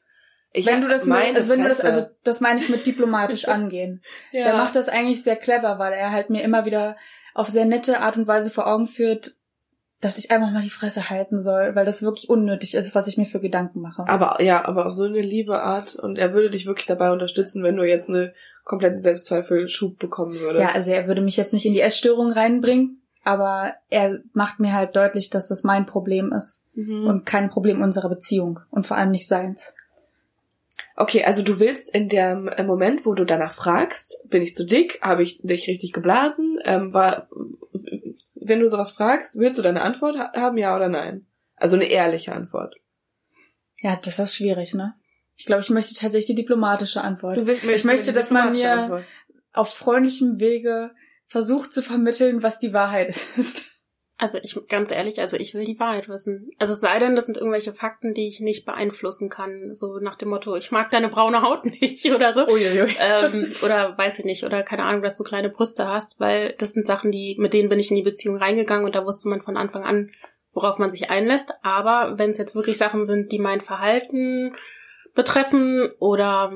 Ich 0.53 0.65
wenn 0.65 0.82
du 0.82 0.88
das 0.88 1.05
meine 1.05 1.36
also 1.36 1.49
wenn 1.49 1.61
du 1.61 1.68
das, 1.68 1.82
also 1.82 2.07
das 2.24 2.39
meine 2.39 2.59
ich 2.59 2.70
mit 2.70 2.88
diplomatisch 2.88 3.47
angehen. 3.47 4.01
ja. 4.32 4.45
Der 4.45 4.53
macht 4.57 4.76
das 4.76 4.88
eigentlich 4.88 5.22
sehr 5.22 5.36
clever, 5.36 5.78
weil 5.78 5.93
er 5.93 6.11
halt 6.11 6.30
mir 6.30 6.41
immer 6.41 6.65
wieder 6.65 6.95
auf 7.36 7.47
sehr 7.49 7.65
nette 7.65 7.99
Art 7.99 8.18
und 8.18 8.26
Weise 8.26 8.49
vor 8.49 8.65
Augen 8.65 8.88
führt, 8.88 9.36
dass 9.99 10.18
ich 10.18 10.32
einfach 10.32 10.51
mal 10.51 10.63
die 10.63 10.70
Fresse 10.70 11.09
halten 11.09 11.39
soll, 11.39 11.76
weil 11.76 11.86
das 11.86 12.01
wirklich 12.01 12.30
unnötig 12.30 12.76
ist, 12.76 12.95
was 12.95 13.07
ich 13.07 13.18
mir 13.18 13.26
für 13.26 13.41
Gedanken 13.41 13.82
mache. 13.82 14.07
Aber 14.07 14.41
ja, 14.41 14.65
aber 14.65 14.86
auf 14.86 14.93
so 14.93 15.03
eine 15.03 15.22
liebe 15.22 15.61
Art 15.61 15.95
und 15.95 16.18
er 16.18 16.34
würde 16.34 16.51
dich 16.51 16.65
wirklich 16.65 16.86
dabei 16.86 17.11
unterstützen, 17.11 17.63
wenn 17.63 17.76
du 17.76 17.84
jetzt 17.84 18.07
eine 18.07 18.34
komplette 18.63 18.99
Selbstzweifelschub 18.99 19.99
bekommen 19.99 20.39
würdest. 20.39 20.63
ja, 20.63 20.74
also 20.74 20.91
er 20.91 21.07
würde 21.07 21.22
mich 21.22 21.38
jetzt 21.38 21.53
nicht 21.53 21.65
in 21.65 21.74
die 21.74 21.82
Essstörung 21.82 22.32
reinbringen, 22.32 23.01
aber 23.28 23.76
er 23.90 24.22
macht 24.32 24.62
mir 24.62 24.72
halt 24.72 24.96
deutlich, 24.96 25.30
dass 25.30 25.50
das 25.50 25.66
mein 25.66 25.86
Problem 25.86 26.32
ist 26.32 26.64
mhm. 26.76 27.06
und 27.06 27.26
kein 27.26 27.50
Problem 27.50 27.82
unserer 27.82 28.08
Beziehung 28.08 28.62
und 28.70 28.88
vor 28.88 28.96
allem 28.96 29.12
nicht 29.12 29.28
seins. 29.28 29.76
Okay, 30.96 31.26
also 31.26 31.44
du 31.44 31.60
willst 31.60 31.94
in 31.94 32.08
dem 32.08 32.48
äh, 32.48 32.64
Moment, 32.64 33.06
wo 33.06 33.16
du 33.16 33.26
danach 33.26 33.52
fragst, 33.52 34.30
bin 34.30 34.44
ich 34.44 34.56
zu 34.56 34.66
dick, 34.66 35.02
habe 35.02 35.24
ich 35.24 35.42
dich 35.42 35.68
richtig 35.68 35.92
geblasen, 35.92 36.58
ähm, 36.64 36.94
war, 36.94 37.28
wenn 38.36 38.62
du 38.62 38.70
sowas 38.70 38.94
fragst, 38.94 39.38
willst 39.38 39.60
du 39.60 39.62
deine 39.62 39.82
Antwort 39.82 40.18
ha 40.18 40.32
haben, 40.34 40.58
ja 40.58 40.74
oder 40.74 40.88
nein? 40.88 41.26
Also 41.58 41.76
eine 41.76 41.86
ehrliche 41.86 42.32
Antwort. 42.32 42.76
Ja, 43.82 43.98
das 43.98 44.20
ist 44.20 44.38
schwierig, 44.38 44.74
ne? 44.74 44.94
Ich 45.36 45.46
glaube, 45.46 45.64
ich 45.64 45.70
möchte 45.70 45.96
tatsächlich 45.96 46.28
die 46.28 46.42
diplomatische 46.42 47.02
Antwort. 47.02 47.36
Du 47.36 47.46
willst, 47.46 47.66
Ich 47.66 47.84
möchte, 47.84 48.14
dass 48.14 48.32
man 48.32 48.52
mir- 48.52 48.72
Antwort. 48.72 49.04
Auf 49.52 49.74
freundlichem 49.74 50.40
Wege 50.40 50.92
versucht 51.28 51.74
zu 51.74 51.82
vermitteln, 51.82 52.42
was 52.42 52.60
die 52.60 52.74
Wahrheit 52.74 53.16
ist. 53.38 53.64
Also 54.20 54.40
ich, 54.42 54.58
ganz 54.68 54.92
ehrlich, 54.92 55.20
also 55.20 55.38
ich 55.38 55.54
will 55.54 55.64
die 55.64 55.80
Wahrheit 55.80 56.10
wissen. 56.10 56.50
Also 56.58 56.74
es 56.74 56.80
sei 56.80 56.98
denn, 56.98 57.16
das 57.16 57.28
sind 57.28 57.38
irgendwelche 57.38 57.72
Fakten, 57.72 58.16
die 58.16 58.28
ich 58.28 58.40
nicht 58.40 58.66
beeinflussen 58.66 59.30
kann. 59.30 59.74
So 59.74 60.00
nach 60.00 60.16
dem 60.16 60.30
Motto, 60.30 60.56
ich 60.56 60.72
mag 60.72 60.90
deine 60.90 61.10
braune 61.10 61.44
Haut 61.44 61.66
nicht 61.82 62.04
oder 62.12 62.34
so. 62.34 62.48
Uiuiui. 62.48 62.96
ähm, 63.00 63.54
oder 63.62 63.96
weiß 63.96 64.18
ich 64.18 64.26
nicht, 64.26 64.44
oder 64.44 64.64
keine 64.64 64.86
Ahnung, 64.86 65.04
dass 65.04 65.18
du 65.18 65.24
kleine 65.24 65.50
Brüste 65.50 65.88
hast, 65.88 66.20
weil 66.20 66.56
das 66.58 66.72
sind 66.72 66.88
Sachen, 66.88 67.12
die, 67.12 67.36
mit 67.38 67.54
denen 67.54 67.70
bin 67.70 67.78
ich 67.78 67.92
in 67.92 67.98
die 67.98 68.02
Beziehung 68.02 68.38
reingegangen 68.38 68.86
und 68.86 68.96
da 68.96 69.06
wusste 69.06 69.30
man 69.30 69.44
von 69.44 69.56
Anfang 69.56 69.84
an, 69.84 70.10
worauf 70.52 70.80
man 70.80 70.90
sich 70.90 71.12
einlässt. 71.12 71.52
Aber 71.62 72.18
wenn 72.18 72.32
es 72.32 72.40
jetzt 72.40 72.56
wirklich 72.56 72.80
Sachen 72.80 73.06
sind, 73.06 73.32
die 73.32 73.40
mein 73.40 73.62
Verhalten 73.62 74.56
betreffen 75.18 75.91
oder 75.99 76.53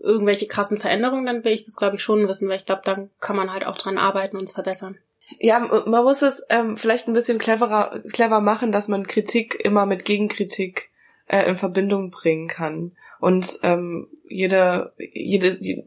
irgendwelche 0.00 0.46
krassen 0.46 0.78
Veränderungen, 0.78 1.26
dann 1.26 1.42
will 1.44 1.52
ich 1.52 1.64
das, 1.64 1.74
glaube 1.76 1.96
ich, 1.96 2.02
schon 2.02 2.28
wissen, 2.28 2.48
weil 2.48 2.58
ich 2.58 2.66
glaube, 2.66 2.82
dann 2.84 3.10
kann 3.20 3.34
man 3.36 3.52
halt 3.52 3.66
auch 3.66 3.76
dran 3.78 3.98
arbeiten 3.98 4.36
und 4.36 4.44
es 4.44 4.52
verbessern. 4.52 4.98
Ja, 5.38 5.58
man 5.60 6.04
muss 6.04 6.22
es 6.22 6.44
ähm, 6.50 6.76
vielleicht 6.76 7.08
ein 7.08 7.12
bisschen 7.14 7.38
cleverer, 7.38 8.00
clever 8.12 8.40
machen, 8.40 8.70
dass 8.72 8.88
man 8.88 9.06
Kritik 9.06 9.54
immer 9.64 9.86
mit 9.86 10.04
Gegenkritik 10.04 10.90
äh, 11.26 11.48
in 11.48 11.56
Verbindung 11.56 12.10
bringen 12.10 12.48
kann. 12.48 12.96
Und 13.20 13.58
ähm, 13.62 14.08
jede, 14.28 14.92
jede, 14.98 15.56
je- 15.58 15.84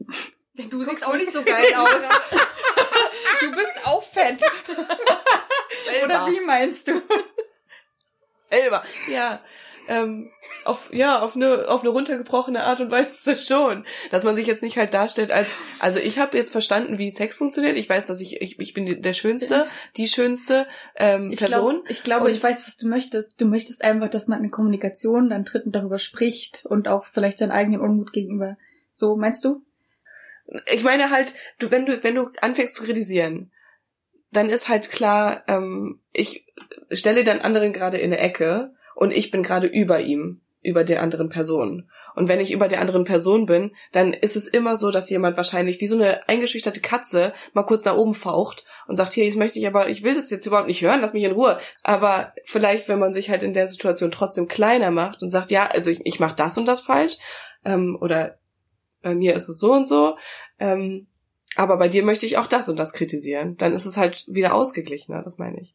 Du 0.70 0.82
siehst 0.82 1.06
auch 1.06 1.14
nicht 1.14 1.32
so 1.32 1.42
geil 1.44 1.66
aus. 1.76 1.90
du 3.40 3.50
bist 3.52 3.86
auch 3.86 4.02
fett. 4.02 4.40
Oder 6.04 6.26
wie 6.28 6.40
meinst 6.40 6.88
du? 6.88 7.02
Elber. 8.48 8.82
Ja. 9.10 9.40
Ähm, 9.88 10.30
auf, 10.64 10.92
ja, 10.92 11.20
auf 11.20 11.36
eine, 11.36 11.68
auf 11.68 11.82
eine 11.82 11.90
runtergebrochene 11.90 12.64
Art 12.64 12.80
und 12.80 12.90
Weise 12.90 13.36
schon. 13.38 13.84
Dass 14.10 14.24
man 14.24 14.34
sich 14.36 14.46
jetzt 14.46 14.62
nicht 14.62 14.76
halt 14.76 14.94
darstellt 14.94 15.30
als, 15.32 15.58
also 15.78 16.00
ich 16.00 16.18
habe 16.18 16.36
jetzt 16.36 16.50
verstanden, 16.50 16.98
wie 16.98 17.10
Sex 17.10 17.36
funktioniert. 17.36 17.76
Ich 17.76 17.88
weiß, 17.88 18.06
dass 18.06 18.20
ich, 18.20 18.40
ich, 18.40 18.58
ich 18.58 18.74
bin 18.74 19.00
der 19.02 19.12
Schönste, 19.12 19.66
die 19.96 20.08
schönste 20.08 20.66
ähm, 20.96 21.30
Ich, 21.32 21.38
Person. 21.38 21.74
glaub, 21.76 21.90
ich 21.90 22.02
glaube, 22.02 22.24
Und- 22.26 22.30
ich 22.32 22.42
weiß, 22.42 22.66
was 22.66 22.76
du 22.76 22.88
möchtest. 22.88 23.32
Du 23.40 23.46
möchtest 23.46 23.84
einfach, 23.84 24.08
dass 24.10 24.26
man 24.28 24.42
in 24.42 24.50
Kommunikation 24.50 25.28
dann 25.28 25.44
tritt 25.44 25.66
und 25.66 25.72
darüber 25.72 25.98
spricht 25.98 26.66
und 26.66 26.88
auch 26.88 27.04
vielleicht 27.04 27.38
seinen 27.38 27.52
eigenen 27.52 27.80
Unmut 27.80 28.12
gegenüber. 28.12 28.56
So, 28.92 29.16
meinst 29.16 29.44
du? 29.44 29.62
ich 30.72 30.82
meine 30.82 31.10
halt, 31.10 31.34
du, 31.58 31.70
wenn 31.70 31.86
du, 31.86 32.02
wenn 32.04 32.14
du 32.14 32.28
anfängst 32.40 32.74
zu 32.74 32.84
kritisieren, 32.84 33.50
dann 34.32 34.48
ist 34.50 34.68
halt 34.68 34.90
klar, 34.90 35.42
ähm, 35.48 36.00
ich 36.12 36.46
stelle 36.90 37.24
den 37.24 37.40
anderen 37.40 37.72
gerade 37.72 37.98
in 37.98 38.12
eine 38.12 38.18
Ecke 38.20 38.74
und 38.96 39.12
ich 39.12 39.30
bin 39.30 39.42
gerade 39.42 39.66
über 39.66 40.00
ihm, 40.00 40.40
über 40.62 40.82
der 40.82 41.02
anderen 41.02 41.28
Person. 41.28 41.88
Und 42.16 42.28
wenn 42.28 42.40
ich 42.40 42.50
über 42.50 42.66
der 42.66 42.80
anderen 42.80 43.04
Person 43.04 43.44
bin, 43.44 43.72
dann 43.92 44.14
ist 44.14 44.36
es 44.36 44.48
immer 44.48 44.78
so, 44.78 44.90
dass 44.90 45.10
jemand 45.10 45.36
wahrscheinlich 45.36 45.80
wie 45.80 45.86
so 45.86 45.96
eine 45.96 46.28
eingeschüchterte 46.28 46.80
Katze 46.80 47.34
mal 47.52 47.62
kurz 47.62 47.84
nach 47.84 47.96
oben 47.96 48.14
faucht 48.14 48.64
und 48.88 48.96
sagt, 48.96 49.12
hier, 49.12 49.26
jetzt 49.26 49.36
möchte 49.36 49.58
ich 49.58 49.66
aber, 49.66 49.90
ich 49.90 50.02
will 50.02 50.14
das 50.14 50.30
jetzt 50.30 50.46
überhaupt 50.46 50.66
nicht 50.66 50.80
hören, 50.80 51.02
lass 51.02 51.12
mich 51.12 51.24
in 51.24 51.32
Ruhe. 51.32 51.58
Aber 51.82 52.32
vielleicht, 52.44 52.88
wenn 52.88 52.98
man 52.98 53.12
sich 53.12 53.30
halt 53.30 53.42
in 53.42 53.52
der 53.52 53.68
Situation 53.68 54.10
trotzdem 54.10 54.48
kleiner 54.48 54.90
macht 54.90 55.22
und 55.22 55.28
sagt, 55.30 55.50
ja, 55.50 55.66
also 55.66 55.90
ich, 55.90 56.00
ich 56.04 56.18
mache 56.18 56.34
das 56.34 56.56
und 56.56 56.66
das 56.66 56.80
falsch, 56.80 57.18
ähm, 57.64 57.98
oder 58.00 58.38
bei 59.02 59.14
mir 59.14 59.34
ist 59.36 59.48
es 59.48 59.60
so 59.60 59.72
und 59.72 59.86
so, 59.86 60.16
Ähm, 60.58 61.06
aber 61.54 61.78
bei 61.78 61.88
dir 61.88 62.02
möchte 62.04 62.26
ich 62.26 62.38
auch 62.38 62.46
das 62.46 62.68
und 62.68 62.78
das 62.78 62.92
kritisieren. 62.92 63.56
Dann 63.56 63.72
ist 63.72 63.86
es 63.86 63.96
halt 63.96 64.24
wieder 64.28 64.54
ausgeglichener, 64.54 65.22
das 65.22 65.38
meine 65.38 65.60
ich. 65.60 65.74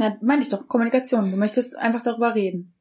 Na, 0.00 0.16
meine 0.22 0.42
ich 0.42 0.48
doch, 0.48 0.66
Kommunikation. 0.66 1.30
Du 1.30 1.36
möchtest 1.36 1.76
einfach 1.76 2.02
darüber 2.02 2.34
reden. 2.34 2.74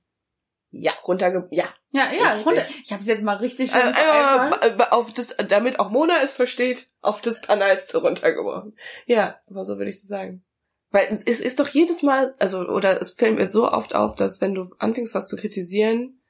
Ja, 0.72 0.94
runterge... 1.06 1.48
Ja. 1.52 1.66
Ja, 1.92 2.14
ja, 2.14 2.30
Richtig. 2.34 2.46
runter. 2.46 2.66
Ich 2.84 2.92
habe 2.92 3.02
es 3.02 3.08
jetzt 3.08 3.24
mal 3.24 3.38
richtig 3.38 3.74
Äh, 3.74 3.90
äh, 3.90 4.84
auf 4.92 5.12
das, 5.12 5.36
damit 5.48 5.80
auch 5.80 5.90
Mona 5.90 6.22
es 6.24 6.34
versteht, 6.34 6.88
auf 7.02 7.22
das 7.22 7.42
Banalste 7.42 7.98
runtergebrochen. 7.98 8.78
Ja, 9.06 9.40
aber 9.50 9.66
so 9.66 9.78
würde 9.78 9.90
ich 9.90 9.98
das 9.98 10.08
sagen. 10.08 10.44
Weil 10.92 11.08
es 11.10 11.24
ist, 11.24 11.42
ist 11.42 11.60
doch 11.60 11.68
jedes 11.68 12.04
Mal, 12.04 12.36
also, 12.40 12.62
oder 12.62 13.02
es 13.02 13.12
fällt 13.12 13.36
mir 13.36 13.50
so 13.50 13.70
oft 13.70 13.96
auf, 13.96 14.16
dass 14.16 14.40
wenn 14.42 14.56
du 14.56 14.68
anfängst, 14.78 15.14
was 15.14 15.28
zu 15.28 15.36
kritisieren, 15.36 16.22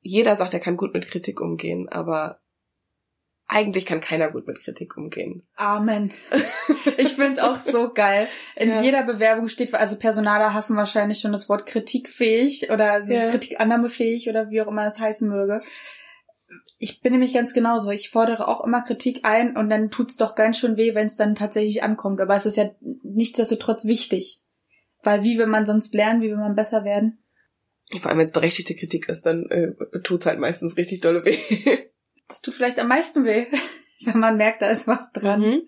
jeder 0.00 0.36
sagt, 0.36 0.54
er 0.54 0.60
kann 0.60 0.76
gut 0.76 0.94
mit 0.94 1.08
Kritik 1.08 1.40
umgehen, 1.40 1.88
aber 1.88 2.39
eigentlich 3.52 3.84
kann 3.84 4.00
keiner 4.00 4.30
gut 4.30 4.46
mit 4.46 4.60
Kritik 4.60 4.96
umgehen. 4.96 5.42
Amen. 5.56 6.12
Ich 6.96 7.14
find's 7.14 7.38
auch 7.38 7.56
so 7.56 7.92
geil. 7.92 8.28
In 8.56 8.68
Ja. 8.70 8.82
jeder 8.82 9.02
Bewerbung 9.02 9.48
steht, 9.48 9.72
also 9.74 9.96
Personaler 9.98 10.54
hassen 10.54 10.76
wahrscheinlich 10.76 11.18
schon 11.20 11.32
das 11.32 11.48
Wort 11.48 11.66
kritikfähig 11.66 12.70
oder 12.70 13.02
so 13.02 13.12
Ja. 13.12 13.30
kritikannahmefähig 13.30 14.28
oder 14.28 14.50
wie 14.50 14.60
auch 14.62 14.68
immer 14.68 14.84
das 14.84 14.98
heißen 15.00 15.28
möge. 15.28 15.60
Ich 16.78 17.00
bin 17.00 17.12
nämlich 17.12 17.34
ganz 17.34 17.52
genauso. 17.52 17.90
Ich 17.90 18.10
fordere 18.10 18.48
auch 18.48 18.64
immer 18.64 18.82
Kritik 18.82 19.20
ein 19.24 19.56
und 19.56 19.68
dann 19.68 19.90
tut's 19.90 20.16
doch 20.16 20.34
ganz 20.34 20.58
schön 20.58 20.76
weh, 20.76 20.94
wenn 20.94 21.06
es 21.06 21.16
dann 21.16 21.34
tatsächlich 21.34 21.82
ankommt. 21.82 22.20
Aber 22.20 22.36
es 22.36 22.46
ist 22.46 22.56
ja 22.56 22.70
nichtsdestotrotz 23.02 23.84
wichtig. 23.84 24.40
Weil 25.02 25.22
wie 25.24 25.38
will 25.38 25.46
man 25.46 25.66
sonst 25.66 25.94
lernen, 25.94 26.22
wie 26.22 26.28
will 26.30 26.36
man 26.36 26.54
besser 26.54 26.84
werden? 26.84 27.22
Vor 27.98 28.08
allem, 28.10 28.18
wenn 28.18 28.26
es 28.26 28.32
berechtigte 28.32 28.74
Kritik 28.74 29.08
ist, 29.08 29.26
dann 29.26 29.46
äh, 29.50 29.72
tut's 30.02 30.26
halt 30.26 30.38
meistens 30.38 30.76
richtig 30.76 31.00
dolle 31.00 31.24
weh. 31.24 31.38
Das 32.30 32.40
tut 32.40 32.54
vielleicht 32.54 32.78
am 32.78 32.88
meisten 32.88 33.24
weh, 33.24 33.46
wenn 34.04 34.18
man 34.18 34.36
merkt, 34.36 34.62
da 34.62 34.70
ist 34.70 34.86
was 34.86 35.12
dran. 35.12 35.40
Mhm. 35.40 35.62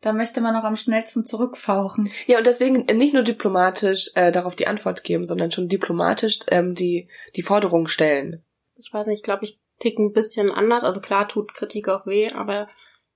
Da 0.00 0.12
möchte 0.12 0.40
man 0.40 0.54
auch 0.56 0.64
am 0.64 0.76
schnellsten 0.76 1.24
zurückfauchen. 1.24 2.10
Ja, 2.26 2.38
und 2.38 2.46
deswegen 2.46 2.84
nicht 2.98 3.14
nur 3.14 3.22
diplomatisch 3.22 4.10
äh, 4.14 4.30
darauf 4.30 4.54
die 4.56 4.66
Antwort 4.66 5.04
geben, 5.04 5.26
sondern 5.26 5.50
schon 5.50 5.68
diplomatisch 5.68 6.40
ähm, 6.48 6.74
die, 6.74 7.08
die 7.34 7.42
Forderung 7.42 7.86
stellen. 7.86 8.44
Ich 8.76 8.92
weiß 8.92 9.06
nicht, 9.06 9.18
ich 9.18 9.22
glaube, 9.22 9.44
ich 9.44 9.58
tick 9.78 9.98
ein 9.98 10.12
bisschen 10.12 10.50
anders. 10.50 10.84
Also 10.84 11.00
klar 11.00 11.28
tut 11.28 11.54
Kritik 11.54 11.88
auch 11.88 12.06
weh, 12.06 12.30
aber 12.30 12.68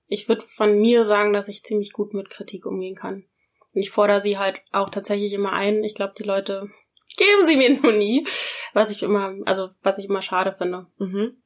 ich 0.07 0.27
würde 0.27 0.45
von 0.47 0.75
mir 0.79 1.05
sagen, 1.05 1.33
dass 1.33 1.47
ich 1.47 1.63
ziemlich 1.63 1.93
gut 1.93 2.13
mit 2.13 2.29
Kritik 2.29 2.65
umgehen 2.65 2.95
kann. 2.95 3.25
Und 3.73 3.81
ich 3.81 3.91
fordere 3.91 4.19
sie 4.19 4.37
halt 4.37 4.61
auch 4.71 4.89
tatsächlich 4.89 5.33
immer 5.33 5.53
ein. 5.53 5.83
Ich 5.83 5.95
glaube, 5.95 6.13
die 6.17 6.23
Leute 6.23 6.69
geben 7.17 7.47
sie 7.47 7.55
mir 7.55 7.69
nur 7.81 7.93
nie, 7.93 8.27
was 8.73 8.91
ich 8.91 9.03
immer, 9.03 9.35
also 9.45 9.69
was 9.81 9.97
ich 9.97 10.05
immer 10.05 10.21
schade 10.21 10.53
finde. 10.57 10.87
Mhm. 10.97 11.40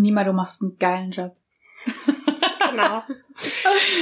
Nima, 0.00 0.24
du 0.24 0.32
machst 0.32 0.62
einen 0.62 0.78
geilen 0.78 1.10
Job. 1.10 1.36
Genau. 2.70 3.02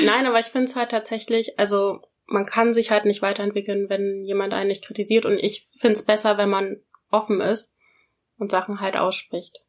Nein, 0.04 0.26
aber 0.26 0.40
ich 0.40 0.46
finde 0.46 0.66
es 0.66 0.76
halt 0.76 0.90
tatsächlich, 0.90 1.58
also 1.58 2.02
man 2.26 2.44
kann 2.44 2.74
sich 2.74 2.90
halt 2.90 3.06
nicht 3.06 3.22
weiterentwickeln, 3.22 3.88
wenn 3.88 4.24
jemand 4.24 4.52
einen 4.52 4.68
nicht 4.68 4.84
kritisiert. 4.84 5.24
Und 5.24 5.38
ich 5.38 5.68
finde 5.78 5.94
es 5.94 6.04
besser, 6.04 6.36
wenn 6.36 6.50
man 6.50 6.76
offen 7.10 7.40
ist 7.40 7.72
und 8.36 8.50
Sachen 8.50 8.80
halt 8.80 8.96
ausspricht. 8.96 9.64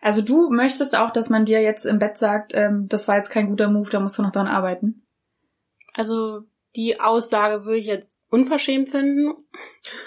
Also 0.00 0.22
du 0.22 0.50
möchtest 0.50 0.96
auch, 0.96 1.10
dass 1.10 1.28
man 1.28 1.44
dir 1.44 1.60
jetzt 1.60 1.84
im 1.84 1.98
Bett 1.98 2.16
sagt, 2.16 2.52
ähm, 2.54 2.86
das 2.88 3.06
war 3.06 3.16
jetzt 3.16 3.30
kein 3.30 3.48
guter 3.48 3.68
Move, 3.68 3.90
da 3.90 4.00
musst 4.00 4.16
du 4.18 4.22
noch 4.22 4.32
dran 4.32 4.46
arbeiten. 4.46 5.06
Also 5.94 6.44
die 6.74 7.00
Aussage 7.00 7.64
würde 7.64 7.78
ich 7.78 7.86
jetzt 7.86 8.24
unverschämt 8.30 8.88
finden. 8.88 9.34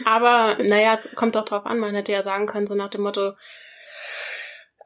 Aber 0.06 0.58
naja, 0.64 0.94
es 0.94 1.10
kommt 1.16 1.36
doch 1.36 1.46
drauf 1.46 1.66
an. 1.66 1.80
Man 1.80 1.94
hätte 1.94 2.12
ja 2.12 2.24
sagen 2.24 2.48
können, 2.48 2.66
so 2.66 2.76
nach 2.76 2.90
dem 2.90 3.02
Motto, 3.02 3.34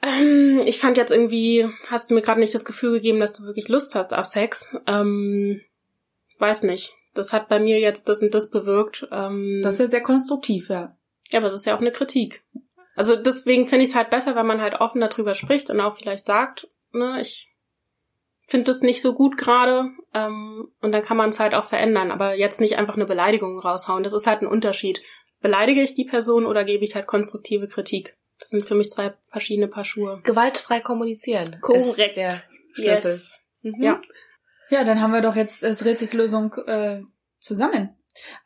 ähm, 0.05 0.61
ich 0.65 0.79
fand 0.79 0.97
jetzt 0.97 1.11
irgendwie, 1.11 1.67
hast 1.87 2.09
du 2.09 2.15
mir 2.15 2.21
gerade 2.21 2.39
nicht 2.39 2.53
das 2.53 2.65
Gefühl 2.65 2.93
gegeben, 2.93 3.19
dass 3.19 3.33
du 3.33 3.43
wirklich 3.43 3.67
Lust 3.67 3.95
hast 3.95 4.13
auf 4.13 4.25
Sex. 4.25 4.75
Ähm, 4.87 5.61
weiß 6.39 6.63
nicht. 6.63 6.93
Das 7.13 7.31
hat 7.33 7.47
bei 7.47 7.59
mir 7.59 7.79
jetzt 7.79 8.09
das 8.09 8.21
und 8.21 8.33
das 8.33 8.49
bewirkt. 8.49 9.07
Ähm, 9.11 9.61
Das 9.63 9.75
ist 9.75 9.79
ja 9.79 9.87
sehr 9.87 10.03
konstruktiv, 10.03 10.69
ja. 10.69 10.97
ja, 11.29 11.39
aber 11.39 11.49
das 11.49 11.59
ist 11.59 11.65
ja 11.65 11.75
auch 11.75 11.81
eine 11.81 11.91
Kritik. 11.91 12.43
Also 12.95 13.15
deswegen 13.15 13.67
finde 13.67 13.83
ich 13.83 13.91
es 13.91 13.95
halt 13.95 14.09
besser, 14.09 14.35
wenn 14.35 14.45
man 14.45 14.61
halt 14.61 14.75
offen 14.75 15.01
darüber 15.01 15.35
spricht 15.35 15.69
und 15.69 15.79
auch 15.81 15.97
vielleicht 15.97 16.25
sagt, 16.25 16.67
ne, 16.91 17.19
ich 17.19 17.49
finde 18.47 18.65
das 18.65 18.81
nicht 18.81 19.01
so 19.01 19.13
gut 19.13 19.37
gerade 19.37 19.89
ähm, 20.13 20.69
und 20.81 20.91
dann 20.91 21.01
kann 21.01 21.17
man 21.17 21.29
es 21.29 21.39
halt 21.39 21.53
auch 21.53 21.65
verändern, 21.65 22.11
aber 22.11 22.35
jetzt 22.35 22.61
nicht 22.61 22.77
einfach 22.77 22.95
eine 22.95 23.05
Beleidigung 23.05 23.59
raushauen. 23.59 24.03
Das 24.03 24.13
ist 24.13 24.27
halt 24.27 24.41
ein 24.41 24.47
Unterschied. 24.47 25.01
Beleidige 25.41 25.81
ich 25.81 25.93
die 25.93 26.05
Person 26.05 26.45
oder 26.45 26.63
gebe 26.63 26.85
ich 26.85 26.95
halt 26.95 27.07
konstruktive 27.07 27.67
Kritik? 27.67 28.17
Das 28.39 28.49
sind 28.49 28.67
für 28.67 28.75
mich 28.75 28.91
zwei 28.91 29.13
verschiedene 29.29 29.67
Paar 29.67 29.85
Schuhe. 29.85 30.21
Gewaltfrei 30.23 30.81
kommunizieren. 30.81 31.57
Korrekt. 31.61 31.85
Ist 31.85 31.97
der 32.17 32.43
Schlüssel. 32.73 33.11
Yes. 33.11 33.39
Mhm. 33.61 33.83
Ja. 33.83 34.01
Ja, 34.69 34.83
dann 34.83 35.01
haben 35.01 35.13
wir 35.13 35.21
doch 35.21 35.35
jetzt 35.35 35.63
das 35.63 35.85
Rätselslösung 35.85 36.53
äh, 36.65 37.01
zusammen. 37.39 37.95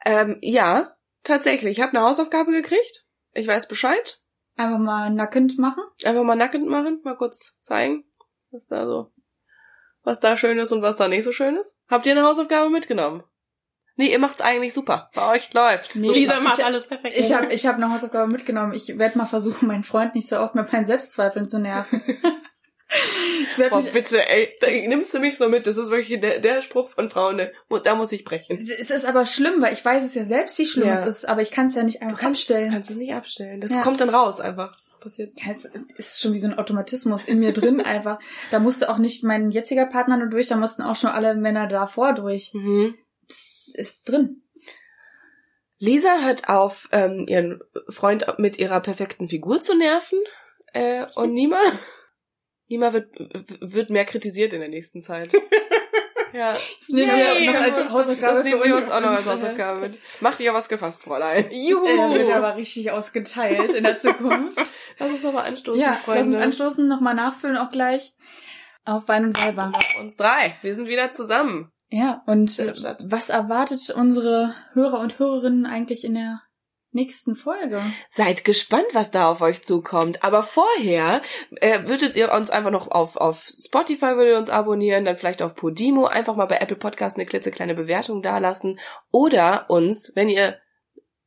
Ähm, 0.05 0.37
ja, 0.41 0.95
tatsächlich. 1.23 1.77
Ich 1.77 1.81
habe 1.81 1.97
eine 1.97 2.05
Hausaufgabe 2.05 2.51
gekriegt. 2.51 3.05
Ich 3.33 3.47
weiß 3.47 3.67
Bescheid. 3.67 4.21
Einfach 4.55 4.79
mal 4.79 5.09
nackend 5.09 5.57
machen. 5.57 5.83
Einfach 6.03 6.23
mal 6.23 6.35
nackend 6.35 6.67
machen, 6.67 6.99
mal 7.03 7.15
kurz 7.15 7.57
zeigen, 7.61 8.03
was 8.51 8.67
da 8.67 8.85
so, 8.85 9.11
was 10.03 10.19
da 10.19 10.35
schön 10.35 10.59
ist 10.59 10.73
und 10.73 10.81
was 10.81 10.97
da 10.97 11.07
nicht 11.07 11.23
so 11.23 11.31
schön 11.31 11.55
ist. 11.55 11.77
Habt 11.87 12.05
ihr 12.05 12.11
eine 12.11 12.23
Hausaufgabe 12.23 12.69
mitgenommen? 12.69 13.23
Nee, 13.99 14.11
ihr 14.13 14.19
macht's 14.19 14.39
eigentlich 14.39 14.73
super. 14.73 15.09
Bei 15.13 15.33
euch 15.33 15.51
läuft. 15.53 15.97
Nee. 15.97 16.07
Lisa 16.09 16.39
macht 16.39 16.59
Ich- 16.59 16.63
alles 16.65 16.87
perfekt. 16.87 17.17
Ich 17.17 17.33
habe 17.33 17.51
ich 17.51 17.67
hab 17.67 17.75
eine 17.75 17.91
Hausaufgabe 17.91 18.31
mitgenommen. 18.31 18.73
Ich 18.73 18.97
werde 18.97 19.17
mal 19.17 19.25
versuchen, 19.25 19.67
meinen 19.67 19.83
Freund 19.83 20.15
nicht 20.15 20.25
so 20.29 20.39
oft 20.39 20.55
mit 20.55 20.71
meinen 20.71 20.85
Selbstzweifeln 20.85 21.49
zu 21.49 21.59
nerven. 21.59 22.01
ich 23.51 23.57
werde 23.57 23.71
Boah, 23.75 23.81
mich 23.83 23.91
bitte, 23.91 24.25
ey, 24.27 24.53
da 24.61 24.67
nimmst 24.67 25.13
du 25.13 25.19
mich 25.19 25.37
so 25.37 25.49
mit. 25.49 25.67
Das 25.67 25.75
ist 25.75 25.89
wirklich 25.89 26.17
der, 26.21 26.39
der 26.39 26.61
Spruch 26.61 26.89
von 26.89 27.09
Frauen, 27.09 27.49
mu- 27.67 27.79
da 27.79 27.95
muss 27.95 28.13
ich 28.13 28.23
brechen. 28.23 28.57
es 28.79 28.89
ist 28.89 29.05
aber 29.05 29.25
schlimm, 29.25 29.61
weil 29.61 29.73
ich 29.73 29.83
weiß 29.83 30.03
es 30.05 30.15
ja 30.15 30.23
selbst, 30.23 30.57
wie 30.59 30.65
schlimm 30.65 30.87
Ja. 30.87 30.93
es 30.93 31.05
ist, 31.05 31.27
aber 31.27 31.41
ich 31.41 31.51
kann 31.51 31.67
es 31.67 31.75
ja 31.75 31.83
nicht 31.83 32.01
einfach 32.01 32.23
abstellen. 32.23 32.71
Kannst 32.71 32.89
es 32.91 32.95
nicht 32.97 33.13
abstellen. 33.13 33.59
Das 33.59 33.71
Ja. 33.75 33.81
kommt 33.81 33.99
dann 34.01 34.09
raus 34.09 34.39
einfach. 34.39 34.71
Passiert. 35.01 35.33
Ja, 35.43 35.51
es 35.51 35.65
ist 35.97 36.21
schon 36.21 36.33
wie 36.33 36.39
so 36.39 36.47
ein 36.47 36.57
Automatismus 36.57 37.25
in 37.25 37.39
mir 37.39 37.51
drin 37.53 37.79
einfach. 37.85 38.17
Da 38.51 38.59
musste 38.59 38.89
auch 38.89 38.97
nicht 38.97 39.23
mein 39.25 39.51
jetziger 39.51 39.85
Partner 39.87 40.15
nur 40.17 40.27
durch, 40.29 40.47
da 40.47 40.55
mussten 40.55 40.83
auch 40.83 40.95
schon 40.95 41.09
alle 41.09 41.35
Männer 41.35 41.67
davor 41.67 42.13
durch. 42.13 42.51
Mhm. 42.53 42.95
Das 43.29 43.63
ist 43.73 44.09
drin. 44.09 44.43
Lisa 45.77 46.19
hört 46.25 46.49
auf, 46.49 46.89
ähm, 46.91 47.25
ihren 47.27 47.63
Freund 47.87 48.25
mit 48.37 48.59
ihrer 48.59 48.81
perfekten 48.81 49.29
Figur 49.29 49.61
zu 49.61 49.77
nerven. 49.77 50.19
Äh, 50.73 51.05
und 51.15 51.33
Nima, 51.33 51.61
Nima 52.67 52.91
wird, 52.91 53.11
wird 53.61 53.89
mehr 53.89 54.05
kritisiert 54.05 54.51
in 54.53 54.59
der 54.59 54.69
nächsten 54.69 55.01
Zeit. 55.01 55.31
ja. 56.33 56.53
Das 56.79 56.89
nehmen 56.89 57.09
Yay, 57.09 57.41
wir 57.41 57.53
noch 57.53 57.61
als 57.61 57.91
Hausaufgabe 57.91 58.35
das 58.35 58.43
nehmen 58.43 58.63
wir 58.63 58.75
uns 58.75 58.91
auch 58.91 58.99
noch 58.99 59.11
als 59.11 59.25
äh, 59.25 59.29
Hausaufgabe 59.29 59.79
mit. 59.79 59.97
Macht 60.21 60.39
ihr 60.41 60.47
ja 60.47 60.53
was 60.53 60.67
gefasst, 60.67 61.01
Fräulein. 61.01 61.49
Juhu! 61.51 61.85
Er 61.85 62.13
wird 62.13 62.31
aber 62.31 62.57
richtig 62.57 62.91
ausgeteilt 62.91 63.73
in 63.73 63.83
der 63.85 63.97
Zukunft. 63.97 64.59
Lass 64.99 65.09
uns 65.09 65.21
doch 65.21 65.31
mal 65.31 65.43
anstoßen, 65.43 65.81
ja, 65.81 65.93
lass 65.93 66.03
Freunde. 66.03 66.35
uns 66.35 66.43
anstoßen, 66.43 66.87
nochmal 66.87 67.15
nachfüllen 67.15 67.57
auch 67.57 67.71
gleich. 67.71 68.13
Auf 68.83 69.07
Wein 69.07 69.25
und 69.25 69.37
Weiber. 69.37 69.71
Auf 69.73 69.99
uns 70.01 70.17
drei. 70.17 70.57
Wir 70.61 70.75
sind 70.75 70.87
wieder 70.87 71.11
zusammen. 71.11 71.71
Ja, 71.89 72.23
und 72.27 72.59
äh, 72.59 72.73
was 73.03 73.29
erwartet 73.29 73.89
unsere 73.89 74.53
Hörer 74.73 74.99
und 74.99 75.17
Hörerinnen 75.17 75.65
eigentlich 75.65 76.05
in 76.05 76.13
der 76.13 76.41
nächsten 76.91 77.35
Folge? 77.35 77.81
Seid 78.09 78.45
gespannt, 78.45 78.87
was 78.93 79.09
da 79.09 79.29
auf 79.29 79.41
euch 79.41 79.63
zukommt. 79.63 80.23
Aber 80.23 80.43
vorher 80.43 81.21
äh, 81.61 81.87
würdet 81.87 82.15
ihr 82.15 82.31
uns 82.31 82.51
einfach 82.51 82.71
noch 82.71 82.91
auf, 82.91 83.15
auf 83.15 83.47
Spotify 83.47 84.15
würdet 84.15 84.33
ihr 84.33 84.37
uns 84.37 84.49
abonnieren, 84.51 85.05
dann 85.05 85.17
vielleicht 85.17 85.41
auf 85.41 85.55
Podimo, 85.55 86.05
einfach 86.05 86.35
mal 86.35 86.45
bei 86.45 86.57
Apple 86.57 86.77
Podcasts 86.77 87.17
eine 87.17 87.25
klitzekleine 87.25 87.73
Bewertung 87.73 88.21
dalassen. 88.21 88.79
Oder 89.11 89.65
uns, 89.69 90.11
wenn 90.15 90.29
ihr 90.29 90.59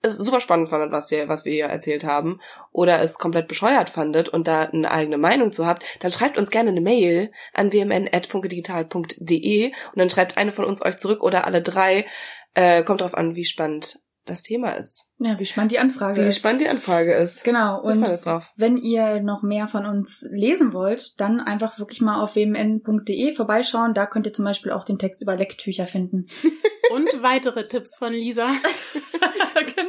super 0.04 0.40
spannend 0.40 0.68
fandet, 0.68 0.92
was 0.92 1.10
wir, 1.10 1.28
was 1.28 1.44
wir 1.44 1.52
hier 1.52 1.66
erzählt 1.66 2.04
haben, 2.04 2.40
oder 2.72 3.00
es 3.02 3.18
komplett 3.18 3.48
bescheuert 3.48 3.90
fandet 3.90 4.28
und 4.28 4.46
da 4.48 4.62
eine 4.62 4.90
eigene 4.90 5.18
Meinung 5.18 5.52
zu 5.52 5.66
habt, 5.66 5.84
dann 6.00 6.12
schreibt 6.12 6.38
uns 6.38 6.50
gerne 6.50 6.70
eine 6.70 6.80
Mail 6.80 7.30
an 7.52 7.72
wmn.funkedigital.de 7.72 9.66
und 9.66 9.98
dann 9.98 10.10
schreibt 10.10 10.36
eine 10.36 10.52
von 10.52 10.64
uns 10.64 10.84
euch 10.84 10.98
zurück 10.98 11.22
oder 11.22 11.46
alle 11.46 11.62
drei. 11.62 12.06
Äh, 12.54 12.82
kommt 12.82 13.00
drauf 13.00 13.16
an, 13.16 13.34
wie 13.34 13.44
spannend 13.44 14.02
das 14.24 14.42
Thema 14.42 14.70
ist. 14.70 15.08
Ja, 15.18 15.38
wie 15.38 15.46
spannend 15.46 15.72
die 15.72 15.78
Anfrage 15.78 16.22
Wie 16.22 16.28
ist. 16.28 16.38
spannend 16.38 16.60
die 16.60 16.68
Anfrage 16.68 17.12
ist. 17.14 17.42
Genau, 17.42 17.80
und 17.80 18.06
wenn 18.56 18.76
ihr 18.76 19.20
noch 19.20 19.42
mehr 19.42 19.68
von 19.68 19.84
uns 19.86 20.24
lesen 20.30 20.72
wollt, 20.72 21.18
dann 21.18 21.40
einfach 21.40 21.78
wirklich 21.78 22.00
mal 22.00 22.22
auf 22.22 22.36
wmn.de 22.36 23.34
vorbeischauen. 23.34 23.94
Da 23.94 24.06
könnt 24.06 24.26
ihr 24.26 24.32
zum 24.32 24.44
Beispiel 24.44 24.72
auch 24.72 24.84
den 24.84 24.98
Text 24.98 25.22
über 25.22 25.36
Lecktücher 25.36 25.86
finden. 25.86 26.26
Und 26.92 27.22
weitere 27.22 27.66
Tipps 27.66 27.96
von 27.96 28.12
Lisa. 28.12 28.48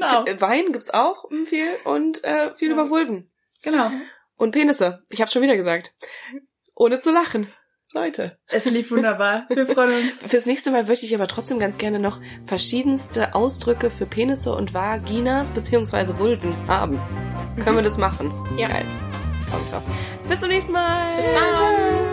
genau. 0.09 0.25
Äh, 0.25 0.41
Wein 0.41 0.71
gibt's 0.71 0.89
auch 0.89 1.25
viel 1.45 1.67
und 1.85 2.23
äh, 2.23 2.53
viel 2.55 2.69
Ja. 2.69 2.73
über 2.73 2.89
Vulven. 2.89 3.31
Genau. 3.61 3.91
Und 4.37 4.51
Penisse. 4.51 5.03
Ich 5.09 5.21
habe 5.21 5.31
schon 5.31 5.41
wieder 5.41 5.55
gesagt. 5.57 5.93
Ohne 6.75 6.99
zu 6.99 7.11
lachen. 7.11 7.47
Leute. 7.93 8.39
Es 8.47 8.65
lief 8.65 8.89
wunderbar. 8.89 9.45
Wir 9.49 9.67
freuen 9.67 10.03
uns. 10.03 10.19
Fürs 10.27 10.47
nächste 10.47 10.71
Mal 10.71 10.83
möchte 10.85 11.05
ich 11.05 11.13
aber 11.13 11.27
trotzdem 11.27 11.59
ganz 11.59 11.77
gerne 11.77 11.99
noch 11.99 12.19
verschiedenste 12.47 13.35
Ausdrücke 13.35 13.91
für 13.91 14.07
Penisse 14.07 14.55
und 14.55 14.73
Vaginas 14.73 15.51
beziehungsweise 15.51 16.17
Vulven 16.17 16.55
haben. 16.67 16.99
Können 17.63 17.75
wir 17.75 17.83
das 17.83 17.99
machen? 17.99 18.31
Ja. 18.57 18.67
Geil. 18.69 18.85
Bis 20.27 20.39
zum 20.39 20.49
nächsten 20.49 20.71
Mal. 20.71 21.15
Bis 21.15 21.25
dann. 21.25 21.53
Tschüss. 21.53 22.12